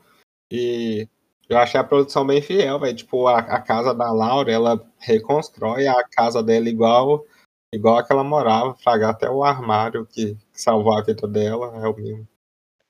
E 0.52 1.08
eu 1.48 1.60
achei 1.60 1.80
a 1.80 1.84
produção 1.84 2.26
bem 2.26 2.42
fiel, 2.42 2.80
velho. 2.80 2.96
Tipo, 2.96 3.28
a, 3.28 3.38
a, 3.38 3.62
casa 3.62 3.94
da 3.94 4.12
Laura, 4.12 4.52
ela 4.52 4.92
reconstrói 4.98 5.86
a 5.86 6.04
casa 6.04 6.42
dela 6.42 6.68
igual 6.68 7.24
igual 7.72 8.00
a 8.00 8.04
que 8.04 8.12
ela 8.12 8.24
morava, 8.24 8.74
fragar 8.74 9.12
até 9.12 9.30
o 9.30 9.44
armário 9.44 10.04
que, 10.08 10.34
que 10.34 10.62
salvou 10.62 10.98
a 10.98 11.04
vida 11.04 11.28
dela, 11.28 11.76
é 11.76 11.88
o 11.88 11.96
mesmo. 11.96 12.28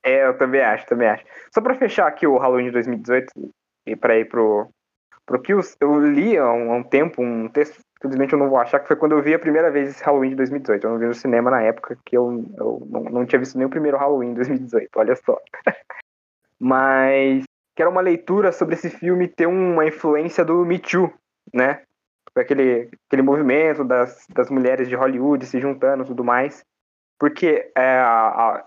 É, 0.01 0.27
eu 0.27 0.37
também 0.37 0.61
acho, 0.61 0.85
também 0.85 1.09
acho. 1.09 1.25
Só 1.53 1.59
pra 1.59 1.75
fechar 1.75 2.07
aqui 2.07 2.25
o 2.25 2.37
Halloween 2.37 2.67
de 2.67 2.71
2018 2.71 3.33
e 3.85 3.95
pra 3.97 4.17
ir 4.17 4.29
pro, 4.29 4.69
pro 5.27 5.41
Kills, 5.41 5.75
eu 5.79 5.99
li 5.99 6.37
há 6.37 6.51
um, 6.51 6.71
há 6.71 6.77
um 6.77 6.83
tempo 6.83 7.21
um 7.21 7.47
texto, 7.49 7.79
simplesmente 8.01 8.33
eu 8.33 8.39
não 8.39 8.49
vou 8.49 8.57
achar, 8.57 8.79
que 8.79 8.87
foi 8.87 8.95
quando 8.95 9.11
eu 9.11 9.21
vi 9.21 9.33
a 9.35 9.39
primeira 9.39 9.69
vez 9.69 9.89
esse 9.89 10.03
Halloween 10.03 10.29
de 10.29 10.37
2018. 10.37 10.83
Eu 10.83 10.91
não 10.91 10.97
vi 10.97 11.05
no 11.05 11.13
cinema 11.13 11.51
na 11.51 11.61
época, 11.61 11.97
que 12.03 12.17
eu, 12.17 12.43
eu 12.57 12.87
não, 12.89 13.03
não 13.03 13.25
tinha 13.25 13.37
visto 13.37 13.57
nem 13.57 13.67
o 13.67 13.69
primeiro 13.69 13.97
Halloween 13.97 14.29
de 14.29 14.35
2018, 14.35 14.89
olha 14.95 15.15
só. 15.17 15.37
Mas 16.59 17.43
que 17.75 17.83
era 17.83 17.91
uma 17.91 18.01
leitura 18.01 18.51
sobre 18.51 18.73
esse 18.73 18.89
filme 18.89 19.27
ter 19.27 19.45
uma 19.45 19.85
influência 19.85 20.43
do 20.43 20.65
Me 20.65 20.79
Too, 20.79 21.13
né? 21.53 21.83
Foi 22.33 22.41
aquele, 22.41 22.89
aquele 23.07 23.21
movimento 23.21 23.83
das, 23.83 24.25
das 24.33 24.49
mulheres 24.49 24.87
de 24.87 24.95
Hollywood 24.95 25.45
se 25.45 25.59
juntando 25.59 26.03
e 26.03 26.07
tudo 26.07 26.23
mais. 26.23 26.63
Porque 27.19 27.71
é, 27.75 27.99
a, 27.99 28.27
a, 28.27 28.65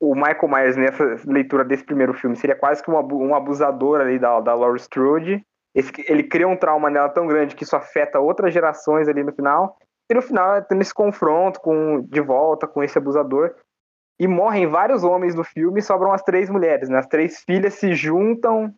o 0.00 0.14
Michael 0.14 0.48
Myers, 0.48 0.76
nessa 0.76 1.16
leitura 1.26 1.64
desse 1.64 1.84
primeiro 1.84 2.14
filme, 2.14 2.36
seria 2.36 2.56
quase 2.56 2.82
que 2.82 2.90
um, 2.90 2.96
um 2.96 3.34
abusador 3.34 4.00
ali 4.00 4.18
da, 4.18 4.40
da 4.40 4.54
Laurie 4.54 4.80
Strode. 4.80 5.44
Esse, 5.74 5.92
ele 6.06 6.22
cria 6.22 6.48
um 6.48 6.56
trauma 6.56 6.90
nela 6.90 7.08
tão 7.08 7.26
grande 7.26 7.54
que 7.54 7.64
isso 7.64 7.76
afeta 7.76 8.18
outras 8.18 8.52
gerações 8.52 9.08
ali 9.08 9.22
no 9.22 9.32
final. 9.32 9.76
E 10.10 10.14
no 10.14 10.22
final, 10.22 10.56
é 10.56 10.60
tendo 10.62 10.80
esse 10.80 10.94
confronto 10.94 11.60
com, 11.60 12.02
de 12.02 12.20
volta 12.20 12.66
com 12.66 12.82
esse 12.82 12.96
abusador. 12.96 13.54
E 14.18 14.26
morrem 14.26 14.66
vários 14.66 15.04
homens 15.04 15.34
no 15.34 15.44
filme 15.44 15.78
e 15.78 15.82
sobram 15.82 16.12
as 16.12 16.22
três 16.22 16.50
mulheres, 16.50 16.88
né? 16.88 16.98
As 16.98 17.06
três 17.06 17.40
filhas 17.40 17.74
se 17.74 17.94
juntam 17.94 18.74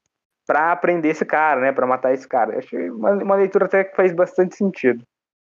para 0.47 0.77
prender 0.77 1.13
esse 1.13 1.25
cara, 1.25 1.61
né? 1.61 1.73
Para 1.73 1.87
matar 1.87 2.13
esse 2.13 2.29
cara. 2.29 2.53
Eu 2.53 2.59
achei 2.59 2.91
uma, 2.91 3.13
uma 3.13 3.37
leitura 3.37 3.65
até 3.65 3.85
que 3.85 3.97
faz 3.97 4.13
bastante 4.13 4.57
sentido. 4.57 5.03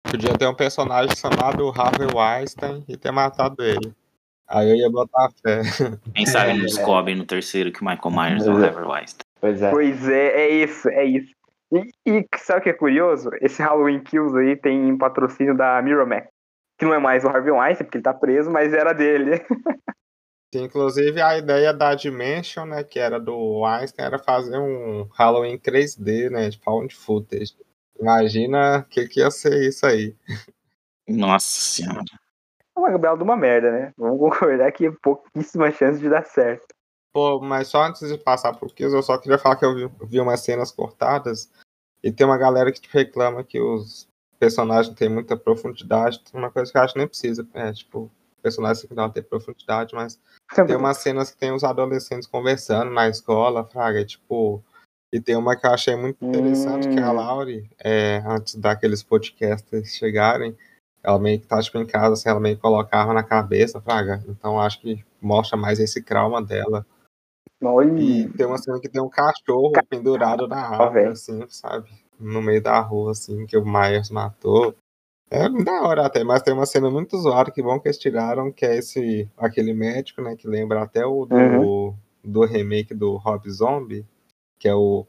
Podia 0.04 0.38
ter 0.38 0.48
um 0.48 0.54
personagem 0.54 1.16
chamado 1.16 1.70
Harvey 1.70 2.08
Weinstein 2.14 2.84
e 2.88 2.98
ter 2.98 3.12
matado 3.12 3.64
ele. 3.64 3.94
Aí 4.48 4.70
eu 4.70 4.76
ia 4.76 4.90
botar 4.90 5.28
a 5.28 5.30
fé. 5.30 5.62
Quem 6.14 6.26
sabe 6.26 6.54
não 6.54 6.62
descobre 6.62 7.16
no 7.16 7.26
terceiro 7.26 7.72
que 7.72 7.82
o 7.82 7.86
Michael 7.86 8.12
Myers 8.12 8.46
é 8.46 8.52
o 8.52 8.64
Harvey 8.64 8.84
Weinstein. 8.84 9.31
Pois 9.42 9.62
é. 9.62 9.72
Pois 9.72 10.08
é, 10.08 10.28
é 10.28 10.50
isso, 10.50 10.88
é 10.90 11.04
isso. 11.04 11.34
E, 11.74 11.90
e 12.06 12.28
sabe 12.38 12.60
o 12.60 12.64
que 12.64 12.70
é 12.70 12.74
curioso? 12.74 13.32
Esse 13.42 13.62
Halloween 13.64 14.04
Kills 14.04 14.38
aí 14.38 14.56
tem 14.56 14.96
patrocínio 14.98 15.58
da 15.58 15.82
Miramax. 15.82 16.28
Que 16.78 16.86
não 16.86 16.94
é 16.94 17.00
mais 17.00 17.24
o 17.24 17.28
Harvey 17.28 17.52
Weinstein, 17.52 17.86
porque 17.86 17.98
ele 17.98 18.04
tá 18.04 18.14
preso, 18.14 18.52
mas 18.52 18.74
era 18.74 18.94
dele. 18.94 19.44
Inclusive 20.54 21.22
a 21.22 21.38
ideia 21.38 21.74
da 21.74 21.96
Dimension, 21.96 22.66
né, 22.66 22.84
que 22.84 23.00
era 23.00 23.20
do 23.20 23.64
Einstein, 23.66 24.06
era 24.06 24.20
fazer 24.20 24.58
um 24.58 25.08
Halloween 25.14 25.58
3D, 25.58 26.30
né, 26.30 26.50
de 26.50 26.60
found 26.60 26.94
footage. 26.94 27.56
Imagina 28.00 28.80
o 28.80 28.84
que, 28.84 29.08
que 29.08 29.22
ia 29.22 29.32
ser 29.32 29.68
isso 29.68 29.86
aí. 29.86 30.14
Nossa 31.08 31.48
senhora. 31.48 32.04
É 32.76 32.80
uma 32.80 32.98
bela 32.98 33.18
de 33.18 33.24
uma 33.24 33.38
merda, 33.38 33.72
né? 33.72 33.94
Vamos 33.98 34.20
concordar 34.20 34.72
que 34.72 34.88
é 34.88 34.92
pouquíssima 35.02 35.72
chance 35.72 36.00
de 36.00 36.10
dar 36.10 36.26
certo. 36.26 36.71
Pô, 37.14 37.42
mas 37.42 37.68
só 37.68 37.84
antes 37.84 38.08
de 38.08 38.18
passar 38.18 38.54
pro 38.54 38.70
Kills, 38.70 38.96
eu 38.96 39.04
só 39.04 39.18
queria 39.18 39.38
falar 39.38 39.58
que 39.58 39.66
eu 39.66 39.76
vi, 39.76 39.92
vi 40.08 40.20
umas 40.20 40.40
cenas 40.40 40.72
cortadas 40.72 41.52
e 42.02 42.12
tem 42.12 42.26
uma 42.26 42.38
galera 42.38 42.72
que 42.72 42.82
reclama 42.90 43.44
que 43.44 43.60
os 43.60 44.08
personagens 44.40 44.96
têm 44.96 45.10
muita 45.10 45.36
profundidade. 45.36 46.22
Uma 46.34 46.50
coisa 46.50 46.72
que 46.72 46.78
eu 46.78 46.82
acho 46.82 46.94
que 46.94 47.00
nem 47.00 47.08
precisa. 47.08 47.48
É, 47.54 47.72
tipo, 47.74 48.10
personagens 48.42 48.88
que 48.88 48.96
não 48.96 49.10
tem 49.10 49.22
profundidade, 49.22 49.94
mas 49.94 50.20
tem 50.66 50.76
umas 50.76 50.98
cenas 50.98 51.32
que 51.32 51.38
tem 51.38 51.52
os 51.54 51.64
adolescentes 51.64 52.28
conversando 52.28 52.92
na 52.92 53.08
escola, 53.08 53.66
fraga, 53.66 54.04
tipo. 54.06 54.64
E 55.14 55.20
tem 55.20 55.36
uma 55.36 55.58
que 55.58 55.68
eu 55.68 55.72
achei 55.72 55.94
muito 55.94 56.24
interessante, 56.24 56.88
hum. 56.88 56.96
que 56.96 57.02
a 57.02 57.12
Laure, 57.12 57.70
é, 57.84 58.24
antes 58.26 58.56
daqueles 58.56 59.04
podcasts 59.04 59.94
chegarem, 59.94 60.58
ela 61.04 61.20
meio 61.20 61.42
que 61.42 61.48
tá 61.48 61.62
tipo, 61.62 61.78
em 61.78 61.86
casa, 61.86 62.14
assim, 62.14 62.30
ela 62.30 62.40
meio 62.40 62.56
que 62.56 62.62
colocava 62.62 63.14
na 63.14 63.22
cabeça, 63.22 63.82
fraga. 63.82 64.24
Então 64.30 64.60
acho 64.60 64.80
que 64.80 65.04
mostra 65.22 65.58
mais 65.58 65.82
esse 65.82 66.02
trauma 66.02 66.42
dela. 66.42 66.86
Olha. 67.62 68.00
E 68.00 68.28
tem 68.30 68.46
uma 68.46 68.58
cena 68.58 68.80
que 68.80 68.90
tem 68.90 69.02
um 69.02 69.10
cachorro 69.10 69.72
pendurado 69.90 70.48
na 70.48 70.58
árvore, 70.58 71.06
assim, 71.06 71.46
sabe? 71.48 71.90
No 72.20 72.42
meio 72.42 72.62
da 72.62 72.80
rua, 72.80 73.12
assim, 73.12 73.46
que 73.46 73.58
o 73.58 73.66
Myers 73.66 74.10
matou. 74.10 74.76
É 75.30 75.48
da 75.48 75.84
hora 75.84 76.06
até, 76.06 76.26
mas 76.26 76.42
tem 76.42 76.54
uma 76.54 76.66
cena 76.66 76.90
muito 76.90 77.18
zoada 77.18 77.52
que 77.52 77.64
bom 77.64 77.80
que 77.80 77.88
eles 77.88 77.98
tiraram, 77.98 78.52
que 78.52 78.66
é 78.66 78.76
esse, 78.76 79.30
aquele 79.38 79.74
médico, 79.74 80.22
né, 80.22 80.36
que 80.36 80.46
lembra 80.46 80.82
até 80.82 81.06
o 81.06 81.26
do, 81.26 81.36
uhum. 81.36 81.96
do 82.22 82.44
remake 82.44 82.94
do 82.94 83.16
Rob 83.16 83.50
Zombie, 83.50 84.06
que 84.60 84.68
é 84.68 84.76
o, 84.76 85.08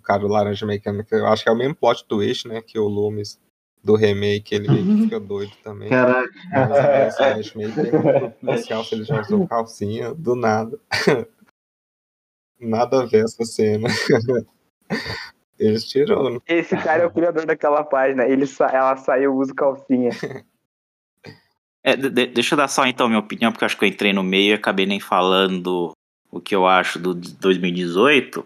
o 0.00 0.02
cara 0.04 0.20
do 0.20 0.28
Laranja 0.28 0.64
Mecânica, 0.64 1.16
eu 1.16 1.26
acho 1.26 1.42
que 1.42 1.48
é 1.48 1.52
o 1.52 1.56
mesmo 1.56 1.74
plot 1.74 2.04
twist, 2.06 2.46
né, 2.46 2.62
que 2.62 2.78
o 2.78 2.86
Loomis 2.86 3.40
do 3.82 3.96
remake, 3.96 4.54
ele 4.54 4.68
meio 4.68 4.84
que 4.84 5.02
fica 5.04 5.18
doido 5.18 5.52
também. 5.62 5.88
Caraca. 5.88 6.30
Mas, 6.52 7.20
assim, 7.20 7.40
acho 7.40 7.58
meio 7.58 8.30
policial 8.40 8.84
se 8.84 8.94
ele 8.94 9.04
já 9.04 9.20
usou 9.20 9.46
calcinha, 9.48 10.14
do 10.14 10.36
nada. 10.36 10.78
Nada 12.60 13.02
a 13.02 13.06
ver 13.06 13.24
essa 13.24 13.44
cena. 13.44 13.88
Eles 15.58 15.84
tirou. 15.84 16.30
Né? 16.30 16.38
Esse 16.46 16.76
cara 16.76 17.04
é 17.04 17.06
o 17.06 17.10
criador 17.10 17.46
daquela 17.46 17.84
página. 17.84 18.24
Ele 18.24 18.46
sa 18.46 18.66
ela 18.66 18.96
saiu, 18.96 19.34
usa 19.34 19.54
calcinha. 19.54 20.10
É, 21.82 21.96
de 21.96 22.08
deixa 22.08 22.54
eu 22.54 22.56
dar 22.56 22.68
só 22.68 22.86
então 22.86 23.08
minha 23.08 23.20
opinião, 23.20 23.52
porque 23.52 23.62
eu 23.62 23.66
acho 23.66 23.78
que 23.78 23.84
eu 23.84 23.88
entrei 23.88 24.12
no 24.12 24.22
meio 24.22 24.52
e 24.52 24.54
acabei 24.54 24.86
nem 24.86 24.98
falando 24.98 25.92
o 26.30 26.40
que 26.40 26.54
eu 26.54 26.66
acho 26.66 26.98
do 26.98 27.14
2018. 27.14 28.44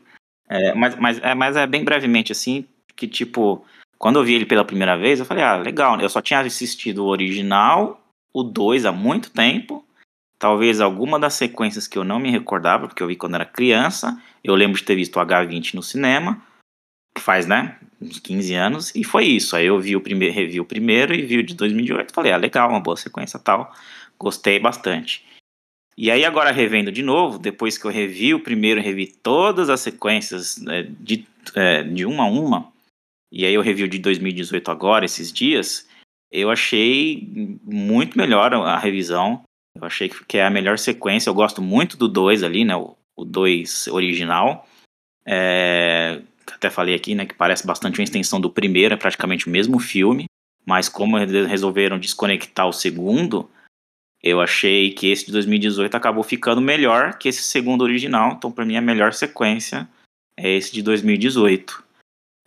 É, 0.49 0.75
mas, 0.75 0.97
mas, 0.97 1.19
é, 1.23 1.35
mas 1.35 1.57
é 1.57 1.67
bem 1.67 1.85
brevemente 1.85 2.33
assim, 2.33 2.67
que 2.97 3.07
tipo, 3.07 3.65
quando 3.99 4.19
eu 4.19 4.25
vi 4.25 4.35
ele 4.35 4.47
pela 4.47 4.65
primeira 4.65 4.97
vez, 4.97 5.21
eu 5.21 5.27
falei, 5.27 5.45
ah, 5.45 5.57
legal, 5.57 6.01
eu 6.01 6.09
só 6.09 6.21
tinha 6.21 6.41
assistido 6.41 7.05
o 7.05 7.09
original, 7.09 8.01
o 8.33 8.43
2 8.43 8.85
há 8.85 8.93
muito 8.93 9.31
tempo, 9.31 9.85
Talvez 10.39 10.80
alguma 10.80 11.18
das 11.18 11.34
sequências 11.34 11.89
que 11.89 11.99
eu 11.99 12.05
não 12.05 12.18
me 12.18 12.30
recordava, 12.30 12.86
porque 12.86 13.03
eu 13.03 13.09
vi 13.09 13.16
quando 13.16 13.34
era 13.34 13.45
criança. 13.45 14.20
Eu 14.43 14.55
lembro 14.55 14.78
de 14.78 14.84
ter 14.84 14.95
visto 14.95 15.16
o 15.16 15.20
H20 15.20 15.74
no 15.74 15.82
cinema, 15.82 16.41
faz, 17.18 17.47
né, 17.47 17.76
uns 18.01 18.20
15 18.20 18.55
anos, 18.55 18.95
e 18.95 19.03
foi 19.03 19.24
isso. 19.24 19.57
Aí 19.57 19.66
eu 19.66 19.80
vi 19.80 19.97
o 19.97 20.01
primeiro, 20.01 20.34
revi 20.34 20.61
o 20.61 20.64
primeiro 20.64 21.12
e 21.12 21.22
vi 21.22 21.39
o 21.39 21.43
de 21.43 21.55
2008. 21.55 22.14
Falei, 22.14 22.32
ah, 22.32 22.36
legal, 22.36 22.70
uma 22.70 22.80
boa 22.80 22.97
sequência 22.97 23.39
tal. 23.39 23.74
Gostei 24.18 24.59
bastante. 24.61 25.26
E 25.97 26.12
aí 26.12 26.24
agora 26.24 26.53
revendo 26.53 26.93
de 26.93 27.03
novo, 27.03 27.41
depois 27.41 27.76
que 27.76 27.84
eu 27.84 27.91
revi 27.91 28.32
o 28.32 28.41
primeiro, 28.41 28.80
revi 28.80 29.09
todas 29.09 29.68
as 29.68 29.80
sequências 29.80 30.57
né, 30.59 30.84
de, 31.01 31.26
é, 31.57 31.82
de 31.82 32.07
uma 32.07 32.22
a 32.22 32.26
uma, 32.26 32.72
e 33.30 33.45
aí 33.45 33.53
eu 33.53 33.62
revi 33.62 33.82
o 33.82 33.89
de 33.89 33.99
2018 33.99 34.70
agora, 34.70 35.05
esses 35.05 35.32
dias, 35.32 35.89
eu 36.30 36.51
achei 36.51 37.28
muito 37.62 38.16
melhor 38.16 38.55
a 38.55 38.78
revisão. 38.78 39.43
Eu 39.81 39.87
achei 39.87 40.09
que 40.09 40.39
é 40.39 40.45
a 40.45 40.51
melhor 40.51 40.79
sequência. 40.79 41.31
Eu 41.31 41.35
gosto 41.35 41.62
muito 41.62 41.97
do 41.97 42.09
2 42.09 42.43
ali, 42.43 42.64
né? 42.64 42.74
O 42.76 43.24
2 43.24 43.89
original. 43.89 44.68
É, 45.26 46.20
até 46.47 46.70
falei 46.70 46.95
aqui, 46.95 47.14
né? 47.14 47.26
Que 47.26 47.35
parece 47.35 47.66
bastante 47.66 48.01
uma 48.01 48.05
extensão 48.05 48.41
do 48.41 48.51
primeiro, 48.51 48.95
é 48.95 48.97
praticamente 48.97 49.47
o 49.47 49.51
mesmo 49.51 49.79
filme. 49.79 50.26
Mas 50.66 50.89
como 50.89 51.16
resolveram 51.16 51.99
desconectar 51.99 52.68
o 52.68 52.72
segundo, 52.72 53.49
eu 54.22 54.41
achei 54.41 54.91
que 54.91 55.07
esse 55.11 55.26
de 55.26 55.33
2018 55.33 55.95
acabou 55.95 56.22
ficando 56.22 56.61
melhor 56.61 57.16
que 57.16 57.29
esse 57.29 57.43
segundo 57.43 57.83
original. 57.83 58.33
Então, 58.33 58.53
para 58.53 58.64
mim, 58.64 58.76
a 58.76 58.83
melhor 58.83 59.12
sequência 59.12 59.89
é 60.37 60.51
esse 60.51 60.72
de 60.72 60.83
2018. 60.83 61.83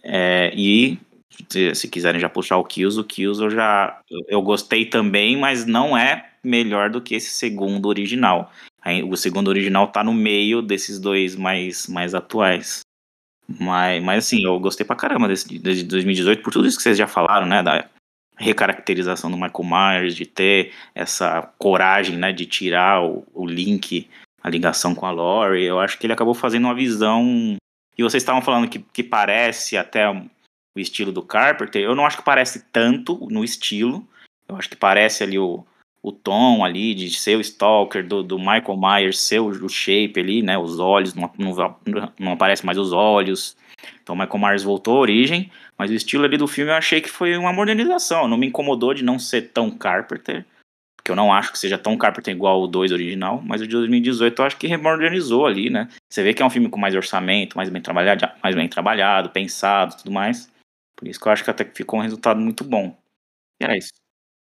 É, 0.03 0.51
e 0.55 0.99
se, 1.49 1.87
quiserem 1.87 2.19
já 2.19 2.29
puxar 2.29 2.57
o 2.57 2.63
Kills, 2.63 2.99
o 2.99 3.03
Kills 3.03 3.41
eu 3.41 3.49
já 3.49 3.99
eu 4.27 4.41
gostei 4.41 4.85
também, 4.85 5.37
mas 5.37 5.65
não 5.65 5.97
é 5.97 6.30
melhor 6.43 6.89
do 6.89 7.01
que 7.01 7.15
esse 7.15 7.31
segundo 7.31 7.87
original. 7.87 8.51
O 9.07 9.15
segundo 9.15 9.47
original 9.47 9.87
tá 9.87 10.03
no 10.03 10.13
meio 10.13 10.61
desses 10.61 10.99
dois 10.99 11.35
mais, 11.35 11.87
mais 11.87 12.15
atuais. 12.15 12.81
Mas, 13.59 14.03
mas 14.03 14.25
assim, 14.25 14.43
eu 14.43 14.59
gostei 14.59 14.85
pra 14.85 14.95
caramba 14.95 15.27
desse, 15.27 15.47
de 15.47 15.83
2018, 15.83 16.41
por 16.41 16.51
tudo 16.51 16.67
isso 16.67 16.77
que 16.77 16.83
vocês 16.83 16.97
já 16.97 17.07
falaram, 17.07 17.45
né? 17.45 17.61
Da 17.61 17.87
recaracterização 18.37 19.29
do 19.29 19.37
Michael 19.37 19.63
Myers, 19.63 20.15
de 20.15 20.25
ter 20.25 20.73
essa 20.95 21.41
coragem, 21.57 22.17
né? 22.17 22.31
De 22.31 22.45
tirar 22.45 23.03
o, 23.03 23.25
o 23.33 23.45
link, 23.45 24.09
a 24.41 24.49
ligação 24.49 24.95
com 24.95 25.05
a 25.05 25.11
Laurie. 25.11 25.65
Eu 25.65 25.79
acho 25.79 25.97
que 25.99 26.05
ele 26.05 26.13
acabou 26.13 26.33
fazendo 26.33 26.65
uma 26.65 26.75
visão. 26.75 27.55
E 27.97 28.03
vocês 28.03 28.23
estavam 28.23 28.41
falando 28.41 28.69
que, 28.69 28.79
que 28.79 29.03
parece 29.03 29.77
até 29.77 30.09
o 30.09 30.79
estilo 30.79 31.11
do 31.11 31.21
Carpenter. 31.21 31.81
Eu 31.81 31.95
não 31.95 32.05
acho 32.05 32.17
que 32.17 32.23
parece 32.23 32.65
tanto 32.71 33.27
no 33.29 33.43
estilo. 33.43 34.07
Eu 34.47 34.55
acho 34.55 34.69
que 34.69 34.75
parece 34.75 35.23
ali 35.23 35.37
o, 35.37 35.65
o 36.03 36.11
tom 36.11 36.65
ali 36.65 36.95
de 36.95 37.11
ser 37.11 37.37
o 37.37 37.41
Stalker, 37.41 38.05
do, 38.05 38.23
do 38.23 38.39
Michael 38.39 38.77
Myers 38.77 39.19
ser 39.19 39.39
o, 39.39 39.49
o, 39.49 39.69
shape 39.69 40.19
ali, 40.19 40.41
né? 40.41 40.57
Os 40.57 40.79
olhos, 40.79 41.13
não, 41.13 41.31
não, 41.37 41.77
não 42.19 42.31
aparecem 42.31 42.65
mais 42.65 42.77
os 42.77 42.91
olhos. 42.91 43.55
Então 44.01 44.15
Michael 44.15 44.39
Myers 44.39 44.63
voltou 44.63 44.97
à 44.97 44.99
origem, 44.99 45.51
mas 45.77 45.91
o 45.91 45.93
estilo 45.93 46.25
ali 46.25 46.37
do 46.37 46.47
filme 46.47 46.71
eu 46.71 46.75
achei 46.75 47.01
que 47.01 47.09
foi 47.09 47.37
uma 47.37 47.53
modernização. 47.53 48.27
Não 48.27 48.37
me 48.37 48.47
incomodou 48.47 48.93
de 48.93 49.03
não 49.03 49.19
ser 49.19 49.51
tão 49.51 49.69
Carpenter, 49.69 50.45
porque 50.97 51.11
eu 51.11 51.15
não 51.15 51.31
acho 51.31 51.51
que 51.51 51.59
seja 51.59 51.77
tão 51.77 51.97
Carpenter 51.97 52.33
igual 52.33 52.61
o 52.61 52.67
2 52.67 52.91
original, 52.91 53.41
mas 53.43 53.61
o 53.61 53.67
de 53.67 53.73
2018 53.73 54.41
eu 54.41 54.45
acho 54.45 54.57
que 54.57 54.67
remodernizou 54.67 55.45
ali, 55.45 55.69
né? 55.69 55.87
Você 56.09 56.23
vê 56.23 56.33
que 56.33 56.41
é 56.41 56.45
um 56.45 56.49
filme 56.49 56.69
com 56.69 56.79
mais 56.79 56.95
orçamento, 56.95 57.57
mais 57.57 57.69
bem 57.69 57.81
trabalhado, 57.81 58.27
mais 58.41 58.55
bem 58.55 58.67
trabalhado, 58.67 59.29
pensado, 59.29 59.97
tudo 59.97 60.11
mais. 60.11 60.51
Por 60.95 61.07
isso 61.07 61.19
que 61.19 61.27
eu 61.27 61.31
acho 61.31 61.43
que 61.43 61.49
até 61.49 61.63
que 61.63 61.75
ficou 61.75 61.99
um 61.99 62.03
resultado 62.03 62.39
muito 62.39 62.63
bom. 62.63 62.97
E 63.59 63.63
era 63.63 63.77
isso. 63.77 64.00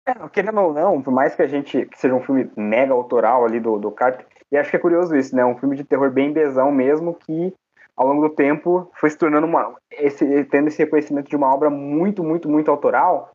É, 0.04 0.28
querendo 0.30 0.60
ou 0.60 0.72
não, 0.72 1.00
por 1.00 1.12
mais 1.12 1.34
que 1.34 1.42
a 1.42 1.46
gente 1.46 1.86
que 1.86 1.98
seja 1.98 2.14
um 2.14 2.22
filme 2.22 2.50
mega 2.56 2.92
autoral 2.92 3.44
ali 3.44 3.60
do, 3.60 3.78
do 3.78 3.90
Carter, 3.92 4.26
e 4.50 4.56
acho 4.56 4.70
que 4.70 4.76
é 4.76 4.80
curioso 4.80 5.16
isso, 5.16 5.34
né? 5.34 5.44
Um 5.44 5.56
filme 5.56 5.76
de 5.76 5.84
terror 5.84 6.10
bem 6.10 6.32
bezão 6.32 6.72
mesmo, 6.72 7.14
que 7.14 7.54
ao 7.96 8.06
longo 8.06 8.28
do 8.28 8.34
tempo 8.34 8.90
foi 8.94 9.10
se 9.10 9.16
tornando 9.16 9.46
uma. 9.46 9.74
Esse, 9.90 10.44
tendo 10.44 10.68
esse 10.68 10.78
reconhecimento 10.78 11.28
de 11.28 11.36
uma 11.36 11.52
obra 11.52 11.70
muito, 11.70 12.24
muito, 12.24 12.48
muito 12.48 12.70
autoral, 12.70 13.30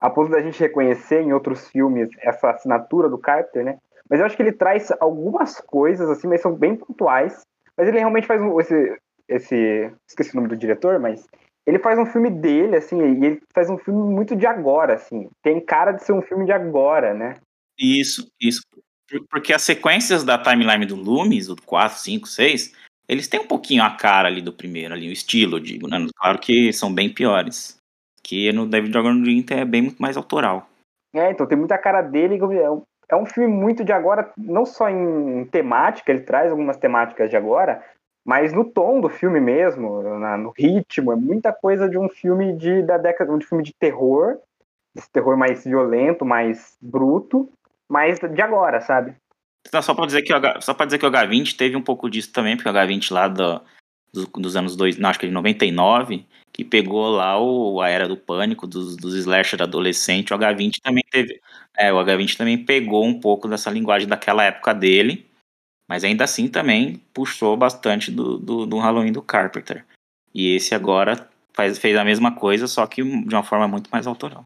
a 0.00 0.10
ponto 0.10 0.30
da 0.30 0.40
gente 0.40 0.58
reconhecer 0.58 1.20
em 1.20 1.32
outros 1.32 1.68
filmes 1.68 2.08
essa 2.20 2.50
assinatura 2.50 3.08
do 3.08 3.18
Carter, 3.18 3.64
né? 3.64 3.78
Mas 4.08 4.20
eu 4.20 4.26
acho 4.26 4.36
que 4.36 4.42
ele 4.42 4.52
traz 4.52 4.90
algumas 5.00 5.60
coisas, 5.60 6.08
assim, 6.08 6.28
mas 6.28 6.40
são 6.40 6.54
bem 6.54 6.76
pontuais. 6.76 7.42
Mas 7.76 7.88
ele 7.88 7.98
realmente 7.98 8.26
faz 8.26 8.40
um, 8.40 8.58
esse, 8.60 8.98
esse. 9.28 9.92
Esqueci 10.08 10.32
o 10.32 10.36
nome 10.36 10.48
do 10.48 10.56
diretor, 10.56 10.98
mas 10.98 11.26
ele 11.66 11.80
faz 11.80 11.98
um 11.98 12.06
filme 12.06 12.30
dele, 12.30 12.76
assim, 12.76 12.96
e 12.98 13.26
ele 13.26 13.42
faz 13.52 13.68
um 13.68 13.76
filme 13.76 14.00
muito 14.14 14.36
de 14.36 14.46
agora, 14.46 14.94
assim. 14.94 15.28
Tem 15.42 15.60
cara 15.60 15.92
de 15.92 16.04
ser 16.04 16.12
um 16.12 16.22
filme 16.22 16.44
de 16.44 16.52
agora, 16.52 17.12
né? 17.12 17.34
Isso, 17.78 18.28
isso. 18.40 18.62
Porque 19.30 19.52
as 19.52 19.62
sequências 19.62 20.24
da 20.24 20.38
timeline 20.38 20.86
do 20.86 20.96
Loomis, 20.96 21.48
o 21.48 21.56
4, 21.56 21.98
5, 21.98 22.26
6, 22.26 22.72
eles 23.08 23.28
têm 23.28 23.40
um 23.40 23.46
pouquinho 23.46 23.82
a 23.82 23.90
cara 23.90 24.28
ali 24.28 24.40
do 24.40 24.52
primeiro, 24.52 24.94
ali, 24.94 25.08
o 25.08 25.12
estilo, 25.12 25.60
digo, 25.60 25.88
né? 25.88 25.98
Claro 26.16 26.38
que 26.38 26.72
são 26.72 26.92
bem 26.92 27.12
piores. 27.12 27.76
Que 28.22 28.52
no 28.52 28.66
David 28.66 28.92
Dragon 28.92 29.20
Dream 29.20 29.44
é 29.50 29.64
bem 29.64 29.82
muito 29.82 30.00
mais 30.00 30.16
autoral. 30.16 30.68
É, 31.14 31.30
então 31.30 31.46
tem 31.46 31.58
muita 31.58 31.78
cara 31.78 32.02
dele. 32.02 32.36
É, 32.36 33.14
é 33.14 33.16
um 33.16 33.26
filme 33.26 33.48
muito 33.48 33.84
de 33.84 33.92
agora, 33.92 34.32
não 34.36 34.66
só 34.66 34.88
em 34.88 35.44
temática, 35.46 36.10
ele 36.10 36.22
traz 36.22 36.50
algumas 36.50 36.76
temáticas 36.76 37.30
de 37.30 37.36
agora, 37.36 37.84
mas 38.26 38.52
no 38.52 38.64
tom 38.64 39.00
do 39.00 39.08
filme 39.08 39.40
mesmo, 39.40 40.02
na, 40.18 40.36
no 40.36 40.50
ritmo, 40.50 41.12
é 41.12 41.16
muita 41.16 41.52
coisa 41.52 41.88
de 41.88 41.96
um 41.96 42.08
filme 42.08 42.52
de, 42.56 42.82
da 42.82 42.98
década, 42.98 43.38
de 43.38 43.46
filme 43.46 43.62
de 43.62 43.72
terror, 43.72 44.38
esse 44.96 45.08
terror 45.12 45.36
mais 45.36 45.62
violento, 45.64 46.24
mais 46.24 46.76
bruto, 46.82 47.48
mas 47.88 48.18
de 48.18 48.42
agora, 48.42 48.80
sabe? 48.80 49.14
Então, 49.68 49.80
só 49.80 49.94
para 49.94 50.06
dizer 50.06 50.22
que 50.22 50.34
o, 50.34 50.60
só 50.60 50.74
para 50.74 50.86
dizer 50.86 50.98
que 50.98 51.06
o 51.06 51.10
H20 51.10 51.56
teve 51.56 51.76
um 51.76 51.82
pouco 51.82 52.10
disso 52.10 52.32
também, 52.32 52.56
porque 52.56 52.68
o 52.68 52.72
H20 52.72 53.12
lá 53.12 53.28
do, 53.28 53.60
do, 54.12 54.26
dos 54.40 54.56
anos 54.56 54.74
dois, 54.74 54.98
não, 54.98 55.08
acho 55.08 55.20
que 55.20 55.28
de 55.28 55.32
99, 55.32 56.26
que 56.52 56.64
pegou 56.64 57.08
lá 57.10 57.40
o, 57.40 57.80
a 57.80 57.88
era 57.88 58.08
do 58.08 58.16
pânico 58.16 58.66
dos, 58.66 58.96
dos 58.96 59.14
slasher 59.14 59.62
adolescente, 59.62 60.34
o 60.34 60.38
H20 60.38 60.80
também 60.82 61.04
teve, 61.12 61.40
é, 61.76 61.92
o 61.92 61.96
H20 61.96 62.36
também 62.36 62.58
pegou 62.58 63.04
um 63.04 63.20
pouco 63.20 63.46
dessa 63.46 63.70
linguagem 63.70 64.08
daquela 64.08 64.42
época 64.42 64.74
dele 64.74 65.25
mas 65.88 66.04
ainda 66.04 66.24
assim 66.24 66.48
também 66.48 67.02
puxou 67.12 67.56
bastante 67.56 68.10
do, 68.10 68.38
do, 68.38 68.66
do 68.66 68.78
Halloween 68.78 69.12
do 69.12 69.22
Carpenter. 69.22 69.84
E 70.34 70.54
esse 70.54 70.74
agora 70.74 71.28
faz, 71.52 71.78
fez 71.78 71.96
a 71.96 72.04
mesma 72.04 72.34
coisa, 72.34 72.66
só 72.66 72.86
que 72.86 73.02
de 73.02 73.34
uma 73.34 73.42
forma 73.42 73.66
muito 73.66 73.88
mais 73.90 74.06
autoral. 74.06 74.42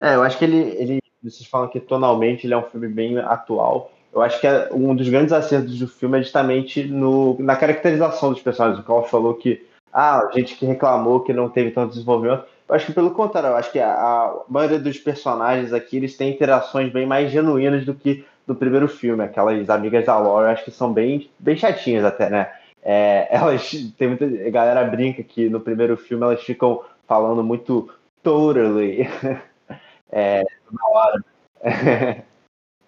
É, 0.00 0.16
eu 0.16 0.22
acho 0.22 0.36
que 0.36 0.44
ele, 0.44 0.56
ele, 0.56 0.98
vocês 1.22 1.48
falam 1.48 1.68
que 1.68 1.78
tonalmente 1.78 2.46
ele 2.46 2.54
é 2.54 2.58
um 2.58 2.68
filme 2.68 2.88
bem 2.88 3.18
atual. 3.18 3.92
Eu 4.12 4.20
acho 4.20 4.40
que 4.40 4.46
é, 4.46 4.68
um 4.72 4.94
dos 4.94 5.08
grandes 5.08 5.32
acertos 5.32 5.78
do 5.78 5.86
filme 5.86 6.18
é 6.18 6.22
justamente 6.22 6.84
no, 6.84 7.38
na 7.40 7.56
caracterização 7.56 8.32
dos 8.32 8.42
personagens. 8.42 8.80
O 8.80 8.86
Carl 8.86 9.04
falou 9.04 9.34
que 9.34 9.64
ah, 9.92 10.28
gente 10.34 10.56
que 10.56 10.66
reclamou 10.66 11.20
que 11.20 11.32
não 11.32 11.48
teve 11.48 11.70
tanto 11.70 11.92
desenvolvimento. 11.92 12.46
Eu 12.72 12.76
acho 12.76 12.86
que 12.86 12.94
pelo 12.94 13.10
contrário, 13.10 13.50
eu 13.50 13.56
acho 13.56 13.70
que 13.70 13.78
a, 13.78 13.92
a, 13.92 14.44
maioria 14.48 14.78
dos 14.78 14.96
personagens 14.96 15.74
aqui 15.74 15.98
eles 15.98 16.16
têm 16.16 16.32
interações 16.32 16.90
bem 16.90 17.04
mais 17.04 17.30
genuínas 17.30 17.84
do 17.84 17.94
que 17.94 18.24
no 18.46 18.54
primeiro 18.54 18.88
filme. 18.88 19.22
Aquelas 19.22 19.68
amigas 19.68 20.06
da 20.06 20.18
Laura, 20.18 20.50
acho 20.50 20.64
que 20.64 20.70
são 20.70 20.90
bem, 20.90 21.30
bem 21.38 21.54
chatinhas 21.54 22.02
até, 22.02 22.30
né? 22.30 22.50
É, 22.82 23.28
elas 23.36 23.70
tem 23.98 24.08
muita 24.08 24.24
a 24.24 24.48
galera 24.48 24.84
brinca 24.84 25.22
que 25.22 25.50
no 25.50 25.60
primeiro 25.60 25.98
filme 25.98 26.24
elas 26.24 26.42
ficam 26.42 26.82
falando 27.06 27.44
muito 27.44 27.92
totally 28.22 29.06
é, 30.10 30.42
na 30.72 30.88
hora. 30.88 31.24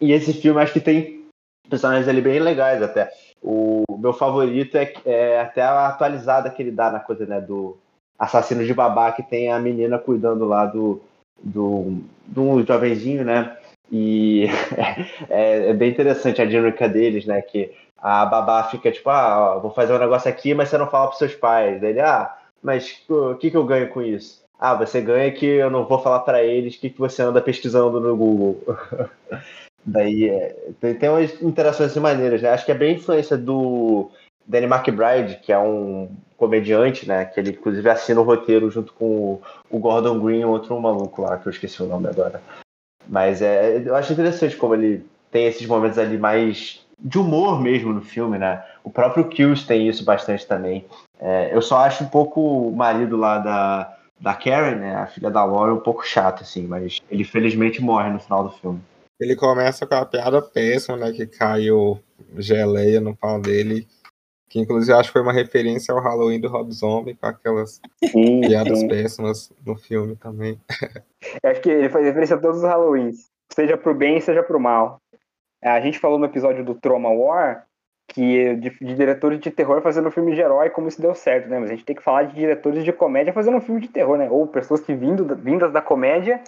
e 0.01 0.13
esse 0.13 0.33
filme 0.33 0.63
acho 0.63 0.73
que 0.73 0.81
tem 0.81 1.27
personagens 1.69 2.09
ali 2.09 2.23
bem 2.23 2.41
legais 2.41 2.83
até. 2.83 3.11
O 3.43 3.85
meu 3.99 4.15
favorito 4.15 4.79
é, 4.79 4.95
é 5.05 5.41
até 5.41 5.61
a 5.61 5.89
atualizada 5.89 6.49
que 6.49 6.63
ele 6.63 6.71
dá 6.71 6.91
na 6.91 7.01
coisa 7.01 7.27
né, 7.27 7.39
do 7.39 7.77
assassino 8.19 8.65
de 8.65 8.75
babá 8.75 9.13
que 9.13 9.23
tem 9.23 9.51
a 9.51 9.59
menina 9.59 9.99
cuidando 9.99 10.45
lá 10.45 10.67
do, 10.67 11.01
do, 11.43 11.99
do 12.27 12.63
jovenzinho, 12.63 13.25
né? 13.25 13.57
E 13.91 14.47
é, 15.29 15.71
é, 15.71 15.73
bem 15.73 15.91
interessante 15.91 16.41
a 16.41 16.47
dinâmica 16.47 16.89
deles, 16.89 17.27
né? 17.27 17.41
Que 17.43 17.73
a 17.99 18.25
babá 18.27 18.65
fica 18.65 18.91
tipo, 18.91 19.09
ah, 19.11 19.59
vou 19.59 19.71
fazer 19.71 19.95
um 19.95 19.99
negócio 19.99 20.29
aqui, 20.29 20.55
mas 20.55 20.69
você 20.69 20.79
não 20.79 20.89
fala 20.89 21.07
pros 21.09 21.19
seus 21.19 21.35
pais. 21.35 21.81
Daí 21.81 21.91
ele, 21.91 22.01
ah, 22.01 22.37
mas 22.63 23.03
o 23.09 23.35
que, 23.37 23.51
que 23.51 23.57
eu 23.57 23.65
ganho 23.65 23.89
com 23.89 24.03
isso? 24.03 24.43
Ah, 24.59 24.75
você 24.75 25.01
ganha 25.01 25.31
que 25.33 25.47
eu 25.47 25.71
não 25.71 25.85
vou 25.85 25.99
falar 25.99 26.21
para 26.21 26.43
eles 26.43 26.77
o 26.77 26.81
que, 26.81 26.91
que 26.91 26.99
você 26.99 27.23
anda 27.23 27.41
pesquisando 27.41 28.01
no 28.01 28.17
Google. 28.17 28.63
Daí 29.87 30.31
é, 30.31 30.57
tem, 30.81 30.95
tem 30.95 31.09
umas 31.11 31.43
interações 31.43 31.91
assim 31.91 32.01
maneiras, 32.01 32.41
né? 32.41 32.49
Acho 32.51 32.65
que 32.65 32.73
é 32.73 32.75
bem 32.75 32.95
influência 32.95 33.37
do 33.37 34.11
Danny 34.47 34.67
McBride, 34.67 35.41
que 35.43 35.53
é 35.53 35.59
um 35.59 36.11
comediante, 36.37 37.07
né? 37.09 37.25
Que 37.25 37.41
ele 37.41 37.51
inclusive 37.51 37.89
assina 37.89 38.21
o 38.21 38.25
roteiro 38.25 38.71
junto 38.71 38.93
com 38.93 39.41
o, 39.71 39.79
Gordon 39.79 40.19
Green, 40.21 40.45
outro 40.45 40.79
maluco 40.81 41.23
lá, 41.23 41.37
que 41.39 41.47
eu 41.47 41.53
esqueci 41.53 41.83
o 41.83 41.87
nome 41.87 42.09
agora. 42.09 42.43
Mas 43.09 43.43
é, 43.43 43.83
eu 43.85 43.95
acho 43.95 44.13
interessante 44.13 44.57
como 44.57 44.75
ele 44.75 45.05
tem 45.31 45.47
esses 45.47 45.67
momentos 45.67 45.99
ali 45.99 46.19
mais 46.19 46.85
de 46.99 47.19
humor 47.19 47.61
mesmo 47.61 47.93
no 47.93 48.01
filme, 48.01 48.39
né? 48.39 48.65
O 48.83 48.91
próprio 48.91 49.29
Kills 49.29 49.67
tem 49.67 49.89
isso 49.89 50.05
bastante 50.05 50.47
também. 50.47 50.87
É, 51.19 51.55
eu 51.55 51.61
só 51.61 51.79
acho 51.79 52.05
um 52.05 52.09
pouco 52.09 52.69
o 52.69 52.75
marido 52.75 53.17
lá 53.17 53.39
da, 53.39 53.97
da 54.21 54.35
Karen, 54.35 54.77
né? 54.77 54.95
A 54.97 55.07
filha 55.07 55.31
da 55.31 55.45
Laura, 55.45 55.75
um 55.75 55.81
pouco 55.81 56.07
chato, 56.07 56.43
assim, 56.43 56.67
mas 56.67 56.99
ele 57.11 57.25
felizmente 57.25 57.83
morre 57.83 58.11
no 58.11 58.21
final 58.21 58.45
do 58.45 58.51
filme. 58.51 58.81
Ele 59.21 59.37
começa 59.37 59.87
com 59.87 59.95
a 59.95 60.05
piada 60.05 60.43
péssima, 60.43 60.97
né? 60.97 61.13
Que 61.13 61.27
caiu 61.27 62.01
geleia 62.37 63.01
no 63.01 63.15
pau 63.15 63.41
dele 63.41 63.87
que 64.49 64.61
inclusive 64.61 64.93
acho 64.93 65.09
que 65.09 65.15
foi 65.15 65.23
uma 65.23 65.33
referência 65.33 65.93
ao 65.93 66.01
Halloween 66.01 66.41
do 66.41 66.49
Rob 66.49 66.73
Zombie, 66.73 67.15
com 67.15 67.27
aquelas 67.27 67.81
sim, 68.05 68.41
piadas 68.43 68.81
sim. 68.81 68.89
péssimas 68.89 69.53
no 69.65 69.77
filme 69.77 70.17
também. 70.17 70.61
Acho 71.43 71.61
que 71.61 71.71
ele 71.71 71.89
faz 71.89 72.05
referência 72.05 72.37
a 72.37 72.41
todos 72.41 72.59
os 72.59 72.65
Halloweens, 72.65 73.31
seja 73.53 73.77
pro 73.77 73.95
bem, 73.95 74.21
seja 74.21 74.43
pro 74.43 74.61
mal. 74.61 75.01
É, 75.63 75.71
a 75.71 75.81
gente 75.81 75.99
falou 75.99 76.19
no 76.19 76.27
episódio 76.27 76.65
do 76.65 76.75
Trauma 76.75 77.11
War 77.11 77.67
que 78.07 78.55
de, 78.57 78.71
de 78.71 78.95
diretores 78.95 79.41
de 79.41 79.51
terror 79.51 79.81
fazendo 79.81 80.11
filme 80.11 80.35
de 80.35 80.41
herói, 80.41 80.69
como 80.71 80.89
isso 80.89 81.01
deu 81.01 81.15
certo, 81.15 81.49
né? 81.49 81.59
Mas 81.59 81.71
a 81.71 81.75
gente 81.75 81.87
tem 81.87 81.97
que 81.97 82.03
falar 82.03 82.25
de 82.25 82.35
diretores 82.35 82.85
de 82.85 82.93
comédia 82.93 83.33
fazendo 83.33 83.57
um 83.57 83.63
filme 83.63 83.81
de 83.81 83.89
terror, 83.89 84.19
né? 84.19 84.29
Ou 84.31 84.47
pessoas 84.47 84.81
que 84.83 84.95
vindo, 84.95 85.25
vindas 85.37 85.73
da 85.73 85.81
comédia 85.81 86.43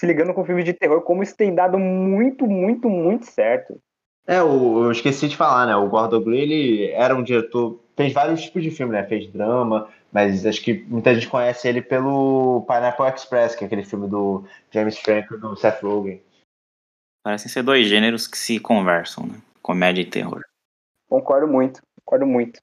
se 0.00 0.06
ligando 0.06 0.32
com 0.32 0.44
filme 0.44 0.62
de 0.62 0.72
terror, 0.72 1.02
como 1.02 1.22
isso 1.22 1.36
tem 1.36 1.54
dado 1.54 1.78
muito, 1.78 2.46
muito, 2.46 2.88
muito 2.88 3.26
certo. 3.26 3.78
É, 4.30 4.40
o, 4.40 4.84
eu 4.84 4.92
esqueci 4.92 5.26
de 5.26 5.36
falar, 5.36 5.66
né? 5.66 5.74
O 5.74 5.88
Gordon 5.88 6.22
Green, 6.22 6.38
ele 6.38 6.90
era 6.92 7.16
um 7.16 7.22
diretor, 7.24 7.80
fez 7.96 8.12
vários 8.12 8.40
tipos 8.40 8.62
de 8.62 8.70
filme, 8.70 8.92
né? 8.92 9.02
Fez 9.02 9.26
drama, 9.26 9.88
mas 10.12 10.46
acho 10.46 10.62
que 10.62 10.84
muita 10.84 11.12
gente 11.12 11.28
conhece 11.28 11.66
ele 11.66 11.82
pelo 11.82 12.64
Pineapple 12.64 13.06
Express, 13.06 13.56
que 13.56 13.64
é 13.64 13.66
aquele 13.66 13.82
filme 13.82 14.06
do 14.06 14.44
James 14.70 14.96
Franco 14.98 15.36
do 15.36 15.56
Seth 15.56 15.82
Rogen. 15.82 16.22
Parecem 17.24 17.50
ser 17.50 17.64
dois 17.64 17.88
gêneros 17.88 18.28
que 18.28 18.38
se 18.38 18.60
conversam, 18.60 19.26
né? 19.26 19.34
Comédia 19.60 20.02
e 20.02 20.06
terror. 20.06 20.44
Concordo 21.08 21.48
muito, 21.48 21.82
concordo 22.04 22.24
muito. 22.24 22.60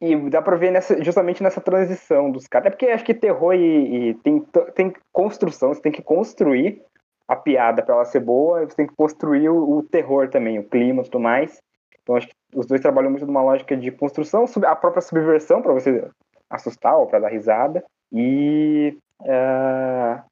E 0.00 0.16
dá 0.30 0.42
pra 0.42 0.56
ver 0.56 0.72
nessa, 0.72 1.00
justamente 1.00 1.44
nessa 1.44 1.60
transição 1.60 2.28
dos 2.28 2.48
caras. 2.48 2.66
É 2.66 2.70
porque 2.70 2.86
acho 2.86 3.04
que 3.04 3.14
terror 3.14 3.54
e, 3.54 4.08
e 4.08 4.14
tem, 4.14 4.44
tem 4.74 4.92
construção, 5.12 5.72
você 5.72 5.80
tem 5.80 5.92
que 5.92 6.02
construir 6.02 6.82
a 7.28 7.36
piada 7.36 7.82
para 7.82 7.94
ela 7.94 8.04
ser 8.04 8.20
boa, 8.20 8.64
você 8.64 8.76
tem 8.76 8.86
que 8.86 8.94
construir 8.94 9.48
o, 9.48 9.78
o, 9.78 9.82
terror 9.82 10.28
também, 10.28 10.58
o 10.58 10.68
clima 10.68 11.02
e 11.02 11.04
tudo 11.04 11.20
mais. 11.20 11.60
Então 12.02 12.16
acho 12.16 12.28
que 12.28 12.34
os 12.54 12.66
dois 12.66 12.80
trabalham 12.80 13.10
muito 13.10 13.26
numa 13.26 13.42
lógica 13.42 13.76
de 13.76 13.90
construção, 13.90 14.44
a 14.66 14.76
própria 14.76 15.00
subversão 15.00 15.62
para 15.62 15.72
você 15.72 16.08
assustar 16.50 16.96
ou 16.96 17.06
para 17.06 17.20
dar 17.20 17.28
risada. 17.28 17.84
E. 18.12 18.96
Uh, 19.20 20.22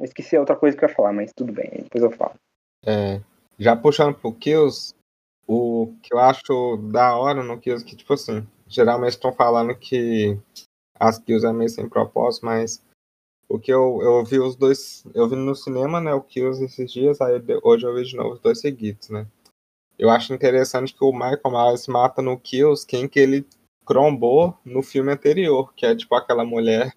esqueci 0.00 0.36
a 0.36 0.40
outra 0.40 0.56
coisa 0.56 0.76
que 0.76 0.84
eu 0.84 0.88
ia 0.88 0.94
falar, 0.94 1.12
mas 1.12 1.32
tudo 1.36 1.52
bem, 1.52 1.70
depois 1.82 2.02
eu 2.02 2.10
falo. 2.10 2.34
É, 2.86 3.20
já 3.58 3.76
puxando 3.76 4.14
pro 4.14 4.32
Kills, 4.32 4.94
o 5.46 5.92
que 6.02 6.14
eu 6.14 6.18
acho 6.18 6.76
da 6.90 7.16
hora 7.16 7.42
no 7.42 7.58
Kills, 7.58 7.84
que 7.84 7.96
tipo 7.96 8.14
assim, 8.14 8.46
geralmente 8.66 9.12
estão 9.12 9.32
falando 9.32 9.74
que 9.74 10.38
as 10.98 11.18
Kills 11.18 11.46
é 11.46 11.52
meio 11.52 11.68
sem 11.68 11.88
propósito, 11.88 12.46
mas 12.46 12.82
porque 13.48 13.72
eu, 13.72 14.00
eu 14.02 14.24
vi 14.24 14.38
os 14.38 14.54
dois. 14.54 15.04
Eu 15.14 15.28
vi 15.28 15.34
no 15.34 15.54
cinema, 15.54 16.00
né, 16.00 16.12
o 16.12 16.20
Kills 16.20 16.62
esses 16.62 16.92
dias, 16.92 17.20
aí 17.20 17.42
hoje 17.62 17.86
eu 17.86 17.94
vi 17.94 18.04
de 18.04 18.14
novo 18.14 18.34
os 18.34 18.40
dois 18.40 18.60
seguidos, 18.60 19.08
né? 19.08 19.26
Eu 19.98 20.10
acho 20.10 20.32
interessante 20.32 20.94
que 20.94 21.02
o 21.02 21.12
Michael 21.12 21.40
Myers 21.50 21.88
mata 21.88 22.22
no 22.22 22.38
Kills 22.38 22.86
quem 22.86 23.08
que 23.08 23.18
ele 23.18 23.46
crombou 23.84 24.56
no 24.64 24.82
filme 24.82 25.10
anterior, 25.10 25.72
que 25.74 25.86
é 25.86 25.96
tipo 25.96 26.14
aquela 26.14 26.44
mulher 26.44 26.94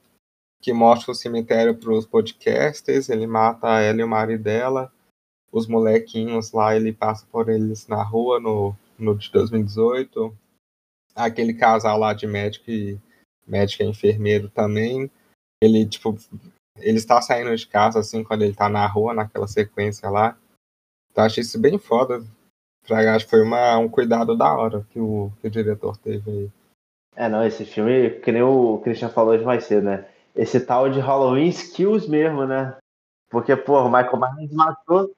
que 0.62 0.74
mostra 0.74 1.12
o 1.12 1.16
cemitério 1.16 1.76
para 1.76 1.92
os 1.92 2.06
podcasters, 2.06 3.10
ele 3.10 3.26
mata 3.26 3.80
ela 3.80 4.02
e 4.02 4.04
o 4.04 4.08
marido 4.08 4.44
dela, 4.44 4.94
os 5.52 5.68
molequinhos 5.68 6.52
lá, 6.52 6.76
ele 6.76 6.94
passa 6.94 7.26
por 7.32 7.50
eles 7.50 7.88
na 7.88 8.04
rua 8.04 8.40
no, 8.40 8.76
no 9.00 9.18
de 9.18 9.32
2018, 9.32 10.38
aquele 11.16 11.54
casal 11.54 11.98
lá 11.98 12.14
de 12.14 12.28
médico 12.28 12.70
e 12.70 13.00
médico 13.48 13.82
e 13.82 13.88
enfermeiro 13.88 14.50
também, 14.50 15.10
ele, 15.62 15.86
tipo, 15.86 16.18
ele 16.78 16.98
está 16.98 17.22
saindo 17.22 17.56
de 17.56 17.68
casa, 17.68 18.00
assim, 18.00 18.24
quando 18.24 18.42
ele 18.42 18.56
tá 18.56 18.68
na 18.68 18.86
rua, 18.88 19.14
naquela 19.14 19.48
sequência 19.48 20.10
lá. 20.10 20.38
Então, 21.12 21.24
achei 21.24 21.42
isso 21.42 21.60
bem 21.60 21.78
foda. 21.78 22.24
Pra, 22.88 23.16
acho 23.16 23.26
que 23.26 23.32
foi 23.32 23.42
uma, 23.42 23.78
um 23.78 23.88
cuidado 23.88 24.36
da 24.36 24.52
hora 24.54 24.86
que 24.90 25.00
o, 25.00 25.32
que 25.40 25.48
o 25.48 25.52
diretor 25.52 25.98
teve 25.98 26.30
aí. 26.30 26.50
É, 27.16 27.30
não, 27.30 27.46
esse 27.46 27.66
filme, 27.66 28.10
que 28.22 28.32
nem 28.32 28.42
o 28.42 28.80
Christian 28.80 29.10
falou 29.10 29.38
de 29.38 29.44
mais 29.44 29.66
cedo, 29.66 29.84
né? 29.84 30.08
Esse 30.36 30.60
tal 30.60 30.90
de 30.90 31.00
Halloween 31.00 31.50
Skills 31.50 32.08
mesmo, 32.08 32.46
né? 32.46 32.78
Porque, 33.30 33.56
pô, 33.56 33.80
o 33.82 33.92
Michael 33.92 34.18
Myers 34.18 34.54
matou, 34.54 35.14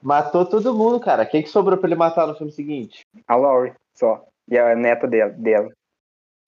matou 0.00 0.46
todo 0.46 0.74
mundo, 0.74 1.00
cara. 1.00 1.26
Quem 1.26 1.42
que 1.42 1.48
sobrou 1.48 1.76
pra 1.76 1.88
ele 1.88 1.96
matar 1.96 2.26
no 2.26 2.36
filme 2.36 2.52
seguinte? 2.52 3.04
A 3.26 3.36
Laurie, 3.36 3.74
só. 3.94 4.24
e 4.48 4.56
a 4.56 4.74
neta 4.74 5.06
dela. 5.06 5.30
dela. 5.32 5.72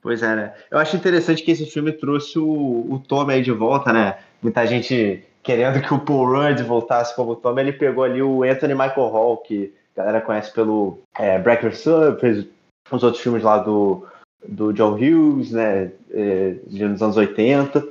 Pois 0.07 0.23
é, 0.23 0.37
né? 0.37 0.55
Eu 0.71 0.79
acho 0.79 0.95
interessante 0.95 1.43
que 1.43 1.51
esse 1.51 1.67
filme 1.67 1.91
trouxe 1.91 2.39
o, 2.39 2.87
o 2.89 3.03
Tommy 3.09 3.33
aí 3.33 3.43
de 3.43 3.51
volta, 3.51 3.93
né? 3.93 4.17
Muita 4.41 4.65
gente 4.65 5.25
querendo 5.43 5.83
que 5.83 5.93
o 5.93 5.99
Paul 5.99 6.27
Rudd 6.29 6.63
voltasse 6.63 7.13
como 7.17 7.35
Tommy, 7.35 7.63
ele 7.63 7.73
pegou 7.73 8.05
ali 8.05 8.23
o 8.23 8.45
Anthony 8.45 8.73
Michael 8.73 9.09
Hall, 9.09 9.39
que 9.39 9.75
a 9.97 10.03
galera 10.03 10.21
conhece 10.21 10.53
pelo 10.53 11.01
é, 11.19 11.41
Breaker 11.41 11.77
Sun, 11.77 12.17
fez 12.21 12.47
os 12.89 13.03
outros 13.03 13.21
filmes 13.21 13.43
lá 13.43 13.59
do, 13.59 14.07
do 14.47 14.73
John 14.73 14.93
Hughes, 14.93 15.51
né? 15.51 15.91
É, 16.13 16.55
nos 16.71 17.03
anos 17.03 17.17
80. 17.17 17.85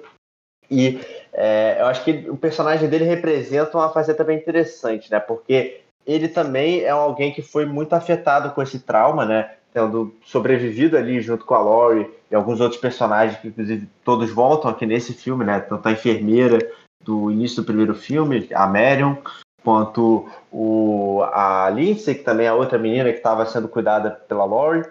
E 0.71 1.01
é, 1.33 1.81
eu 1.81 1.87
acho 1.87 2.01
que 2.05 2.29
o 2.29 2.37
personagem 2.37 2.87
dele 2.87 3.03
representa 3.03 3.77
uma 3.77 3.91
faceta 3.91 4.23
bem 4.23 4.37
interessante, 4.37 5.11
né? 5.11 5.19
Porque 5.19 5.81
ele 6.07 6.29
também 6.29 6.79
é 6.79 6.91
alguém 6.91 7.33
que 7.33 7.41
foi 7.41 7.65
muito 7.65 7.91
afetado 7.91 8.51
com 8.51 8.61
esse 8.61 8.79
trauma, 8.79 9.25
né? 9.25 9.51
Tendo 9.75 10.15
sobrevivido 10.23 10.97
ali 10.97 11.19
junto 11.19 11.43
com 11.43 11.53
a 11.53 11.59
Laurie 11.59 12.09
e 12.31 12.35
alguns 12.35 12.61
outros 12.61 12.79
personagens 12.79 13.37
que, 13.41 13.49
inclusive, 13.49 13.89
todos 14.05 14.31
voltam 14.31 14.71
aqui 14.71 14.85
nesse 14.85 15.11
filme, 15.11 15.43
né? 15.43 15.59
Tanto 15.59 15.85
a 15.85 15.91
enfermeira 15.91 16.59
do 17.03 17.29
início 17.29 17.57
do 17.57 17.65
primeiro 17.65 17.93
filme, 17.93 18.47
a 18.53 18.65
Marion, 18.67 19.17
quanto 19.61 20.29
o, 20.49 21.23
a 21.23 21.69
Lindsay, 21.71 22.15
que 22.15 22.23
também 22.23 22.45
é 22.45 22.49
a 22.49 22.55
outra 22.55 22.79
menina 22.79 23.11
que 23.11 23.17
estava 23.17 23.45
sendo 23.45 23.67
cuidada 23.67 24.11
pela 24.11 24.45
Laurie. 24.45 24.85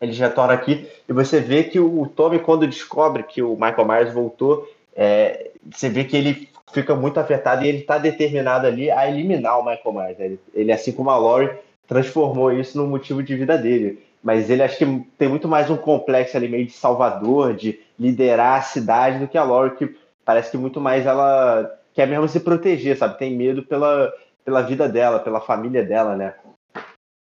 Eles 0.00 0.18
retornam 0.18 0.54
aqui 0.54 0.88
e 1.06 1.12
você 1.12 1.38
vê 1.38 1.64
que 1.64 1.78
o 1.78 2.06
Tommy, 2.06 2.38
quando 2.38 2.66
descobre 2.66 3.24
que 3.24 3.42
o 3.42 3.56
Michael 3.56 3.86
Myers 3.86 4.14
voltou, 4.14 4.66
é, 4.96 5.50
você 5.70 5.90
vê 5.90 6.04
que 6.04 6.16
ele 6.16 6.48
fica 6.72 6.94
muito 6.94 7.20
afetado 7.20 7.62
e 7.62 7.68
ele 7.68 7.78
está 7.78 7.98
determinado 7.98 8.66
ali 8.66 8.90
a 8.90 9.06
eliminar 9.06 9.58
o 9.58 9.64
Michael 9.64 9.92
Myers. 9.92 10.18
Ele, 10.18 10.40
ele, 10.54 10.72
assim 10.72 10.92
como 10.92 11.10
a 11.10 11.18
Laurie, 11.18 11.50
transformou 11.88 12.52
isso 12.52 12.76
no 12.78 12.86
motivo 12.86 13.22
de 13.22 13.34
vida 13.34 13.58
dele. 13.58 14.06
Mas 14.22 14.50
ele 14.50 14.62
acho 14.62 14.76
que 14.76 14.84
tem 15.16 15.28
muito 15.28 15.48
mais 15.48 15.70
um 15.70 15.76
complexo 15.76 16.36
ali 16.36 16.48
meio 16.48 16.66
de 16.66 16.72
salvador, 16.72 17.54
de 17.54 17.80
liderar 17.98 18.58
a 18.58 18.62
cidade, 18.62 19.18
do 19.18 19.26
que 19.26 19.38
a 19.38 19.42
Laurie, 19.42 19.76
que 19.76 19.96
parece 20.24 20.50
que 20.50 20.58
muito 20.58 20.80
mais 20.80 21.06
ela 21.06 21.74
quer 21.94 22.06
mesmo 22.06 22.28
se 22.28 22.40
proteger, 22.40 22.96
sabe? 22.96 23.18
Tem 23.18 23.34
medo 23.34 23.62
pela, 23.62 24.12
pela 24.44 24.62
vida 24.62 24.88
dela, 24.88 25.18
pela 25.18 25.40
família 25.40 25.82
dela, 25.82 26.14
né? 26.14 26.34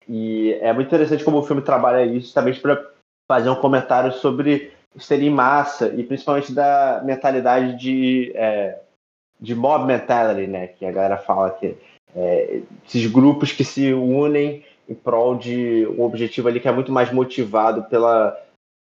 E 0.08 0.52
é 0.60 0.72
muito 0.72 0.88
interessante 0.88 1.24
como 1.24 1.38
o 1.38 1.42
filme 1.42 1.62
trabalha 1.62 2.04
isso, 2.04 2.34
também 2.34 2.54
para 2.54 2.90
fazer 3.30 3.50
um 3.50 3.56
comentário 3.56 4.12
sobre 4.12 4.72
seria 4.98 5.28
em 5.28 5.32
massa 5.32 5.88
e 5.88 6.02
principalmente 6.02 6.52
da 6.52 7.02
mentalidade 7.04 7.78
de, 7.78 8.32
é, 8.34 8.80
de 9.38 9.54
mob 9.54 9.84
mentality, 9.84 10.46
né? 10.48 10.68
Que 10.68 10.86
a 10.86 10.92
galera 10.92 11.18
fala 11.18 11.50
que 11.50 11.76
é, 12.16 12.62
esses 12.86 13.06
grupos 13.10 13.52
que 13.52 13.62
se 13.62 13.92
unem 13.92 14.64
em 14.88 14.94
prol 14.94 15.36
de 15.36 15.86
um 15.86 16.02
objetivo 16.02 16.48
ali 16.48 16.58
que 16.58 16.68
é 16.68 16.72
muito 16.72 16.90
mais 16.90 17.12
motivado 17.12 17.84
pela, 17.84 18.40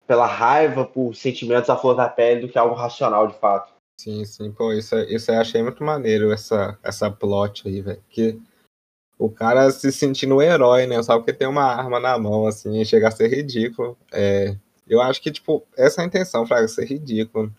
pela 0.06 0.26
raiva, 0.26 0.84
por 0.84 1.14
sentimentos 1.14 1.68
à 1.68 1.76
flor 1.76 1.94
da 1.94 2.09
pele 2.09 2.40
do 2.40 2.48
que 2.48 2.59
algo 2.59 2.74
racional 2.74 3.26
de 3.26 3.34
fato. 3.38 3.72
Sim, 4.01 4.24
sim, 4.24 4.51
pô, 4.51 4.72
isso, 4.72 4.97
isso 5.01 5.30
eu 5.30 5.38
achei 5.38 5.62
muito 5.62 5.84
maneiro, 5.84 6.32
essa, 6.32 6.78
essa 6.82 7.10
plot 7.10 7.68
aí, 7.68 7.82
velho. 7.82 8.02
Que 8.09 8.40
o 9.18 9.28
cara 9.28 9.70
se 9.70 9.92
sentindo 9.92 10.36
um 10.36 10.42
herói, 10.42 10.86
né? 10.86 11.02
Só 11.02 11.18
porque 11.18 11.34
tem 11.34 11.47
uma 11.47 11.64
arma 11.64 12.01
na 12.01 12.18
mão, 12.18 12.47
assim, 12.47 12.82
chega 12.86 13.09
a 13.09 13.10
ser 13.10 13.28
ridículo. 13.28 13.98
É, 14.10 14.56
eu 14.88 15.02
acho 15.02 15.20
que, 15.20 15.30
tipo, 15.30 15.66
essa 15.76 16.01
é 16.01 16.05
a 16.05 16.06
intenção, 16.06 16.47
Fraga, 16.47 16.66
ser 16.66 16.86
ridículo. 16.86 17.55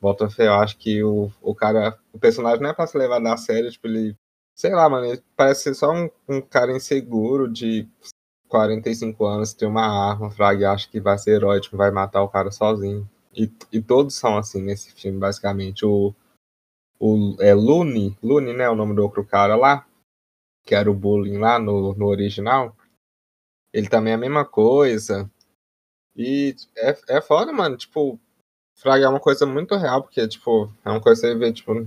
Volta 0.00 0.28
eu 0.38 0.52
acho 0.54 0.76
que 0.76 1.02
o, 1.02 1.32
o 1.40 1.54
cara, 1.54 1.98
o 2.12 2.18
personagem 2.18 2.60
não 2.60 2.70
é 2.70 2.74
pra 2.74 2.86
se 2.86 2.96
levar 2.96 3.18
na 3.18 3.36
série, 3.38 3.70
tipo, 3.70 3.86
ele, 3.86 4.14
sei 4.58 4.74
lá, 4.74 4.88
mano, 4.88 5.06
ele 5.06 5.22
parece 5.36 5.62
ser 5.62 5.74
só 5.74 5.92
um, 5.92 6.10
um 6.28 6.40
cara 6.40 6.72
inseguro 6.76 7.48
de 7.48 7.88
45 8.48 9.24
anos, 9.24 9.54
tem 9.54 9.68
uma 9.68 9.86
arma, 9.86 10.32
Fraga, 10.32 10.62
e 10.62 10.64
acha 10.64 10.90
que 10.90 11.00
vai 11.00 11.16
ser 11.16 11.36
herói, 11.36 11.60
tipo, 11.60 11.76
vai 11.76 11.92
matar 11.92 12.22
o 12.22 12.28
cara 12.28 12.50
sozinho. 12.50 13.08
E, 13.32 13.48
e 13.70 13.80
todos 13.80 14.16
são 14.16 14.36
assim 14.36 14.60
nesse 14.60 14.92
filme, 14.92 15.16
basicamente. 15.16 15.86
O, 15.86 16.12
o 16.98 17.36
é 17.40 17.54
Looney, 17.54 18.16
Looney, 18.20 18.56
né, 18.56 18.68
o 18.68 18.74
nome 18.74 18.96
do 18.96 19.02
outro 19.02 19.24
cara 19.24 19.54
lá, 19.54 19.86
que 20.66 20.74
era 20.74 20.90
o 20.90 20.94
Bullying 20.94 21.38
lá 21.38 21.58
no, 21.60 21.94
no 21.94 22.06
original. 22.06 22.76
Ele 23.72 23.88
também 23.88 24.12
é 24.12 24.16
a 24.16 24.18
mesma 24.18 24.44
coisa. 24.44 25.30
E 26.16 26.56
é, 26.76 26.98
é 27.18 27.20
foda, 27.20 27.52
mano. 27.52 27.76
Tipo, 27.76 28.18
Fraga 28.74 29.04
é 29.04 29.08
uma 29.08 29.20
coisa 29.20 29.46
muito 29.46 29.76
real, 29.76 30.02
porque, 30.02 30.26
tipo, 30.26 30.72
é 30.84 30.90
uma 30.90 31.00
coisa 31.00 31.22
que 31.22 31.28
você 31.28 31.34
vê, 31.36 31.52
tipo, 31.52 31.86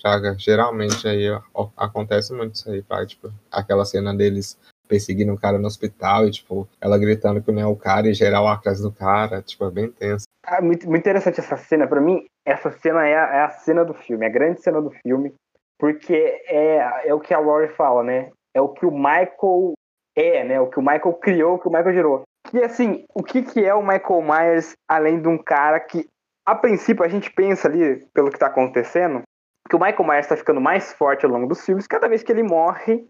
Fraga, 0.00 0.36
geralmente 0.38 1.06
aí 1.08 1.30
ó, 1.54 1.68
acontece 1.76 2.32
muito 2.32 2.54
isso 2.54 2.70
aí, 2.70 2.82
pai. 2.82 3.06
Tipo, 3.06 3.32
aquela 3.50 3.84
cena 3.84 4.14
deles 4.14 4.58
perseguindo 4.86 5.32
o 5.32 5.40
cara 5.40 5.58
no 5.58 5.66
hospital 5.66 6.26
e, 6.26 6.30
tipo, 6.30 6.68
ela 6.80 6.98
gritando 6.98 7.42
que 7.42 7.52
não 7.52 7.62
é 7.62 7.66
o 7.66 7.76
cara 7.76 8.08
e 8.08 8.14
geral 8.14 8.46
atrás 8.46 8.80
do 8.80 8.92
cara, 8.92 9.42
tipo, 9.42 9.64
é 9.64 9.70
bem 9.70 9.90
tenso. 9.90 10.26
Ah, 10.44 10.62
muito, 10.62 10.88
muito 10.88 11.00
interessante 11.00 11.40
essa 11.40 11.56
cena. 11.56 11.86
Para 11.86 12.00
mim, 12.00 12.24
essa 12.44 12.70
cena 12.70 13.06
é 13.06 13.16
a, 13.16 13.36
é 13.36 13.40
a, 13.42 13.50
cena 13.50 13.84
do 13.84 13.94
filme, 13.94 14.24
a 14.24 14.30
grande 14.30 14.62
cena 14.62 14.80
do 14.80 14.90
filme, 14.90 15.34
porque 15.78 16.14
é, 16.46 17.08
é 17.08 17.14
o 17.14 17.20
que 17.20 17.34
a 17.34 17.38
Laurie 17.38 17.74
fala, 17.74 18.02
né? 18.02 18.30
É 18.54 18.60
o 18.60 18.68
que 18.68 18.86
o 18.86 18.90
Michael 18.90 19.72
é, 20.16 20.44
né? 20.44 20.60
O 20.60 20.68
que 20.68 20.78
o 20.78 20.82
Michael 20.82 21.12
criou, 21.14 21.54
o 21.54 21.58
que 21.58 21.68
o 21.68 21.70
Michael 21.70 21.94
gerou. 21.94 22.22
Que 22.48 22.62
assim, 22.62 23.04
o 23.12 23.22
que, 23.22 23.42
que 23.42 23.64
é 23.64 23.74
o 23.74 23.82
Michael 23.82 24.22
Myers 24.22 24.72
além 24.88 25.20
de 25.20 25.28
um 25.28 25.36
cara 25.36 25.80
que, 25.80 26.06
a 26.46 26.54
princípio, 26.54 27.04
a 27.04 27.08
gente 27.08 27.30
pensa 27.32 27.66
ali, 27.66 28.06
pelo 28.14 28.30
que 28.30 28.38
tá 28.38 28.46
acontecendo, 28.46 29.22
que 29.68 29.76
o 29.76 29.80
Michael 29.80 30.04
Myers 30.04 30.26
tá 30.26 30.36
ficando 30.36 30.60
mais 30.60 30.92
forte 30.92 31.24
ao 31.24 31.32
longo 31.32 31.46
dos 31.46 31.64
filmes, 31.64 31.86
cada 31.86 32.08
vez 32.08 32.22
que 32.22 32.32
ele 32.32 32.42
morre, 32.42 33.06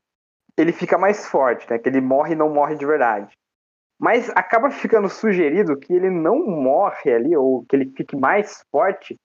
ele 0.57 0.73
fica 0.73 0.97
mais 0.97 1.27
forte, 1.27 1.69
né? 1.71 1.79
Que 1.79 1.89
ele 1.89 2.01
morre 2.01 2.33
e 2.33 2.37
não 2.37 2.53
morre 2.53 2.77
de 2.77 2.87
verdade. 2.87 3.33
Mas 3.99 4.31
acaba 4.31 4.71
ficando 4.71 5.09
sugerido 5.09 5.79
que 5.79 5.93
ele 5.93 6.11
não 6.11 6.39
morre 6.47 7.13
ali, 7.13 7.37
ou 7.37 7.65
que 7.67 7.77
ele 7.77 7.93
fique 7.97 8.17
mais 8.17 8.63
forte, 8.71 9.17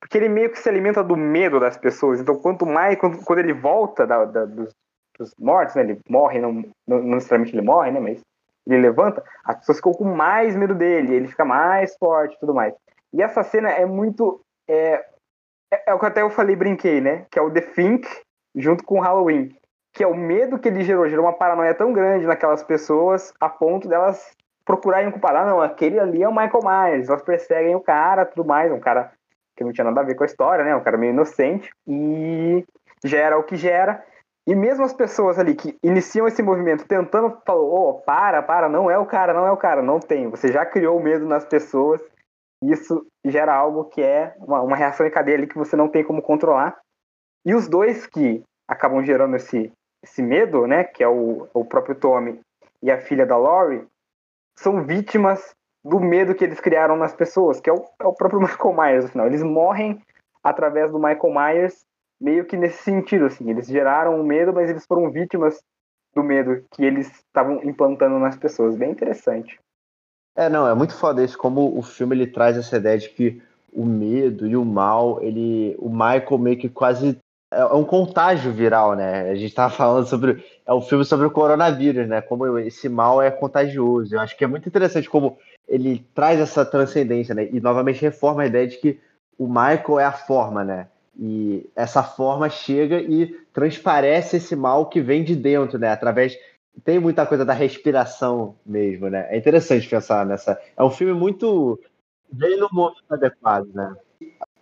porque 0.00 0.18
ele 0.18 0.28
meio 0.28 0.50
que 0.50 0.58
se 0.58 0.68
alimenta 0.68 1.02
do 1.02 1.16
medo 1.16 1.60
das 1.60 1.76
pessoas. 1.76 2.20
Então, 2.20 2.36
quanto 2.36 2.66
mais, 2.66 2.98
quando, 2.98 3.24
quando 3.24 3.38
ele 3.38 3.52
volta 3.52 4.06
da, 4.06 4.24
da, 4.24 4.44
dos, 4.44 4.70
dos, 5.18 5.34
mortos, 5.38 5.74
né? 5.76 5.82
Ele 5.82 6.00
morre, 6.08 6.40
não, 6.40 6.52
não, 6.52 6.98
não 6.98 7.14
necessariamente 7.14 7.54
ele 7.54 7.66
morre, 7.66 7.90
né? 7.90 8.00
Mas 8.00 8.20
ele 8.66 8.80
levanta, 8.80 9.22
as 9.44 9.58
pessoas 9.58 9.78
ficam 9.78 9.92
com 9.92 10.04
mais 10.04 10.56
medo 10.56 10.74
dele, 10.74 11.14
ele 11.14 11.28
fica 11.28 11.44
mais 11.44 11.96
forte 11.96 12.34
e 12.34 12.40
tudo 12.40 12.54
mais. 12.54 12.74
E 13.12 13.22
essa 13.22 13.42
cena 13.42 13.70
é 13.70 13.84
muito. 13.84 14.40
É, 14.68 15.04
é, 15.72 15.82
é 15.90 15.94
o 15.94 15.98
que 15.98 16.06
até 16.06 16.20
eu 16.20 16.30
falei, 16.30 16.54
brinquei, 16.54 17.00
né? 17.00 17.24
Que 17.30 17.38
é 17.38 17.42
o 17.42 17.50
The 17.50 17.62
Think 17.62 18.06
junto 18.54 18.84
com 18.84 18.98
o 18.98 19.00
Halloween. 19.00 19.56
Que 19.94 20.04
é 20.04 20.06
o 20.06 20.14
medo 20.14 20.58
que 20.58 20.68
ele 20.68 20.82
gerou, 20.82 21.08
gerou 21.08 21.24
uma 21.24 21.32
paranoia 21.32 21.74
tão 21.74 21.92
grande 21.92 22.26
naquelas 22.26 22.62
pessoas 22.62 23.32
a 23.40 23.48
ponto 23.48 23.88
delas 23.88 24.34
procurarem 24.64 25.10
culpado. 25.10 25.38
Ah, 25.38 25.46
não, 25.46 25.60
aquele 25.60 25.98
ali 25.98 26.22
é 26.22 26.28
o 26.28 26.32
Michael 26.32 26.60
Myers. 26.62 27.08
Elas 27.08 27.22
perseguem 27.22 27.74
o 27.74 27.80
cara, 27.80 28.26
tudo 28.26 28.46
mais. 28.46 28.70
Um 28.70 28.80
cara 28.80 29.12
que 29.56 29.64
não 29.64 29.72
tinha 29.72 29.84
nada 29.84 30.00
a 30.00 30.04
ver 30.04 30.14
com 30.14 30.22
a 30.22 30.26
história, 30.26 30.64
né? 30.64 30.76
Um 30.76 30.82
cara 30.82 30.96
meio 30.96 31.12
inocente. 31.12 31.70
E 31.86 32.64
gera 33.04 33.38
o 33.38 33.42
que 33.42 33.56
gera. 33.56 34.04
E 34.46 34.54
mesmo 34.54 34.84
as 34.84 34.92
pessoas 34.92 35.38
ali 35.38 35.54
que 35.54 35.78
iniciam 35.82 36.26
esse 36.26 36.42
movimento 36.42 36.86
tentando 36.86 37.38
falar, 37.46 37.60
oh, 37.60 37.94
para, 37.94 38.42
para, 38.42 38.68
não 38.68 38.90
é 38.90 38.98
o 38.98 39.06
cara, 39.06 39.32
não 39.32 39.46
é 39.46 39.52
o 39.52 39.56
cara, 39.56 39.82
não 39.82 40.00
tem. 40.00 40.28
Você 40.30 40.50
já 40.50 40.66
criou 40.66 40.98
o 40.98 41.02
medo 41.02 41.26
nas 41.26 41.44
pessoas. 41.44 42.00
Isso 42.62 43.06
gera 43.24 43.54
algo 43.54 43.84
que 43.84 44.02
é 44.02 44.34
uma, 44.38 44.60
uma 44.62 44.76
reação 44.76 45.06
em 45.06 45.10
cadeia 45.10 45.36
ali 45.36 45.46
que 45.46 45.58
você 45.58 45.76
não 45.76 45.88
tem 45.88 46.04
como 46.04 46.22
controlar. 46.22 46.76
E 47.44 47.54
os 47.54 47.68
dois 47.68 48.06
que 48.06 48.42
acabam 48.68 49.04
gerando 49.04 49.36
esse, 49.36 49.72
esse 50.02 50.22
medo, 50.22 50.66
né, 50.66 50.84
que 50.84 51.02
é 51.02 51.08
o, 51.08 51.48
o 51.52 51.64
próprio 51.64 51.94
Tommy 51.94 52.40
e 52.82 52.90
a 52.90 53.00
filha 53.00 53.26
da 53.26 53.36
Laurie, 53.36 53.86
são 54.56 54.84
vítimas 54.84 55.54
do 55.84 55.98
medo 55.98 56.34
que 56.34 56.44
eles 56.44 56.60
criaram 56.60 56.96
nas 56.96 57.14
pessoas, 57.14 57.60
que 57.60 57.68
é 57.68 57.72
o, 57.72 57.84
é 58.00 58.06
o 58.06 58.12
próprio 58.12 58.40
Michael 58.42 58.74
Myers, 58.74 59.04
afinal. 59.06 59.26
Eles 59.26 59.42
morrem 59.42 60.00
através 60.42 60.90
do 60.90 60.98
Michael 60.98 61.34
Myers 61.34 61.84
meio 62.20 62.44
que 62.44 62.56
nesse 62.56 62.82
sentido, 62.82 63.26
assim. 63.26 63.50
Eles 63.50 63.66
geraram 63.66 64.20
o 64.20 64.24
medo, 64.24 64.52
mas 64.52 64.70
eles 64.70 64.86
foram 64.86 65.10
vítimas 65.10 65.60
do 66.14 66.22
medo 66.22 66.64
que 66.70 66.84
eles 66.84 67.10
estavam 67.10 67.62
implantando 67.64 68.18
nas 68.18 68.36
pessoas. 68.36 68.76
Bem 68.76 68.90
interessante. 68.90 69.58
É, 70.34 70.48
não, 70.48 70.66
é 70.66 70.74
muito 70.74 70.94
foda 70.94 71.22
isso, 71.22 71.36
como 71.36 71.78
o 71.78 71.82
filme 71.82 72.16
ele 72.16 72.26
traz 72.26 72.56
essa 72.56 72.76
ideia 72.76 72.98
de 72.98 73.08
que 73.10 73.42
o 73.72 73.84
medo 73.84 74.46
e 74.46 74.56
o 74.56 74.64
mal, 74.64 75.22
ele, 75.22 75.76
o 75.78 75.88
Michael 75.88 76.38
meio 76.38 76.58
que 76.58 76.68
quase 76.68 77.18
é, 77.52 77.60
é 77.60 77.74
um 77.74 77.84
contágio 77.84 78.50
viral, 78.50 78.94
né? 78.94 79.30
A 79.30 79.34
gente 79.34 79.54
tava 79.54 79.72
falando 79.74 80.06
sobre 80.06 80.42
é 80.66 80.72
um 80.72 80.80
filme 80.80 81.04
sobre 81.04 81.26
o 81.26 81.30
coronavírus, 81.30 82.08
né? 82.08 82.20
Como 82.22 82.58
esse 82.58 82.88
mal 82.88 83.20
é 83.20 83.30
contagioso. 83.30 84.14
Eu 84.14 84.20
acho 84.20 84.36
que 84.36 84.44
é 84.44 84.46
muito 84.46 84.68
interessante 84.68 85.08
como 85.08 85.38
ele 85.68 86.04
traz 86.14 86.40
essa 86.40 86.64
transcendência, 86.64 87.34
né? 87.34 87.48
E 87.52 87.60
novamente 87.60 88.00
reforma 88.00 88.42
a 88.42 88.46
ideia 88.46 88.66
de 88.66 88.78
que 88.78 88.98
o 89.38 89.46
Michael 89.46 90.00
é 90.00 90.04
a 90.04 90.12
forma, 90.12 90.64
né? 90.64 90.86
E 91.18 91.68
essa 91.76 92.02
forma 92.02 92.48
chega 92.48 92.98
e 93.00 93.26
transparece 93.52 94.38
esse 94.38 94.56
mal 94.56 94.86
que 94.86 95.00
vem 95.00 95.22
de 95.22 95.36
dentro, 95.36 95.78
né? 95.78 95.90
Através. 95.90 96.36
Tem 96.84 96.98
muita 96.98 97.26
coisa 97.26 97.44
da 97.44 97.52
respiração 97.52 98.56
mesmo, 98.64 99.08
né? 99.08 99.26
É 99.30 99.36
interessante 99.36 99.88
pensar 99.88 100.26
nessa. 100.26 100.60
É 100.76 100.82
um 100.82 100.90
filme 100.90 101.12
muito. 101.12 101.78
Bem 102.30 102.58
no 102.58 102.68
momento 102.72 103.02
adequado, 103.10 103.68
né? 103.74 103.94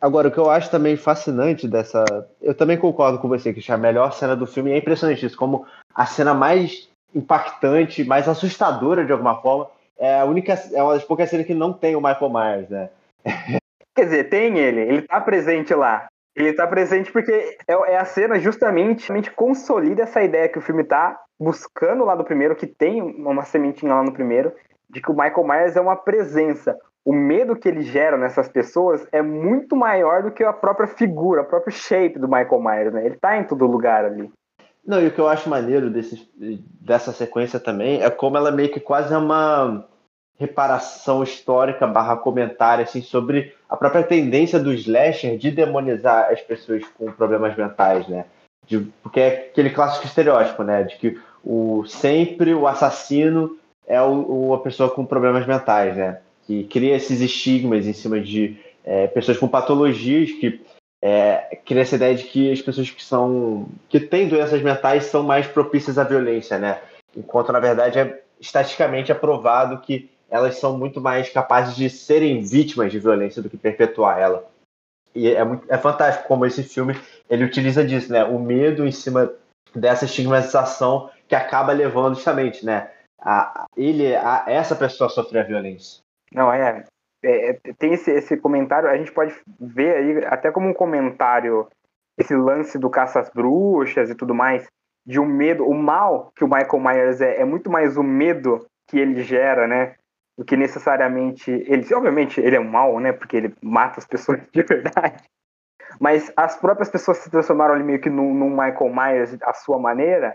Agora, 0.01 0.28
o 0.28 0.31
que 0.32 0.39
eu 0.39 0.51
acho 0.51 0.70
também 0.70 0.97
fascinante 0.97 1.69
dessa. 1.69 2.05
Eu 2.41 2.55
também 2.55 2.77
concordo 2.77 3.19
com 3.19 3.28
você, 3.28 3.53
que 3.53 3.73
a 3.73 3.77
melhor 3.77 4.12
cena 4.12 4.35
do 4.35 4.47
filme 4.47 4.73
é 4.73 4.78
impressionante 4.78 5.24
isso, 5.24 5.37
como 5.37 5.66
a 5.95 6.07
cena 6.07 6.35
mais 6.35 6.89
impactante, 7.15 8.05
mais 8.05 8.28
assustadora 8.28 9.05
de 9.05 9.12
alguma 9.12 9.41
forma, 9.41 9.69
é 9.99 10.20
a 10.20 10.24
única, 10.24 10.55
é 10.73 10.82
uma 10.82 10.95
das 10.95 11.05
poucas 11.05 11.28
cenas 11.28 11.47
que 11.47 11.55
não 11.55 11.73
tem 11.73 11.95
o 11.95 12.01
Michael 12.01 12.31
Myers, 12.31 12.69
né? 12.70 12.91
Quer 13.95 14.05
dizer, 14.05 14.24
tem 14.31 14.59
ele, 14.59 14.81
ele 14.81 15.03
tá 15.03 15.20
presente 15.20 15.74
lá. 15.74 16.07
Ele 16.35 16.53
tá 16.53 16.66
presente 16.66 17.12
porque 17.12 17.59
é, 17.69 17.73
é 17.93 17.97
a 17.97 18.05
cena 18.05 18.39
justamente, 18.39 19.01
justamente 19.01 19.31
consolida 19.32 20.05
essa 20.05 20.23
ideia 20.23 20.49
que 20.49 20.59
o 20.59 20.62
filme 20.62 20.85
tá 20.85 21.20
buscando 21.41 22.05
lá 22.05 22.15
no 22.15 22.25
primeiro, 22.25 22.55
que 22.55 22.67
tem 22.67 23.01
uma 23.01 23.43
sementinha 23.45 23.95
lá 23.95 24.03
no 24.03 24.12
primeiro, 24.12 24.53
de 24.91 25.01
que 25.01 25.11
o 25.11 25.15
Michael 25.15 25.47
Myers 25.47 25.77
é 25.77 25.81
uma 25.81 25.97
presença. 25.97 26.77
O 27.05 27.15
medo 27.15 27.57
que 27.57 27.67
ele 27.67 27.81
gera 27.81 28.19
nessas 28.19 28.49
pessoas 28.49 29.07
é 29.11 29.23
muito 29.23 29.75
maior 29.75 30.23
do 30.23 30.31
que 30.31 30.45
a 30.45 30.53
própria 30.53 30.87
figura, 30.87 31.43
o 31.43 31.47
próprio 31.47 31.73
shape 31.73 32.19
do 32.19 32.29
Michael 32.29 32.61
Myers, 32.61 32.93
né? 32.93 33.07
Ele 33.07 33.17
tá 33.17 33.39
em 33.39 33.45
todo 33.45 33.67
lugar 33.67 34.05
ali. 34.05 34.31
Não, 34.87 35.01
e 35.01 35.07
o 35.07 35.11
que 35.11 35.19
eu 35.19 35.29
acho 35.29 35.49
maneiro 35.49 35.89
desse, 35.91 36.29
dessa 36.81 37.12
sequência 37.12 37.59
também 37.59 38.03
é 38.03 38.11
como 38.11 38.37
ela 38.37 38.51
meio 38.51 38.71
que 38.71 38.81
quase 38.81 39.15
é 39.15 39.17
uma 39.17 39.87
reparação 40.39 41.23
histórica 41.23 41.87
barra 41.87 42.17
comentário 42.17 42.85
assim, 42.85 43.03
sobre 43.03 43.55
a 43.69 43.77
própria 43.77 44.03
tendência 44.03 44.59
do 44.59 44.73
slasher 44.73 45.37
de 45.37 45.51
demonizar 45.51 46.31
as 46.31 46.41
pessoas 46.41 46.83
com 46.97 47.12
problemas 47.12 47.55
mentais, 47.57 48.09
né? 48.09 48.25
De, 48.67 48.81
porque 49.03 49.21
é 49.21 49.29
aquele 49.51 49.71
clássico 49.71 50.07
estereótipo, 50.07 50.62
né? 50.62 50.83
De 50.85 50.97
que 50.97 51.21
o, 51.45 51.85
sempre 51.87 52.55
o 52.55 52.67
assassino 52.67 53.59
é 53.87 54.01
o, 54.01 54.49
uma 54.49 54.61
pessoa 54.61 54.91
com 54.91 55.05
problemas 55.05 55.47
mentais, 55.47 55.97
né? 55.97 56.21
Que 56.47 56.65
cria 56.65 56.97
esses 56.97 57.21
estigmas 57.21 57.87
em 57.87 57.93
cima 57.93 58.21
de 58.21 58.57
é, 58.85 59.07
pessoas 59.07 59.39
com 59.39 59.49
patologias 59.49 60.31
que 60.33 60.61
é, 61.03 61.59
cria 61.65 61.83
essa 61.83 61.97
ideia 61.97 62.15
de 62.15 62.25
que 62.25 62.53
as 62.53 62.61
pessoas 62.61 62.91
que 62.91 63.03
são 63.03 63.67
que 63.89 63.99
têm 63.99 64.29
doenças 64.29 64.62
mentais 64.62 65.05
são 65.05 65.23
mais 65.23 65.47
propícias 65.47 65.99
à 65.99 66.05
violência, 66.05 66.59
né? 66.59 66.81
Enquanto 67.17 67.53
na 67.53 67.61
verdade 67.61 67.99
é 67.99 68.23
estatisticamente 68.39 69.11
aprovado 69.11 69.81
que 69.81 70.11
elas 70.31 70.57
são 70.57 70.79
muito 70.79 71.01
mais 71.01 71.29
capazes 71.29 71.75
de 71.75 71.91
serem 71.91 72.43
vítimas 72.43 72.93
de 72.93 72.99
violência 72.99 73.43
do 73.43 73.51
que 73.51 73.57
perpetuar 73.57 74.19
ela. 74.19 74.49
E 75.15 75.29
é, 75.29 75.45
muito, 75.45 75.65
é 75.69 75.77
fantástico 75.77 76.29
como 76.29 76.47
esse 76.47 76.62
filme 76.62 76.97
ele 77.29 77.45
utiliza 77.45 77.85
disso, 77.85 78.12
né? 78.12 78.25
O 78.25 78.39
medo 78.39 78.87
em 78.87 78.93
cima 78.93 79.33
dessa 79.75 80.05
estigmatização 80.05 81.11
que 81.31 81.36
acaba 81.36 81.73
levando 81.73 82.16
justamente, 82.16 82.66
né? 82.66 82.90
A, 83.23 83.65
ele, 83.77 84.16
a, 84.16 84.44
essa 84.48 84.74
pessoa 84.74 85.07
a 85.07 85.11
sofrer 85.11 85.44
a 85.44 85.47
violência. 85.47 86.02
Não, 86.32 86.52
é, 86.52 86.85
é, 87.23 87.51
é, 87.51 87.52
tem 87.78 87.93
esse, 87.93 88.11
esse 88.11 88.36
comentário, 88.36 88.89
a 88.89 88.97
gente 88.97 89.12
pode 89.12 89.32
ver 89.61 89.94
aí 89.94 90.24
até 90.27 90.51
como 90.51 90.69
um 90.69 90.74
comentário 90.74 91.69
esse 92.19 92.35
lance 92.35 92.77
do 92.78 92.90
caça 92.90 93.20
às 93.20 93.31
bruxas 93.31 94.11
e 94.11 94.15
tudo 94.16 94.35
mais, 94.35 94.66
de 95.07 95.20
um 95.20 95.24
medo, 95.24 95.65
o 95.65 95.73
mal 95.73 96.32
que 96.35 96.43
o 96.43 96.48
Michael 96.48 96.81
Myers 96.81 97.20
é, 97.20 97.40
é 97.40 97.44
muito 97.44 97.70
mais 97.70 97.97
o 97.97 98.02
medo 98.02 98.66
que 98.89 98.98
ele 98.98 99.23
gera, 99.23 99.69
né? 99.69 99.94
do 100.36 100.44
que 100.44 100.57
necessariamente 100.57 101.51
ele. 101.51 101.86
Obviamente 101.94 102.40
ele 102.40 102.57
é 102.57 102.61
um 102.61 102.69
mal, 102.69 102.98
né? 102.98 103.12
Porque 103.12 103.36
ele 103.36 103.55
mata 103.62 103.98
as 103.98 104.07
pessoas 104.07 104.40
de 104.51 104.62
verdade. 104.62 105.23
Mas 106.01 106.32
as 106.35 106.57
próprias 106.57 106.89
pessoas 106.89 107.19
se 107.19 107.31
transformaram 107.31 107.74
ali 107.74 107.85
meio 107.85 108.01
que 108.01 108.09
num, 108.09 108.35
num 108.35 108.51
Michael 108.51 108.90
Myers 108.90 109.36
à 109.43 109.52
sua 109.52 109.78
maneira. 109.78 110.35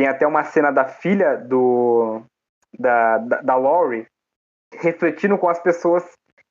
Tem 0.00 0.08
até 0.08 0.26
uma 0.26 0.42
cena 0.44 0.70
da 0.70 0.86
filha 0.86 1.36
do 1.36 2.22
da, 2.78 3.18
da, 3.18 3.42
da 3.42 3.54
Laurie 3.54 4.06
refletindo 4.72 5.36
com 5.36 5.46
as 5.46 5.60
pessoas 5.60 6.02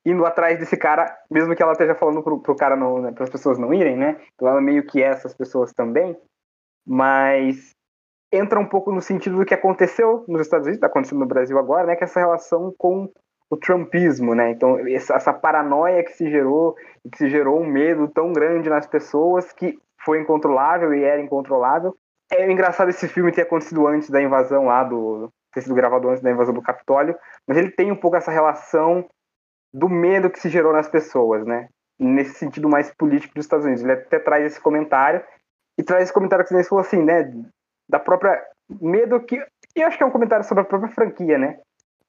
indo 0.05 0.23
atrás 0.23 0.59
desse 0.59 0.77
cara, 0.77 1.17
mesmo 1.31 1.55
que 1.55 1.63
ela 1.63 1.71
esteja 1.71 1.95
falando 1.95 2.21
pro, 2.21 2.39
pro 2.39 2.55
cara 2.55 2.75
não, 2.75 3.01
né, 3.01 3.11
para 3.11 3.23
as 3.23 3.29
pessoas 3.31 3.57
não 3.57 3.73
irem, 3.73 3.97
né? 3.97 4.21
Então 4.35 4.47
ela 4.47 4.61
meio 4.61 4.85
que 4.85 5.01
é 5.01 5.07
essas 5.07 5.33
pessoas 5.33 5.73
também. 5.73 6.15
Mas 6.85 7.71
entra 8.31 8.59
um 8.59 8.67
pouco 8.67 8.91
no 8.91 9.01
sentido 9.01 9.37
do 9.37 9.45
que 9.45 9.55
aconteceu 9.55 10.23
nos 10.27 10.41
Estados 10.41 10.67
Unidos, 10.67 10.77
está 10.77 10.85
acontecendo 10.85 11.21
no 11.21 11.25
Brasil 11.25 11.57
agora, 11.57 11.87
né? 11.87 11.95
Que 11.95 12.03
é 12.03 12.05
essa 12.05 12.19
relação 12.19 12.71
com 12.77 13.11
o 13.49 13.57
trumpismo, 13.57 14.35
né? 14.35 14.51
Então, 14.51 14.77
essa, 14.87 15.33
paranoia 15.33 16.03
que 16.03 16.11
se 16.11 16.29
gerou, 16.29 16.75
que 17.11 17.17
se 17.17 17.27
gerou 17.27 17.59
um 17.59 17.65
medo 17.65 18.07
tão 18.09 18.31
grande 18.31 18.69
nas 18.69 18.85
pessoas 18.85 19.51
que 19.51 19.75
foi 20.05 20.21
incontrolável 20.21 20.93
e 20.93 21.03
era 21.03 21.19
incontrolável. 21.19 21.97
É 22.31 22.49
engraçado 22.51 22.89
esse 22.89 23.07
filme 23.07 23.31
ter 23.31 23.41
acontecido 23.41 23.87
antes 23.87 24.09
da 24.09 24.21
invasão 24.21 24.65
lá 24.65 24.83
do. 24.83 25.29
ter 25.53 25.61
sido 25.61 25.75
gravado 25.75 26.09
antes 26.09 26.21
da 26.21 26.31
invasão 26.31 26.53
do 26.53 26.61
Capitólio, 26.61 27.15
mas 27.47 27.57
ele 27.57 27.71
tem 27.71 27.91
um 27.91 27.95
pouco 27.95 28.17
essa 28.17 28.31
relação 28.31 29.07
do 29.73 29.89
medo 29.89 30.29
que 30.29 30.39
se 30.39 30.49
gerou 30.49 30.73
nas 30.73 30.87
pessoas, 30.87 31.45
né? 31.45 31.69
Nesse 31.99 32.35
sentido 32.35 32.69
mais 32.69 32.93
político 32.93 33.33
dos 33.35 33.45
Estados 33.45 33.65
Unidos. 33.65 33.83
Ele 33.83 33.93
até 33.93 34.19
traz 34.19 34.45
esse 34.45 34.61
comentário 34.61 35.23
e 35.77 35.83
traz 35.83 36.03
esse 36.03 36.13
comentário 36.13 36.45
que 36.45 36.53
você 36.53 36.63
falou 36.63 36.81
assim, 36.81 37.03
né? 37.03 37.31
da 37.89 37.99
própria 37.99 38.41
medo 38.79 39.19
que 39.21 39.43
eu 39.75 39.87
acho 39.87 39.97
que 39.97 40.03
é 40.03 40.05
um 40.05 40.11
comentário 40.11 40.45
sobre 40.45 40.61
a 40.61 40.65
própria 40.65 40.93
franquia, 40.93 41.37
né? 41.37 41.59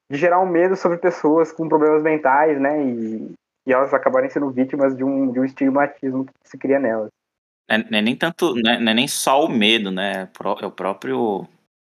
De 0.09 0.17
gerar 0.17 0.39
um 0.39 0.45
medo 0.45 0.75
sobre 0.75 0.97
pessoas 0.97 1.51
com 1.51 1.67
problemas 1.67 2.03
mentais, 2.03 2.59
né? 2.59 2.83
E, 2.83 3.33
e 3.65 3.73
elas 3.73 3.93
acabarem 3.93 4.29
sendo 4.29 4.51
vítimas 4.51 4.95
de 4.95 5.03
um, 5.03 5.31
de 5.31 5.39
um 5.39 5.45
estigmatismo 5.45 6.25
que 6.25 6.33
se 6.43 6.57
cria 6.57 6.79
nelas. 6.79 7.09
É, 7.71 7.77
não 7.77 7.99
é 7.99 8.01
nem 8.01 8.15
tanto, 8.17 8.53
não 8.53 8.69
é, 8.69 8.79
não 8.79 8.91
é, 8.91 8.93
nem 8.93 9.07
só 9.07 9.45
o 9.45 9.49
medo, 9.49 9.91
né? 9.91 10.29
É 10.61 10.65
o 10.65 10.71
próprio 10.71 11.47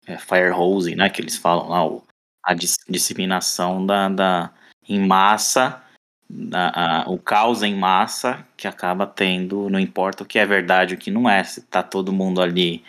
é, 0.06 0.20
fire 0.20 0.52
hose, 0.52 0.96
né? 0.96 1.10
Que 1.10 1.20
eles 1.20 1.36
falam 1.36 1.68
lá, 1.68 1.84
o, 1.84 2.04
a 2.44 2.54
dis, 2.54 2.76
disseminação 2.88 3.84
da, 3.84 4.08
da 4.08 4.54
em 4.88 5.00
massa, 5.00 5.82
da, 6.30 6.70
a, 6.76 7.10
o 7.10 7.18
caos 7.18 7.64
em 7.64 7.74
massa 7.74 8.46
que 8.56 8.68
acaba 8.68 9.08
tendo, 9.08 9.68
não 9.68 9.80
importa 9.80 10.22
o 10.22 10.28
que 10.28 10.38
é 10.38 10.46
verdade, 10.46 10.94
o 10.94 10.98
que 10.98 11.10
não 11.10 11.28
é, 11.28 11.44
se 11.44 11.64
tá 11.64 11.82
todo 11.82 12.14
mundo 12.14 12.40
ali 12.40 12.84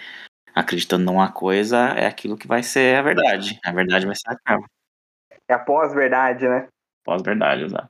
acreditando 0.55 1.07
numa 1.07 1.33
coisa, 1.33 1.89
é 1.97 2.07
aquilo 2.07 2.37
que 2.37 2.47
vai 2.47 2.63
ser 2.63 2.99
a 2.99 3.03
verdade. 3.03 3.59
A 3.65 3.73
verdade 3.73 4.05
vai 4.05 4.15
ser 4.15 4.29
a 4.29 4.37
calma. 4.45 4.67
É 5.49 5.55
a 5.55 5.59
pós-verdade, 5.59 6.47
né? 6.47 6.69
Pós-verdade, 7.03 7.65
exato. 7.65 7.89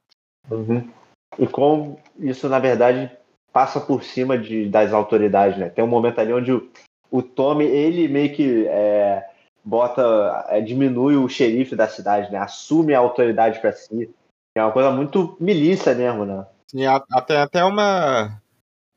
Uhum. 0.49 0.89
E 1.37 1.49
como 1.49 2.01
isso, 2.21 2.49
na 2.49 2.61
verdade, 2.61 3.11
passa 3.55 3.81
por 3.81 4.03
cima 4.03 4.37
de, 4.37 4.69
das 4.69 4.93
autoridades, 4.93 5.57
né? 5.57 5.71
Tem 5.71 5.85
um 5.85 5.89
momento 5.89 6.19
ali 6.19 6.33
onde 6.33 6.53
o, 6.53 6.69
o 7.09 7.23
Tommy, 7.23 7.65
ele 7.65 8.09
meio 8.09 8.35
que 8.35 8.67
é, 8.67 9.25
bota, 9.65 10.45
é, 10.49 10.61
diminui 10.61 11.17
o 11.17 11.29
xerife 11.29 11.77
da 11.77 11.87
cidade, 11.87 12.33
né? 12.33 12.39
Assume 12.39 12.93
a 12.93 12.99
autoridade 12.99 13.61
para 13.61 13.73
si. 13.73 14.13
É 14.57 14.63
uma 14.63 14.73
coisa 14.73 14.91
muito 14.91 15.37
milícia 15.39 15.95
mesmo, 15.95 16.27
né? 16.27 16.45
Sim, 16.69 16.85
até, 16.87 17.37
até 17.37 17.65
uma, 17.65 18.43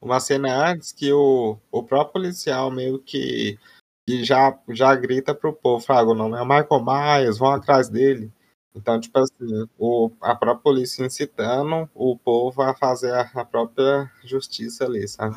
uma 0.02 0.20
cena 0.20 0.72
antes 0.72 0.92
que 0.92 1.14
o, 1.14 1.60
o 1.72 1.84
próprio 1.84 2.14
policial 2.14 2.72
meio 2.72 2.98
que, 2.98 3.60
que 4.08 4.24
já, 4.24 4.58
já 4.70 4.96
grita 4.96 5.36
pro 5.36 5.54
povo, 5.54 5.86
fala, 5.86 6.12
o 6.12 6.16
nome 6.16 6.36
é 6.36 6.42
Michael 6.42 6.84
Myers, 6.84 7.38
vão 7.38 7.52
atrás 7.52 7.90
dele. 7.90 8.32
Então, 8.78 9.00
tipo 9.00 9.18
assim, 9.20 9.68
o, 9.78 10.12
a 10.22 10.36
própria 10.36 10.64
polícia 10.64 11.06
incitando 11.06 11.90
o 11.94 12.18
povo 12.18 12.62
a 12.62 12.76
fazer 12.76 13.14
a, 13.14 13.30
a 13.36 13.46
própria 13.46 14.10
justiça 14.24 14.86
ali, 14.86 15.08
sabe? 15.08 15.36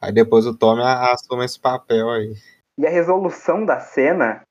Aí 0.00 0.12
depois 0.12 0.46
o 0.46 0.56
Tommy 0.56 0.82
assume 0.82 1.44
esse 1.44 1.58
papel 1.58 2.10
aí. 2.10 2.34
E 2.78 2.86
a 2.86 2.90
resolução 2.90 3.64
da 3.64 3.80
cena 3.80 4.42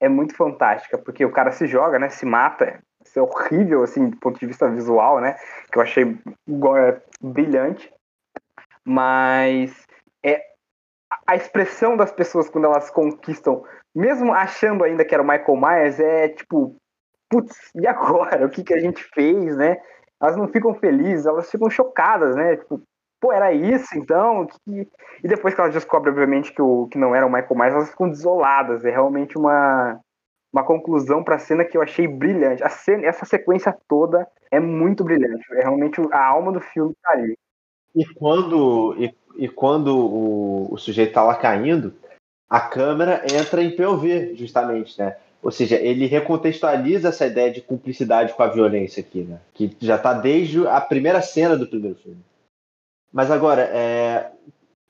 é 0.00 0.08
muito 0.08 0.34
fantástica, 0.34 0.98
porque 0.98 1.24
o 1.24 1.32
cara 1.32 1.52
se 1.52 1.66
joga, 1.66 1.98
né? 1.98 2.08
Se 2.08 2.26
mata. 2.26 2.80
Isso 3.04 3.18
é 3.18 3.22
horrível, 3.22 3.82
assim, 3.82 4.10
do 4.10 4.16
ponto 4.18 4.38
de 4.38 4.46
vista 4.46 4.68
visual, 4.68 5.20
né? 5.20 5.36
Que 5.70 5.78
eu 5.78 5.82
achei 5.82 6.04
é, 6.04 7.02
brilhante 7.20 7.92
mas 8.84 9.86
é 10.24 10.42
a 11.26 11.36
expressão 11.36 11.96
das 11.96 12.12
pessoas 12.12 12.48
quando 12.48 12.64
elas 12.64 12.90
conquistam, 12.90 13.64
mesmo 13.94 14.32
achando 14.32 14.84
ainda 14.84 15.04
que 15.04 15.14
era 15.14 15.22
o 15.22 15.26
Michael 15.26 15.56
Myers, 15.56 16.00
é 16.00 16.28
tipo, 16.28 16.76
putz, 17.32 17.56
e 17.74 17.86
agora? 17.86 18.44
O 18.44 18.50
que, 18.50 18.62
que 18.62 18.74
a 18.74 18.78
gente 18.78 19.02
fez, 19.02 19.56
né? 19.56 19.78
Elas 20.20 20.36
não 20.36 20.46
ficam 20.46 20.74
felizes, 20.74 21.24
elas 21.24 21.50
ficam 21.50 21.70
chocadas, 21.70 22.36
né? 22.36 22.56
Tipo, 22.58 22.82
pô, 23.18 23.32
era 23.32 23.52
isso 23.52 23.96
então? 23.96 24.46
Que... 24.46 24.86
E 25.24 25.28
depois 25.28 25.54
que 25.54 25.60
elas 25.60 25.72
descobrem, 25.72 26.12
obviamente, 26.12 26.52
que, 26.52 26.60
o, 26.60 26.86
que 26.88 26.98
não 26.98 27.14
era 27.14 27.26
o 27.26 27.32
Michael 27.32 27.56
Myers, 27.56 27.74
elas 27.74 27.90
ficam 27.90 28.10
desoladas. 28.10 28.84
É 28.84 28.90
realmente 28.90 29.38
uma, 29.38 29.98
uma 30.52 30.62
conclusão 30.62 31.24
para 31.24 31.36
a 31.36 31.40
cena 31.40 31.64
que 31.64 31.76
eu 31.76 31.82
achei 31.82 32.06
brilhante. 32.06 32.62
A 32.62 32.68
cena, 32.68 33.06
essa 33.06 33.24
sequência 33.24 33.74
toda 33.88 34.28
é 34.50 34.60
muito 34.60 35.02
brilhante. 35.02 35.44
É 35.54 35.62
realmente 35.62 36.00
a 36.12 36.24
alma 36.24 36.52
do 36.52 36.60
filme 36.60 36.94
tá 37.02 37.12
ali. 37.12 37.36
E 37.94 38.04
quando, 38.14 38.94
e, 38.98 39.14
e 39.36 39.48
quando 39.48 39.96
o, 39.96 40.72
o 40.72 40.76
sujeito 40.76 41.08
está 41.08 41.22
lá 41.22 41.34
caindo, 41.34 41.94
a 42.48 42.60
câmera 42.60 43.24
entra 43.32 43.62
em 43.62 43.74
POV, 43.74 44.34
justamente, 44.36 44.98
né? 44.98 45.16
Ou 45.42 45.50
seja, 45.50 45.76
ele 45.76 46.06
recontextualiza 46.06 47.08
essa 47.08 47.26
ideia 47.26 47.50
de 47.50 47.60
cumplicidade 47.60 48.32
com 48.32 48.42
a 48.42 48.48
violência 48.48 49.00
aqui, 49.00 49.24
né? 49.24 49.40
Que 49.52 49.76
já 49.80 49.96
está 49.96 50.12
desde 50.14 50.66
a 50.68 50.80
primeira 50.80 51.20
cena 51.20 51.56
do 51.56 51.66
primeiro 51.66 51.96
filme. 51.96 52.20
Mas 53.12 53.30
agora, 53.30 53.62
é, 53.62 54.30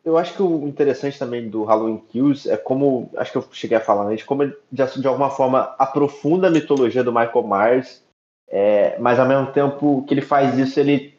eu 0.05 0.19
acho 0.19 0.35
que 0.35 0.43
o 0.43 0.69
interessante 0.69 1.19
também 1.19 1.49
do 1.49 1.65
Halloween 1.65 2.03
Kills 2.11 2.51
é 2.51 2.57
como, 2.57 3.11
acho 3.17 3.33
que 3.33 3.39
eu 3.39 3.45
cheguei 3.51 3.79
a 3.79 3.81
falar 3.81 4.05
antes, 4.05 4.25
como 4.25 4.43
ele 4.43 4.55
de, 4.71 5.01
de 5.01 5.07
alguma 5.07 5.31
forma 5.31 5.75
aprofunda 5.79 6.49
a 6.49 6.51
mitologia 6.51 7.03
do 7.03 7.13
Michael 7.13 7.49
Myers, 7.49 8.03
é, 8.49 8.99
mas 8.99 9.19
ao 9.19 9.27
mesmo 9.27 9.53
tempo 9.53 10.05
que 10.07 10.13
ele 10.13 10.21
faz 10.21 10.59
isso, 10.59 10.79
ele 10.79 11.15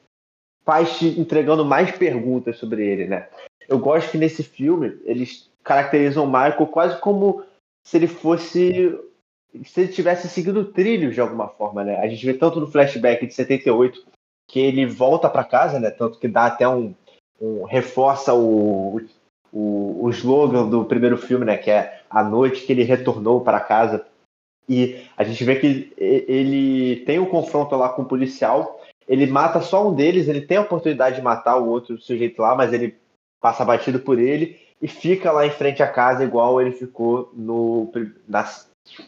faz 0.64 0.98
te 0.98 1.20
entregando 1.20 1.66
mais 1.66 1.92
perguntas 1.92 2.58
sobre 2.58 2.86
ele, 2.86 3.08
né? 3.08 3.28
Eu 3.68 3.80
gosto 3.80 4.12
que 4.12 4.18
nesse 4.18 4.44
filme 4.44 5.00
eles 5.06 5.50
caracterizam 5.64 6.26
o 6.26 6.28
Michael 6.28 6.68
quase 6.68 7.00
como 7.00 7.44
se 7.86 7.98
ele 7.98 8.08
fosse 8.08 8.98
se 9.64 9.82
ele 9.82 9.92
tivesse 9.92 10.28
seguido 10.28 10.66
trilhos 10.66 11.14
de 11.14 11.22
alguma 11.22 11.48
forma, 11.48 11.84
né? 11.84 11.98
A 12.00 12.08
gente 12.08 12.26
vê 12.26 12.34
tanto 12.34 12.60
no 12.60 12.68
flashback 12.68 13.26
de 13.26 13.34
78 13.34 14.04
que 14.50 14.60
ele 14.60 14.86
volta 14.86 15.30
para 15.30 15.44
casa, 15.44 15.80
né? 15.80 15.92
Tanto 15.92 16.20
que 16.20 16.28
dá 16.28 16.48
até 16.48 16.68
um, 16.68 16.94
um 17.40 17.64
reforça 17.64 18.34
o, 18.34 19.02
o, 19.52 20.06
o 20.06 20.10
slogan 20.10 20.68
do 20.68 20.86
primeiro 20.86 21.18
filme, 21.18 21.46
né? 21.46 21.58
Que 21.58 21.72
é 21.72 22.02
a 22.10 22.24
noite 22.24 22.66
que 22.66 22.72
ele 22.72 22.84
retornou 22.84 23.42
para 23.42 23.60
casa. 23.60 24.06
E 24.68 25.06
a 25.18 25.24
gente 25.24 25.44
vê 25.44 25.58
que 25.58 25.94
ele 25.98 27.04
tem 27.06 27.20
um 27.20 27.26
confronto 27.26 27.76
lá 27.76 27.90
com 27.90 28.02
o 28.02 28.08
policial. 28.08 28.82
Ele 29.08 29.28
mata 29.28 29.62
só 29.62 29.88
um 29.88 29.94
deles, 29.94 30.28
ele 30.28 30.42
tem 30.42 30.58
a 30.58 30.62
oportunidade 30.62 31.18
de 31.18 31.22
matar 31.22 31.58
o 31.58 31.68
outro 31.68 32.00
sujeito 32.00 32.42
lá, 32.42 32.56
mas 32.56 32.72
ele 32.72 32.96
passa 33.42 33.66
batido 33.66 34.00
por 34.00 34.18
ele 34.18 34.58
e 34.82 34.88
fica 34.88 35.32
lá 35.32 35.46
em 35.46 35.52
frente 35.52 35.84
à 35.84 35.88
casa, 35.88 36.24
igual 36.24 36.62
ele 36.62 36.72
ficou 36.72 37.30
no, 37.34 37.92
na 38.28 38.46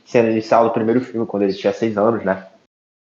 cena 0.03 0.29
inicial 0.29 0.65
do 0.65 0.73
primeiro 0.73 1.01
filme, 1.01 1.27
quando 1.27 1.43
ele 1.43 1.53
tinha 1.53 1.73
seis 1.73 1.97
anos, 1.97 2.23
né? 2.23 2.47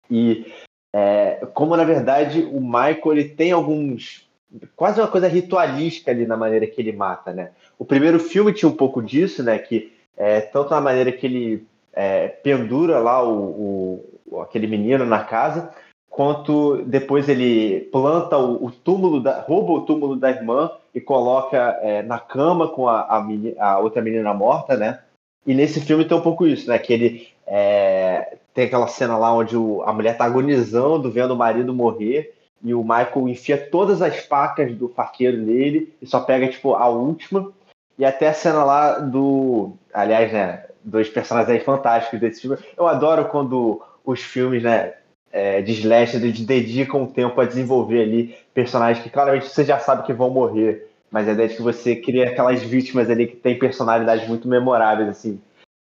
E 0.09 0.51
é, 0.95 1.45
como 1.53 1.75
na 1.75 1.83
verdade 1.83 2.41
o 2.51 2.59
Michael 2.61 3.11
ele 3.11 3.29
tem 3.29 3.51
alguns 3.51 4.27
quase 4.75 4.99
uma 4.99 5.07
coisa 5.07 5.27
ritualística 5.27 6.11
ali 6.11 6.25
na 6.25 6.37
maneira 6.37 6.65
que 6.65 6.81
ele 6.81 6.91
mata, 6.91 7.33
né? 7.33 7.51
O 7.77 7.85
primeiro 7.85 8.19
filme 8.19 8.53
tinha 8.53 8.69
um 8.69 8.75
pouco 8.75 9.01
disso, 9.01 9.43
né? 9.43 9.57
Que 9.59 9.93
é, 10.15 10.41
tanto 10.41 10.71
na 10.71 10.81
maneira 10.81 11.11
que 11.11 11.25
ele 11.25 11.67
é, 11.93 12.27
pendura 12.27 12.99
lá 12.99 13.23
o, 13.23 14.01
o, 14.25 14.41
aquele 14.41 14.67
menino 14.67 15.05
na 15.05 15.23
casa, 15.23 15.73
quanto 16.09 16.83
depois 16.83 17.29
ele 17.29 17.81
planta 17.91 18.37
o, 18.37 18.65
o, 18.65 18.71
túmulo, 18.71 19.21
da, 19.21 19.41
rouba 19.41 19.73
o 19.73 19.81
túmulo 19.81 20.15
da 20.15 20.29
irmã 20.29 20.71
e 20.93 21.01
coloca 21.01 21.77
é, 21.81 22.01
na 22.01 22.17
cama 22.17 22.67
com 22.69 22.87
a, 22.87 23.01
a, 23.01 23.25
a, 23.59 23.79
outra 23.79 24.01
menina 24.01 24.33
morta, 24.33 24.75
né? 24.75 24.99
E 25.47 25.53
nesse 25.53 25.79
filme 25.79 26.03
tem 26.03 26.17
um 26.17 26.21
pouco 26.21 26.45
isso, 26.45 26.67
né? 26.67 26.77
Que 26.77 26.91
ele 26.91 27.27
é, 27.47 28.35
tem 28.53 28.65
aquela 28.65 28.87
cena 28.87 29.17
lá 29.17 29.33
onde 29.33 29.55
o, 29.55 29.81
a 29.83 29.93
mulher 29.93 30.17
tá 30.17 30.25
agonizando, 30.25 31.09
vendo 31.09 31.31
o 31.31 31.37
marido 31.37 31.73
morrer, 31.73 32.33
e 32.61 32.73
o 32.73 32.81
Michael 32.81 33.29
enfia 33.29 33.57
todas 33.57 34.01
as 34.01 34.17
facas 34.17 34.75
do 34.75 34.89
faqueiro 34.89 35.37
nele 35.37 35.93
e 36.01 36.05
só 36.05 36.19
pega, 36.19 36.49
tipo, 36.49 36.75
a 36.75 36.89
última. 36.89 37.53
E 37.97 38.03
até 38.03 38.27
a 38.27 38.33
cena 38.33 38.63
lá 38.63 38.99
do. 38.99 39.73
Aliás, 39.93 40.33
né? 40.33 40.65
Dois 40.83 41.09
personagens 41.09 41.63
fantásticos 41.63 42.19
desse 42.19 42.41
filme. 42.41 42.57
Eu 42.75 42.85
adoro 42.85 43.25
quando 43.25 43.81
os 44.03 44.21
filmes, 44.21 44.61
né? 44.61 44.93
É, 45.31 45.61
de 45.61 45.73
slasher, 45.73 46.21
eles 46.21 46.39
dedicam 46.39 47.05
tempo 47.05 47.39
a 47.39 47.45
desenvolver 47.45 48.01
ali 48.01 48.35
personagens 48.53 49.03
que 49.03 49.09
claramente 49.09 49.47
você 49.47 49.63
já 49.63 49.77
sabe 49.77 50.05
que 50.05 50.13
vão 50.13 50.29
morrer. 50.29 50.89
Mas 51.09 51.27
a 51.27 51.31
ideia 51.31 51.47
é 51.47 51.53
que 51.53 51.61
você 51.61 51.95
cria 51.95 52.29
aquelas 52.29 52.61
vítimas 52.61 53.09
ali 53.09 53.27
que 53.27 53.35
tem 53.35 53.57
personalidades 53.57 54.27
muito 54.27 54.47
memoráveis, 54.47 55.09
assim, 55.09 55.41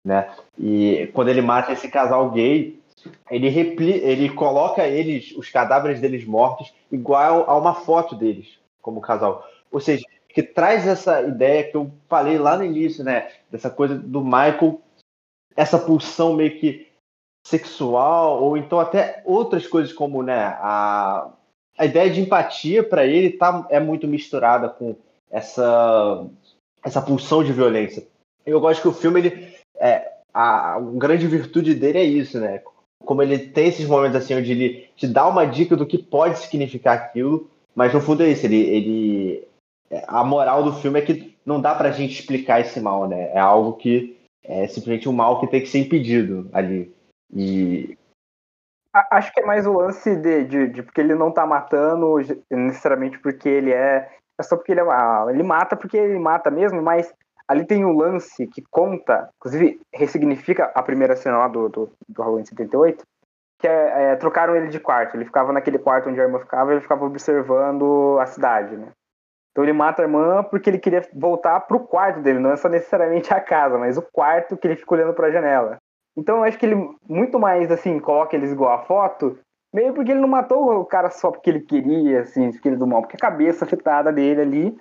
né? 0.04 0.30
E 0.58 1.10
quando 1.12 1.28
ele 1.28 1.42
mata 1.42 1.72
esse 1.72 1.88
casal 1.88 2.30
gay, 2.30 2.80
ele, 3.30 3.48
repli 3.48 3.92
ele 3.92 4.30
coloca 4.30 4.86
eles, 4.86 5.32
os 5.36 5.50
cadáveres 5.50 6.00
deles 6.00 6.24
mortos, 6.24 6.72
igual 6.90 7.48
a 7.48 7.56
uma 7.56 7.74
foto 7.74 8.14
deles, 8.14 8.58
como 8.80 9.00
casal. 9.00 9.46
Ou 9.70 9.80
seja, 9.80 10.04
que 10.28 10.42
traz 10.42 10.86
essa 10.86 11.22
ideia 11.22 11.64
que 11.64 11.76
eu 11.76 11.90
falei 12.08 12.38
lá 12.38 12.56
no 12.56 12.64
início, 12.64 13.04
né? 13.04 13.30
Dessa 13.50 13.70
coisa 13.70 13.94
do 13.94 14.22
Michael, 14.22 14.80
essa 15.56 15.78
pulsão 15.78 16.34
meio 16.34 16.58
que 16.58 16.88
sexual, 17.46 18.42
ou 18.42 18.56
então 18.56 18.78
até 18.78 19.22
outras 19.24 19.66
coisas 19.66 19.92
como, 19.92 20.22
né? 20.22 20.56
A, 20.60 21.30
a 21.76 21.84
ideia 21.84 22.10
de 22.10 22.20
empatia 22.20 22.82
para 22.82 23.06
ele 23.06 23.30
tá, 23.30 23.66
é 23.70 23.80
muito 23.80 24.06
misturada 24.06 24.68
com 24.68 24.96
essa, 25.30 26.26
essa 26.82 27.00
pulsão 27.00 27.44
de 27.44 27.52
violência. 27.52 28.06
Eu 28.44 28.60
gosto 28.60 28.82
que 28.82 28.88
o 28.88 28.92
filme, 28.92 29.20
ele, 29.20 29.54
é, 29.78 30.10
a, 30.32 30.74
a 30.74 30.80
grande 30.80 31.26
virtude 31.26 31.74
dele 31.74 31.98
é 31.98 32.04
isso, 32.04 32.38
né? 32.40 32.62
como 33.04 33.22
ele 33.22 33.38
tem 33.38 33.68
esses 33.68 33.88
momentos 33.88 34.16
assim 34.16 34.34
onde 34.34 34.52
ele 34.52 34.88
te 34.96 35.08
dá 35.08 35.26
uma 35.26 35.46
dica 35.46 35.76
do 35.76 35.86
que 35.86 35.98
pode 35.98 36.38
significar 36.38 36.96
aquilo, 36.96 37.48
mas 37.74 37.92
no 37.92 38.00
fundo 38.00 38.22
é 38.22 38.28
isso, 38.28 38.46
ele, 38.46 38.60
ele 38.60 39.48
a 40.06 40.22
moral 40.22 40.62
do 40.62 40.74
filme 40.74 40.98
é 40.98 41.02
que 41.02 41.36
não 41.44 41.60
dá 41.60 41.74
pra 41.74 41.90
gente 41.90 42.20
explicar 42.20 42.60
esse 42.60 42.80
mal, 42.80 43.08
né? 43.08 43.30
É 43.32 43.38
algo 43.38 43.72
que 43.74 44.16
é 44.44 44.66
simplesmente 44.68 45.08
um 45.08 45.12
mal 45.12 45.40
que 45.40 45.48
tem 45.48 45.60
que 45.60 45.66
ser 45.66 45.78
impedido 45.78 46.48
ali. 46.52 46.94
E 47.34 47.96
acho 49.10 49.32
que 49.32 49.40
é 49.40 49.46
mais 49.46 49.66
o 49.66 49.72
lance 49.72 50.14
de, 50.16 50.44
de, 50.44 50.68
de, 50.68 50.82
porque 50.82 51.00
ele 51.00 51.14
não 51.14 51.30
tá 51.30 51.46
matando 51.46 52.16
necessariamente 52.50 53.18
porque 53.18 53.48
ele 53.48 53.72
é 53.72 54.08
é 54.08 54.19
só 54.42 54.56
porque 54.56 54.72
ele 54.72 54.80
é, 54.80 54.84
ele 55.30 55.42
mata 55.42 55.76
porque 55.76 55.96
ele 55.96 56.18
mata 56.18 56.50
mesmo, 56.50 56.82
mas 56.82 57.12
ali 57.48 57.64
tem 57.64 57.84
um 57.84 57.96
lance 57.96 58.46
que 58.46 58.62
conta, 58.70 59.28
inclusive 59.36 59.80
ressignifica 59.92 60.70
a 60.74 60.82
primeira 60.82 61.16
cena 61.16 61.38
lá 61.38 61.48
do, 61.48 61.68
do, 61.68 61.92
do 62.08 62.22
Halloween 62.22 62.44
78, 62.44 63.04
que 63.58 63.66
é, 63.66 64.12
é, 64.12 64.16
trocaram 64.16 64.54
ele 64.54 64.68
de 64.68 64.78
quarto. 64.78 65.16
Ele 65.16 65.24
ficava 65.24 65.52
naquele 65.52 65.78
quarto 65.78 66.08
onde 66.08 66.20
a 66.20 66.24
irmã 66.24 66.38
ficava, 66.38 66.72
ele 66.72 66.80
ficava 66.80 67.04
observando 67.04 68.18
a 68.20 68.26
cidade, 68.26 68.76
né? 68.76 68.88
Então 69.50 69.64
ele 69.64 69.72
mata 69.72 70.00
a 70.00 70.04
irmã 70.04 70.44
porque 70.44 70.70
ele 70.70 70.78
queria 70.78 71.02
voltar 71.12 71.60
pro 71.60 71.80
quarto 71.80 72.20
dele, 72.20 72.38
não 72.38 72.52
é 72.52 72.56
só 72.56 72.68
necessariamente 72.68 73.34
a 73.34 73.40
casa, 73.40 73.76
mas 73.76 73.98
o 73.98 74.02
quarto 74.12 74.56
que 74.56 74.66
ele 74.66 74.76
fica 74.76 74.94
olhando 74.94 75.12
para 75.12 75.26
a 75.26 75.30
janela. 75.32 75.78
Então 76.16 76.38
eu 76.38 76.44
acho 76.44 76.58
que 76.58 76.66
ele 76.66 76.76
muito 77.08 77.38
mais 77.38 77.70
assim 77.70 77.98
coloca 77.98 78.36
eles 78.36 78.52
igual 78.52 78.72
a 78.72 78.84
foto, 78.84 79.38
meio 79.72 79.94
porque 79.94 80.10
ele 80.10 80.20
não 80.20 80.28
matou 80.28 80.70
o 80.80 80.84
cara 80.84 81.10
só 81.10 81.30
porque 81.30 81.50
ele 81.50 81.60
queria, 81.60 82.20
assim, 82.22 82.50
ele 82.64 82.76
do 82.76 82.86
mal, 82.86 83.02
porque 83.02 83.16
a 83.16 83.20
cabeça 83.30 83.64
afetada 83.64 84.12
dele 84.12 84.40
ali, 84.40 84.80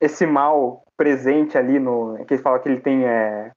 esse 0.00 0.26
mal 0.26 0.84
presente 0.96 1.58
ali 1.58 1.78
no. 1.78 2.24
que 2.26 2.34
ele 2.34 2.42
fala 2.42 2.58
que 2.58 2.68
ele 2.68 2.80
tem 2.80 3.06
é, 3.06 3.52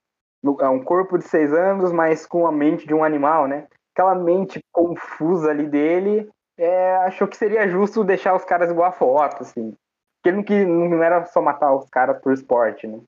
é 0.61 0.67
um 0.69 0.83
corpo 0.83 1.17
de 1.17 1.25
seis 1.25 1.53
anos, 1.53 1.91
mas 1.91 2.25
com 2.25 2.45
a 2.47 2.51
mente 2.51 2.85
de 2.87 2.93
um 2.93 3.03
animal, 3.03 3.47
né? 3.47 3.67
Aquela 3.93 4.15
mente 4.15 4.59
confusa 4.71 5.49
ali 5.51 5.67
dele, 5.67 6.29
é, 6.57 6.95
achou 6.97 7.27
que 7.27 7.37
seria 7.37 7.67
justo 7.67 8.03
deixar 8.03 8.35
os 8.35 8.43
caras 8.45 8.71
igual 8.71 8.89
a 8.89 8.91
foto, 8.91 9.43
assim. 9.43 9.73
Porque 10.21 10.29
ele 10.29 10.37
não, 10.37 10.43
que, 10.43 10.65
não 10.65 11.03
era 11.03 11.25
só 11.25 11.41
matar 11.41 11.73
os 11.75 11.89
caras 11.89 12.19
por 12.21 12.33
esporte, 12.33 12.87
né? 12.87 12.99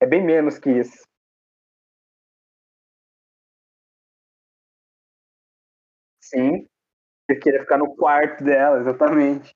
É 0.00 0.06
bem 0.06 0.22
menos 0.24 0.58
que 0.58 0.70
isso. 0.70 1.02
Sim. 6.20 6.69
Ele 7.30 7.38
queria 7.38 7.60
ficar 7.60 7.78
no 7.78 7.94
quarto 7.94 8.42
dela, 8.42 8.80
exatamente. 8.80 9.54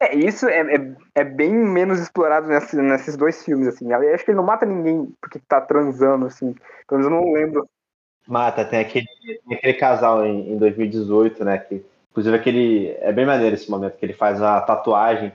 É, 0.00 0.14
isso 0.16 0.48
é, 0.48 0.60
é, 0.60 0.96
é, 1.14 1.24
bem 1.24 1.52
menos 1.54 2.00
explorado 2.00 2.48
nesse, 2.48 2.76
nesses 2.76 3.16
dois 3.16 3.44
filmes, 3.44 3.68
assim. 3.68 3.92
Eu 3.92 4.14
acho 4.14 4.24
que 4.24 4.32
ele 4.32 4.36
não 4.36 4.44
mata 4.44 4.66
ninguém 4.66 5.14
porque 5.20 5.38
tá 5.38 5.60
transando, 5.60 6.26
assim. 6.26 6.54
Pelo 6.88 7.00
menos 7.00 7.06
eu 7.06 7.10
não 7.10 7.32
lembro. 7.32 7.68
Mata, 8.26 8.64
tem 8.64 8.80
aquele, 8.80 9.06
tem 9.24 9.56
aquele 9.56 9.74
casal 9.74 10.26
em, 10.26 10.52
em 10.52 10.58
2018, 10.58 11.44
né? 11.44 11.58
Que, 11.58 11.86
inclusive 12.10 12.36
aquele. 12.36 12.88
É 12.98 13.12
bem 13.12 13.24
maneiro 13.24 13.54
esse 13.54 13.70
momento, 13.70 13.96
que 13.96 14.04
ele 14.04 14.12
faz 14.12 14.42
a 14.42 14.60
tatuagem. 14.60 15.32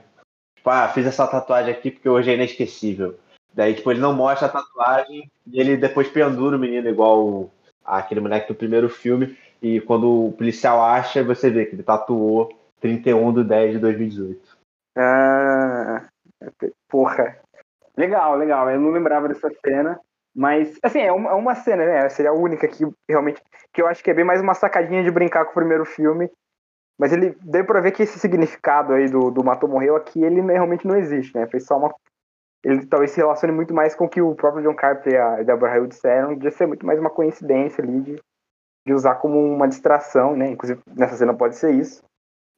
Tipo, 0.56 0.68
ah, 0.68 0.88
fiz 0.88 1.06
essa 1.06 1.26
tatuagem 1.26 1.72
aqui 1.72 1.90
porque 1.90 2.08
hoje 2.08 2.30
é 2.30 2.34
inesquecível. 2.34 3.18
Daí, 3.54 3.74
tipo, 3.74 3.90
ele 3.90 4.00
não 4.00 4.12
mostra 4.12 4.46
a 4.46 4.50
tatuagem 4.50 5.30
e 5.46 5.60
ele 5.60 5.76
depois 5.78 6.08
pendura 6.08 6.56
o 6.56 6.60
menino 6.60 6.88
igual 6.88 7.50
aquele 7.82 8.20
moleque 8.20 8.48
do 8.48 8.54
primeiro 8.54 8.90
filme. 8.90 9.36
E 9.62 9.80
quando 9.80 10.26
o 10.26 10.32
policial 10.32 10.82
acha, 10.82 11.22
você 11.22 11.48
vê 11.48 11.64
que 11.64 11.76
ele 11.76 11.84
tatuou 11.84 12.52
31 12.80 13.32
de 13.32 13.44
10 13.44 13.72
de 13.74 13.78
2018. 13.78 14.58
Ah, 14.98 16.08
porra. 16.88 17.38
Legal, 17.96 18.36
legal. 18.36 18.68
Eu 18.68 18.80
não 18.80 18.90
lembrava 18.90 19.28
dessa 19.28 19.48
cena. 19.64 20.00
Mas, 20.34 20.78
assim, 20.82 21.00
é 21.00 21.12
uma, 21.12 21.30
é 21.30 21.34
uma 21.34 21.54
cena, 21.54 21.84
né? 21.84 22.08
Seria 22.08 22.30
a 22.30 22.34
única 22.34 22.66
que 22.66 22.84
realmente. 23.08 23.40
Que 23.72 23.80
eu 23.80 23.86
acho 23.86 24.02
que 24.02 24.10
é 24.10 24.14
bem 24.14 24.24
mais 24.24 24.40
uma 24.40 24.54
sacadinha 24.54 25.04
de 25.04 25.10
brincar 25.10 25.44
com 25.44 25.52
o 25.52 25.54
primeiro 25.54 25.84
filme. 25.84 26.30
Mas 26.98 27.12
ele 27.12 27.36
deu 27.40 27.64
pra 27.64 27.80
ver 27.80 27.92
que 27.92 28.02
esse 28.02 28.18
significado 28.18 28.92
aí 28.92 29.08
do, 29.08 29.30
do 29.30 29.44
Matou 29.44 29.68
Morreu 29.68 29.96
aqui, 29.96 30.22
ele 30.22 30.40
realmente 30.40 30.86
não 30.86 30.96
existe, 30.96 31.34
né? 31.36 31.46
Foi 31.46 31.60
só 31.60 31.76
uma. 31.76 31.94
Ele 32.64 32.86
talvez 32.86 33.10
se 33.10 33.18
relacione 33.18 33.54
muito 33.54 33.74
mais 33.74 33.94
com 33.94 34.04
o 34.04 34.08
que 34.08 34.22
o 34.22 34.34
próprio 34.34 34.62
John 34.62 34.74
Carpenter 34.74 35.12
e 35.12 35.16
a 35.16 35.42
Deborah 35.42 35.76
Hill 35.76 35.86
disseram, 35.86 36.34
de 36.36 36.50
ser 36.50 36.66
muito 36.66 36.86
mais 36.86 36.98
uma 36.98 37.10
coincidência 37.10 37.82
ali, 37.82 38.00
de, 38.00 38.22
de 38.86 38.92
usar 38.92 39.16
como 39.16 39.38
uma 39.38 39.68
distração, 39.68 40.36
né? 40.36 40.50
Inclusive, 40.50 40.80
nessa 40.86 41.16
cena 41.16 41.34
pode 41.34 41.56
ser 41.56 41.74
isso. 41.74 42.02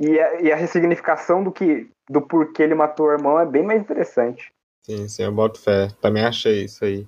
E 0.01 0.19
a, 0.19 0.41
e 0.41 0.53
a 0.53 0.57
ressignificação 0.57 1.43
do 1.45 1.53
que 1.53 1.89
do 2.11 2.21
porquê 2.21 2.63
ele 2.63 2.75
matou 2.75 3.07
o 3.07 3.13
irmão 3.13 3.39
é 3.39 3.47
bem 3.47 3.63
mais 3.63 3.81
interessante. 3.81 4.53
Sim, 4.85 5.09
sim, 5.09 5.23
eu 5.23 5.33
boto 5.33 5.61
fé. 5.61 5.89
Também 6.01 6.25
achei 6.25 6.65
isso 6.65 6.85
aí. 6.85 7.07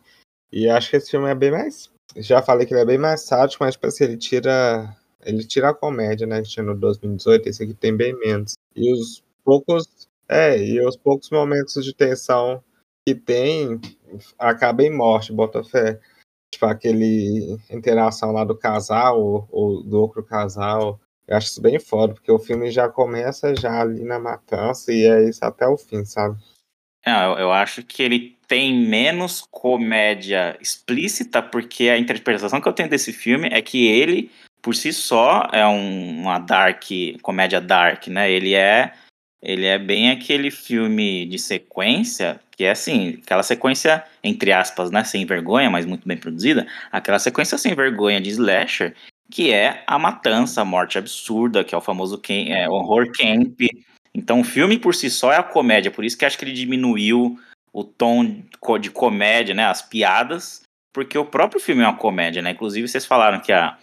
E 0.51 0.69
acho 0.69 0.91
que 0.91 0.97
esse 0.97 1.11
filme 1.11 1.29
é 1.29 1.35
bem 1.35 1.51
mais. 1.51 1.91
Já 2.17 2.41
falei 2.41 2.67
que 2.67 2.73
ele 2.73 2.81
é 2.81 2.87
bem 2.87 2.99
mais 2.99 3.23
sádico, 3.23 3.63
mas 3.65 3.75
tipo 3.75 3.87
assim, 3.87 4.05
ele 4.05 4.17
tira. 4.17 4.97
Ele 5.23 5.45
tira 5.45 5.71
a 5.71 5.75
comédia, 5.75 6.27
né? 6.27 6.41
Que 6.41 6.49
tinha 6.49 6.65
no 6.65 6.75
2018, 6.77 7.49
esse 7.49 7.63
aqui 7.63 7.75
tem 7.75 7.95
bem 7.97 8.17
menos. 8.19 8.55
E 8.75 8.93
os 8.93 9.23
poucos. 9.45 10.09
É, 10.29 10.59
e 10.59 10.85
os 10.85 10.97
poucos 10.97 11.31
momentos 11.31 11.85
de 11.85 11.95
tensão 11.95 12.63
que 13.07 13.15
tem 13.15 13.81
acaba 14.39 14.83
em 14.83 14.91
morte, 14.91 15.33
bota 15.33 15.63
fé. 15.63 16.01
Tipo, 16.53 16.67
aquele 16.67 17.59
interação 17.71 18.33
lá 18.33 18.45
do 18.45 18.57
casal, 18.57 19.21
ou, 19.21 19.49
ou 19.51 19.83
do 19.83 20.01
outro 20.01 20.23
casal, 20.25 21.01
eu 21.27 21.37
acho 21.37 21.49
isso 21.49 21.61
bem 21.61 21.79
foda, 21.79 22.15
porque 22.15 22.31
o 22.31 22.39
filme 22.39 22.71
já 22.71 22.89
começa 22.89 23.55
já 23.55 23.81
ali 23.81 24.03
na 24.05 24.19
matança 24.19 24.93
e 24.93 25.05
é 25.05 25.29
isso 25.29 25.45
até 25.45 25.67
o 25.67 25.77
fim, 25.77 26.05
sabe? 26.05 26.39
Eu, 27.05 27.39
eu 27.39 27.53
acho 27.53 27.83
que 27.83 28.03
ele 28.03 28.37
tem 28.49 28.75
menos 28.75 29.47
comédia 29.51 30.57
explícita, 30.61 31.43
porque 31.43 31.89
a 31.89 31.99
interpretação 31.99 32.61
que 32.61 32.69
eu 32.69 32.73
tenho 32.73 32.89
desse 32.89 33.13
filme 33.13 33.49
é 33.51 33.61
que 33.61 33.87
ele, 33.87 34.31
por 34.63 34.75
si 34.75 34.93
só, 34.93 35.49
é 35.53 35.67
um, 35.67 36.21
uma 36.21 36.39
dark, 36.39 36.85
comédia 37.23 37.61
dark, 37.61 38.07
né? 38.09 38.31
Ele 38.31 38.55
é 38.55 38.93
ele 39.43 39.67
é 39.67 39.79
bem 39.79 40.11
aquele 40.11 40.51
filme 40.51 41.27
de 41.27 41.39
sequência, 41.39 42.41
que 42.57 42.65
é 42.65 42.71
assim, 42.71 43.21
aquela 43.23 43.43
sequência, 43.43 44.03
entre 44.25 44.51
aspas, 44.51 44.91
né, 44.91 45.05
sem 45.05 45.27
vergonha, 45.27 45.69
mas 45.69 45.85
muito 45.85 46.09
bem 46.09 46.17
produzida, 46.17 46.67
aquela 46.91 47.19
sequência 47.19 47.59
sem 47.59 47.75
vergonha 47.75 48.21
de 48.21 48.31
slasher, 48.31 48.95
que 49.31 49.53
é 49.53 49.85
a 49.87 49.99
matança, 49.99 50.63
a 50.63 50.65
morte 50.65 50.97
absurda, 50.97 51.63
que 51.63 51.75
é 51.75 51.79
o 51.79 51.83
famoso 51.83 52.21
é, 52.29 52.69
horror 52.69 53.13
camp. 53.13 53.61
Então 54.15 54.41
o 54.41 54.45
filme 54.45 54.79
por 54.79 54.95
si 54.95 55.11
só 55.11 55.33
é 55.33 55.37
a 55.37 55.43
comédia, 55.43 55.91
por 55.91 56.05
isso 56.05 56.17
que 56.17 56.25
acho 56.25 56.39
que 56.39 56.45
ele 56.45 56.53
diminuiu 56.53 57.39
o 57.73 57.85
tom 57.85 58.43
de 58.81 58.91
comédia, 58.91 59.55
né, 59.55 59.67
as 59.67 59.83
piadas, 59.83 60.63
porque 60.95 61.19
o 61.19 61.27
próprio 61.27 61.61
filme 61.61 61.83
é 61.83 61.87
uma 61.87 61.99
comédia, 61.99 62.41
né? 62.41 62.53
Inclusive 62.53 62.89
vocês 62.89 63.05
falaram 63.05 63.39
que 63.39 63.53
a, 63.53 63.77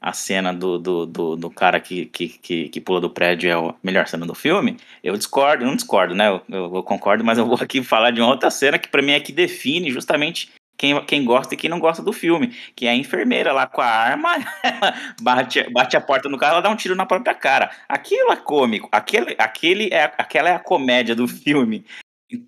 a 0.00 0.12
cena 0.12 0.52
do, 0.52 0.78
do, 0.78 1.06
do, 1.06 1.36
do 1.36 1.50
cara 1.50 1.80
que, 1.80 2.06
que, 2.06 2.28
que, 2.28 2.68
que, 2.68 2.80
pula 2.80 3.00
do 3.00 3.10
prédio 3.10 3.50
é 3.50 3.54
a 3.54 3.74
melhor 3.82 4.06
cena 4.06 4.26
do 4.26 4.34
filme, 4.34 4.76
eu 5.02 5.16
discordo, 5.16 5.64
não 5.64 5.74
discordo, 5.74 6.14
né? 6.14 6.28
Eu, 6.28 6.42
eu, 6.48 6.76
eu, 6.76 6.82
concordo, 6.82 7.24
mas 7.24 7.38
eu 7.38 7.46
vou 7.46 7.58
aqui 7.60 7.82
falar 7.82 8.10
de 8.10 8.20
uma 8.20 8.30
outra 8.30 8.50
cena 8.50 8.78
que 8.78 8.88
para 8.88 9.02
mim 9.02 9.12
é 9.12 9.20
que 9.20 9.32
define 9.32 9.90
justamente 9.90 10.50
quem, 10.76 11.02
quem 11.04 11.24
gosta 11.24 11.54
e 11.54 11.56
quem 11.56 11.70
não 11.70 11.80
gosta 11.80 12.02
do 12.02 12.12
filme, 12.12 12.48
que 12.74 12.86
é 12.86 12.90
a 12.90 12.96
enfermeira 12.96 13.52
lá 13.52 13.66
com 13.66 13.80
a 13.80 13.86
arma, 13.86 14.36
bate, 15.22 15.68
bate 15.70 15.96
a 15.96 16.00
porta 16.00 16.28
no 16.28 16.38
carro, 16.38 16.54
ela 16.54 16.62
dá 16.62 16.70
um 16.70 16.76
tiro 16.76 16.94
na 16.94 17.06
própria 17.06 17.34
cara. 17.34 17.70
Aquilo 17.88 18.30
é 18.30 18.36
cômico, 18.36 18.88
aquele, 18.92 19.34
aquele 19.38 19.88
é, 19.92 20.12
aquela 20.18 20.50
é 20.50 20.54
a 20.54 20.58
comédia 20.58 21.14
do 21.14 21.26
filme. 21.26 21.84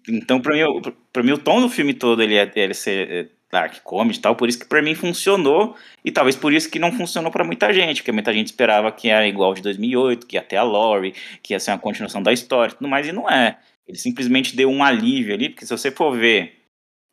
Então, 0.08 0.40
para 0.40 0.54
mim, 0.54 0.82
para 1.12 1.22
mim, 1.22 1.32
o 1.32 1.38
tom 1.38 1.60
do 1.60 1.68
filme 1.68 1.94
todo 1.94 2.22
ele 2.22 2.36
é 2.36 2.50
ele 2.54 2.74
ser 2.74 3.38
dark 3.50 3.80
comedy 3.82 4.18
e 4.18 4.20
tal, 4.20 4.36
por 4.36 4.48
isso 4.48 4.58
que 4.58 4.66
para 4.66 4.82
mim 4.82 4.94
funcionou 4.94 5.74
e 6.04 6.10
talvez 6.10 6.36
por 6.36 6.52
isso 6.52 6.70
que 6.70 6.78
não 6.78 6.92
funcionou 6.92 7.30
para 7.30 7.44
muita 7.44 7.72
gente, 7.72 8.02
porque 8.02 8.12
muita 8.12 8.32
gente 8.32 8.48
esperava 8.48 8.92
que 8.92 9.08
era 9.08 9.26
igual 9.26 9.54
de 9.54 9.62
2008, 9.62 10.26
que 10.26 10.36
ia 10.36 10.42
ter 10.42 10.56
a 10.56 10.62
Lori, 10.62 11.14
que 11.42 11.54
ia 11.54 11.60
ser 11.60 11.70
uma 11.70 11.78
continuação 11.78 12.22
da 12.22 12.32
história, 12.32 12.74
tudo 12.74 12.88
mais 12.88 13.06
e 13.06 13.12
não 13.12 13.28
é. 13.28 13.58
Ele 13.86 13.96
simplesmente 13.96 14.54
deu 14.54 14.68
um 14.68 14.84
alívio 14.84 15.34
ali, 15.34 15.48
porque 15.48 15.64
se 15.64 15.70
você 15.70 15.90
for 15.90 16.16
ver 16.16 16.58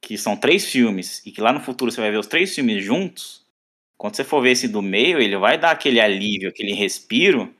que 0.01 0.17
são 0.17 0.35
três 0.35 0.65
filmes 0.65 1.25
e 1.25 1.31
que 1.31 1.41
lá 1.41 1.53
no 1.53 1.61
futuro 1.61 1.91
você 1.91 2.01
vai 2.01 2.11
ver 2.11 2.17
os 2.17 2.27
três 2.27 2.53
filmes 2.53 2.83
juntos, 2.83 3.43
quando 3.97 4.15
você 4.15 4.23
for 4.23 4.41
ver 4.41 4.51
esse 4.51 4.67
do 4.67 4.81
meio, 4.81 5.19
ele 5.19 5.37
vai 5.37 5.57
dar 5.57 5.71
aquele 5.71 6.01
alívio, 6.01 6.49
aquele 6.49 6.73
respiro 6.73 7.53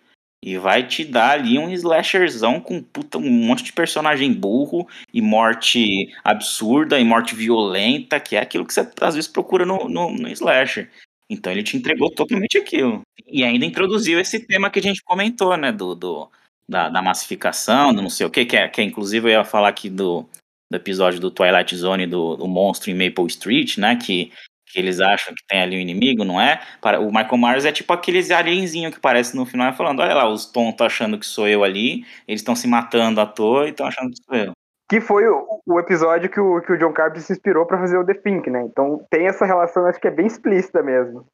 e 0.45 0.59
vai 0.59 0.87
te 0.87 1.03
dar 1.03 1.31
ali 1.31 1.57
um 1.57 1.71
slasherzão 1.71 2.61
com 2.61 2.79
puta, 2.79 3.17
um 3.17 3.31
monte 3.31 3.63
de 3.63 3.73
personagem 3.73 4.31
burro 4.31 4.87
e 5.11 5.19
morte 5.19 6.13
absurda 6.23 6.99
e 6.99 7.03
morte 7.03 7.33
violenta, 7.33 8.19
que 8.19 8.35
é 8.35 8.41
aquilo 8.41 8.63
que 8.63 8.71
você 8.71 8.87
às 9.01 9.15
vezes 9.15 9.27
procura 9.27 9.65
no, 9.65 9.89
no, 9.89 10.11
no 10.11 10.29
slasher. 10.29 10.91
Então 11.27 11.51
ele 11.51 11.63
te 11.63 11.75
entregou 11.75 12.11
totalmente 12.11 12.59
aquilo. 12.59 13.01
E 13.25 13.43
ainda 13.43 13.65
introduziu 13.65 14.19
esse 14.19 14.39
tema 14.39 14.69
que 14.69 14.77
a 14.77 14.83
gente 14.83 15.01
comentou, 15.03 15.57
né? 15.57 15.71
Do, 15.71 15.95
do 15.95 16.29
da, 16.69 16.89
da, 16.89 17.01
massificação, 17.01 17.91
do 17.91 18.03
não 18.03 18.09
sei 18.09 18.27
o 18.27 18.29
que, 18.29 18.45
que 18.45 18.55
é, 18.55 18.67
que 18.67 18.81
é, 18.81 18.83
inclusive 18.83 19.27
eu 19.27 19.31
ia 19.31 19.43
falar 19.43 19.69
aqui 19.69 19.89
do, 19.89 20.29
do 20.71 20.75
episódio 20.75 21.19
do 21.19 21.31
Twilight 21.31 21.75
Zone 21.75 22.05
do, 22.05 22.35
do 22.35 22.47
monstro 22.47 22.91
em 22.91 22.93
Maple 22.93 23.25
Street, 23.25 23.79
né? 23.79 23.95
Que 23.95 24.31
que 24.75 24.79
eles 24.81 24.99
acham 24.99 25.33
que 25.33 25.41
tem 25.47 25.61
ali 25.61 25.77
um 25.77 25.79
inimigo, 25.79 26.25
não 26.25 26.39
é? 26.39 26.59
O 26.99 27.05
Michael 27.05 27.37
Myers 27.37 27.63
é 27.63 27.71
tipo 27.71 27.93
aqueles 27.93 28.29
alienzinho 28.29 28.91
que 28.91 28.99
parece 28.99 29.33
no 29.33 29.45
final 29.45 29.71
falando, 29.71 30.01
olha 30.01 30.13
lá, 30.13 30.29
os 30.29 30.45
tontos 30.45 30.85
achando 30.85 31.17
que 31.17 31.25
sou 31.25 31.47
eu 31.47 31.63
ali, 31.63 32.05
eles 32.27 32.41
estão 32.41 32.57
se 32.57 32.67
matando 32.67 33.21
à 33.21 33.25
toa 33.25 33.67
e 33.67 33.69
estão 33.69 33.87
achando 33.87 34.11
que 34.11 34.21
sou 34.21 34.35
eu. 34.35 34.51
Que 34.89 34.99
foi 34.99 35.25
o, 35.29 35.61
o 35.65 35.79
episódio 35.79 36.29
que 36.29 36.41
o, 36.41 36.61
que 36.61 36.73
o 36.73 36.77
John 36.77 36.91
Carpenter 36.91 37.21
se 37.21 37.31
inspirou 37.31 37.65
para 37.65 37.79
fazer 37.79 37.97
o 37.97 38.05
The 38.05 38.15
Pink, 38.15 38.49
né? 38.49 38.63
Então 38.69 39.01
tem 39.09 39.27
essa 39.27 39.45
relação, 39.45 39.87
acho 39.87 39.99
que 39.99 40.09
é 40.09 40.11
bem 40.11 40.27
explícita 40.27 40.83
mesmo. 40.83 41.25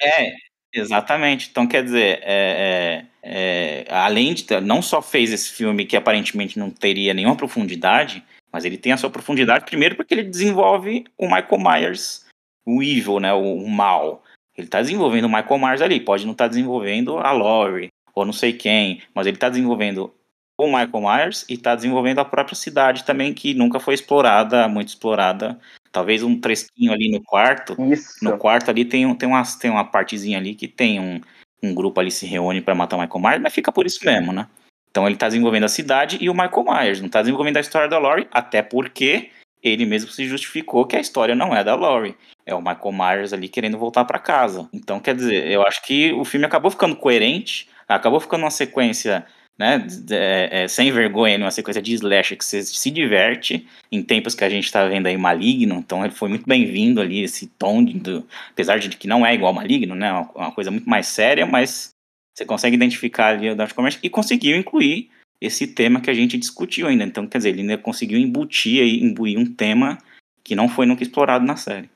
É, 0.00 0.30
exatamente. 0.72 1.48
Então 1.50 1.66
quer 1.66 1.82
dizer, 1.82 2.20
é, 2.22 3.04
é, 3.24 3.84
é, 3.84 3.84
além 3.90 4.34
de 4.34 4.60
não 4.60 4.80
só 4.80 5.02
fez 5.02 5.32
esse 5.32 5.50
filme 5.50 5.84
que 5.84 5.96
aparentemente 5.96 6.60
não 6.60 6.70
teria 6.70 7.12
nenhuma 7.12 7.36
profundidade, 7.36 8.24
mas 8.52 8.64
ele 8.64 8.78
tem 8.78 8.92
a 8.92 8.96
sua 8.96 9.10
profundidade 9.10 9.64
primeiro 9.64 9.96
porque 9.96 10.14
ele 10.14 10.22
desenvolve 10.22 11.04
o 11.18 11.24
Michael 11.24 11.58
Myers 11.58 12.23
o 12.66 12.82
evil, 12.82 13.20
né, 13.20 13.32
o, 13.32 13.56
o 13.56 13.70
mal. 13.70 14.22
Ele 14.56 14.66
está 14.66 14.80
desenvolvendo 14.80 15.24
o 15.24 15.28
Michael 15.28 15.58
Myers 15.58 15.82
ali, 15.82 16.00
pode 16.00 16.24
não 16.24 16.32
estar 16.32 16.44
tá 16.44 16.48
desenvolvendo 16.48 17.18
a 17.18 17.32
Laurie 17.32 17.88
ou 18.14 18.24
não 18.24 18.32
sei 18.32 18.52
quem, 18.52 19.02
mas 19.14 19.26
ele 19.26 19.36
está 19.36 19.48
desenvolvendo 19.48 20.14
o 20.56 20.66
Michael 20.66 21.00
Myers 21.00 21.44
e 21.48 21.54
está 21.54 21.74
desenvolvendo 21.74 22.20
a 22.20 22.24
própria 22.24 22.54
cidade 22.54 23.04
também, 23.04 23.34
que 23.34 23.54
nunca 23.54 23.80
foi 23.80 23.94
explorada, 23.94 24.68
muito 24.68 24.88
explorada. 24.88 25.58
Talvez 25.90 26.22
um 26.22 26.40
tresquinho 26.40 26.92
ali 26.92 27.10
no 27.10 27.22
quarto. 27.22 27.76
Isso. 27.92 28.24
No 28.24 28.38
quarto 28.38 28.70
ali 28.70 28.84
tem, 28.84 29.12
tem, 29.16 29.28
uma, 29.28 29.42
tem 29.60 29.70
uma 29.70 29.84
partezinha 29.84 30.38
ali 30.38 30.54
que 30.54 30.68
tem 30.68 31.00
um, 31.00 31.20
um 31.62 31.74
grupo 31.74 32.00
ali 32.00 32.10
se 32.10 32.26
reúne 32.26 32.60
para 32.60 32.74
matar 32.74 32.96
o 32.96 33.00
Michael 33.00 33.20
Myers, 33.20 33.42
mas 33.42 33.52
fica 33.52 33.72
por 33.72 33.84
isso 33.86 34.04
mesmo, 34.04 34.32
né? 34.32 34.46
Então 34.90 35.06
ele 35.06 35.14
está 35.14 35.26
desenvolvendo 35.26 35.64
a 35.64 35.68
cidade 35.68 36.18
e 36.20 36.30
o 36.30 36.34
Michael 36.34 36.64
Myers, 36.64 37.00
não 37.00 37.06
está 37.06 37.20
desenvolvendo 37.20 37.56
a 37.56 37.60
história 37.60 37.88
da 37.88 37.98
Laurie, 37.98 38.28
até 38.30 38.62
porque 38.62 39.30
ele 39.64 39.86
mesmo 39.86 40.10
se 40.10 40.26
justificou 40.26 40.84
que 40.84 40.94
a 40.94 41.00
história 41.00 41.34
não 41.34 41.56
é 41.56 41.64
da 41.64 41.74
Laurie. 41.74 42.14
É 42.44 42.54
o 42.54 42.60
Michael 42.60 42.92
Myers 42.92 43.32
ali 43.32 43.48
querendo 43.48 43.78
voltar 43.78 44.04
para 44.04 44.18
casa. 44.18 44.68
Então, 44.72 45.00
quer 45.00 45.14
dizer, 45.14 45.50
eu 45.50 45.66
acho 45.66 45.82
que 45.82 46.12
o 46.12 46.24
filme 46.24 46.44
acabou 46.44 46.70
ficando 46.70 46.94
coerente, 46.94 47.66
acabou 47.88 48.20
ficando 48.20 48.42
uma 48.42 48.50
sequência 48.50 49.24
né, 49.58 49.86
é, 50.10 50.64
é, 50.64 50.68
sem 50.68 50.90
vergonha, 50.90 51.38
uma 51.38 51.50
sequência 51.50 51.80
de 51.80 51.94
slasher 51.94 52.36
que 52.36 52.44
você 52.44 52.62
se 52.62 52.90
diverte 52.90 53.66
em 53.90 54.02
tempos 54.02 54.34
que 54.34 54.44
a 54.44 54.48
gente 54.50 54.64
está 54.64 54.84
vendo 54.86 55.06
aí 55.06 55.16
Maligno, 55.16 55.76
então 55.76 56.04
ele 56.04 56.12
foi 56.12 56.28
muito 56.28 56.44
bem-vindo 56.44 57.00
ali, 57.00 57.22
esse 57.22 57.46
tom, 57.46 57.84
de, 57.84 57.94
do, 57.94 58.26
apesar 58.50 58.78
de 58.78 58.88
que 58.90 59.06
não 59.06 59.24
é 59.24 59.32
igual 59.32 59.52
Maligno, 59.52 59.94
né, 59.94 60.10
uma, 60.10 60.30
uma 60.34 60.52
coisa 60.52 60.70
muito 60.72 60.88
mais 60.88 61.06
séria, 61.06 61.46
mas 61.46 61.90
você 62.34 62.44
consegue 62.44 62.74
identificar 62.74 63.28
ali 63.28 63.48
o 63.50 63.54
Dark 63.54 63.72
Commerce 63.74 63.98
e 64.02 64.10
conseguiu 64.10 64.56
incluir 64.56 65.08
esse 65.40 65.66
tema 65.66 66.00
que 66.00 66.10
a 66.10 66.14
gente 66.14 66.38
discutiu 66.38 66.86
ainda. 66.86 67.04
Então, 67.04 67.26
quer 67.26 67.38
dizer, 67.38 67.50
ele 67.50 67.62
ainda 67.62 67.78
conseguiu 67.78 68.18
embutir 68.18 68.82
aí, 68.82 69.02
imbuir 69.02 69.38
um 69.38 69.46
tema 69.46 69.98
que 70.42 70.54
não 70.54 70.68
foi 70.68 70.86
nunca 70.86 71.02
explorado 71.02 71.44
na 71.44 71.56
série. 71.56 71.90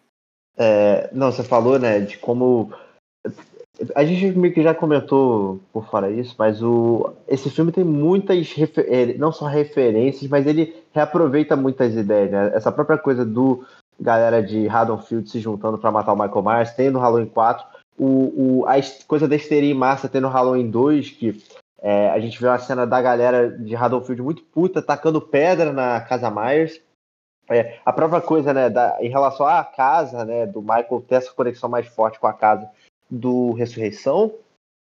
É, 0.56 1.08
não, 1.12 1.30
você 1.30 1.44
falou, 1.44 1.78
né, 1.78 2.00
de 2.00 2.18
como. 2.18 2.72
A 3.94 4.04
gente 4.04 4.36
meio 4.36 4.52
que 4.52 4.62
já 4.62 4.74
comentou 4.74 5.60
por 5.72 5.88
fora 5.88 6.10
isso, 6.10 6.34
mas 6.36 6.60
o, 6.60 7.12
esse 7.28 7.48
filme 7.48 7.70
tem 7.70 7.84
muitas, 7.84 8.52
é, 8.88 9.14
não 9.14 9.30
só 9.30 9.46
referências, 9.46 10.28
mas 10.28 10.46
ele 10.48 10.74
reaproveita 10.92 11.54
muitas 11.54 11.94
ideias, 11.94 12.30
né? 12.30 12.50
Essa 12.54 12.72
própria 12.72 12.98
coisa 12.98 13.24
do 13.24 13.64
galera 14.00 14.42
de 14.42 14.68
Haddonfield 14.68 15.28
se 15.28 15.38
juntando 15.38 15.78
para 15.78 15.92
matar 15.92 16.12
o 16.12 16.16
Michael 16.16 16.42
Myers, 16.42 16.72
tem 16.72 16.90
no 16.90 16.98
Halloween 16.98 17.26
4, 17.26 17.64
o, 17.98 18.60
o, 18.60 18.66
a 18.66 18.74
coisa 19.06 19.26
da 19.26 19.36
histeria 19.36 19.70
em 19.70 19.74
massa 19.74 20.08
tem 20.08 20.20
no 20.20 20.28
Halloween 20.28 20.70
2, 20.70 21.10
que 21.10 21.42
é, 21.80 22.10
a 22.10 22.18
gente 22.18 22.40
vê 22.40 22.48
uma 22.48 22.58
cena 22.58 22.86
da 22.86 23.00
galera 23.00 23.50
de 23.50 23.74
Haddonfield 23.74 24.22
muito 24.22 24.42
puta, 24.42 24.82
tacando 24.82 25.20
pedra 25.20 25.72
na 25.72 26.00
casa 26.00 26.30
Myers. 26.30 26.80
É, 27.48 27.78
a 27.84 27.92
própria 27.92 28.20
coisa, 28.20 28.52
né, 28.52 28.68
da, 28.68 28.98
em 29.00 29.08
relação 29.08 29.46
à 29.46 29.64
casa, 29.64 30.24
né, 30.24 30.46
do 30.46 30.60
Michael 30.60 31.04
ter 31.08 31.16
essa 31.16 31.32
conexão 31.32 31.68
mais 31.68 31.86
forte 31.86 32.18
com 32.18 32.26
a 32.26 32.32
casa 32.32 32.68
do 33.08 33.52
Ressurreição. 33.52 34.34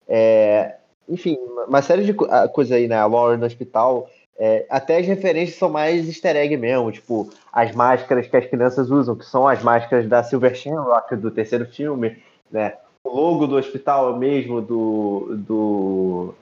É, 0.07 0.77
enfim, 1.07 1.37
uma 1.67 1.81
série 1.81 2.03
de 2.03 2.13
coisas 2.13 2.71
aí, 2.71 2.87
né, 2.87 2.97
a 2.97 3.05
Lauren 3.05 3.37
no 3.37 3.45
hospital. 3.45 4.09
É, 4.39 4.65
até 4.69 4.97
as 4.97 5.07
referências 5.07 5.57
são 5.57 5.69
mais 5.69 6.07
easter 6.07 6.35
egg 6.35 6.55
mesmo, 6.57 6.91
tipo, 6.91 7.29
as 7.51 7.73
máscaras 7.73 8.27
que 8.27 8.37
as 8.37 8.45
crianças 8.45 8.89
usam, 8.91 9.15
que 9.15 9.25
são 9.25 9.47
as 9.47 9.63
máscaras 9.63 10.07
da 10.07 10.23
Silver 10.23 10.55
Shamrock 10.55 11.15
do 11.15 11.31
terceiro 11.31 11.65
filme, 11.65 12.21
né? 12.51 12.77
O 13.03 13.09
logo 13.09 13.47
do 13.47 13.55
hospital 13.55 14.15
é 14.15 14.17
mesmo 14.17 14.61
do, 14.61 15.35
do 15.37 16.35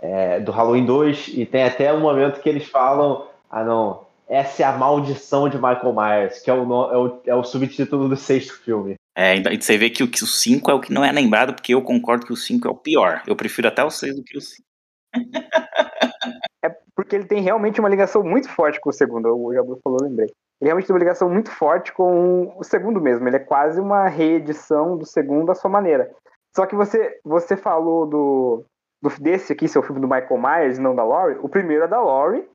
é, 0.00 0.40
do 0.40 0.52
Halloween 0.52 0.84
2, 0.84 1.28
e 1.34 1.46
tem 1.46 1.64
até 1.64 1.92
um 1.92 2.00
momento 2.00 2.40
que 2.40 2.48
eles 2.48 2.68
falam: 2.68 3.26
ah, 3.50 3.64
não, 3.64 4.06
essa 4.28 4.62
é 4.62 4.66
a 4.66 4.72
maldição 4.72 5.48
de 5.48 5.56
Michael 5.56 5.94
Myers, 5.94 6.40
que 6.40 6.50
é 6.50 6.54
o, 6.54 6.62
é 6.92 6.98
o, 6.98 7.20
é 7.26 7.34
o 7.34 7.44
subtítulo 7.44 8.08
do 8.08 8.16
sexto 8.16 8.54
filme. 8.62 8.94
É, 9.16 9.36
e 9.36 9.60
você 9.60 9.76
vê 9.76 9.90
que 9.90 10.04
o 10.04 10.26
5 10.26 10.70
é 10.70 10.74
o 10.74 10.80
que 10.80 10.92
não 10.92 11.04
é 11.04 11.10
lembrado, 11.10 11.54
porque 11.54 11.74
eu 11.74 11.82
concordo 11.82 12.24
que 12.24 12.32
o 12.32 12.36
5 12.36 12.68
é 12.68 12.70
o 12.70 12.76
pior. 12.76 13.22
Eu 13.26 13.34
prefiro 13.34 13.66
até 13.66 13.82
o 13.82 13.90
6 13.90 14.14
do 14.14 14.22
que 14.22 14.38
o 14.38 14.40
5. 14.40 14.62
é 16.64 16.68
porque 16.94 17.16
ele 17.16 17.24
tem 17.24 17.42
realmente 17.42 17.80
uma 17.80 17.88
ligação 17.88 18.22
muito 18.22 18.48
forte 18.48 18.80
com 18.80 18.90
o 18.90 18.92
segundo. 18.92 19.34
O 19.36 19.52
Jabu 19.52 19.80
falou, 19.82 19.98
lembrei. 20.02 20.28
Ele 20.60 20.68
realmente 20.68 20.86
tem 20.86 20.94
uma 20.94 21.00
ligação 21.00 21.28
muito 21.28 21.50
forte 21.50 21.92
com 21.92 22.54
o 22.56 22.62
segundo 22.62 23.00
mesmo. 23.00 23.26
Ele 23.26 23.36
é 23.36 23.40
quase 23.40 23.80
uma 23.80 24.06
reedição 24.08 24.96
do 24.96 25.06
segundo 25.06 25.50
à 25.50 25.54
sua 25.54 25.70
maneira. 25.70 26.14
Só 26.54 26.66
que 26.66 26.76
você, 26.76 27.18
você 27.24 27.56
falou 27.56 28.06
do, 28.06 28.64
do, 29.02 29.10
desse 29.20 29.52
aqui, 29.52 29.68
seu 29.68 29.82
filme 29.82 30.00
do 30.00 30.08
Michael 30.08 30.38
Myers, 30.38 30.78
não 30.78 30.94
da 30.94 31.04
Laurie, 31.04 31.38
o 31.40 31.48
primeiro 31.48 31.84
é 31.84 31.88
da 31.88 32.00
Laurie, 32.00 32.48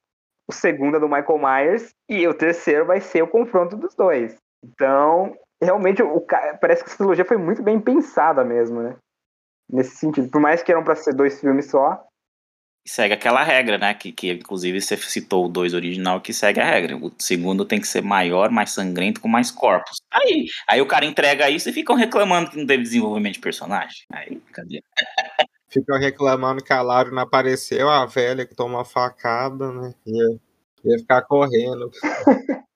o 0.48 0.54
segundo 0.54 0.98
é 0.98 1.00
do 1.00 1.08
Michael 1.08 1.40
Myers 1.40 1.94
e 2.10 2.28
o 2.28 2.34
terceiro 2.34 2.86
vai 2.86 3.00
ser 3.00 3.24
o 3.24 3.28
confronto 3.28 3.78
dos 3.78 3.96
dois. 3.96 4.38
Então, 4.64 5.36
realmente, 5.62 6.02
o, 6.02 6.22
parece 6.60 6.84
que 6.84 6.90
essa 6.90 6.98
trilogia 6.98 7.26
foi 7.26 7.38
muito 7.38 7.62
bem 7.62 7.80
pensada 7.80 8.44
mesmo, 8.44 8.82
né? 8.82 8.96
Nesse 9.70 9.96
sentido. 9.96 10.30
Por 10.30 10.42
mais 10.42 10.62
que 10.62 10.72
eram 10.72 10.84
para 10.84 10.96
ser 10.96 11.14
dois 11.14 11.40
filmes 11.40 11.70
só, 11.70 12.06
segue 12.86 13.14
aquela 13.14 13.44
regra, 13.44 13.78
né? 13.78 13.94
Que, 13.94 14.12
que 14.12 14.32
inclusive 14.32 14.82
você 14.82 14.98
citou 14.98 15.46
o 15.46 15.50
2 15.50 15.74
original 15.74 16.22
que 16.22 16.34
segue 16.34 16.60
a 16.60 16.66
regra. 16.66 16.98
O 16.98 17.12
segundo 17.18 17.66
tem 17.66 17.80
que 17.80 17.88
ser 17.88 18.02
maior, 18.02 18.50
mais 18.52 18.72
sangrento, 18.72 19.22
com 19.22 19.28
mais 19.28 19.50
corpos. 19.50 20.02
Aí, 20.12 20.46
aí 20.68 20.82
o 20.82 20.86
cara 20.86 21.06
entrega 21.06 21.50
isso 21.50 21.70
e 21.70 21.74
ficam 21.74 21.96
reclamando 21.96 22.52
que 22.52 22.58
não 22.58 22.66
teve 22.66 22.84
desenvolvimento 22.84 23.36
de 23.36 23.40
personagem. 23.40 24.04
Aí, 24.12 24.40
cadê? 24.52 24.84
Ficam 25.74 25.98
reclamando 25.98 26.64
que 26.64 26.72
a 26.72 26.82
Laura 26.82 27.10
não 27.10 27.24
apareceu, 27.24 27.90
a 27.90 28.06
velha 28.06 28.46
que 28.46 28.56
tomou 28.56 28.78
uma 28.78 28.86
facada, 28.86 29.72
né? 29.72 29.94
Ia, 30.06 30.40
ia 30.86 31.00
ficar 31.00 31.24
correndo. 31.24 31.90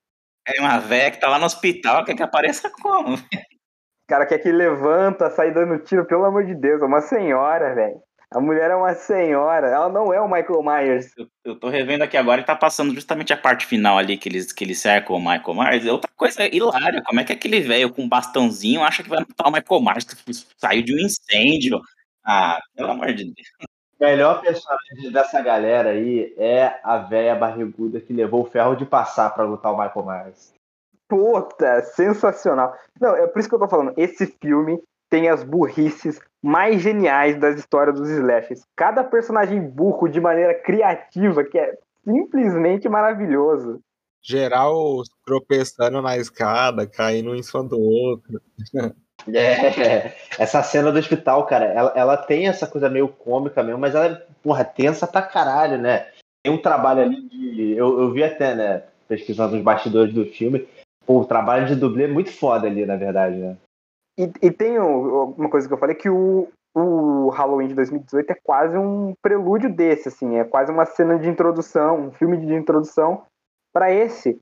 É 0.49 0.61
uma 0.61 0.79
velha 0.79 1.11
que 1.11 1.19
tá 1.19 1.27
lá 1.27 1.37
no 1.37 1.45
hospital, 1.45 2.05
quer 2.05 2.15
que 2.15 2.23
apareça 2.23 2.69
como? 2.69 3.15
O 3.15 4.07
cara 4.07 4.25
quer 4.25 4.37
que 4.37 4.49
levanta, 4.49 5.29
sai 5.29 5.53
dando 5.53 5.77
tiro, 5.79 6.05
pelo 6.05 6.23
amor 6.23 6.45
de 6.45 6.55
Deus, 6.55 6.81
é 6.81 6.85
uma 6.85 7.01
senhora, 7.01 7.75
velho. 7.75 8.01
A 8.31 8.39
mulher 8.39 8.71
é 8.71 8.75
uma 8.75 8.93
senhora, 8.93 9.67
ela 9.67 9.89
não 9.89 10.13
é 10.13 10.21
o 10.21 10.27
Michael 10.27 10.63
Myers. 10.63 11.11
Eu, 11.17 11.27
eu 11.43 11.59
tô 11.59 11.67
revendo 11.67 12.03
aqui 12.03 12.15
agora 12.15 12.39
e 12.39 12.45
tá 12.45 12.55
passando 12.55 12.93
justamente 12.93 13.33
a 13.33 13.37
parte 13.37 13.65
final 13.65 13.97
ali 13.97 14.17
que 14.17 14.29
eles, 14.29 14.53
que 14.53 14.63
eles 14.63 14.79
cercam 14.79 15.17
o 15.17 15.19
Michael 15.19 15.53
Myers. 15.53 15.85
É 15.85 15.91
outra 15.91 16.09
coisa 16.15 16.45
hilária. 16.53 17.01
Como 17.05 17.19
é 17.19 17.25
que 17.25 17.33
aquele 17.33 17.59
velho 17.59 17.89
com 17.89 18.03
um 18.03 18.09
bastãozinho 18.09 18.83
acha 18.83 19.03
que 19.03 19.09
vai 19.09 19.19
matar 19.19 19.47
o 19.47 19.51
Michael 19.51 19.81
Myers 19.81 20.03
que 20.05 20.33
saiu 20.57 20.83
de 20.83 20.93
um 20.93 20.99
incêndio? 20.99 21.81
Ah, 22.27 22.59
pelo 22.75 22.91
amor 22.91 23.13
de 23.13 23.23
Deus. 23.23 23.47
O 23.97 24.03
melhor 24.03 24.41
personagem 24.41 25.11
dessa 25.13 25.41
galera 25.41 25.91
aí 25.91 26.35
é 26.37 26.77
a 26.83 26.97
velha 26.97 27.33
barriguda 27.33 28.01
que 28.01 28.11
levou 28.11 28.41
o 28.41 28.49
ferro 28.49 28.75
de 28.75 28.85
passar 28.85 29.33
pra 29.33 29.45
lutar 29.45 29.71
o 29.71 29.77
Michael 29.81 30.05
Myers. 30.05 30.53
Puta, 31.07 31.81
sensacional. 31.83 32.75
Não, 32.99 33.15
é 33.15 33.25
por 33.27 33.39
isso 33.39 33.47
que 33.47 33.55
eu 33.55 33.59
tô 33.59 33.67
falando. 33.69 33.93
Esse 33.95 34.27
filme 34.27 34.77
tem 35.09 35.29
as 35.29 35.41
burrices 35.41 36.19
mais 36.43 36.81
geniais 36.81 37.39
das 37.39 37.57
histórias 37.57 37.97
dos 37.97 38.09
slashers. 38.09 38.61
Cada 38.75 39.05
personagem 39.05 39.61
burro 39.61 40.09
de 40.09 40.19
maneira 40.19 40.53
criativa, 40.53 41.45
que 41.45 41.57
é 41.57 41.77
simplesmente 42.03 42.89
maravilhoso. 42.89 43.79
Geral 44.21 45.01
tropeçando 45.25 46.01
na 46.01 46.17
escada, 46.17 46.85
caindo 46.85 47.31
um 47.31 47.35
em 47.35 47.41
cima 47.41 47.63
do 47.63 47.79
outro. 47.79 48.41
É, 49.27 50.13
essa 50.39 50.61
cena 50.63 50.91
do 50.91 50.99
hospital, 50.99 51.45
cara, 51.45 51.65
ela, 51.65 51.93
ela 51.95 52.17
tem 52.17 52.47
essa 52.47 52.67
coisa 52.67 52.89
meio 52.89 53.07
cômica 53.07 53.63
mesmo, 53.63 53.79
mas 53.79 53.95
ela 53.95 54.05
é, 54.05 54.25
porra, 54.43 54.63
tensa 54.63 55.07
pra 55.07 55.21
caralho, 55.21 55.77
né? 55.77 56.07
Tem 56.43 56.53
um 56.53 56.61
trabalho 56.61 57.01
ali 57.01 57.21
de. 57.27 57.73
Eu, 57.73 57.99
eu 57.99 58.11
vi 58.11 58.23
até, 58.23 58.55
né, 58.55 58.83
pesquisando 59.07 59.55
os 59.55 59.63
bastidores 59.63 60.13
do 60.13 60.25
filme. 60.25 60.67
Pô, 61.05 61.21
o 61.21 61.25
trabalho 61.25 61.65
de 61.65 61.75
dublê 61.75 62.03
é 62.03 62.07
muito 62.07 62.31
foda 62.31 62.67
ali, 62.67 62.85
na 62.85 62.95
verdade, 62.95 63.37
né? 63.37 63.57
E, 64.17 64.31
e 64.41 64.51
tem 64.51 64.79
uma 64.79 65.49
coisa 65.49 65.67
que 65.67 65.73
eu 65.73 65.77
falei 65.77 65.95
que 65.95 66.09
o, 66.09 66.49
o 66.75 67.29
Halloween 67.29 67.67
de 67.67 67.75
2018 67.75 68.31
é 68.31 68.37
quase 68.43 68.77
um 68.77 69.13
prelúdio 69.21 69.73
desse, 69.73 70.09
assim, 70.09 70.37
é 70.37 70.43
quase 70.43 70.71
uma 70.71 70.85
cena 70.85 71.17
de 71.17 71.29
introdução, 71.29 72.07
um 72.07 72.11
filme 72.11 72.37
de 72.37 72.53
introdução 72.53 73.23
para 73.73 73.91
esse, 73.91 74.39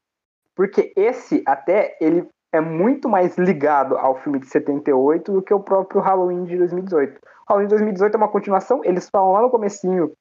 porque 0.55 0.93
esse 0.95 1.43
até 1.45 1.97
ele 1.99 2.27
é 2.51 2.61
muito 2.61 3.09
mais 3.09 3.37
ligado 3.37 3.97
ao 3.97 4.15
filme 4.15 4.39
de 4.39 4.47
78 4.47 5.31
do 5.31 5.41
que 5.41 5.53
o 5.53 5.59
próprio 5.59 6.01
Halloween 6.01 6.45
de 6.45 6.57
2018. 6.57 7.17
O 7.17 7.19
Halloween 7.49 7.67
de 7.67 7.71
2018 7.71 8.13
é 8.13 8.17
uma 8.17 8.27
continuação, 8.27 8.81
eles 8.83 9.09
falam 9.09 9.33
lá 9.33 9.41
no 9.41 9.49
comecinho, 9.49 10.13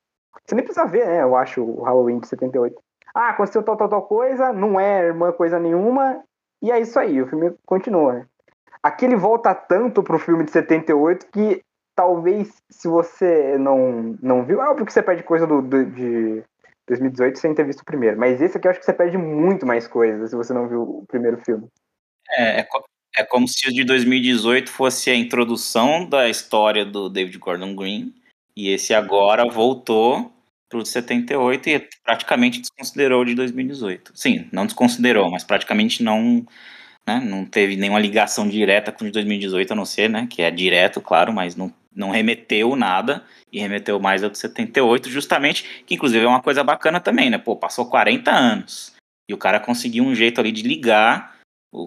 você 0.45 0.55
nem 0.55 0.65
precisa 0.65 0.87
ver, 0.87 1.07
né, 1.07 1.23
eu 1.23 1.37
acho, 1.37 1.63
o 1.63 1.83
Halloween 1.83 2.19
de 2.19 2.29
78. 2.29 2.77
Ah, 3.15 3.31
aconteceu 3.31 3.63
tal, 3.63 3.77
tal, 3.77 3.89
tal 3.89 4.03
coisa, 4.03 4.53
não 4.53 4.79
é 4.79 5.07
irmã 5.07 5.33
coisa 5.33 5.59
nenhuma, 5.59 6.23
e 6.61 6.71
é 6.71 6.81
isso 6.81 6.99
aí, 6.99 7.23
o 7.23 7.27
filme 7.27 7.55
continua? 7.65 8.27
Aqui 8.83 9.05
ele 9.05 9.17
volta 9.17 9.55
tanto 9.55 10.03
pro 10.03 10.19
filme 10.19 10.45
de 10.45 10.51
78 10.51 11.27
que 11.33 11.63
talvez 11.95 12.61
se 12.69 12.89
você 12.89 13.57
não, 13.57 14.17
não 14.21 14.45
viu, 14.45 14.61
é 14.61 14.69
óbvio 14.69 14.85
que 14.85 14.93
você 14.93 15.03
perde 15.03 15.23
coisa 15.23 15.47
do, 15.47 15.63
do, 15.63 15.87
de 15.87 16.43
2018 16.89 17.39
sem 17.39 17.55
ter 17.55 17.65
visto 17.65 17.81
o 17.81 17.85
primeiro, 17.85 18.19
mas 18.19 18.43
esse 18.43 18.59
aqui 18.59 18.67
eu 18.67 18.71
acho 18.71 18.81
que 18.81 18.85
você 18.85 18.93
perde 18.93 19.17
muito 19.17 19.65
mais 19.65 19.87
coisa 19.87 20.27
se 20.27 20.37
você 20.37 20.53
não 20.53 20.69
viu 20.69 20.83
o 20.83 21.07
primeiro 21.07 21.39
filme. 21.39 21.67
É, 22.31 22.61
é, 22.61 22.69
é 23.17 23.25
como 23.25 23.47
se 23.47 23.69
o 23.69 23.73
de 23.73 23.85
2018 23.85 24.71
fosse 24.71 25.11
a 25.11 25.15
introdução 25.15 26.09
da 26.09 26.29
história 26.29 26.85
do 26.85 27.09
David 27.09 27.39
Gordon 27.39 27.75
Green 27.75 28.15
e 28.57 28.69
esse 28.69 28.95
agora 28.95 29.45
voltou 29.51 30.33
pro 30.69 30.83
de 30.83 30.89
78 30.89 31.69
e 31.69 31.89
praticamente 32.03 32.61
desconsiderou 32.61 33.23
o 33.23 33.25
de 33.25 33.35
2018. 33.35 34.13
Sim, 34.15 34.49
não 34.53 34.67
desconsiderou, 34.67 35.31
mas 35.31 35.45
praticamente 35.45 36.03
não 36.03 36.45
né? 37.07 37.21
Não 37.21 37.45
teve 37.45 37.77
nenhuma 37.77 38.01
ligação 38.01 38.49
direta 38.49 38.91
com 38.91 39.05
o 39.05 39.07
de 39.07 39.13
2018, 39.13 39.73
a 39.73 39.77
não 39.77 39.85
ser, 39.85 40.09
né? 40.09 40.27
Que 40.29 40.43
é 40.43 40.51
direto, 40.51 41.01
claro, 41.01 41.33
mas 41.33 41.55
não, 41.55 41.73
não 41.95 42.11
remeteu 42.11 42.75
nada 42.75 43.23
e 43.53 43.61
remeteu 43.61 44.01
mais 44.01 44.25
ao 44.25 44.31
de 44.31 44.39
78, 44.39 45.11
justamente, 45.11 45.85
que 45.87 45.95
inclusive 45.95 46.25
é 46.25 46.29
uma 46.29 46.43
coisa 46.43 46.65
bacana 46.65 47.01
também, 47.01 47.31
né? 47.31 47.39
Pô, 47.39 47.57
passou 47.57 47.87
40 47.87 48.31
anos 48.31 48.95
e 49.29 49.35
o 49.35 49.39
cara 49.39 49.61
conseguiu 49.61 50.05
um 50.05 50.15
jeito 50.15 50.41
ali 50.41 50.53
de 50.53 50.63
ligar 50.63 51.34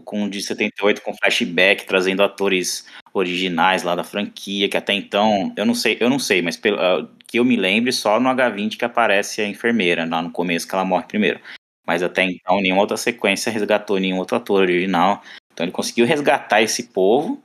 com 0.05 0.23
o 0.23 0.29
de 0.29 0.41
78 0.41 1.01
com 1.01 1.15
flashback, 1.15 1.85
trazendo 1.85 2.21
atores 2.21 2.85
originais 3.13 3.83
lá 3.83 3.95
da 3.95 4.03
franquia, 4.03 4.67
que 4.67 4.77
até 4.77 4.93
então, 4.93 5.53
eu 5.55 5.65
não 5.65 5.73
sei, 5.73 5.97
eu 5.99 6.09
não 6.09 6.19
sei, 6.19 6.41
mas 6.41 6.57
pelo, 6.57 6.77
uh, 6.77 7.07
que 7.25 7.39
eu 7.39 7.45
me 7.45 7.55
lembre, 7.55 7.91
só 7.91 8.19
no 8.19 8.29
H20 8.29 8.77
que 8.77 8.85
aparece 8.85 9.41
a 9.41 9.47
enfermeira, 9.47 10.05
lá 10.05 10.21
no 10.21 10.31
começo 10.31 10.67
que 10.67 10.75
ela 10.75 10.85
morre 10.85 11.05
primeiro. 11.07 11.39
Mas 11.85 12.03
até 12.03 12.23
então, 12.23 12.59
nenhuma 12.59 12.81
outra 12.81 12.97
sequência 12.97 13.51
resgatou 13.51 13.97
nenhum 13.97 14.17
outro 14.17 14.35
ator 14.35 14.61
original. 14.61 15.21
Então 15.53 15.65
ele 15.65 15.71
conseguiu 15.71 16.05
resgatar 16.05 16.61
esse 16.61 16.83
povo 16.83 17.41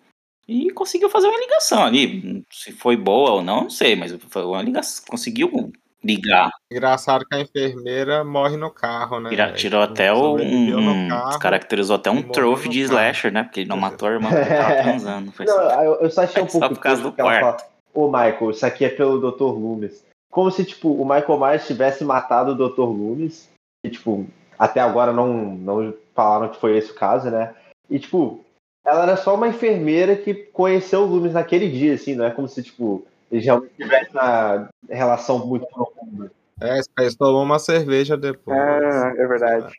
e 0.48 0.70
conseguiu 0.73 1.09
fazer 1.09 1.28
uma 1.28 1.39
ligação 1.39 1.85
ali. 1.85 2.44
Se 2.51 2.73
foi 2.73 2.97
boa 2.97 3.32
ou 3.35 3.43
não, 3.43 3.62
não 3.62 3.70
sei, 3.70 3.94
mas 3.94 4.12
foi 4.28 4.44
uma 4.44 4.60
ligação. 4.60 5.05
Conseguiu 5.09 5.73
ligar. 6.05 6.51
Engraçado 6.70 7.24
que 7.24 7.35
a 7.35 7.41
enfermeira 7.41 8.24
morre 8.24 8.57
no 8.57 8.70
carro, 8.70 9.20
né? 9.20 9.53
Tirou 9.53 9.83
até 9.83 10.12
um. 10.12 10.37
um 10.77 11.09
carro, 11.09 11.39
caracterizou 11.39 11.97
até 11.97 12.11
um 12.11 12.23
trophy 12.23 12.69
de 12.69 12.81
slasher, 12.81 13.33
né? 13.33 13.45
Porque 13.45 13.61
ele 13.61 13.69
não 13.69 13.77
matou 13.77 14.09
a 14.09 14.12
irmã 14.12 14.29
porque 14.31 14.55
tava 14.55 14.83
transando. 14.83 15.33
Foi 15.33 15.47
não, 15.47 15.85
eu, 15.85 15.95
eu 16.01 16.11
só 16.11 16.23
achei 16.23 16.43
um 16.43 16.47
pouco. 16.47 16.66
Só 16.66 16.69
por 16.69 16.81
causa 16.81 17.03
do 17.03 17.12
quarto. 17.12 17.65
Ô, 17.95 18.07
Michael, 18.07 18.51
isso 18.51 18.65
aqui 18.65 18.85
é 18.85 18.89
pelo 18.89 19.19
Dr. 19.19 19.45
Loomis. 19.45 20.05
Como 20.31 20.51
se, 20.51 20.65
tipo, 20.65 20.91
o 20.91 21.05
Michael 21.05 21.39
Myers 21.39 21.66
tivesse 21.66 22.05
matado 22.05 22.53
o 22.53 22.69
Dr. 22.69 22.81
Loomis 22.81 23.51
e, 23.85 23.91
tipo, 23.91 24.27
até 24.59 24.81
agora 24.81 25.12
não, 25.12 25.35
não 25.35 25.95
falaram 26.15 26.49
que 26.49 26.59
foi 26.59 26.77
esse 26.79 26.91
o 26.91 26.95
caso, 26.95 27.31
né? 27.31 27.55
E, 27.91 27.99
tipo, 27.99 28.43
ela 28.85 29.03
era 29.03 29.16
só 29.16 29.35
uma 29.35 29.49
enfermeira 29.49 30.16
que 30.16 30.33
conheceu 30.33 31.03
o 31.03 31.07
Loomis 31.07 31.35
naquele 31.35 31.69
dia, 31.70 31.95
assim, 31.95 32.15
não 32.15 32.24
é 32.24 32.31
como 32.31 32.49
se, 32.49 32.62
tipo, 32.62 33.07
eles 33.33 33.47
realmente 33.47 33.75
tivessem 33.75 34.11
uma 34.13 34.69
relação 34.89 35.47
muito 35.47 35.67
profunda. 35.67 36.31
É, 36.61 36.79
eles 37.01 37.17
tomou 37.17 37.43
uma 37.43 37.59
cerveja 37.59 38.17
depois. 38.17 38.57
Ah, 38.57 39.15
é 39.17 39.27
verdade. 39.27 39.75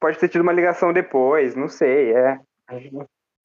Pode 0.00 0.18
ter 0.18 0.28
tido 0.28 0.40
uma 0.40 0.52
ligação 0.52 0.92
depois, 0.92 1.54
não 1.54 1.68
sei, 1.68 2.12
é. 2.12 2.40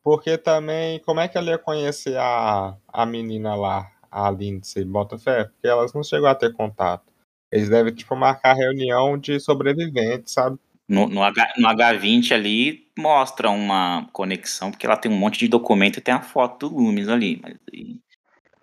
Porque 0.01 0.37
também, 0.37 0.99
como 0.99 1.19
é 1.19 1.27
que 1.27 1.37
ela 1.37 1.49
ia 1.49 1.57
conhecer 1.57 2.17
a, 2.17 2.77
a 2.87 3.05
menina 3.05 3.55
lá, 3.55 3.91
a 4.09 4.31
Lindsay 4.31 4.85
Botafé? 4.85 5.43
Porque 5.45 5.67
elas 5.67 5.93
não 5.93 6.01
chegou 6.01 6.29
a 6.29 6.35
ter 6.35 6.53
contato. 6.53 7.03
Eles 7.51 7.69
devem, 7.69 7.93
tipo, 7.93 8.15
marcar 8.15 8.53
reunião 8.53 9.17
de 9.17 9.39
sobreviventes, 9.39 10.33
sabe? 10.33 10.57
No, 10.87 11.07
no, 11.07 11.23
H, 11.23 11.53
no 11.57 11.67
H20 11.67 12.31
ali 12.31 12.87
mostra 12.97 13.49
uma 13.49 14.07
conexão, 14.13 14.71
porque 14.71 14.85
ela 14.85 14.95
tem 14.95 15.11
um 15.11 15.17
monte 15.17 15.39
de 15.39 15.47
documento 15.47 15.97
e 15.97 16.01
tem 16.01 16.13
a 16.13 16.21
foto 16.21 16.69
do 16.69 16.75
Loomis 16.75 17.09
ali. 17.09 17.41
Mas... 17.41 17.57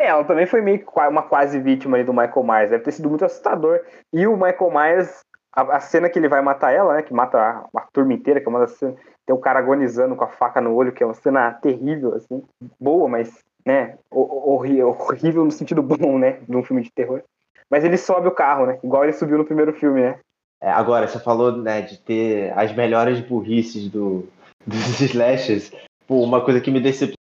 É, 0.02 0.06
ela 0.06 0.24
também 0.24 0.46
foi 0.46 0.60
meio 0.60 0.84
uma 1.08 1.22
quase 1.22 1.60
vítima 1.60 2.02
do 2.02 2.12
Michael 2.12 2.42
Myers. 2.42 2.70
Deve 2.70 2.82
ter 2.82 2.90
sido 2.90 3.08
muito 3.08 3.24
assustador. 3.24 3.80
E 4.12 4.26
o 4.26 4.32
Michael 4.32 4.72
Myers, 4.72 5.20
a, 5.54 5.76
a 5.76 5.80
cena 5.80 6.10
que 6.10 6.18
ele 6.18 6.28
vai 6.28 6.42
matar 6.42 6.72
ela, 6.72 6.94
né? 6.94 7.02
Que 7.02 7.14
mata 7.14 7.38
a, 7.38 7.64
a 7.72 7.86
turma 7.92 8.12
inteira, 8.12 8.40
que 8.40 8.46
é 8.46 8.50
uma 8.50 8.58
das 8.58 8.72
cenas, 8.72 8.96
Tem 9.24 9.34
o 9.34 9.38
cara 9.38 9.60
agonizando 9.60 10.16
com 10.16 10.24
a 10.24 10.28
faca 10.28 10.60
no 10.60 10.74
olho, 10.74 10.90
que 10.90 11.04
é 11.04 11.06
uma 11.06 11.14
cena 11.14 11.52
terrível, 11.52 12.16
assim. 12.16 12.42
Boa, 12.80 13.08
mas, 13.08 13.32
né? 13.64 13.96
Horrível, 14.10 14.88
horrível 14.88 15.44
no 15.44 15.52
sentido 15.52 15.80
bom, 15.86 16.18
né? 16.18 16.40
De 16.48 16.56
um 16.56 16.64
filme 16.64 16.82
de 16.82 16.90
terror. 16.90 17.22
Mas 17.70 17.84
ele 17.84 17.96
sobe 17.96 18.26
o 18.26 18.34
carro, 18.34 18.66
né? 18.66 18.80
Igual 18.82 19.04
ele 19.04 19.12
subiu 19.12 19.38
no 19.38 19.44
primeiro 19.44 19.72
filme, 19.72 20.00
né? 20.00 20.18
É, 20.60 20.68
agora, 20.68 21.06
você 21.06 21.20
falou 21.20 21.52
né, 21.52 21.80
de 21.80 21.96
ter 21.98 22.52
as 22.58 22.74
melhores 22.74 23.20
burrices 23.20 23.88
do, 23.88 24.28
dos 24.66 25.00
slashers. 25.00 25.70
Pô, 26.08 26.24
uma 26.24 26.44
coisa 26.44 26.60
que 26.60 26.72
me 26.72 26.80
decepcionou 26.80 27.21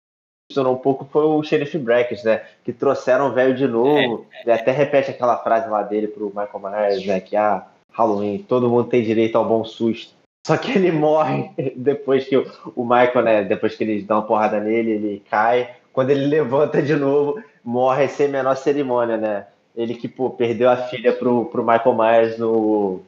um 0.57 0.75
pouco 0.75 1.05
foi 1.05 1.23
o 1.23 1.43
Sheriff 1.43 1.77
Brackett, 1.77 2.23
né? 2.25 2.43
Que 2.63 2.73
trouxeram 2.73 3.29
o 3.29 3.33
velho 3.33 3.55
de 3.55 3.67
novo. 3.67 4.25
É, 4.45 4.51
é. 4.51 4.53
Até 4.53 4.71
repete 4.71 5.11
aquela 5.11 5.37
frase 5.37 5.69
lá 5.69 5.81
dele 5.81 6.07
pro 6.07 6.27
Michael 6.27 6.59
Myers, 6.59 7.05
né? 7.05 7.19
Que, 7.19 7.35
ah, 7.35 7.65
Halloween, 7.91 8.45
todo 8.47 8.69
mundo 8.69 8.89
tem 8.89 9.03
direito 9.03 9.37
ao 9.37 9.45
bom 9.45 9.63
susto. 9.63 10.13
Só 10.45 10.57
que 10.57 10.71
ele 10.71 10.91
morre 10.91 11.51
depois 11.75 12.27
que 12.27 12.37
o, 12.37 12.45
o 12.75 12.83
Michael, 12.83 13.21
né? 13.23 13.43
Depois 13.43 13.75
que 13.75 13.83
eles 13.83 14.05
dão 14.05 14.17
uma 14.17 14.27
porrada 14.27 14.59
nele, 14.59 14.91
ele 14.91 15.23
cai. 15.29 15.75
Quando 15.91 16.09
ele 16.09 16.25
levanta 16.27 16.81
de 16.81 16.95
novo, 16.95 17.41
morre 17.63 18.07
sem 18.07 18.27
menor 18.27 18.55
cerimônia, 18.55 19.17
né? 19.17 19.47
Ele 19.75 19.95
que 19.95 20.07
pô, 20.07 20.29
perdeu 20.29 20.69
a 20.69 20.77
filha 20.77 21.13
pro, 21.13 21.45
pro 21.45 21.63
Michael 21.63 21.95
Myers 21.95 22.37
no, 22.37 23.01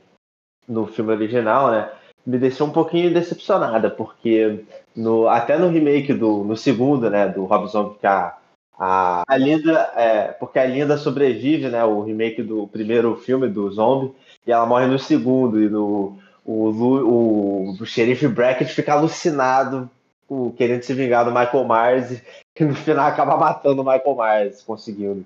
no 0.68 0.88
filme 0.88 1.12
original, 1.12 1.70
né? 1.70 1.92
Me 2.26 2.40
deixou 2.40 2.66
um 2.66 2.72
pouquinho 2.72 3.14
decepcionada, 3.14 3.88
porque 3.90 4.64
no, 4.96 5.28
até 5.28 5.58
no 5.58 5.70
remake 5.70 6.14
do 6.14 6.44
no 6.44 6.56
segundo, 6.56 7.10
né, 7.10 7.28
do 7.28 7.46
Rob 7.46 7.68
Zombie, 7.68 7.98
que 8.00 8.08
a, 8.08 8.36
A, 8.78 9.24
a 9.28 9.38
Linda, 9.38 9.92
é, 9.96 10.28
porque 10.34 10.60
a 10.60 10.66
Linda 10.66 10.98
sobrevive, 10.98 11.70
né? 11.70 11.84
O 11.86 12.02
remake 12.02 12.44
do 12.44 12.68
primeiro 12.68 13.16
filme 13.16 13.48
do 13.48 13.72
Zombie, 13.72 14.14
e 14.46 14.52
ela 14.52 14.66
morre 14.66 14.86
no 14.86 15.00
segundo, 15.00 15.62
e 15.62 15.70
no, 15.70 16.18
o, 16.44 16.70
o, 16.70 17.72
o 17.80 17.86
xerife 17.86 18.28
Brackett 18.28 18.72
fica 18.74 18.94
alucinado 18.94 19.90
o, 20.28 20.52
querendo 20.52 20.84
se 20.84 20.94
vingar 20.94 21.26
do 21.26 21.32
Michael 21.32 21.68
Myers 21.68 22.22
e 22.60 22.64
no 22.64 22.76
final 22.76 23.08
acaba 23.08 23.38
matando 23.38 23.82
o 23.82 23.86
Michael 23.86 24.16
Myers, 24.16 24.62
conseguindo. 24.62 25.26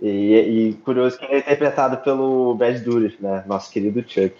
E, 0.00 0.34
e 0.34 0.74
curioso 0.84 1.18
que 1.18 1.24
ele 1.24 1.34
é 1.34 1.38
interpretado 1.38 1.98
pelo 1.98 2.54
Bad 2.54 2.78
Dourif, 2.80 3.20
né? 3.20 3.44
Nosso 3.46 3.70
querido 3.70 4.00
Chuck. 4.08 4.34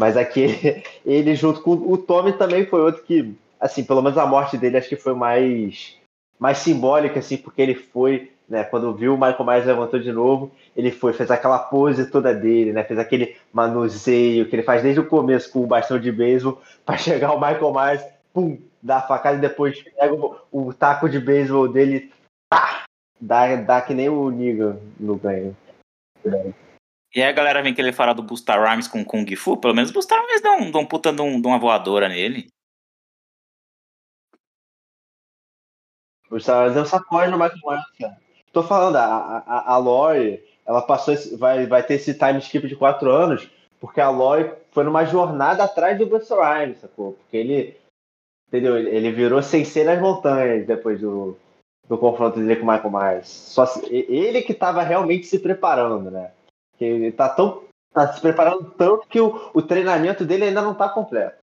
Mas 0.00 0.16
aqui, 0.16 0.82
ele 1.04 1.34
junto 1.34 1.60
com 1.60 1.72
o 1.72 1.98
Tommy 1.98 2.32
também 2.32 2.66
foi 2.66 2.80
outro 2.80 3.02
que, 3.02 3.34
assim, 3.62 3.84
pelo 3.84 4.02
menos 4.02 4.18
a 4.18 4.26
morte 4.26 4.58
dele 4.58 4.76
acho 4.76 4.88
que 4.88 4.96
foi 4.96 5.14
mais, 5.14 5.96
mais 6.36 6.58
simbólica, 6.58 7.20
assim, 7.20 7.36
porque 7.36 7.62
ele 7.62 7.76
foi, 7.76 8.32
né, 8.48 8.64
quando 8.64 8.92
viu 8.92 9.14
o 9.14 9.16
Michael 9.16 9.44
Myers 9.44 9.64
levantou 9.64 10.00
de 10.00 10.10
novo, 10.10 10.50
ele 10.76 10.90
foi, 10.90 11.12
fez 11.12 11.30
aquela 11.30 11.60
pose 11.60 12.10
toda 12.10 12.34
dele, 12.34 12.72
né, 12.72 12.82
fez 12.82 12.98
aquele 12.98 13.36
manuseio 13.52 14.48
que 14.48 14.56
ele 14.56 14.64
faz 14.64 14.82
desde 14.82 14.98
o 14.98 15.06
começo 15.06 15.50
com 15.52 15.62
o 15.62 15.66
bastão 15.66 16.00
de 16.00 16.10
beisebol 16.10 16.60
para 16.84 16.98
chegar 16.98 17.32
o 17.32 17.40
Michael 17.40 17.72
Myers, 17.72 18.04
pum, 18.34 18.58
dá 18.82 18.98
a 18.98 19.02
facada 19.02 19.38
e 19.38 19.40
depois 19.40 19.80
pega 19.80 20.12
o, 20.12 20.36
o 20.50 20.74
taco 20.74 21.08
de 21.08 21.20
beisebol 21.20 21.68
dele, 21.68 22.12
tá, 22.50 22.82
dá, 23.20 23.54
dá 23.54 23.80
que 23.80 23.94
nem 23.94 24.08
o 24.08 24.28
Negan 24.28 24.76
no 24.98 25.14
ganho. 25.16 25.56
E 27.14 27.22
aí 27.22 27.28
a 27.28 27.32
galera 27.32 27.62
vem 27.62 27.74
querer 27.74 27.92
falar 27.92 28.12
do 28.12 28.22
Busta 28.22 28.56
Rhymes 28.56 28.88
com 28.88 29.04
Kung 29.04 29.36
Fu, 29.36 29.56
pelo 29.56 29.74
menos 29.74 29.92
Busta 29.92 30.16
Rhymes 30.16 30.40
dá 30.40 30.52
um, 30.52 30.70
dá 30.70 30.78
um 30.80 30.86
puta 30.86 31.12
de, 31.12 31.22
um, 31.22 31.40
de 31.40 31.46
uma 31.46 31.58
voadora 31.60 32.08
nele. 32.08 32.48
Busta 36.32 36.62
Rhymes 36.62 36.76
é 36.78 36.80
um 36.80 36.86
sacode 36.86 37.30
no 37.30 37.38
Michael 37.38 37.60
Myers, 37.62 37.84
cara. 38.00 38.16
Tô 38.52 38.62
falando, 38.62 38.96
a, 38.96 39.44
a, 39.46 39.74
a 39.74 39.76
Lori, 39.76 40.42
ela 40.64 40.80
passou 40.80 41.12
esse, 41.12 41.36
vai, 41.36 41.66
vai 41.66 41.82
ter 41.82 41.94
esse 41.94 42.14
time 42.14 42.38
skip 42.38 42.66
de 42.66 42.74
quatro 42.74 43.10
anos, 43.10 43.50
porque 43.78 44.00
a 44.00 44.08
Lori 44.08 44.50
foi 44.70 44.82
numa 44.84 45.04
jornada 45.04 45.64
atrás 45.64 45.98
do 45.98 46.06
Busta 46.06 46.34
Rhymes, 46.34 46.78
sacou? 46.80 47.12
Porque 47.12 47.36
ele, 47.36 47.76
entendeu? 48.48 48.78
Ele 48.78 49.12
virou 49.12 49.42
sem 49.42 49.62
ser 49.64 49.84
nas 49.84 50.00
montanhas 50.00 50.66
depois 50.66 50.98
do, 51.00 51.36
do 51.86 51.98
confronto 51.98 52.40
dele 52.40 52.56
com 52.56 52.66
o 52.66 52.72
Michael 52.72 52.90
Myers. 52.90 53.28
Só 53.28 53.66
ele 53.90 54.40
que 54.40 54.52
estava 54.52 54.82
realmente 54.82 55.26
se 55.26 55.38
preparando, 55.38 56.10
né? 56.10 56.30
Ele 56.80 57.12
tá 57.12 57.28
tão 57.28 57.62
tá 57.92 58.10
se 58.10 58.20
preparando 58.22 58.70
tanto 58.70 59.06
que 59.06 59.20
o, 59.20 59.50
o 59.52 59.60
treinamento 59.60 60.24
dele 60.24 60.44
ainda 60.44 60.62
não 60.62 60.72
está 60.72 60.88
completo. 60.88 61.41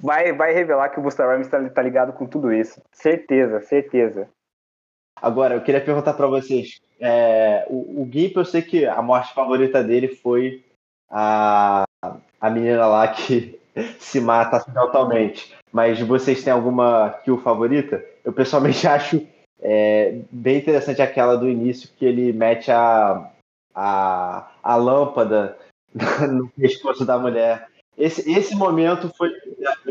Vai, 0.00 0.32
vai 0.32 0.52
revelar 0.52 0.90
que 0.90 0.98
o 0.98 1.02
Busta 1.02 1.26
Rhymes 1.26 1.46
está 1.46 1.62
tá 1.70 1.82
ligado 1.82 2.12
com 2.12 2.26
tudo 2.26 2.52
isso. 2.52 2.80
Certeza, 2.92 3.60
certeza. 3.60 4.28
Agora, 5.20 5.54
eu 5.54 5.62
queria 5.62 5.80
perguntar 5.80 6.14
para 6.14 6.26
vocês. 6.26 6.80
É, 7.00 7.66
o, 7.68 8.02
o 8.02 8.08
Gimp, 8.10 8.36
eu 8.36 8.44
sei 8.44 8.62
que 8.62 8.84
a 8.84 9.00
morte 9.00 9.32
favorita 9.32 9.82
dele 9.82 10.08
foi 10.08 10.64
a, 11.10 11.84
a 12.40 12.50
menina 12.50 12.86
lá 12.86 13.08
que 13.08 13.58
se 13.98 14.20
mata 14.20 14.56
acidentalmente. 14.56 15.54
Mas 15.72 16.00
vocês 16.00 16.42
têm 16.44 16.52
alguma 16.52 17.10
kill 17.24 17.38
favorita? 17.38 18.04
Eu 18.24 18.32
pessoalmente 18.32 18.86
acho 18.88 19.26
é, 19.60 20.20
bem 20.30 20.58
interessante 20.58 21.00
aquela 21.00 21.36
do 21.36 21.48
início 21.48 21.88
que 21.96 22.04
ele 22.04 22.32
mete 22.32 22.70
a, 22.70 23.30
a, 23.74 24.50
a 24.62 24.76
lâmpada 24.76 25.56
no 26.30 26.48
pescoço 26.50 27.04
da 27.04 27.18
mulher. 27.18 27.66
Esse, 27.96 28.30
esse 28.30 28.54
momento 28.54 29.08
foi 29.16 29.30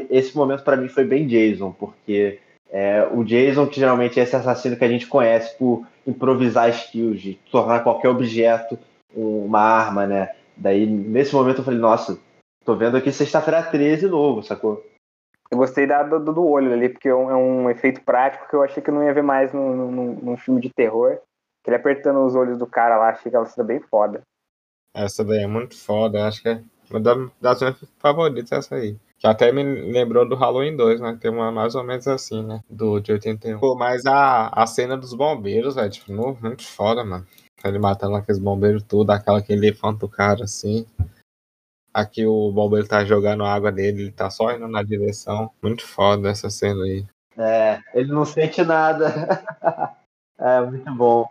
esse 0.10 0.36
momento 0.36 0.64
para 0.64 0.78
mim 0.78 0.90
foi 0.90 1.06
bem 1.06 1.26
Jason, 1.26 1.72
porque 1.72 2.40
é, 2.70 3.08
o 3.12 3.24
Jason, 3.24 3.68
que 3.68 3.80
geralmente 3.80 4.20
é 4.20 4.24
esse 4.24 4.36
assassino 4.36 4.76
que 4.76 4.84
a 4.84 4.90
gente 4.90 5.08
conhece 5.08 5.58
por 5.58 5.86
improvisar 6.06 6.70
skills, 6.70 7.22
de 7.22 7.36
tornar 7.52 7.84
qualquer 7.84 8.10
objeto 8.10 8.78
uma 9.16 9.60
arma, 9.60 10.08
né? 10.08 10.30
Daí, 10.58 10.86
nesse 10.86 11.34
momento, 11.36 11.60
eu 11.60 11.64
falei, 11.64 11.80
nossa, 11.80 12.20
tô 12.66 12.76
vendo 12.76 12.98
aqui 12.98 13.12
sexta-feira 13.12 13.62
13 13.62 14.08
novo, 14.08 14.42
sacou? 14.42 14.84
Eu 15.52 15.58
gostei 15.58 15.86
da, 15.86 16.02
do, 16.02 16.34
do 16.34 16.48
olho 16.48 16.74
ali, 16.74 16.90
porque 16.90 17.10
é 17.10 17.16
um, 17.16 17.30
é 17.30 17.36
um, 17.36 17.70
efeito 17.70 18.02
prático 18.02 18.50
que 18.50 18.56
eu 18.56 18.64
achei 18.64 18.82
que 18.82 18.90
eu 18.90 18.94
não 18.94 19.04
ia 19.04 19.14
ver 19.14 19.22
mais 19.22 19.54
num, 19.54 19.92
num, 19.92 20.16
num 20.16 20.38
filme 20.38 20.60
de 20.60 20.72
terror. 20.72 21.20
Ele 21.66 21.76
apertando 21.76 22.26
os 22.26 22.36
olhos 22.36 22.58
do 22.58 22.66
cara 22.66 22.98
lá, 22.98 23.10
achei 23.10 23.30
que 23.30 23.36
ela 23.36 23.46
seria 23.46 23.64
bem 23.64 23.80
foda. 23.80 24.22
Essa 24.96 25.24
daí 25.24 25.44
é 25.44 25.48
muito 25.48 25.78
foda, 25.78 26.28
acho 26.28 26.42
que 26.42 26.50
é 26.50 26.64
uma 26.94 27.32
das 27.42 27.62
minhas 27.62 27.78
favoritas 28.00 28.52
essa 28.52 28.76
aí. 28.76 28.96
Que 29.18 29.28
até 29.28 29.52
me 29.52 29.64
lembrou 29.64 30.28
do 30.28 30.36
Halloween 30.36 30.76
2, 30.76 31.00
né? 31.00 31.18
Tem 31.20 31.32
uma 31.32 31.52
mais 31.52 31.76
ou 31.76 31.84
menos 31.84 32.08
assim, 32.08 32.44
né? 32.44 32.62
Do 32.70 33.00
de 33.00 33.12
81. 33.14 33.60
Pô, 33.60 33.76
mas 33.76 34.06
a, 34.06 34.50
a 34.50 34.68
cena 34.68 34.98
dos 34.98 35.14
bombeiros, 35.14 35.76
velho, 35.76 35.90
tipo, 35.90 36.12
muito 36.12 36.64
foda, 36.64 37.04
mano. 37.04 37.26
Ele 37.64 37.80
matando 37.80 38.16
aqueles 38.16 38.40
bombeiros 38.40 38.84
tudo, 38.84 39.12
aquela 39.12 39.42
que 39.42 39.54
ele 39.54 39.76
o 39.82 40.10
cara 40.10 40.44
assim. 40.44 40.86
Aqui 41.94 42.26
o 42.26 42.52
bombeiro 42.52 42.88
tá 42.88 43.06
jogando 43.06 43.46
água 43.46 43.72
dele, 43.72 44.04
ele 44.04 44.12
tá 44.12 44.30
só 44.30 44.52
indo 44.52 44.68
na 44.68 44.84
direção. 44.84 45.50
Muito 45.62 45.88
foda 45.88 46.30
essa 46.30 46.50
cena 46.50 46.84
aí. 46.84 47.06
É, 47.38 47.80
ele 47.94 48.12
não 48.12 48.26
sente 48.26 48.62
nada. 48.64 49.08
é, 50.38 50.62
muito 50.62 50.94
bom. 50.94 51.30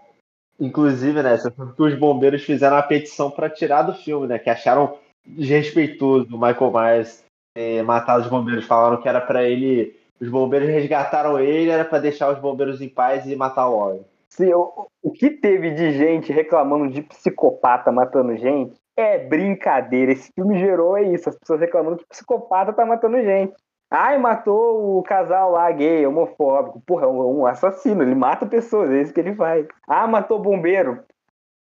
Inclusive, 0.59 1.23
né, 1.23 1.37
que 1.77 1.83
os 1.83 1.99
bombeiros 1.99 2.43
fizeram 2.43 2.77
a 2.77 2.83
petição 2.83 3.31
para 3.31 3.51
tirar 3.51 3.83
do 3.83 3.93
filme, 3.93 4.27
né? 4.27 4.39
Que 4.39 4.49
acharam 4.49 4.97
desrespeitoso 5.27 6.35
o 6.35 6.41
Michael 6.41 6.73
Myers 6.73 7.25
é, 7.55 7.83
matar 7.83 8.21
os 8.21 8.27
bombeiros. 8.27 8.67
Falaram 8.67 9.01
que 9.01 9.09
era 9.09 9.21
para 9.21 9.45
ele. 9.45 9.97
Os 10.21 10.29
bombeiros 10.29 10.69
resgataram 10.69 11.39
ele, 11.39 11.71
era 11.71 11.85
para 11.85 11.99
deixar 11.99 12.33
os 12.33 12.39
bombeiros 12.39 12.81
em 12.81 12.89
paz 12.89 13.27
e 13.27 13.35
matar 13.35 13.69
o 13.69 13.79
Warren. 13.79 14.05
Sim, 14.29 14.53
o, 14.55 14.87
o 15.03 15.11
que 15.11 15.29
teve 15.31 15.73
de 15.73 15.93
gente 15.93 16.33
reclamando 16.33 16.89
de 16.89 17.03
psicopata 17.03 17.91
matando 17.91 18.37
gente 18.37 18.75
é 18.97 19.19
brincadeira. 19.19 20.13
Esse 20.13 20.31
filme 20.33 20.59
gerou 20.59 20.97
é 20.97 21.03
isso, 21.03 21.29
as 21.29 21.37
pessoas 21.37 21.61
reclamando 21.61 21.99
que 21.99 22.07
psicopata 22.07 22.73
tá 22.73 22.87
matando 22.87 23.23
gente. 23.23 23.55
Ai, 23.91 24.17
matou 24.17 24.99
o 24.99 25.03
casal 25.03 25.51
lá 25.51 25.71
gay, 25.71 26.07
homofóbico. 26.07 26.81
Porra, 26.87 27.05
é 27.05 27.09
um 27.09 27.45
assassino, 27.45 28.03
ele 28.03 28.15
mata 28.15 28.47
pessoas, 28.47 28.91
é 28.91 29.03
isso 29.03 29.13
que 29.13 29.21
ele 29.21 29.35
faz. 29.35 29.67
Ah, 29.87 30.07
matou 30.07 30.39
bombeiro. 30.39 31.05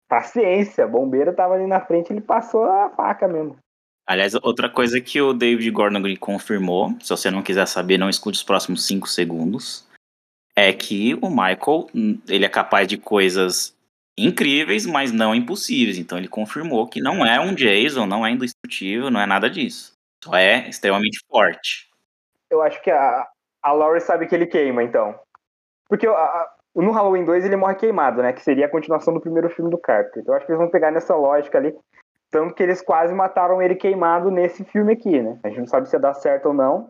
Paciência, 0.07 0.87
bombeiro 0.87 1.33
tava 1.33 1.55
ali 1.55 1.67
na 1.67 1.81
frente, 1.81 2.11
ele 2.11 2.21
passou 2.21 2.63
a 2.63 2.89
faca 2.89 3.27
mesmo. 3.27 3.57
Aliás, 4.07 4.33
outra 4.35 4.69
coisa 4.69 5.01
que 5.01 5.21
o 5.21 5.33
David 5.33 5.69
Gordon 5.71 6.01
Green 6.01 6.15
confirmou, 6.15 6.95
se 7.01 7.09
você 7.09 7.29
não 7.29 7.43
quiser 7.43 7.67
saber, 7.67 7.97
não 7.97 8.09
escute 8.09 8.37
os 8.37 8.43
próximos 8.43 8.87
5 8.87 9.05
segundos, 9.07 9.85
é 10.55 10.71
que 10.71 11.13
o 11.15 11.29
Michael, 11.29 11.87
ele 12.27 12.45
é 12.45 12.49
capaz 12.49 12.87
de 12.87 12.97
coisas 12.97 13.75
incríveis, 14.17 14.85
mas 14.85 15.11
não 15.11 15.35
impossíveis. 15.35 15.97
Então 15.97 16.17
ele 16.17 16.27
confirmou 16.27 16.87
que 16.87 17.01
não 17.01 17.25
é 17.25 17.39
um 17.39 17.53
Jason, 17.53 18.05
não 18.05 18.25
é 18.25 18.31
indestrutível, 18.31 19.11
não 19.11 19.19
é 19.19 19.25
nada 19.25 19.49
disso. 19.49 19.93
Só 20.23 20.35
é 20.35 20.67
extremamente 20.67 21.19
forte. 21.29 21.89
Eu 22.49 22.61
acho 22.61 22.81
que 22.81 22.89
a, 22.89 23.27
a 23.61 23.71
Laurie 23.73 24.01
sabe 24.01 24.25
que 24.25 24.33
ele 24.33 24.47
queima, 24.47 24.81
então. 24.81 25.19
Porque 25.87 26.07
a, 26.07 26.49
no 26.81 26.91
Halloween 26.91 27.25
2 27.25 27.45
ele 27.45 27.55
morre 27.55 27.75
queimado, 27.75 28.21
né? 28.21 28.33
Que 28.33 28.41
seria 28.41 28.65
a 28.65 28.69
continuação 28.69 29.13
do 29.13 29.21
primeiro 29.21 29.49
filme 29.49 29.71
do 29.71 29.77
Carter. 29.77 30.21
Então 30.21 30.33
eu 30.33 30.37
acho 30.37 30.45
que 30.45 30.51
eles 30.51 30.61
vão 30.61 30.69
pegar 30.69 30.91
nessa 30.91 31.15
lógica 31.15 31.57
ali. 31.57 31.75
Tanto 32.29 32.53
que 32.53 32.61
eles 32.61 32.81
quase 32.81 33.13
mataram 33.13 33.61
ele 33.61 33.75
queimado 33.75 34.29
nesse 34.29 34.63
filme 34.65 34.93
aqui, 34.93 35.21
né? 35.21 35.39
A 35.43 35.49
gente 35.49 35.59
não 35.59 35.67
sabe 35.67 35.87
se 35.87 35.95
ia 35.95 35.99
dar 35.99 36.13
certo 36.13 36.47
ou 36.47 36.53
não. 36.53 36.89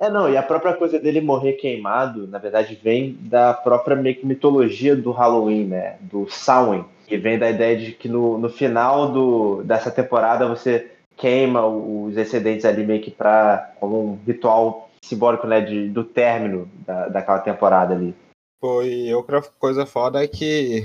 É, 0.00 0.08
não, 0.08 0.30
e 0.30 0.36
a 0.36 0.42
própria 0.42 0.74
coisa 0.74 0.98
dele 1.00 1.20
morrer 1.20 1.54
queimado, 1.54 2.28
na 2.28 2.38
verdade, 2.38 2.78
vem 2.80 3.18
da 3.20 3.52
própria 3.52 3.96
mitologia 3.96 4.94
do 4.94 5.10
Halloween, 5.10 5.66
né? 5.66 5.96
Do 6.00 6.28
Samhain. 6.28 6.84
Que 7.06 7.16
vem 7.16 7.38
da 7.38 7.50
ideia 7.50 7.76
de 7.76 7.92
que 7.92 8.08
no, 8.08 8.38
no 8.38 8.48
final 8.48 9.10
do, 9.10 9.62
dessa 9.64 9.90
temporada 9.90 10.46
você 10.46 10.92
queima 11.16 11.66
os 11.66 12.16
excedentes 12.16 12.64
ali 12.64 12.86
meio 12.86 13.02
que 13.02 13.10
pra, 13.10 13.72
como 13.80 14.12
um 14.12 14.18
ritual 14.24 14.88
simbólico, 15.02 15.46
né? 15.48 15.60
De, 15.60 15.88
do 15.88 16.04
término 16.04 16.68
da, 16.86 17.08
daquela 17.08 17.40
temporada 17.40 17.94
ali. 17.94 18.14
Foi 18.60 19.14
outra 19.14 19.40
coisa 19.40 19.86
foda 19.86 20.22
é 20.22 20.28
que 20.28 20.84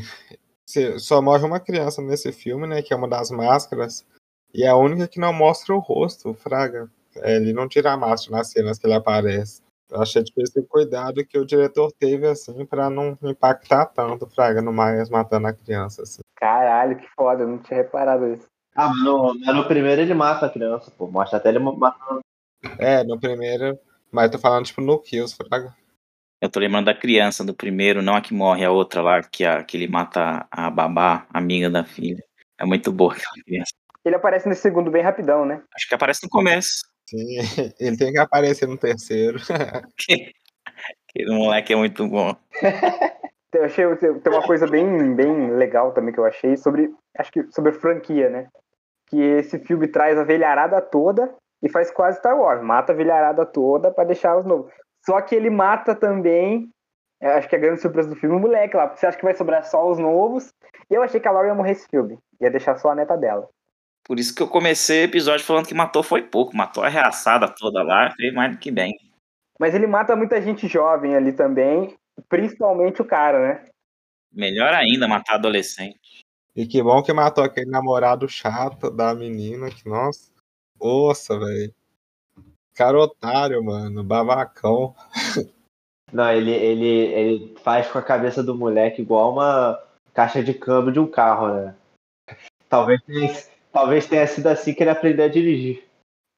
só 1.00 1.22
morre 1.22 1.46
uma 1.46 1.60
criança 1.60 2.02
nesse 2.02 2.32
filme, 2.32 2.68
né? 2.68 2.82
Que 2.82 2.94
é 2.94 2.98
uma 2.98 3.08
das 3.08 3.32
máscaras. 3.32 4.06
E 4.54 4.64
é 4.64 4.68
a 4.68 4.76
única 4.76 5.08
que 5.08 5.20
não 5.20 5.34
mostra 5.34 5.74
o 5.74 5.80
rosto, 5.80 6.34
Fraga. 6.34 6.90
É, 7.18 7.36
ele 7.36 7.54
não 7.54 7.68
tira 7.68 7.92
a 7.92 7.98
máscara 7.98 8.38
nas 8.38 8.52
cenas 8.52 8.78
que 8.78 8.86
ele 8.86 8.94
aparece. 8.94 9.62
Eu 9.90 10.02
achei 10.02 10.24
difícil 10.24 10.64
o 10.64 10.68
cuidado 10.68 11.26
que 11.26 11.38
o 11.38 11.46
diretor 11.46 11.92
teve, 11.92 12.28
assim, 12.28 12.66
pra 12.66 12.90
não 12.90 13.18
impactar 13.24 13.86
tanto, 13.88 14.28
Fraga, 14.28 14.62
no 14.62 14.74
Myers 14.74 15.10
matando 15.10 15.48
a 15.48 15.54
criança, 15.54 16.02
assim. 16.02 16.22
Caralho, 16.36 16.98
que 16.98 17.08
foda, 17.16 17.44
eu 17.44 17.48
não 17.48 17.60
tinha 17.60 17.78
reparado 17.78 18.28
isso. 18.28 18.48
Ah, 18.76 18.90
mas 18.90 19.04
no, 19.04 19.34
no 19.34 19.68
primeiro 19.68 20.02
ele 20.02 20.14
mata 20.16 20.48
a 20.48 20.50
criança, 20.50 20.92
pô. 20.98 21.08
Mostra 21.08 21.38
até 21.38 21.50
ele 21.50 21.60
matando. 21.60 22.22
É, 22.80 23.04
no 23.04 23.20
primeiro. 23.20 23.78
Mas 24.12 24.32
tô 24.32 24.40
falando, 24.40 24.66
tipo, 24.66 24.82
no 24.82 24.98
Kills, 25.00 25.36
Fraga. 25.36 25.76
Eu 26.44 26.50
tô 26.50 26.60
lembrando 26.60 26.88
da 26.88 26.94
criança 26.94 27.42
do 27.42 27.54
primeiro, 27.54 28.02
não 28.02 28.18
a 28.18 28.22
que 28.22 28.34
morre, 28.34 28.66
a 28.66 28.70
outra 28.70 29.02
lá, 29.02 29.24
que, 29.24 29.46
a, 29.46 29.64
que 29.64 29.78
ele 29.78 29.88
mata 29.88 30.46
a 30.52 30.70
babá, 30.70 31.26
amiga 31.34 31.70
da 31.70 31.86
filha. 31.86 32.22
É 32.60 32.66
muito 32.66 32.92
boa 32.92 33.14
aquela 33.14 33.42
criança. 33.46 33.72
Ele 34.04 34.16
aparece 34.16 34.50
no 34.50 34.54
segundo 34.54 34.92
bem 34.92 35.02
rapidão, 35.02 35.46
né? 35.46 35.62
Acho 35.74 35.88
que 35.88 35.96
aparece 35.96 36.22
no 36.22 36.30
começo. 36.30 36.82
Sim, 37.10 37.38
ele 37.80 37.96
tem 37.96 38.12
que 38.12 38.20
aparecer 38.20 38.68
no 38.68 38.78
terceiro. 38.78 39.40
Aquele 41.10 41.34
moleque 41.34 41.72
é 41.72 41.78
muito 41.78 42.06
bom. 42.10 42.36
Eu 43.54 43.64
achei 43.64 43.86
tem 43.96 44.34
uma 44.34 44.46
coisa 44.46 44.68
bem, 44.68 45.16
bem 45.16 45.52
legal 45.52 45.94
também 45.94 46.12
que 46.12 46.20
eu 46.20 46.26
achei 46.26 46.58
sobre 46.58 46.90
acho 47.16 47.32
que 47.32 47.44
sobre 47.52 47.72
franquia, 47.72 48.28
né? 48.28 48.48
Que 49.08 49.22
esse 49.22 49.60
filme 49.60 49.88
traz 49.88 50.18
a 50.18 50.24
velharada 50.24 50.82
toda 50.82 51.32
e 51.62 51.70
faz 51.70 51.92
quase 51.92 52.18
Star 52.18 52.36
Wars, 52.36 52.64
mata 52.64 52.94
a 52.94 52.96
velharada 52.96 53.46
toda 53.46 53.92
para 53.92 54.06
deixar 54.06 54.36
os 54.36 54.44
novos. 54.44 54.74
Só 55.06 55.22
que 55.22 55.36
ele 55.36 55.50
mata 55.50 55.94
também, 55.94 56.70
acho 57.22 57.50
que 57.50 57.56
é 57.56 57.58
a 57.58 57.62
grande 57.62 57.82
surpresa 57.82 58.10
do 58.10 58.16
filme, 58.16 58.36
o 58.36 58.40
moleque 58.40 58.76
lá, 58.76 58.88
porque 58.88 59.00
você 59.00 59.08
acha 59.08 59.18
que 59.18 59.24
vai 59.24 59.34
sobrar 59.34 59.64
só 59.66 59.90
os 59.90 60.00
novos. 60.00 60.54
E 60.90 60.94
eu 60.94 61.04
achei 61.04 61.20
que 61.20 61.28
a 61.28 61.32
Laura 61.32 61.50
ia 61.50 61.56
morrer 61.56 61.72
esse 61.72 61.88
filme, 61.88 62.18
ia 62.40 62.50
deixar 62.50 62.78
só 62.78 62.92
a 62.92 62.96
neta 62.96 63.18
dela. 63.18 63.48
Por 64.06 64.20
isso 64.20 64.36
que 64.36 64.44
eu 64.44 64.48
comecei 64.48 65.02
o 65.02 65.06
episódio 65.06 65.46
falando 65.46 65.68
que 65.68 65.74
matou 65.74 66.04
foi 66.04 66.22
pouco, 66.22 66.56
matou 66.56 66.84
a 66.84 66.90
reaçada 66.90 67.48
toda 67.48 67.82
lá, 67.84 68.12
fez 68.12 68.34
mais 68.34 68.52
do 68.52 68.58
que 68.58 68.70
bem. 68.70 68.94
Mas 69.60 69.74
ele 69.74 69.88
mata 69.88 70.16
muita 70.16 70.42
gente 70.42 70.68
jovem 70.68 71.16
ali 71.16 71.32
também, 71.32 71.96
principalmente 72.28 73.02
o 73.02 73.06
cara, 73.06 73.40
né? 73.40 73.66
Melhor 74.32 74.74
ainda 74.74 75.08
matar 75.08 75.36
adolescente. 75.36 76.24
E 76.56 76.68
que 76.68 76.84
bom 76.84 77.02
que 77.02 77.14
matou 77.14 77.44
aquele 77.44 77.70
namorado 77.70 78.28
chato 78.28 78.92
da 78.92 79.14
menina, 79.16 79.70
que 79.70 79.88
nossa. 79.88 80.32
Nossa, 80.80 81.40
velho. 81.40 81.74
Cara 82.76 83.00
otário, 83.00 83.64
mano, 83.64 84.04
babacão. 84.04 84.96
Não, 86.12 86.32
ele, 86.32 86.52
ele, 86.52 86.88
ele 86.88 87.56
faz 87.64 87.90
com 87.90 87.98
a 87.98 88.04
cabeça 88.04 88.44
do 88.44 88.56
moleque 88.56 89.02
igual 89.02 89.32
uma 89.32 89.82
caixa 90.14 90.44
de 90.44 90.54
câmbio 90.54 90.92
de 90.92 91.00
um 91.00 91.08
carro, 91.08 91.54
né? 91.54 91.76
Talvez 92.70 93.02
tenha, 93.04 93.34
talvez 93.72 94.08
tenha 94.08 94.26
sido 94.28 94.48
assim 94.48 94.74
que 94.74 94.84
ele 94.84 94.90
aprendeu 94.90 95.26
a 95.26 95.30
dirigir. 95.30 95.84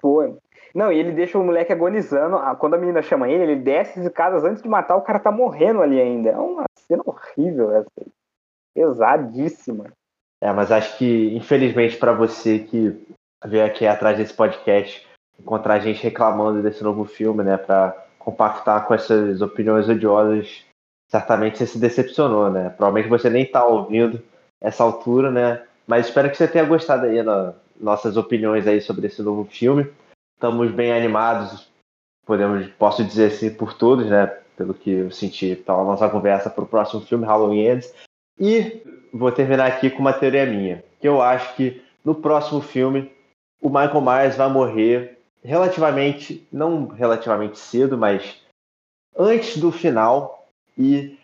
Foi. 0.01 0.37
Não, 0.73 0.91
e 0.91 0.99
ele 0.99 1.13
deixa 1.13 1.37
o 1.37 1.43
moleque 1.43 1.71
agonizando. 1.71 2.37
Quando 2.57 2.73
a 2.73 2.77
menina 2.77 3.01
chama 3.01 3.29
ele, 3.29 3.43
ele 3.43 3.55
desce 3.55 3.99
as 3.99 4.05
escadas 4.05 4.43
antes 4.43 4.61
de 4.61 4.67
matar, 4.67 4.97
o 4.97 5.01
cara 5.01 5.19
tá 5.19 5.31
morrendo 5.31 5.81
ali 5.81 5.99
ainda. 6.01 6.29
É 6.31 6.37
uma 6.37 6.65
cena 6.77 7.01
horrível 7.05 7.71
essa 7.71 7.89
aí. 7.99 8.07
Pesadíssima. 8.73 9.91
É, 10.41 10.51
mas 10.51 10.71
acho 10.71 10.97
que, 10.97 11.33
infelizmente, 11.33 11.95
para 11.95 12.11
você 12.11 12.59
que 12.59 13.07
veio 13.45 13.65
aqui 13.65 13.87
atrás 13.87 14.17
desse 14.17 14.33
podcast, 14.33 15.04
encontrar 15.39 15.79
gente 15.79 16.03
reclamando 16.03 16.61
desse 16.61 16.83
novo 16.83 17.05
filme, 17.05 17.43
né, 17.43 17.57
para 17.57 18.05
compactar 18.19 18.87
com 18.87 18.93
essas 18.93 19.41
opiniões 19.41 19.87
odiosas, 19.87 20.63
certamente 21.07 21.57
você 21.57 21.67
se 21.67 21.77
decepcionou, 21.77 22.49
né? 22.49 22.69
Provavelmente 22.69 23.09
você 23.09 23.29
nem 23.29 23.45
tá 23.45 23.63
ouvindo 23.63 24.21
essa 24.59 24.83
altura, 24.83 25.29
né? 25.29 25.63
Mas 25.85 26.07
espero 26.07 26.29
que 26.29 26.37
você 26.37 26.47
tenha 26.47 26.65
gostado 26.65 27.05
aí 27.05 27.23
das 27.23 27.53
nossas 27.79 28.17
opiniões 28.17 28.65
aí 28.65 28.81
sobre 28.81 29.07
esse 29.07 29.21
novo 29.21 29.45
filme. 29.45 29.87
Estamos 30.35 30.71
bem 30.71 30.91
animados, 30.91 31.69
podemos, 32.25 32.67
posso 32.79 33.03
dizer 33.03 33.27
assim, 33.27 33.53
por 33.53 33.73
todos, 33.73 34.07
né? 34.07 34.25
Pelo 34.57 34.73
que 34.73 34.89
eu 34.89 35.11
senti 35.11 35.55
pela 35.55 35.83
nossa 35.83 36.09
conversa 36.09 36.49
para 36.49 36.63
o 36.63 36.67
próximo 36.67 37.01
filme, 37.01 37.25
Halloween 37.25 37.67
Ends. 37.67 37.93
E 38.39 38.81
vou 39.13 39.31
terminar 39.31 39.67
aqui 39.67 39.89
com 39.89 39.99
uma 39.99 40.13
teoria 40.13 40.45
minha, 40.45 40.83
que 40.99 41.07
eu 41.07 41.21
acho 41.21 41.55
que 41.55 41.81
no 42.03 42.15
próximo 42.15 42.61
filme 42.61 43.11
o 43.61 43.69
Michael 43.69 44.01
Myers 44.01 44.35
vai 44.35 44.49
morrer 44.49 45.14
relativamente, 45.45 46.45
não 46.51 46.87
relativamente 46.87 47.57
cedo, 47.57 47.97
mas 47.97 48.41
antes 49.15 49.57
do 49.57 49.71
final 49.71 50.47
e 50.77 51.17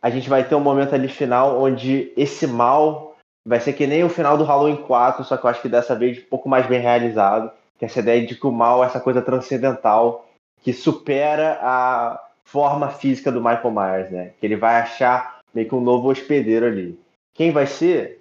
a 0.00 0.10
gente 0.10 0.28
vai 0.28 0.48
ter 0.48 0.54
um 0.54 0.60
momento 0.60 0.94
ali 0.94 1.08
final 1.08 1.60
onde 1.60 2.12
esse 2.16 2.46
mal 2.46 3.16
vai 3.46 3.60
ser 3.60 3.72
que 3.72 3.86
nem 3.86 4.04
o 4.04 4.08
final 4.08 4.36
do 4.36 4.44
Halloween 4.44 4.76
4, 4.76 5.24
só 5.24 5.36
que 5.36 5.44
eu 5.44 5.50
acho 5.50 5.62
que 5.62 5.68
dessa 5.68 5.94
vez 5.94 6.18
um 6.18 6.28
pouco 6.28 6.48
mais 6.48 6.66
bem 6.66 6.80
realizado 6.80 7.50
que 7.78 7.84
essa 7.84 8.00
ideia 8.00 8.26
de 8.26 8.34
que 8.34 8.46
o 8.46 8.52
mal 8.52 8.82
é 8.82 8.86
essa 8.86 9.00
coisa 9.00 9.22
transcendental 9.22 10.28
que 10.62 10.72
supera 10.72 11.58
a 11.62 12.20
forma 12.44 12.90
física 12.90 13.30
do 13.30 13.40
Michael 13.40 13.70
Myers, 13.70 14.10
né? 14.10 14.32
Que 14.40 14.46
ele 14.46 14.56
vai 14.56 14.76
achar 14.76 15.38
meio 15.54 15.68
que 15.68 15.74
um 15.74 15.80
novo 15.80 16.10
hospedeiro 16.10 16.66
ali. 16.66 16.98
Quem 17.34 17.52
vai 17.52 17.66
ser? 17.66 18.20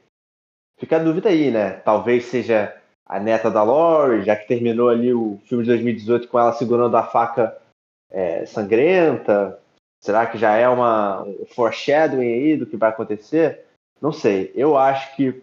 Fica 0.80 0.98
a 0.98 1.04
dúvida 1.04 1.30
aí, 1.30 1.50
né? 1.50 1.72
Talvez 1.72 2.26
seja 2.26 2.77
a 3.08 3.20
neta 3.20 3.50
da 3.50 3.64
Laurie, 3.64 4.24
já 4.24 4.36
que 4.36 4.48
terminou 4.48 4.90
ali 4.90 5.14
o 5.14 5.40
filme 5.46 5.64
de 5.64 5.70
2018 5.70 6.28
com 6.28 6.40
ela 6.40 6.54
segurando 6.54 6.96
a 6.98 7.04
faca 7.04 7.58
é, 8.10 8.46
sangrenta. 8.46 9.60
Será 10.02 10.26
que 10.26 10.38
já 10.38 10.56
é 10.56 10.68
uma 10.68 11.24
um 11.24 11.46
foreshadowing 11.48 12.34
aí 12.34 12.58
do 12.58 12.66
que 12.66 12.78
vai 12.78 12.90
acontecer? 12.90 13.66
Não 14.02 14.12
sei. 14.12 14.52
Eu 14.56 14.78
acho 14.78 15.16
que, 15.16 15.42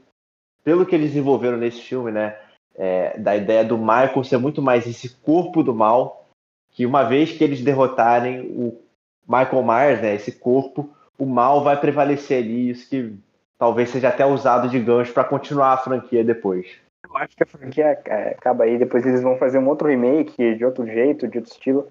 pelo 0.62 0.86
que 0.86 0.94
eles 0.94 1.08
desenvolveram 1.08 1.56
nesse 1.56 1.80
filme, 1.80 2.12
né? 2.12 2.38
é, 2.74 3.18
da 3.18 3.36
ideia 3.36 3.64
do 3.64 3.78
Michael 3.78 4.24
ser 4.24 4.38
muito 4.38 4.60
mais 4.60 4.86
esse 4.86 5.08
corpo 5.08 5.62
do 5.62 5.74
mal, 5.74 6.26
que 6.72 6.84
uma 6.84 7.04
vez 7.04 7.32
que 7.32 7.44
eles 7.44 7.62
derrotarem 7.62 8.42
o 8.42 8.80
Michael 9.26 9.62
Myers, 9.62 10.02
né, 10.02 10.14
esse 10.14 10.32
corpo, 10.32 10.90
o 11.16 11.24
mal 11.24 11.62
vai 11.62 11.80
prevalecer 11.80 12.42
ali, 12.42 12.70
isso 12.70 12.88
que 12.88 13.14
talvez 13.56 13.90
seja 13.90 14.08
até 14.08 14.26
usado 14.26 14.68
de 14.68 14.78
gancho 14.80 15.12
para 15.12 15.24
continuar 15.24 15.72
a 15.72 15.78
franquia 15.78 16.24
depois. 16.24 16.66
Eu 17.04 17.16
acho 17.18 17.36
que 17.36 17.42
a 17.42 17.46
franquia 17.46 18.00
é, 18.06 18.30
acaba 18.30 18.64
aí, 18.64 18.78
depois 18.78 19.04
eles 19.04 19.22
vão 19.22 19.36
fazer 19.36 19.58
um 19.58 19.68
outro 19.68 19.88
remake 19.88 20.54
de 20.54 20.64
outro 20.64 20.86
jeito, 20.86 21.28
de 21.28 21.38
outro 21.38 21.52
estilo. 21.52 21.88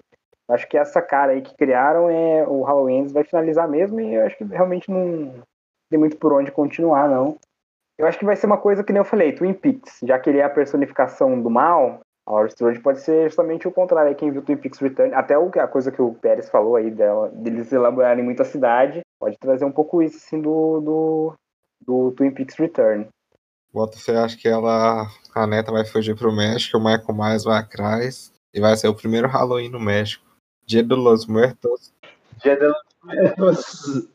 Acho 0.48 0.68
que 0.68 0.76
essa 0.76 1.00
cara 1.00 1.32
aí 1.32 1.40
que 1.40 1.56
criaram 1.56 2.10
é 2.10 2.46
o 2.46 2.62
Halloween 2.62 3.06
vai 3.06 3.24
finalizar 3.24 3.68
mesmo 3.68 4.00
e 4.00 4.14
eu 4.14 4.26
acho 4.26 4.36
que 4.36 4.44
realmente 4.44 4.90
não 4.90 5.42
tem 5.88 5.98
muito 5.98 6.16
por 6.18 6.32
onde 6.32 6.50
continuar, 6.50 7.08
não. 7.08 7.38
Eu 7.96 8.06
acho 8.06 8.18
que 8.18 8.24
vai 8.24 8.34
ser 8.34 8.46
uma 8.46 8.58
coisa 8.58 8.82
que 8.82 8.92
nem 8.92 9.00
eu 9.00 9.04
falei, 9.04 9.32
Twin 9.32 9.54
Peaks, 9.54 10.00
já 10.02 10.18
que 10.18 10.28
ele 10.28 10.38
é 10.38 10.44
a 10.44 10.50
personificação 10.50 11.40
do 11.40 11.48
mal, 11.48 12.00
a 12.26 12.44
Strode 12.46 12.80
pode 12.80 13.00
ser 13.00 13.28
justamente 13.28 13.68
o 13.68 13.72
contrário. 13.72 14.14
Quem 14.16 14.30
viu 14.30 14.42
Twin 14.42 14.56
Peaks 14.56 14.80
Return, 14.80 15.14
até 15.14 15.34
a 15.34 15.68
coisa 15.68 15.92
que 15.92 16.02
o 16.02 16.14
Pérez 16.14 16.48
falou 16.50 16.76
aí 16.76 16.90
dela, 16.90 17.30
deles 17.30 17.72
elaborarem 17.72 18.24
muito 18.24 18.42
a 18.42 18.46
cidade, 18.46 19.02
pode 19.18 19.38
trazer 19.38 19.64
um 19.64 19.72
pouco 19.72 20.02
isso 20.02 20.16
assim 20.16 20.40
do, 20.40 20.80
do, 20.80 21.34
do 21.86 22.12
Twin 22.12 22.32
Peaks 22.32 22.56
Return. 22.56 23.06
Bota 23.74 23.98
fé, 23.98 24.16
acho 24.18 24.38
que 24.38 24.46
ela, 24.46 25.08
a 25.34 25.46
neta 25.48 25.72
vai 25.72 25.84
fugir 25.84 26.14
pro 26.14 26.30
México, 26.30 26.78
o 26.78 26.80
Michael 26.80 27.12
Myers 27.12 27.42
vai 27.42 27.58
atrás 27.58 28.32
e 28.54 28.60
vai 28.60 28.76
ser 28.76 28.86
o 28.86 28.94
primeiro 28.94 29.26
Halloween 29.26 29.68
no 29.68 29.80
México. 29.80 30.24
Dia 30.64 30.84
de 30.84 30.94
los 30.94 31.26
Muertos. 31.26 31.92
Dia 32.40 32.56
de 32.56 32.68
los 32.68 32.76
Muertos. 33.02 34.08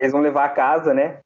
Eles 0.00 0.12
vão 0.12 0.22
levar 0.22 0.46
a 0.46 0.48
casa, 0.48 0.92
né? 0.92 1.20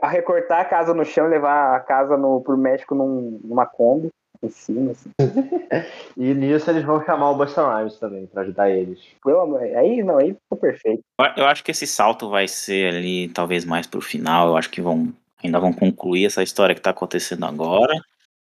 a 0.00 0.08
recortar 0.08 0.62
a 0.62 0.64
casa 0.64 0.94
no 0.94 1.04
chão 1.04 1.26
e 1.26 1.30
levar 1.30 1.76
a 1.76 1.80
casa 1.80 2.16
no, 2.16 2.40
pro 2.40 2.56
México 2.56 2.94
num, 2.94 3.38
numa 3.44 3.66
Kombi 3.66 4.08
em 4.42 4.48
cima. 4.48 4.92
Assim. 4.92 5.10
e 6.16 6.34
nisso 6.34 6.70
eles 6.70 6.84
vão 6.84 7.04
chamar 7.04 7.30
o 7.30 7.36
Buster 7.36 7.64
Rhymes 7.64 7.98
também, 7.98 8.26
pra 8.26 8.42
ajudar 8.42 8.70
eles. 8.70 8.98
Pelo 9.22 9.40
amor, 9.40 9.60
aí 9.60 10.02
não, 10.02 10.16
aí 10.16 10.32
ficou 10.32 10.58
perfeito. 10.58 11.02
Eu 11.36 11.44
acho 11.46 11.62
que 11.62 11.70
esse 11.70 11.86
salto 11.86 12.30
vai 12.30 12.48
ser 12.48 12.94
ali, 12.94 13.28
talvez 13.28 13.66
mais 13.66 13.86
pro 13.86 14.00
final. 14.00 14.48
Eu 14.48 14.56
acho 14.56 14.70
que 14.70 14.80
vão 14.80 15.12
ainda 15.46 15.60
vão 15.60 15.72
concluir 15.72 16.26
essa 16.26 16.42
história 16.42 16.74
que 16.74 16.80
tá 16.80 16.90
acontecendo 16.90 17.44
agora. 17.44 17.94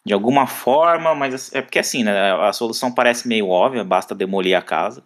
De 0.06 0.12
alguma 0.12 0.47
forma, 0.47 1.15
mas 1.15 1.55
é 1.55 1.62
porque 1.62 1.78
assim, 1.78 2.05
né? 2.05 2.32
A 2.32 2.52
solução 2.52 2.93
parece 2.93 3.27
meio 3.27 3.48
óbvia, 3.48 3.82
basta 3.82 4.15
demolir 4.15 4.56
a 4.56 4.62
casa. 4.62 5.02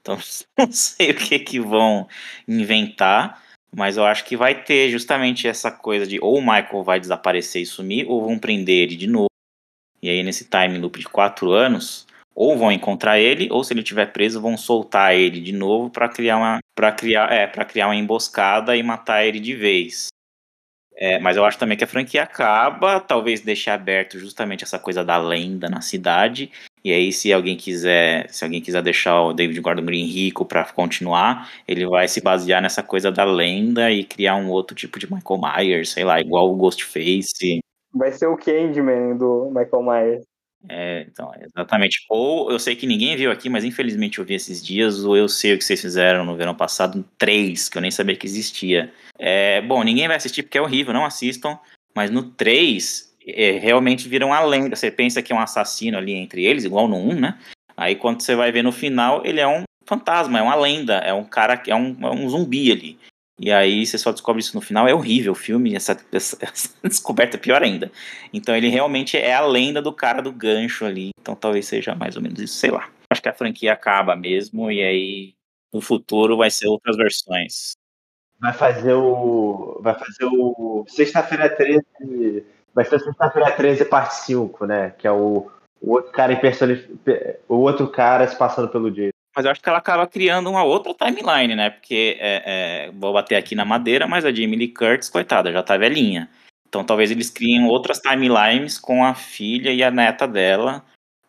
Então, 0.00 0.18
não 0.58 0.70
sei 0.70 1.10
o 1.10 1.16
que 1.16 1.38
que 1.38 1.60
vão 1.60 2.06
inventar. 2.46 3.42
Mas 3.74 3.96
eu 3.96 4.04
acho 4.04 4.24
que 4.26 4.36
vai 4.36 4.62
ter 4.62 4.90
justamente 4.90 5.48
essa 5.48 5.70
coisa 5.70 6.06
de 6.06 6.18
ou 6.20 6.36
o 6.36 6.42
Michael 6.42 6.84
vai 6.84 7.00
desaparecer 7.00 7.62
e 7.62 7.66
sumir, 7.66 8.06
ou 8.06 8.22
vão 8.22 8.38
prender 8.38 8.82
ele 8.82 8.96
de 8.96 9.06
novo. 9.06 9.28
E 10.02 10.10
aí, 10.10 10.22
nesse 10.22 10.44
time 10.44 10.78
loop 10.78 10.98
de 10.98 11.08
quatro 11.08 11.52
anos, 11.52 12.06
ou 12.34 12.56
vão 12.58 12.70
encontrar 12.70 13.18
ele, 13.18 13.48
ou 13.50 13.64
se 13.64 13.72
ele 13.72 13.80
estiver 13.80 14.12
preso, 14.12 14.42
vão 14.42 14.56
soltar 14.56 15.14
ele 15.14 15.40
de 15.40 15.52
novo 15.52 15.88
para 15.88 16.08
criar 16.08 16.36
uma 16.36 16.58
para 16.74 16.92
criar 16.92 17.32
é 17.32 17.46
para 17.46 17.64
criar 17.64 17.88
uma 17.88 17.96
emboscada 17.96 18.76
e 18.76 18.82
matar 18.82 19.24
ele 19.24 19.40
de 19.40 19.54
vez. 19.54 20.08
É, 20.96 21.18
mas 21.18 21.36
eu 21.36 21.44
acho 21.44 21.58
também 21.58 21.76
que 21.76 21.84
a 21.84 21.86
franquia 21.86 22.22
acaba, 22.22 23.00
talvez 23.00 23.40
deixe 23.40 23.70
aberto 23.70 24.18
justamente 24.18 24.62
essa 24.62 24.78
coisa 24.78 25.04
da 25.04 25.16
lenda 25.16 25.68
na 25.68 25.80
cidade 25.80 26.50
e 26.84 26.92
aí, 26.92 27.12
se 27.12 27.32
alguém 27.32 27.56
quiser, 27.56 28.28
se 28.28 28.44
alguém 28.44 28.60
quiser 28.60 28.82
deixar 28.82 29.22
o 29.22 29.32
David 29.32 29.60
Gordon 29.60 29.84
Green 29.84 30.04
rico 30.04 30.44
para 30.44 30.64
continuar, 30.64 31.48
ele 31.66 31.86
vai 31.86 32.08
se 32.08 32.20
basear 32.20 32.60
nessa 32.60 32.82
coisa 32.82 33.10
da 33.12 33.24
lenda 33.24 33.88
e 33.90 34.02
criar 34.02 34.34
um 34.34 34.50
outro 34.50 34.74
tipo 34.74 34.98
de 34.98 35.06
Michael 35.12 35.40
Myers, 35.40 35.90
sei 35.90 36.02
lá, 36.02 36.20
igual 36.20 36.50
o 36.50 36.56
Ghostface. 36.56 37.60
Vai 37.94 38.10
ser 38.10 38.26
o 38.26 38.36
Candyman 38.36 39.16
do 39.16 39.52
Michael 39.54 39.82
Myers. 39.82 40.31
É, 40.68 41.06
então, 41.10 41.32
exatamente. 41.40 42.04
Ou 42.08 42.50
eu 42.50 42.58
sei 42.58 42.76
que 42.76 42.86
ninguém 42.86 43.16
viu 43.16 43.30
aqui, 43.30 43.48
mas 43.48 43.64
infelizmente 43.64 44.18
eu 44.18 44.24
vi 44.24 44.34
esses 44.34 44.64
dias, 44.64 45.04
ou 45.04 45.16
eu 45.16 45.28
sei 45.28 45.54
o 45.54 45.58
que 45.58 45.64
vocês 45.64 45.80
fizeram 45.80 46.24
no 46.24 46.36
verão 46.36 46.54
passado, 46.54 47.04
3, 47.18 47.68
que 47.68 47.78
eu 47.78 47.82
nem 47.82 47.90
sabia 47.90 48.16
que 48.16 48.26
existia. 48.26 48.92
É, 49.18 49.60
bom, 49.62 49.82
ninguém 49.82 50.06
vai 50.06 50.16
assistir 50.16 50.42
porque 50.42 50.58
é 50.58 50.62
horrível, 50.62 50.94
não 50.94 51.04
assistam. 51.04 51.58
Mas 51.94 52.10
no 52.10 52.22
3, 52.22 53.14
é, 53.26 53.58
realmente 53.58 54.08
viram 54.08 54.28
uma 54.28 54.40
lenda. 54.44 54.76
Você 54.76 54.90
pensa 54.90 55.22
que 55.22 55.32
é 55.32 55.36
um 55.36 55.40
assassino 55.40 55.98
ali 55.98 56.12
entre 56.12 56.44
eles, 56.44 56.64
igual 56.64 56.88
no 56.88 56.96
1, 56.96 57.20
né? 57.20 57.38
Aí 57.76 57.96
quando 57.96 58.20
você 58.20 58.34
vai 58.34 58.52
ver 58.52 58.62
no 58.62 58.72
final, 58.72 59.24
ele 59.24 59.40
é 59.40 59.48
um 59.48 59.64
fantasma, 59.86 60.38
é 60.38 60.42
uma 60.42 60.54
lenda, 60.54 60.94
é 60.98 61.12
um 61.12 61.24
cara 61.24 61.56
que 61.56 61.70
é 61.70 61.76
um, 61.76 61.96
é 62.00 62.10
um 62.10 62.28
zumbi 62.28 62.70
ali. 62.70 62.98
E 63.38 63.50
aí 63.50 63.84
você 63.84 63.98
só 63.98 64.12
descobre 64.12 64.40
isso 64.40 64.54
no 64.54 64.60
final. 64.60 64.86
É 64.86 64.94
horrível 64.94 65.32
o 65.32 65.36
filme, 65.36 65.74
essa, 65.74 65.92
essa, 66.12 66.38
essa 66.40 66.70
descoberta 66.82 67.36
é 67.36 67.40
pior 67.40 67.62
ainda. 67.62 67.90
Então 68.32 68.54
ele 68.54 68.68
realmente 68.68 69.16
é 69.16 69.34
a 69.34 69.40
lenda 69.40 69.80
do 69.80 69.92
cara 69.92 70.22
do 70.22 70.32
gancho 70.32 70.84
ali. 70.84 71.10
Então 71.20 71.34
talvez 71.34 71.66
seja 71.66 71.94
mais 71.94 72.16
ou 72.16 72.22
menos 72.22 72.40
isso, 72.40 72.54
sei 72.54 72.70
lá. 72.70 72.88
Acho 73.10 73.22
que 73.22 73.28
a 73.28 73.34
franquia 73.34 73.72
acaba 73.72 74.16
mesmo 74.16 74.70
e 74.70 74.82
aí 74.82 75.34
no 75.72 75.80
futuro 75.80 76.36
vai 76.36 76.50
ser 76.50 76.68
outras 76.68 76.96
versões. 76.96 77.72
Vai 78.40 78.52
fazer 78.52 78.94
o. 78.94 79.78
Vai 79.80 79.94
fazer 79.94 80.24
o. 80.24 80.84
Sexta-feira 80.88 81.48
13. 81.48 82.44
Vai 82.74 82.84
ser 82.84 83.00
sexta-feira 83.00 83.52
13, 83.52 83.84
parte 83.84 84.14
5, 84.24 84.66
né? 84.66 84.90
Que 84.98 85.06
é 85.06 85.12
o, 85.12 85.50
o 85.80 85.92
outro 85.92 86.10
cara 86.10 86.32
impersonif... 86.32 86.88
O 87.48 87.56
outro 87.56 87.86
cara 87.88 88.26
se 88.26 88.36
passando 88.36 88.68
pelo 88.68 88.90
Jason. 88.90 89.11
Mas 89.34 89.44
eu 89.44 89.50
acho 89.50 89.60
que 89.60 89.68
ela 89.68 89.78
acaba 89.78 90.06
criando 90.06 90.50
uma 90.50 90.62
outra 90.62 90.94
timeline, 90.94 91.54
né? 91.54 91.70
Porque 91.70 92.16
é, 92.20 92.42
é, 92.86 92.90
vou 92.92 93.12
bater 93.12 93.36
aqui 93.36 93.54
na 93.54 93.64
madeira, 93.64 94.06
mas 94.06 94.24
a 94.24 94.32
Jamie 94.32 94.56
Lee 94.56 94.68
Curtis, 94.68 95.08
coitada, 95.08 95.52
já 95.52 95.62
tá 95.62 95.76
velhinha. 95.76 96.28
Então 96.68 96.84
talvez 96.84 97.10
eles 97.10 97.30
criem 97.30 97.66
outras 97.66 97.98
timelines 97.98 98.78
com 98.78 99.04
a 99.04 99.14
filha 99.14 99.70
e 99.70 99.82
a 99.82 99.90
neta 99.90 100.26
dela 100.26 100.82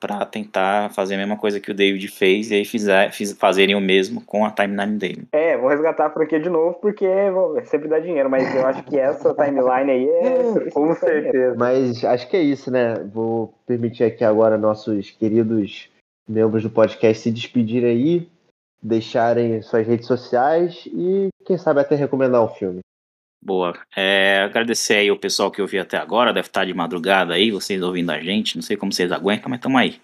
para 0.04 0.26
tentar 0.26 0.90
fazer 0.90 1.16
a 1.16 1.18
mesma 1.18 1.38
coisa 1.38 1.62
que 1.62 1.72
o 1.72 1.74
David 1.74 2.10
fez 2.10 2.52
e 2.52 2.56
aí 2.56 2.66
fizer, 2.66 3.10
fiz, 3.14 3.32
fazerem 3.32 3.74
o 3.74 3.80
mesmo 3.80 4.22
com 4.22 4.46
a 4.46 4.52
timeline 4.52 4.98
dele. 4.98 5.28
É, 5.32 5.58
vou 5.58 5.70
resgatar 5.70 6.08
a 6.08 6.10
franquia 6.10 6.42
de 6.42 6.50
novo 6.50 6.74
porque 6.82 7.06
sempre 7.64 7.88
dá 7.88 8.00
dinheiro, 8.00 8.30
mas 8.30 8.54
eu 8.54 8.66
acho 8.66 8.84
que 8.84 9.00
essa 9.00 9.34
timeline 9.34 9.92
aí 9.92 10.10
é 10.10 10.70
com 10.72 10.94
certeza. 10.94 11.56
Mas 11.58 12.04
acho 12.04 12.30
que 12.30 12.36
é 12.36 12.42
isso, 12.42 12.70
né? 12.70 12.96
Vou 13.14 13.54
permitir 13.66 14.04
aqui 14.04 14.26
agora 14.26 14.58
nossos 14.58 15.12
queridos 15.12 15.90
membros 16.28 16.64
do 16.64 16.70
podcast 16.70 17.24
se 17.24 17.32
despedirem 17.32 17.90
aí, 17.92 18.30
deixarem 18.82 19.62
suas 19.62 19.88
redes 19.88 20.08
sociais 20.08 20.86
e 20.88 21.30
quem 21.46 21.58
sabe 21.58 21.80
até 21.80 21.96
recomendar 21.96 22.44
um 22.44 22.50
filme. 22.50 22.80
Boa. 23.44 23.74
É, 23.96 24.44
agradecer 24.44 24.96
aí 24.96 25.12
o 25.12 25.20
pessoal 25.20 25.52
que 25.52 25.62
ouviu 25.62 25.82
até 25.82 25.98
agora, 25.98 26.34
deve 26.34 26.48
estar 26.48 26.66
de 26.66 26.74
madrugada 26.74 27.34
aí, 27.34 27.52
vocês 27.52 27.82
ouvindo 27.82 28.12
a 28.12 28.20
gente, 28.20 28.56
não 28.56 28.62
sei 28.62 28.78
como 28.78 28.94
vocês 28.94 29.12
aguentam, 29.12 29.50
mas 29.50 29.60
estamos 29.60 29.82
aí. 29.82 30.00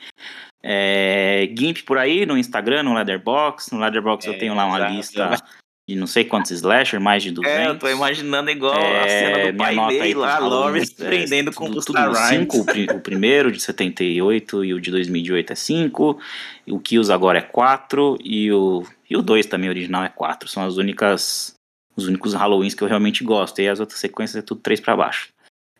É, 0.61 1.49
Gimp 1.57 1.77
por 1.85 1.97
aí, 1.97 2.25
no 2.25 2.37
Instagram, 2.37 2.83
no 2.83 2.93
Leatherbox. 2.93 3.71
No 3.71 3.79
Leatherbox 3.79 4.27
é, 4.27 4.29
eu 4.29 4.37
tenho 4.37 4.53
lá 4.53 4.65
uma 4.65 4.77
exato. 4.77 4.93
lista 4.93 5.43
de 5.89 5.95
não 5.95 6.05
sei 6.05 6.23
quantos 6.23 6.51
slasher, 6.51 7.01
mais 7.01 7.23
de 7.23 7.31
200. 7.31 7.59
É, 7.59 7.67
eu 7.67 7.79
tô 7.79 7.89
imaginando 7.89 8.51
igual 8.51 8.75
é, 8.75 8.99
a 8.99 9.09
cena 9.09 9.51
do 9.51 9.57
pai 9.57 9.87
dele 9.87 10.13
lá, 10.13 10.37
Lawrence 10.37 10.93
prendendo 10.93 11.51
com 11.51 11.65
tudo, 11.65 11.83
tudo 11.83 12.15
5, 12.15 12.57
o, 12.57 12.61
o 12.97 12.99
primeiro 13.01 13.51
de 13.51 13.59
78 13.59 14.63
e 14.63 14.73
o 14.73 14.79
de 14.79 14.91
2008 14.91 15.51
é 15.51 15.55
5, 15.55 16.19
o 16.67 16.79
Kills 16.79 17.11
agora 17.11 17.39
é 17.39 17.41
4 17.41 18.19
e 18.23 18.51
o 18.51 18.83
e 19.09 19.17
o 19.17 19.23
2 19.23 19.47
também 19.47 19.67
original 19.67 20.03
é 20.03 20.09
4. 20.09 20.47
São 20.47 20.63
as 20.63 20.77
únicas 20.77 21.55
os 21.97 22.07
únicos 22.07 22.35
Halloweens 22.35 22.75
que 22.75 22.83
eu 22.83 22.87
realmente 22.87 23.23
gosto. 23.23 23.59
E 23.59 23.67
as 23.67 23.79
outras 23.79 23.99
sequências 23.99 24.43
é 24.43 24.45
tudo 24.45 24.61
3 24.61 24.79
para 24.79 24.95
baixo. 24.95 25.29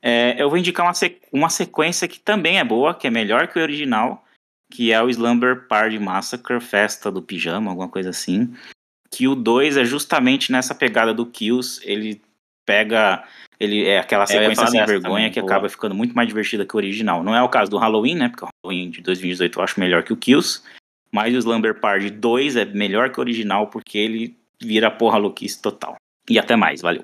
É, 0.01 0.41
eu 0.41 0.49
vou 0.49 0.57
indicar 0.57 0.85
uma, 0.85 0.93
sequ 0.93 1.19
uma 1.31 1.49
sequência 1.49 2.07
que 2.07 2.19
também 2.19 2.57
é 2.57 2.63
boa, 2.63 2.95
que 2.95 3.05
é 3.05 3.11
melhor 3.11 3.47
que 3.47 3.59
o 3.59 3.61
original, 3.61 4.25
que 4.71 4.91
é 4.91 5.01
o 5.01 5.09
Slumber 5.09 5.67
Party 5.67 5.99
Massacre, 5.99 6.59
Festa 6.59 7.11
do 7.11 7.21
Pijama, 7.21 7.69
alguma 7.69 7.87
coisa 7.87 8.09
assim. 8.09 8.51
Que 9.11 9.27
o 9.27 9.35
2 9.35 9.77
é 9.77 9.85
justamente 9.85 10.51
nessa 10.51 10.75
pegada 10.75 11.13
do 11.13 11.25
Kills. 11.25 11.81
Ele 11.83 12.21
pega. 12.65 13.23
Ele 13.59 13.85
é 13.85 13.99
aquela 13.99 14.25
sequência 14.25 14.67
sem 14.67 14.85
vergonha 14.85 15.01
também, 15.01 15.31
que 15.31 15.41
boa. 15.41 15.51
acaba 15.51 15.67
ficando 15.67 15.93
muito 15.93 16.13
mais 16.13 16.27
divertida 16.27 16.65
que 16.65 16.75
o 16.75 16.77
original. 16.77 17.23
Não 17.23 17.35
é 17.35 17.41
o 17.41 17.49
caso 17.49 17.69
do 17.69 17.77
Halloween, 17.77 18.15
né? 18.15 18.29
Porque 18.29 18.45
o 18.45 18.49
Halloween 18.63 18.89
de 18.89 19.01
2018 19.01 19.59
eu 19.59 19.63
acho 19.63 19.79
melhor 19.79 20.03
que 20.03 20.13
o 20.13 20.17
Kills. 20.17 20.61
Mas 21.11 21.33
o 21.33 21.37
Slumber 21.37 21.79
Party 21.79 22.09
2 22.09 22.55
é 22.55 22.65
melhor 22.65 23.09
que 23.11 23.19
o 23.19 23.21
original 23.21 23.67
porque 23.67 23.97
ele 23.97 24.37
vira 24.61 24.91
porra 24.91 25.17
louquice 25.17 25.61
total. 25.61 25.95
E 26.29 26.37
até 26.37 26.55
mais, 26.55 26.81
valeu. 26.81 27.03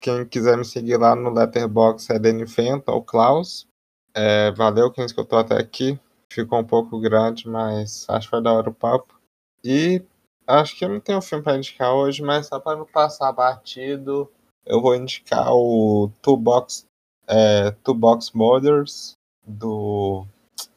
Quem 0.00 0.26
quiser 0.26 0.56
me 0.56 0.64
seguir 0.64 0.96
lá 0.96 1.14
no 1.14 1.30
Letterboxd 1.30 2.12
é 2.12 2.18
Danny 2.18 2.46
Fenton 2.46 2.92
ou 2.92 3.02
Klaus. 3.02 3.66
É, 4.14 4.50
valeu 4.52 4.90
quem 4.90 5.04
escutou 5.04 5.38
até 5.38 5.58
aqui. 5.58 5.98
Ficou 6.30 6.60
um 6.60 6.64
pouco 6.64 6.98
grande, 7.00 7.48
mas 7.48 8.06
acho 8.08 8.26
que 8.26 8.30
foi 8.30 8.42
da 8.42 8.52
hora 8.52 8.70
o 8.70 8.74
papo. 8.74 9.14
E 9.62 10.02
acho 10.46 10.76
que 10.76 10.84
eu 10.84 10.88
não 10.88 11.00
tenho 11.00 11.22
filme 11.22 11.44
para 11.44 11.56
indicar 11.56 11.92
hoje, 11.92 12.22
mas 12.22 12.46
só 12.46 12.58
para 12.58 12.76
não 12.76 12.86
passar 12.86 13.32
batido, 13.32 14.30
eu 14.66 14.80
vou 14.80 14.94
indicar 14.94 15.52
o 15.52 16.10
Two 16.22 16.36
Box, 16.36 16.86
é, 17.26 17.70
Two 17.82 17.94
Box 17.94 18.32
Mothers 18.34 19.14
do, 19.46 20.26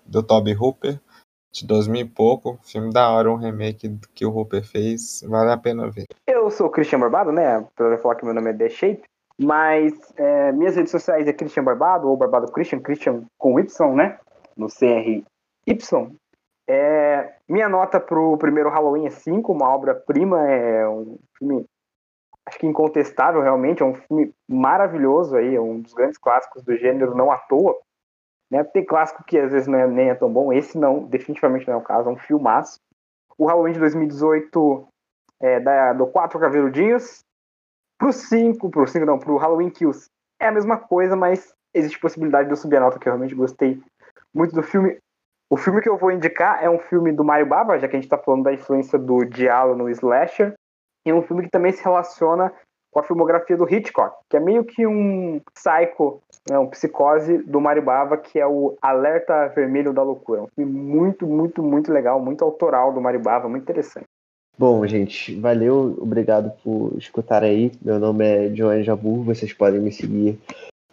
do 0.06 0.24
Toby 0.24 0.56
Hooper 0.56 1.00
de 1.52 1.66
2000 1.66 2.02
e 2.02 2.06
pouco. 2.06 2.60
Filme 2.64 2.92
da 2.92 3.10
hora, 3.10 3.32
um 3.32 3.36
remake 3.36 3.98
que 4.14 4.26
o 4.26 4.36
Hooper 4.36 4.64
fez. 4.64 5.24
Vale 5.28 5.52
a 5.52 5.58
pena 5.58 5.90
ver. 5.90 6.06
Eu 6.28 6.50
sou 6.52 6.68
o 6.68 6.70
Christian 6.70 7.00
Barbado, 7.00 7.32
né? 7.32 7.66
Pra 7.76 7.98
falar 7.98 8.16
que 8.16 8.26
meu 8.26 8.34
nome 8.34 8.52
é 8.52 8.54
The 8.54 8.70
Shape. 8.70 9.04
Mas 9.40 9.94
é, 10.16 10.52
minhas 10.52 10.76
redes 10.76 10.92
sociais 10.92 11.28
é 11.28 11.34
Christian 11.34 11.64
Barbado, 11.64 12.08
ou 12.08 12.18
Barbado 12.18 12.52
Christian, 12.52 12.80
Christian 12.80 13.24
com 13.38 13.60
Y, 13.60 13.96
né? 13.96 14.20
No 14.56 14.68
CRY. 14.68 15.24
É, 16.68 17.36
minha 17.48 17.70
nota 17.70 18.00
pro 18.00 18.38
primeiro 18.38 18.70
Halloween 18.70 19.08
é 19.08 19.10
5, 19.10 19.52
uma 19.52 19.70
obra-prima, 19.70 20.46
é 20.50 20.88
um 20.88 21.18
filme, 21.38 21.66
acho 22.46 22.60
que 22.60 22.68
incontestável 22.68 23.42
realmente, 23.42 23.82
é 23.82 23.86
um 23.86 23.96
filme 23.96 24.34
maravilhoso 24.48 25.38
aí, 25.38 25.56
é 25.56 25.62
um 25.62 25.80
dos 25.80 25.94
grandes 25.94 26.18
clássicos 26.18 26.64
do 26.64 26.76
gênero, 26.76 27.16
não 27.16 27.32
à 27.32 27.38
toa. 27.38 27.76
Né? 28.52 28.64
Tem 28.64 28.86
clássico 28.86 29.24
que 29.24 29.38
às 29.38 29.52
vezes 29.52 29.68
não 29.68 29.80
é, 29.80 29.88
nem 29.88 30.10
é 30.10 30.16
tão 30.16 30.32
bom, 30.32 30.52
esse 30.52 30.78
não, 30.78 31.04
definitivamente 31.04 31.68
não 31.68 31.76
é 31.76 31.78
o 31.78 31.84
caso, 31.84 32.10
é 32.10 32.12
um 32.12 32.18
filmaço. 32.18 32.80
O 33.38 33.46
Halloween 33.46 33.74
de 33.74 33.80
2018 33.80 34.88
é 35.40 35.60
da, 35.60 35.94
do 35.94 36.08
4 36.08 36.40
Caveludinhos. 36.40 37.24
Pro 37.98 38.12
5, 38.12 38.70
pro 38.70 38.88
5 38.88 39.06
não, 39.06 39.18
pro 39.18 39.38
Halloween 39.38 39.70
Kills 39.70 40.08
é 40.40 40.48
a 40.48 40.52
mesma 40.52 40.78
coisa, 40.78 41.16
mas 41.16 41.54
existe 41.74 42.00
possibilidade 42.00 42.48
de 42.48 42.54
eu 42.54 42.58
subir 42.58 42.78
a 42.78 42.82
nota, 42.82 43.00
que 43.00 43.08
eu 43.08 43.14
realmente 43.14 43.36
gostei 43.36 43.82
muito 44.34 44.54
do 44.54 44.64
filme. 44.64 45.00
O 45.50 45.56
filme 45.56 45.82
que 45.82 45.88
eu 45.88 45.98
vou 45.98 46.12
indicar 46.12 46.64
é 46.64 46.70
um 46.70 46.80
filme 46.80 47.12
do 47.12 47.24
Mario 47.24 47.46
Baba, 47.46 47.80
já 47.80 47.88
que 47.88 47.96
a 47.96 48.00
gente 48.00 48.10
tá 48.10 48.18
falando 48.18 48.44
da 48.44 48.54
influência 48.54 49.00
do 49.00 49.24
Diallo 49.24 49.76
no 49.76 49.90
Slasher. 49.90 50.54
E 51.06 51.10
é 51.10 51.14
um 51.14 51.22
filme 51.22 51.44
que 51.44 51.50
também 51.50 51.72
se 51.72 51.82
relaciona 51.84 52.52
com 52.92 53.00
a 53.00 53.04
filmografia 53.04 53.56
do 53.56 53.72
Hitchcock, 53.72 54.16
que 54.30 54.36
é 54.36 54.40
meio 54.40 54.64
que 54.66 54.86
um 54.86 55.40
psycho, 55.54 56.22
né, 56.50 56.58
um 56.58 56.68
psicose 56.68 57.38
do 57.40 57.62
Maribava, 57.62 58.18
que 58.18 58.40
é 58.40 58.48
o 58.48 58.76
Alerta 58.82 59.48
Vermelho 59.50 59.94
da 59.94 60.04
Loucura. 60.04 60.42
Um 60.42 60.48
filme 60.56 60.72
muito, 60.72 61.26
muito, 61.26 61.62
muito 61.62 61.94
legal, 61.94 62.20
muito 62.20 62.44
autoral 62.44 62.92
do 62.92 63.00
Maribava, 63.00 63.48
muito 63.48 63.64
interessante. 63.64 64.06
Bom, 64.58 64.86
gente, 64.88 65.40
valeu, 65.40 65.96
obrigado 66.02 66.52
por 66.64 66.94
escutar 66.98 67.44
aí. 67.44 67.72
Meu 67.82 68.00
nome 68.00 68.26
é 68.26 68.56
Joanne 68.56 68.84
Jabur, 68.84 69.24
vocês 69.24 69.54
podem 69.54 69.80
me 69.80 69.92
seguir 69.92 70.40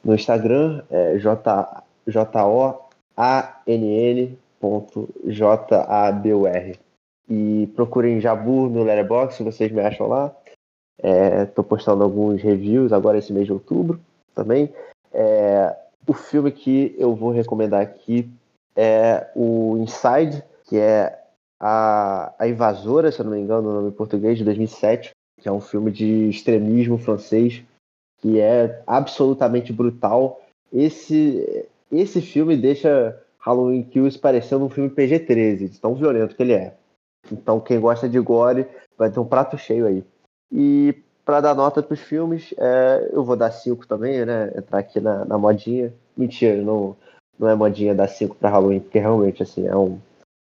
no 0.05 0.15
Instagram, 0.15 0.83
é 0.91 1.17
J-O-A-N-N.J-A-B-U-R. 5.27 6.79
E 7.29 7.69
procurem 7.75 8.21
Jabur 8.21 8.69
no 8.69 8.83
Letterboxd, 8.83 9.43
vocês 9.45 9.73
me 9.73 9.81
acham 9.81 10.07
lá. 10.07 10.35
Estou 10.99 11.65
é, 11.65 11.69
postando 11.69 12.05
alguns 12.05 12.43
reviews 12.43 12.93
agora 12.93 13.19
esse 13.19 13.33
mês 13.33 13.47
de 13.47 13.53
outubro 13.53 14.01
também. 14.35 14.73
É, 15.13 15.75
o 16.07 16.13
filme 16.13 16.53
que 16.53 16.95
eu 16.99 17.15
vou 17.15 17.31
recomendar 17.31 17.81
aqui 17.81 18.29
é 18.77 19.31
o 19.35 19.77
Inside, 19.79 20.43
que 20.67 20.77
é 20.77 21.19
a, 21.59 22.35
a 22.39 22.49
Invasora, 22.49 23.11
se 23.11 23.21
eu 23.21 23.25
não 23.25 23.33
me 23.33 23.41
engano, 23.41 23.71
o 23.71 23.75
nome 23.75 23.89
em 23.89 23.93
português, 23.93 24.37
de 24.37 24.45
2007, 24.45 25.11
que 25.41 25.49
é 25.49 25.53
um 25.53 25.61
filme 25.61 25.91
de 25.91 26.29
extremismo 26.29 26.99
francês, 26.99 27.63
que 28.19 28.41
é 28.41 28.83
absolutamente 28.87 29.73
brutal. 29.73 30.41
Esse, 30.73 31.67
esse 31.91 32.21
filme 32.21 32.57
deixa 32.57 33.19
Halloween 33.45 33.83
Kills 33.83 34.19
parecendo 34.19 34.65
um 34.65 34.71
filme 34.71 34.89
PG-13, 34.89 35.69
de 35.69 35.81
tão 35.81 35.95
violento 35.95 36.35
que 36.35 36.43
ele 36.43 36.55
é. 36.55 36.75
Então, 37.31 37.61
quem 37.61 37.79
gosta 37.79 38.09
de 38.09 38.19
gore 38.19 38.67
vai 38.97 39.11
ter 39.11 39.21
um 39.21 39.27
prato 39.27 39.59
cheio 39.59 39.87
aí. 39.87 40.05
E 40.51 40.95
para 41.25 41.41
dar 41.43 41.55
nota 41.55 41.83
para 41.83 41.93
os 41.93 42.01
filmes, 42.01 42.55
é, 42.57 43.11
eu 43.13 43.23
vou 43.23 43.37
dar 43.37 43.51
5 43.51 43.87
também, 43.87 44.25
né? 44.25 44.51
Entrar 44.57 44.79
aqui 44.79 44.99
na, 44.99 45.25
na 45.25 45.37
modinha. 45.37 45.93
Mentira, 46.17 46.63
não, 46.63 46.97
não 47.39 47.49
é 47.49 47.55
modinha 47.55 47.95
dar 47.95 48.09
5 48.09 48.37
para 48.37 48.51
Halloween, 48.51 48.81
porque 48.81 48.99
realmente 48.99 49.43
assim, 49.43 49.67
é 49.67 49.77
um, 49.77 49.99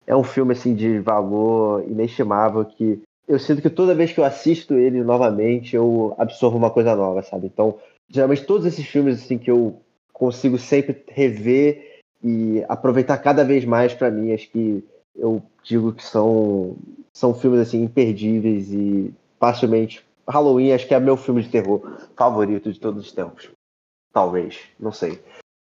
é 0.07 0.15
um 0.15 0.25
filme 0.25 0.53
assim 0.53 0.75
de 0.75 1.01
valor 1.01 1.83
inestimável 1.89 2.65
que 2.65 3.03
eu 3.27 3.39
sinto 3.41 3.61
que 3.61 3.71
toda 3.71 3.95
vez 3.95 4.13
que 4.13 4.21
eu 4.21 4.25
assisto 4.25 4.75
ele 4.75 5.03
novamente, 5.03 5.75
eu 5.75 6.15
absorvo 6.17 6.57
uma 6.57 6.71
coisa 6.71 6.95
nova, 6.95 7.23
sabe? 7.23 7.47
Então, 7.47 7.79
geralmente 8.09 8.45
todos 8.45 8.65
esses 8.67 8.87
filmes 8.87 9.25
assim 9.25 9.37
que 9.37 9.51
eu 9.51 9.81
consigo 10.13 10.59
sempre 10.59 11.05
rever 11.09 11.95
e 12.23 12.65
aproveitar 12.69 13.19
cada 13.19 13.45
vez 13.45 13.65
mais 13.65 13.95
para 13.95 14.11
mim, 14.11 14.33
acho 14.33 14.51
que 14.51 14.85
eu 15.15 15.43
digo 15.63 15.93
que 15.93 16.05
são 16.05 16.77
são 17.13 17.35
filmes 17.35 17.61
assim 17.61 17.83
imperdíveis 17.83 18.71
e 18.73 19.13
facilmente. 19.39 20.05
Halloween 20.29 20.73
acho 20.73 20.87
que 20.87 20.95
é 20.95 21.01
meu 21.01 21.17
filme 21.17 21.43
de 21.43 21.49
terror 21.49 21.81
favorito 22.15 22.71
de 22.71 22.79
todos 22.79 23.07
os 23.07 23.13
tempos. 23.13 23.51
Talvez, 24.13 24.61
não 24.79 24.93
sei. 24.93 25.23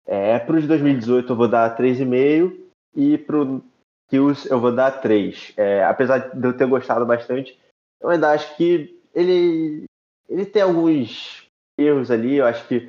É, 0.07 0.39
pro 0.39 0.61
de 0.61 0.67
2018 0.67 1.33
eu 1.33 1.37
vou 1.37 1.49
dar 1.49 1.77
3,5 1.77 2.57
e 2.95 3.19
pro 3.19 3.63
Kills 4.09 4.49
eu 4.51 4.61
vou 4.61 4.73
dar 4.73 5.01
3. 5.01 5.55
É, 5.57 5.85
apesar 5.85 6.19
de 6.19 6.47
eu 6.47 6.57
ter 6.57 6.67
gostado 6.67 7.07
bastante, 7.07 7.59
eu 8.01 8.09
ainda 8.09 8.31
acho 8.33 8.57
que 8.57 9.01
ele 9.15 9.85
ele 10.29 10.47
tem 10.47 10.63
alguns 10.63 11.49
erros 11.77 12.11
ali, 12.11 12.37
eu 12.37 12.47
acho 12.47 12.67
que 12.69 12.89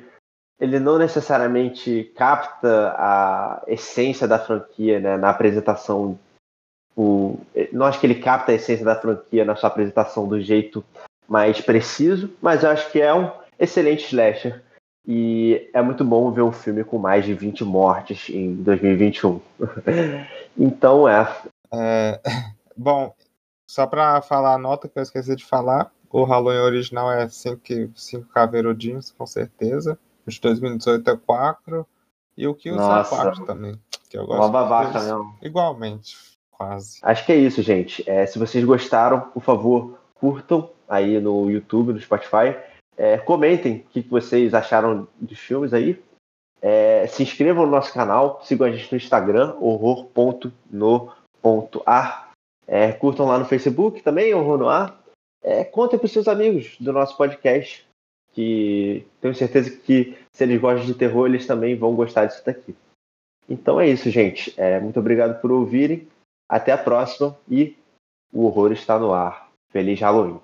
ele 0.62 0.78
não 0.78 0.96
necessariamente 0.96 2.12
capta 2.16 2.94
a 2.96 3.62
essência 3.66 4.28
da 4.28 4.38
franquia 4.38 5.00
né, 5.00 5.16
na 5.16 5.28
apresentação. 5.28 6.16
O, 6.96 7.36
não 7.72 7.84
acho 7.84 7.98
que 7.98 8.06
ele 8.06 8.14
capta 8.14 8.52
a 8.52 8.54
essência 8.54 8.84
da 8.84 8.94
franquia 8.94 9.44
na 9.44 9.56
sua 9.56 9.66
apresentação 9.66 10.28
do 10.28 10.40
jeito 10.40 10.84
mais 11.26 11.60
preciso, 11.60 12.30
mas 12.40 12.62
eu 12.62 12.70
acho 12.70 12.92
que 12.92 13.00
é 13.00 13.12
um 13.12 13.28
excelente 13.58 14.04
slasher. 14.04 14.62
E 15.04 15.68
é 15.74 15.82
muito 15.82 16.04
bom 16.04 16.30
ver 16.30 16.42
um 16.42 16.52
filme 16.52 16.84
com 16.84 16.96
mais 16.96 17.24
de 17.24 17.34
20 17.34 17.64
mortes 17.64 18.28
em 18.30 18.54
2021. 18.54 19.40
então 20.56 21.08
é. 21.08 21.28
é. 21.74 22.20
Bom, 22.76 23.12
só 23.66 23.84
para 23.84 24.22
falar 24.22 24.54
a 24.54 24.58
nota 24.58 24.88
que 24.88 24.96
eu 24.96 25.02
esqueci 25.02 25.34
de 25.34 25.44
falar, 25.44 25.90
o 26.08 26.22
Halloween 26.22 26.58
original 26.58 27.10
é 27.10 27.28
5 27.28 27.60
caveirudinhos, 28.32 29.10
com 29.10 29.26
certeza. 29.26 29.98
Os 30.26 30.38
2018 30.38 31.10
é 31.10 31.16
4. 31.16 31.86
E 32.36 32.46
o 32.46 32.54
Kills 32.54 32.82
é 32.82 33.04
4 33.04 33.44
também. 33.44 33.78
Que 34.08 34.16
eu 34.18 34.26
gosto 34.26 34.40
Uma 34.40 34.48
babaca 34.48 35.00
mesmo. 35.00 35.36
Igualmente, 35.42 36.16
quase. 36.50 36.98
Acho 37.02 37.26
que 37.26 37.32
é 37.32 37.36
isso, 37.36 37.62
gente. 37.62 38.08
É, 38.08 38.26
se 38.26 38.38
vocês 38.38 38.64
gostaram, 38.64 39.20
por 39.20 39.42
favor, 39.42 39.98
curtam 40.14 40.70
aí 40.88 41.20
no 41.20 41.50
YouTube, 41.50 41.92
no 41.92 42.00
Spotify. 42.00 42.56
É, 42.96 43.18
comentem 43.18 43.76
o 43.76 43.80
que 43.90 44.00
vocês 44.02 44.54
acharam 44.54 45.08
dos 45.20 45.38
filmes 45.38 45.72
aí. 45.72 46.02
É, 46.60 47.06
se 47.08 47.22
inscrevam 47.22 47.64
no 47.64 47.72
nosso 47.72 47.92
canal, 47.92 48.40
sigam 48.44 48.66
a 48.66 48.70
gente 48.70 48.90
no 48.92 48.96
Instagram, 48.96 49.56
horror.no.ar. 49.60 50.62
É, 52.66 52.92
curtam 52.92 53.26
lá 53.26 53.38
no 53.38 53.44
Facebook 53.44 54.00
também, 54.02 54.32
Horror 54.32 54.58
no 54.58 54.68
Ar. 54.68 55.02
É, 55.42 55.64
contem 55.64 55.98
para 55.98 56.06
os 56.06 56.12
seus 56.12 56.28
amigos 56.28 56.76
do 56.78 56.92
nosso 56.92 57.16
podcast, 57.16 57.84
que 58.32 59.06
tenho 59.20 59.34
certeza 59.34 59.70
que 59.70 60.16
se 60.32 60.44
eles 60.44 60.60
gostam 60.60 60.86
de 60.86 60.94
terror, 60.94 61.26
eles 61.26 61.46
também 61.46 61.76
vão 61.76 61.94
gostar 61.94 62.26
disso 62.26 62.44
daqui. 62.44 62.74
Então 63.48 63.80
é 63.80 63.88
isso, 63.88 64.10
gente. 64.10 64.54
É, 64.56 64.80
muito 64.80 64.98
obrigado 64.98 65.40
por 65.40 65.50
ouvirem. 65.50 66.08
Até 66.48 66.72
a 66.72 66.78
próxima 66.78 67.36
e 67.48 67.76
o 68.32 68.44
horror 68.44 68.72
está 68.72 68.98
no 68.98 69.12
ar. 69.12 69.50
Feliz 69.70 70.00
Halloween! 70.00 70.40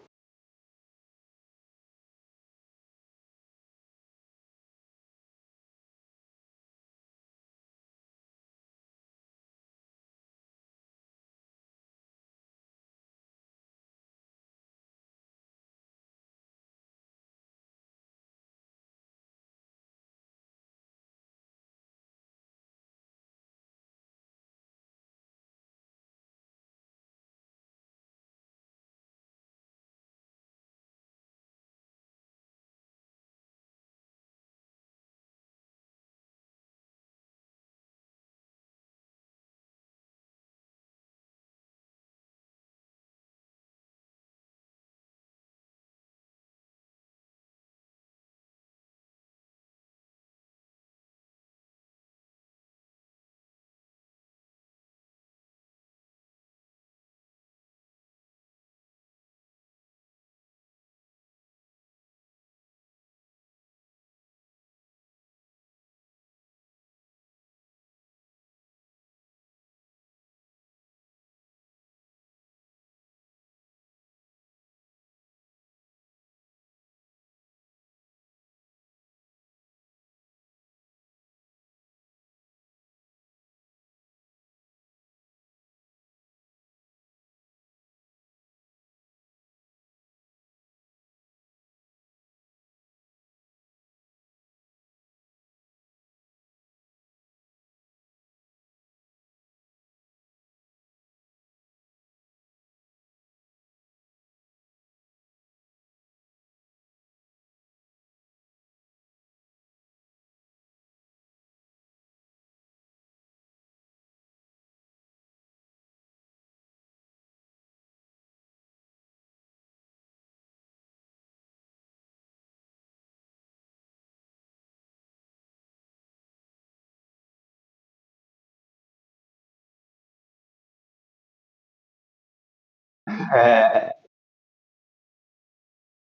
哎。 133.32 133.97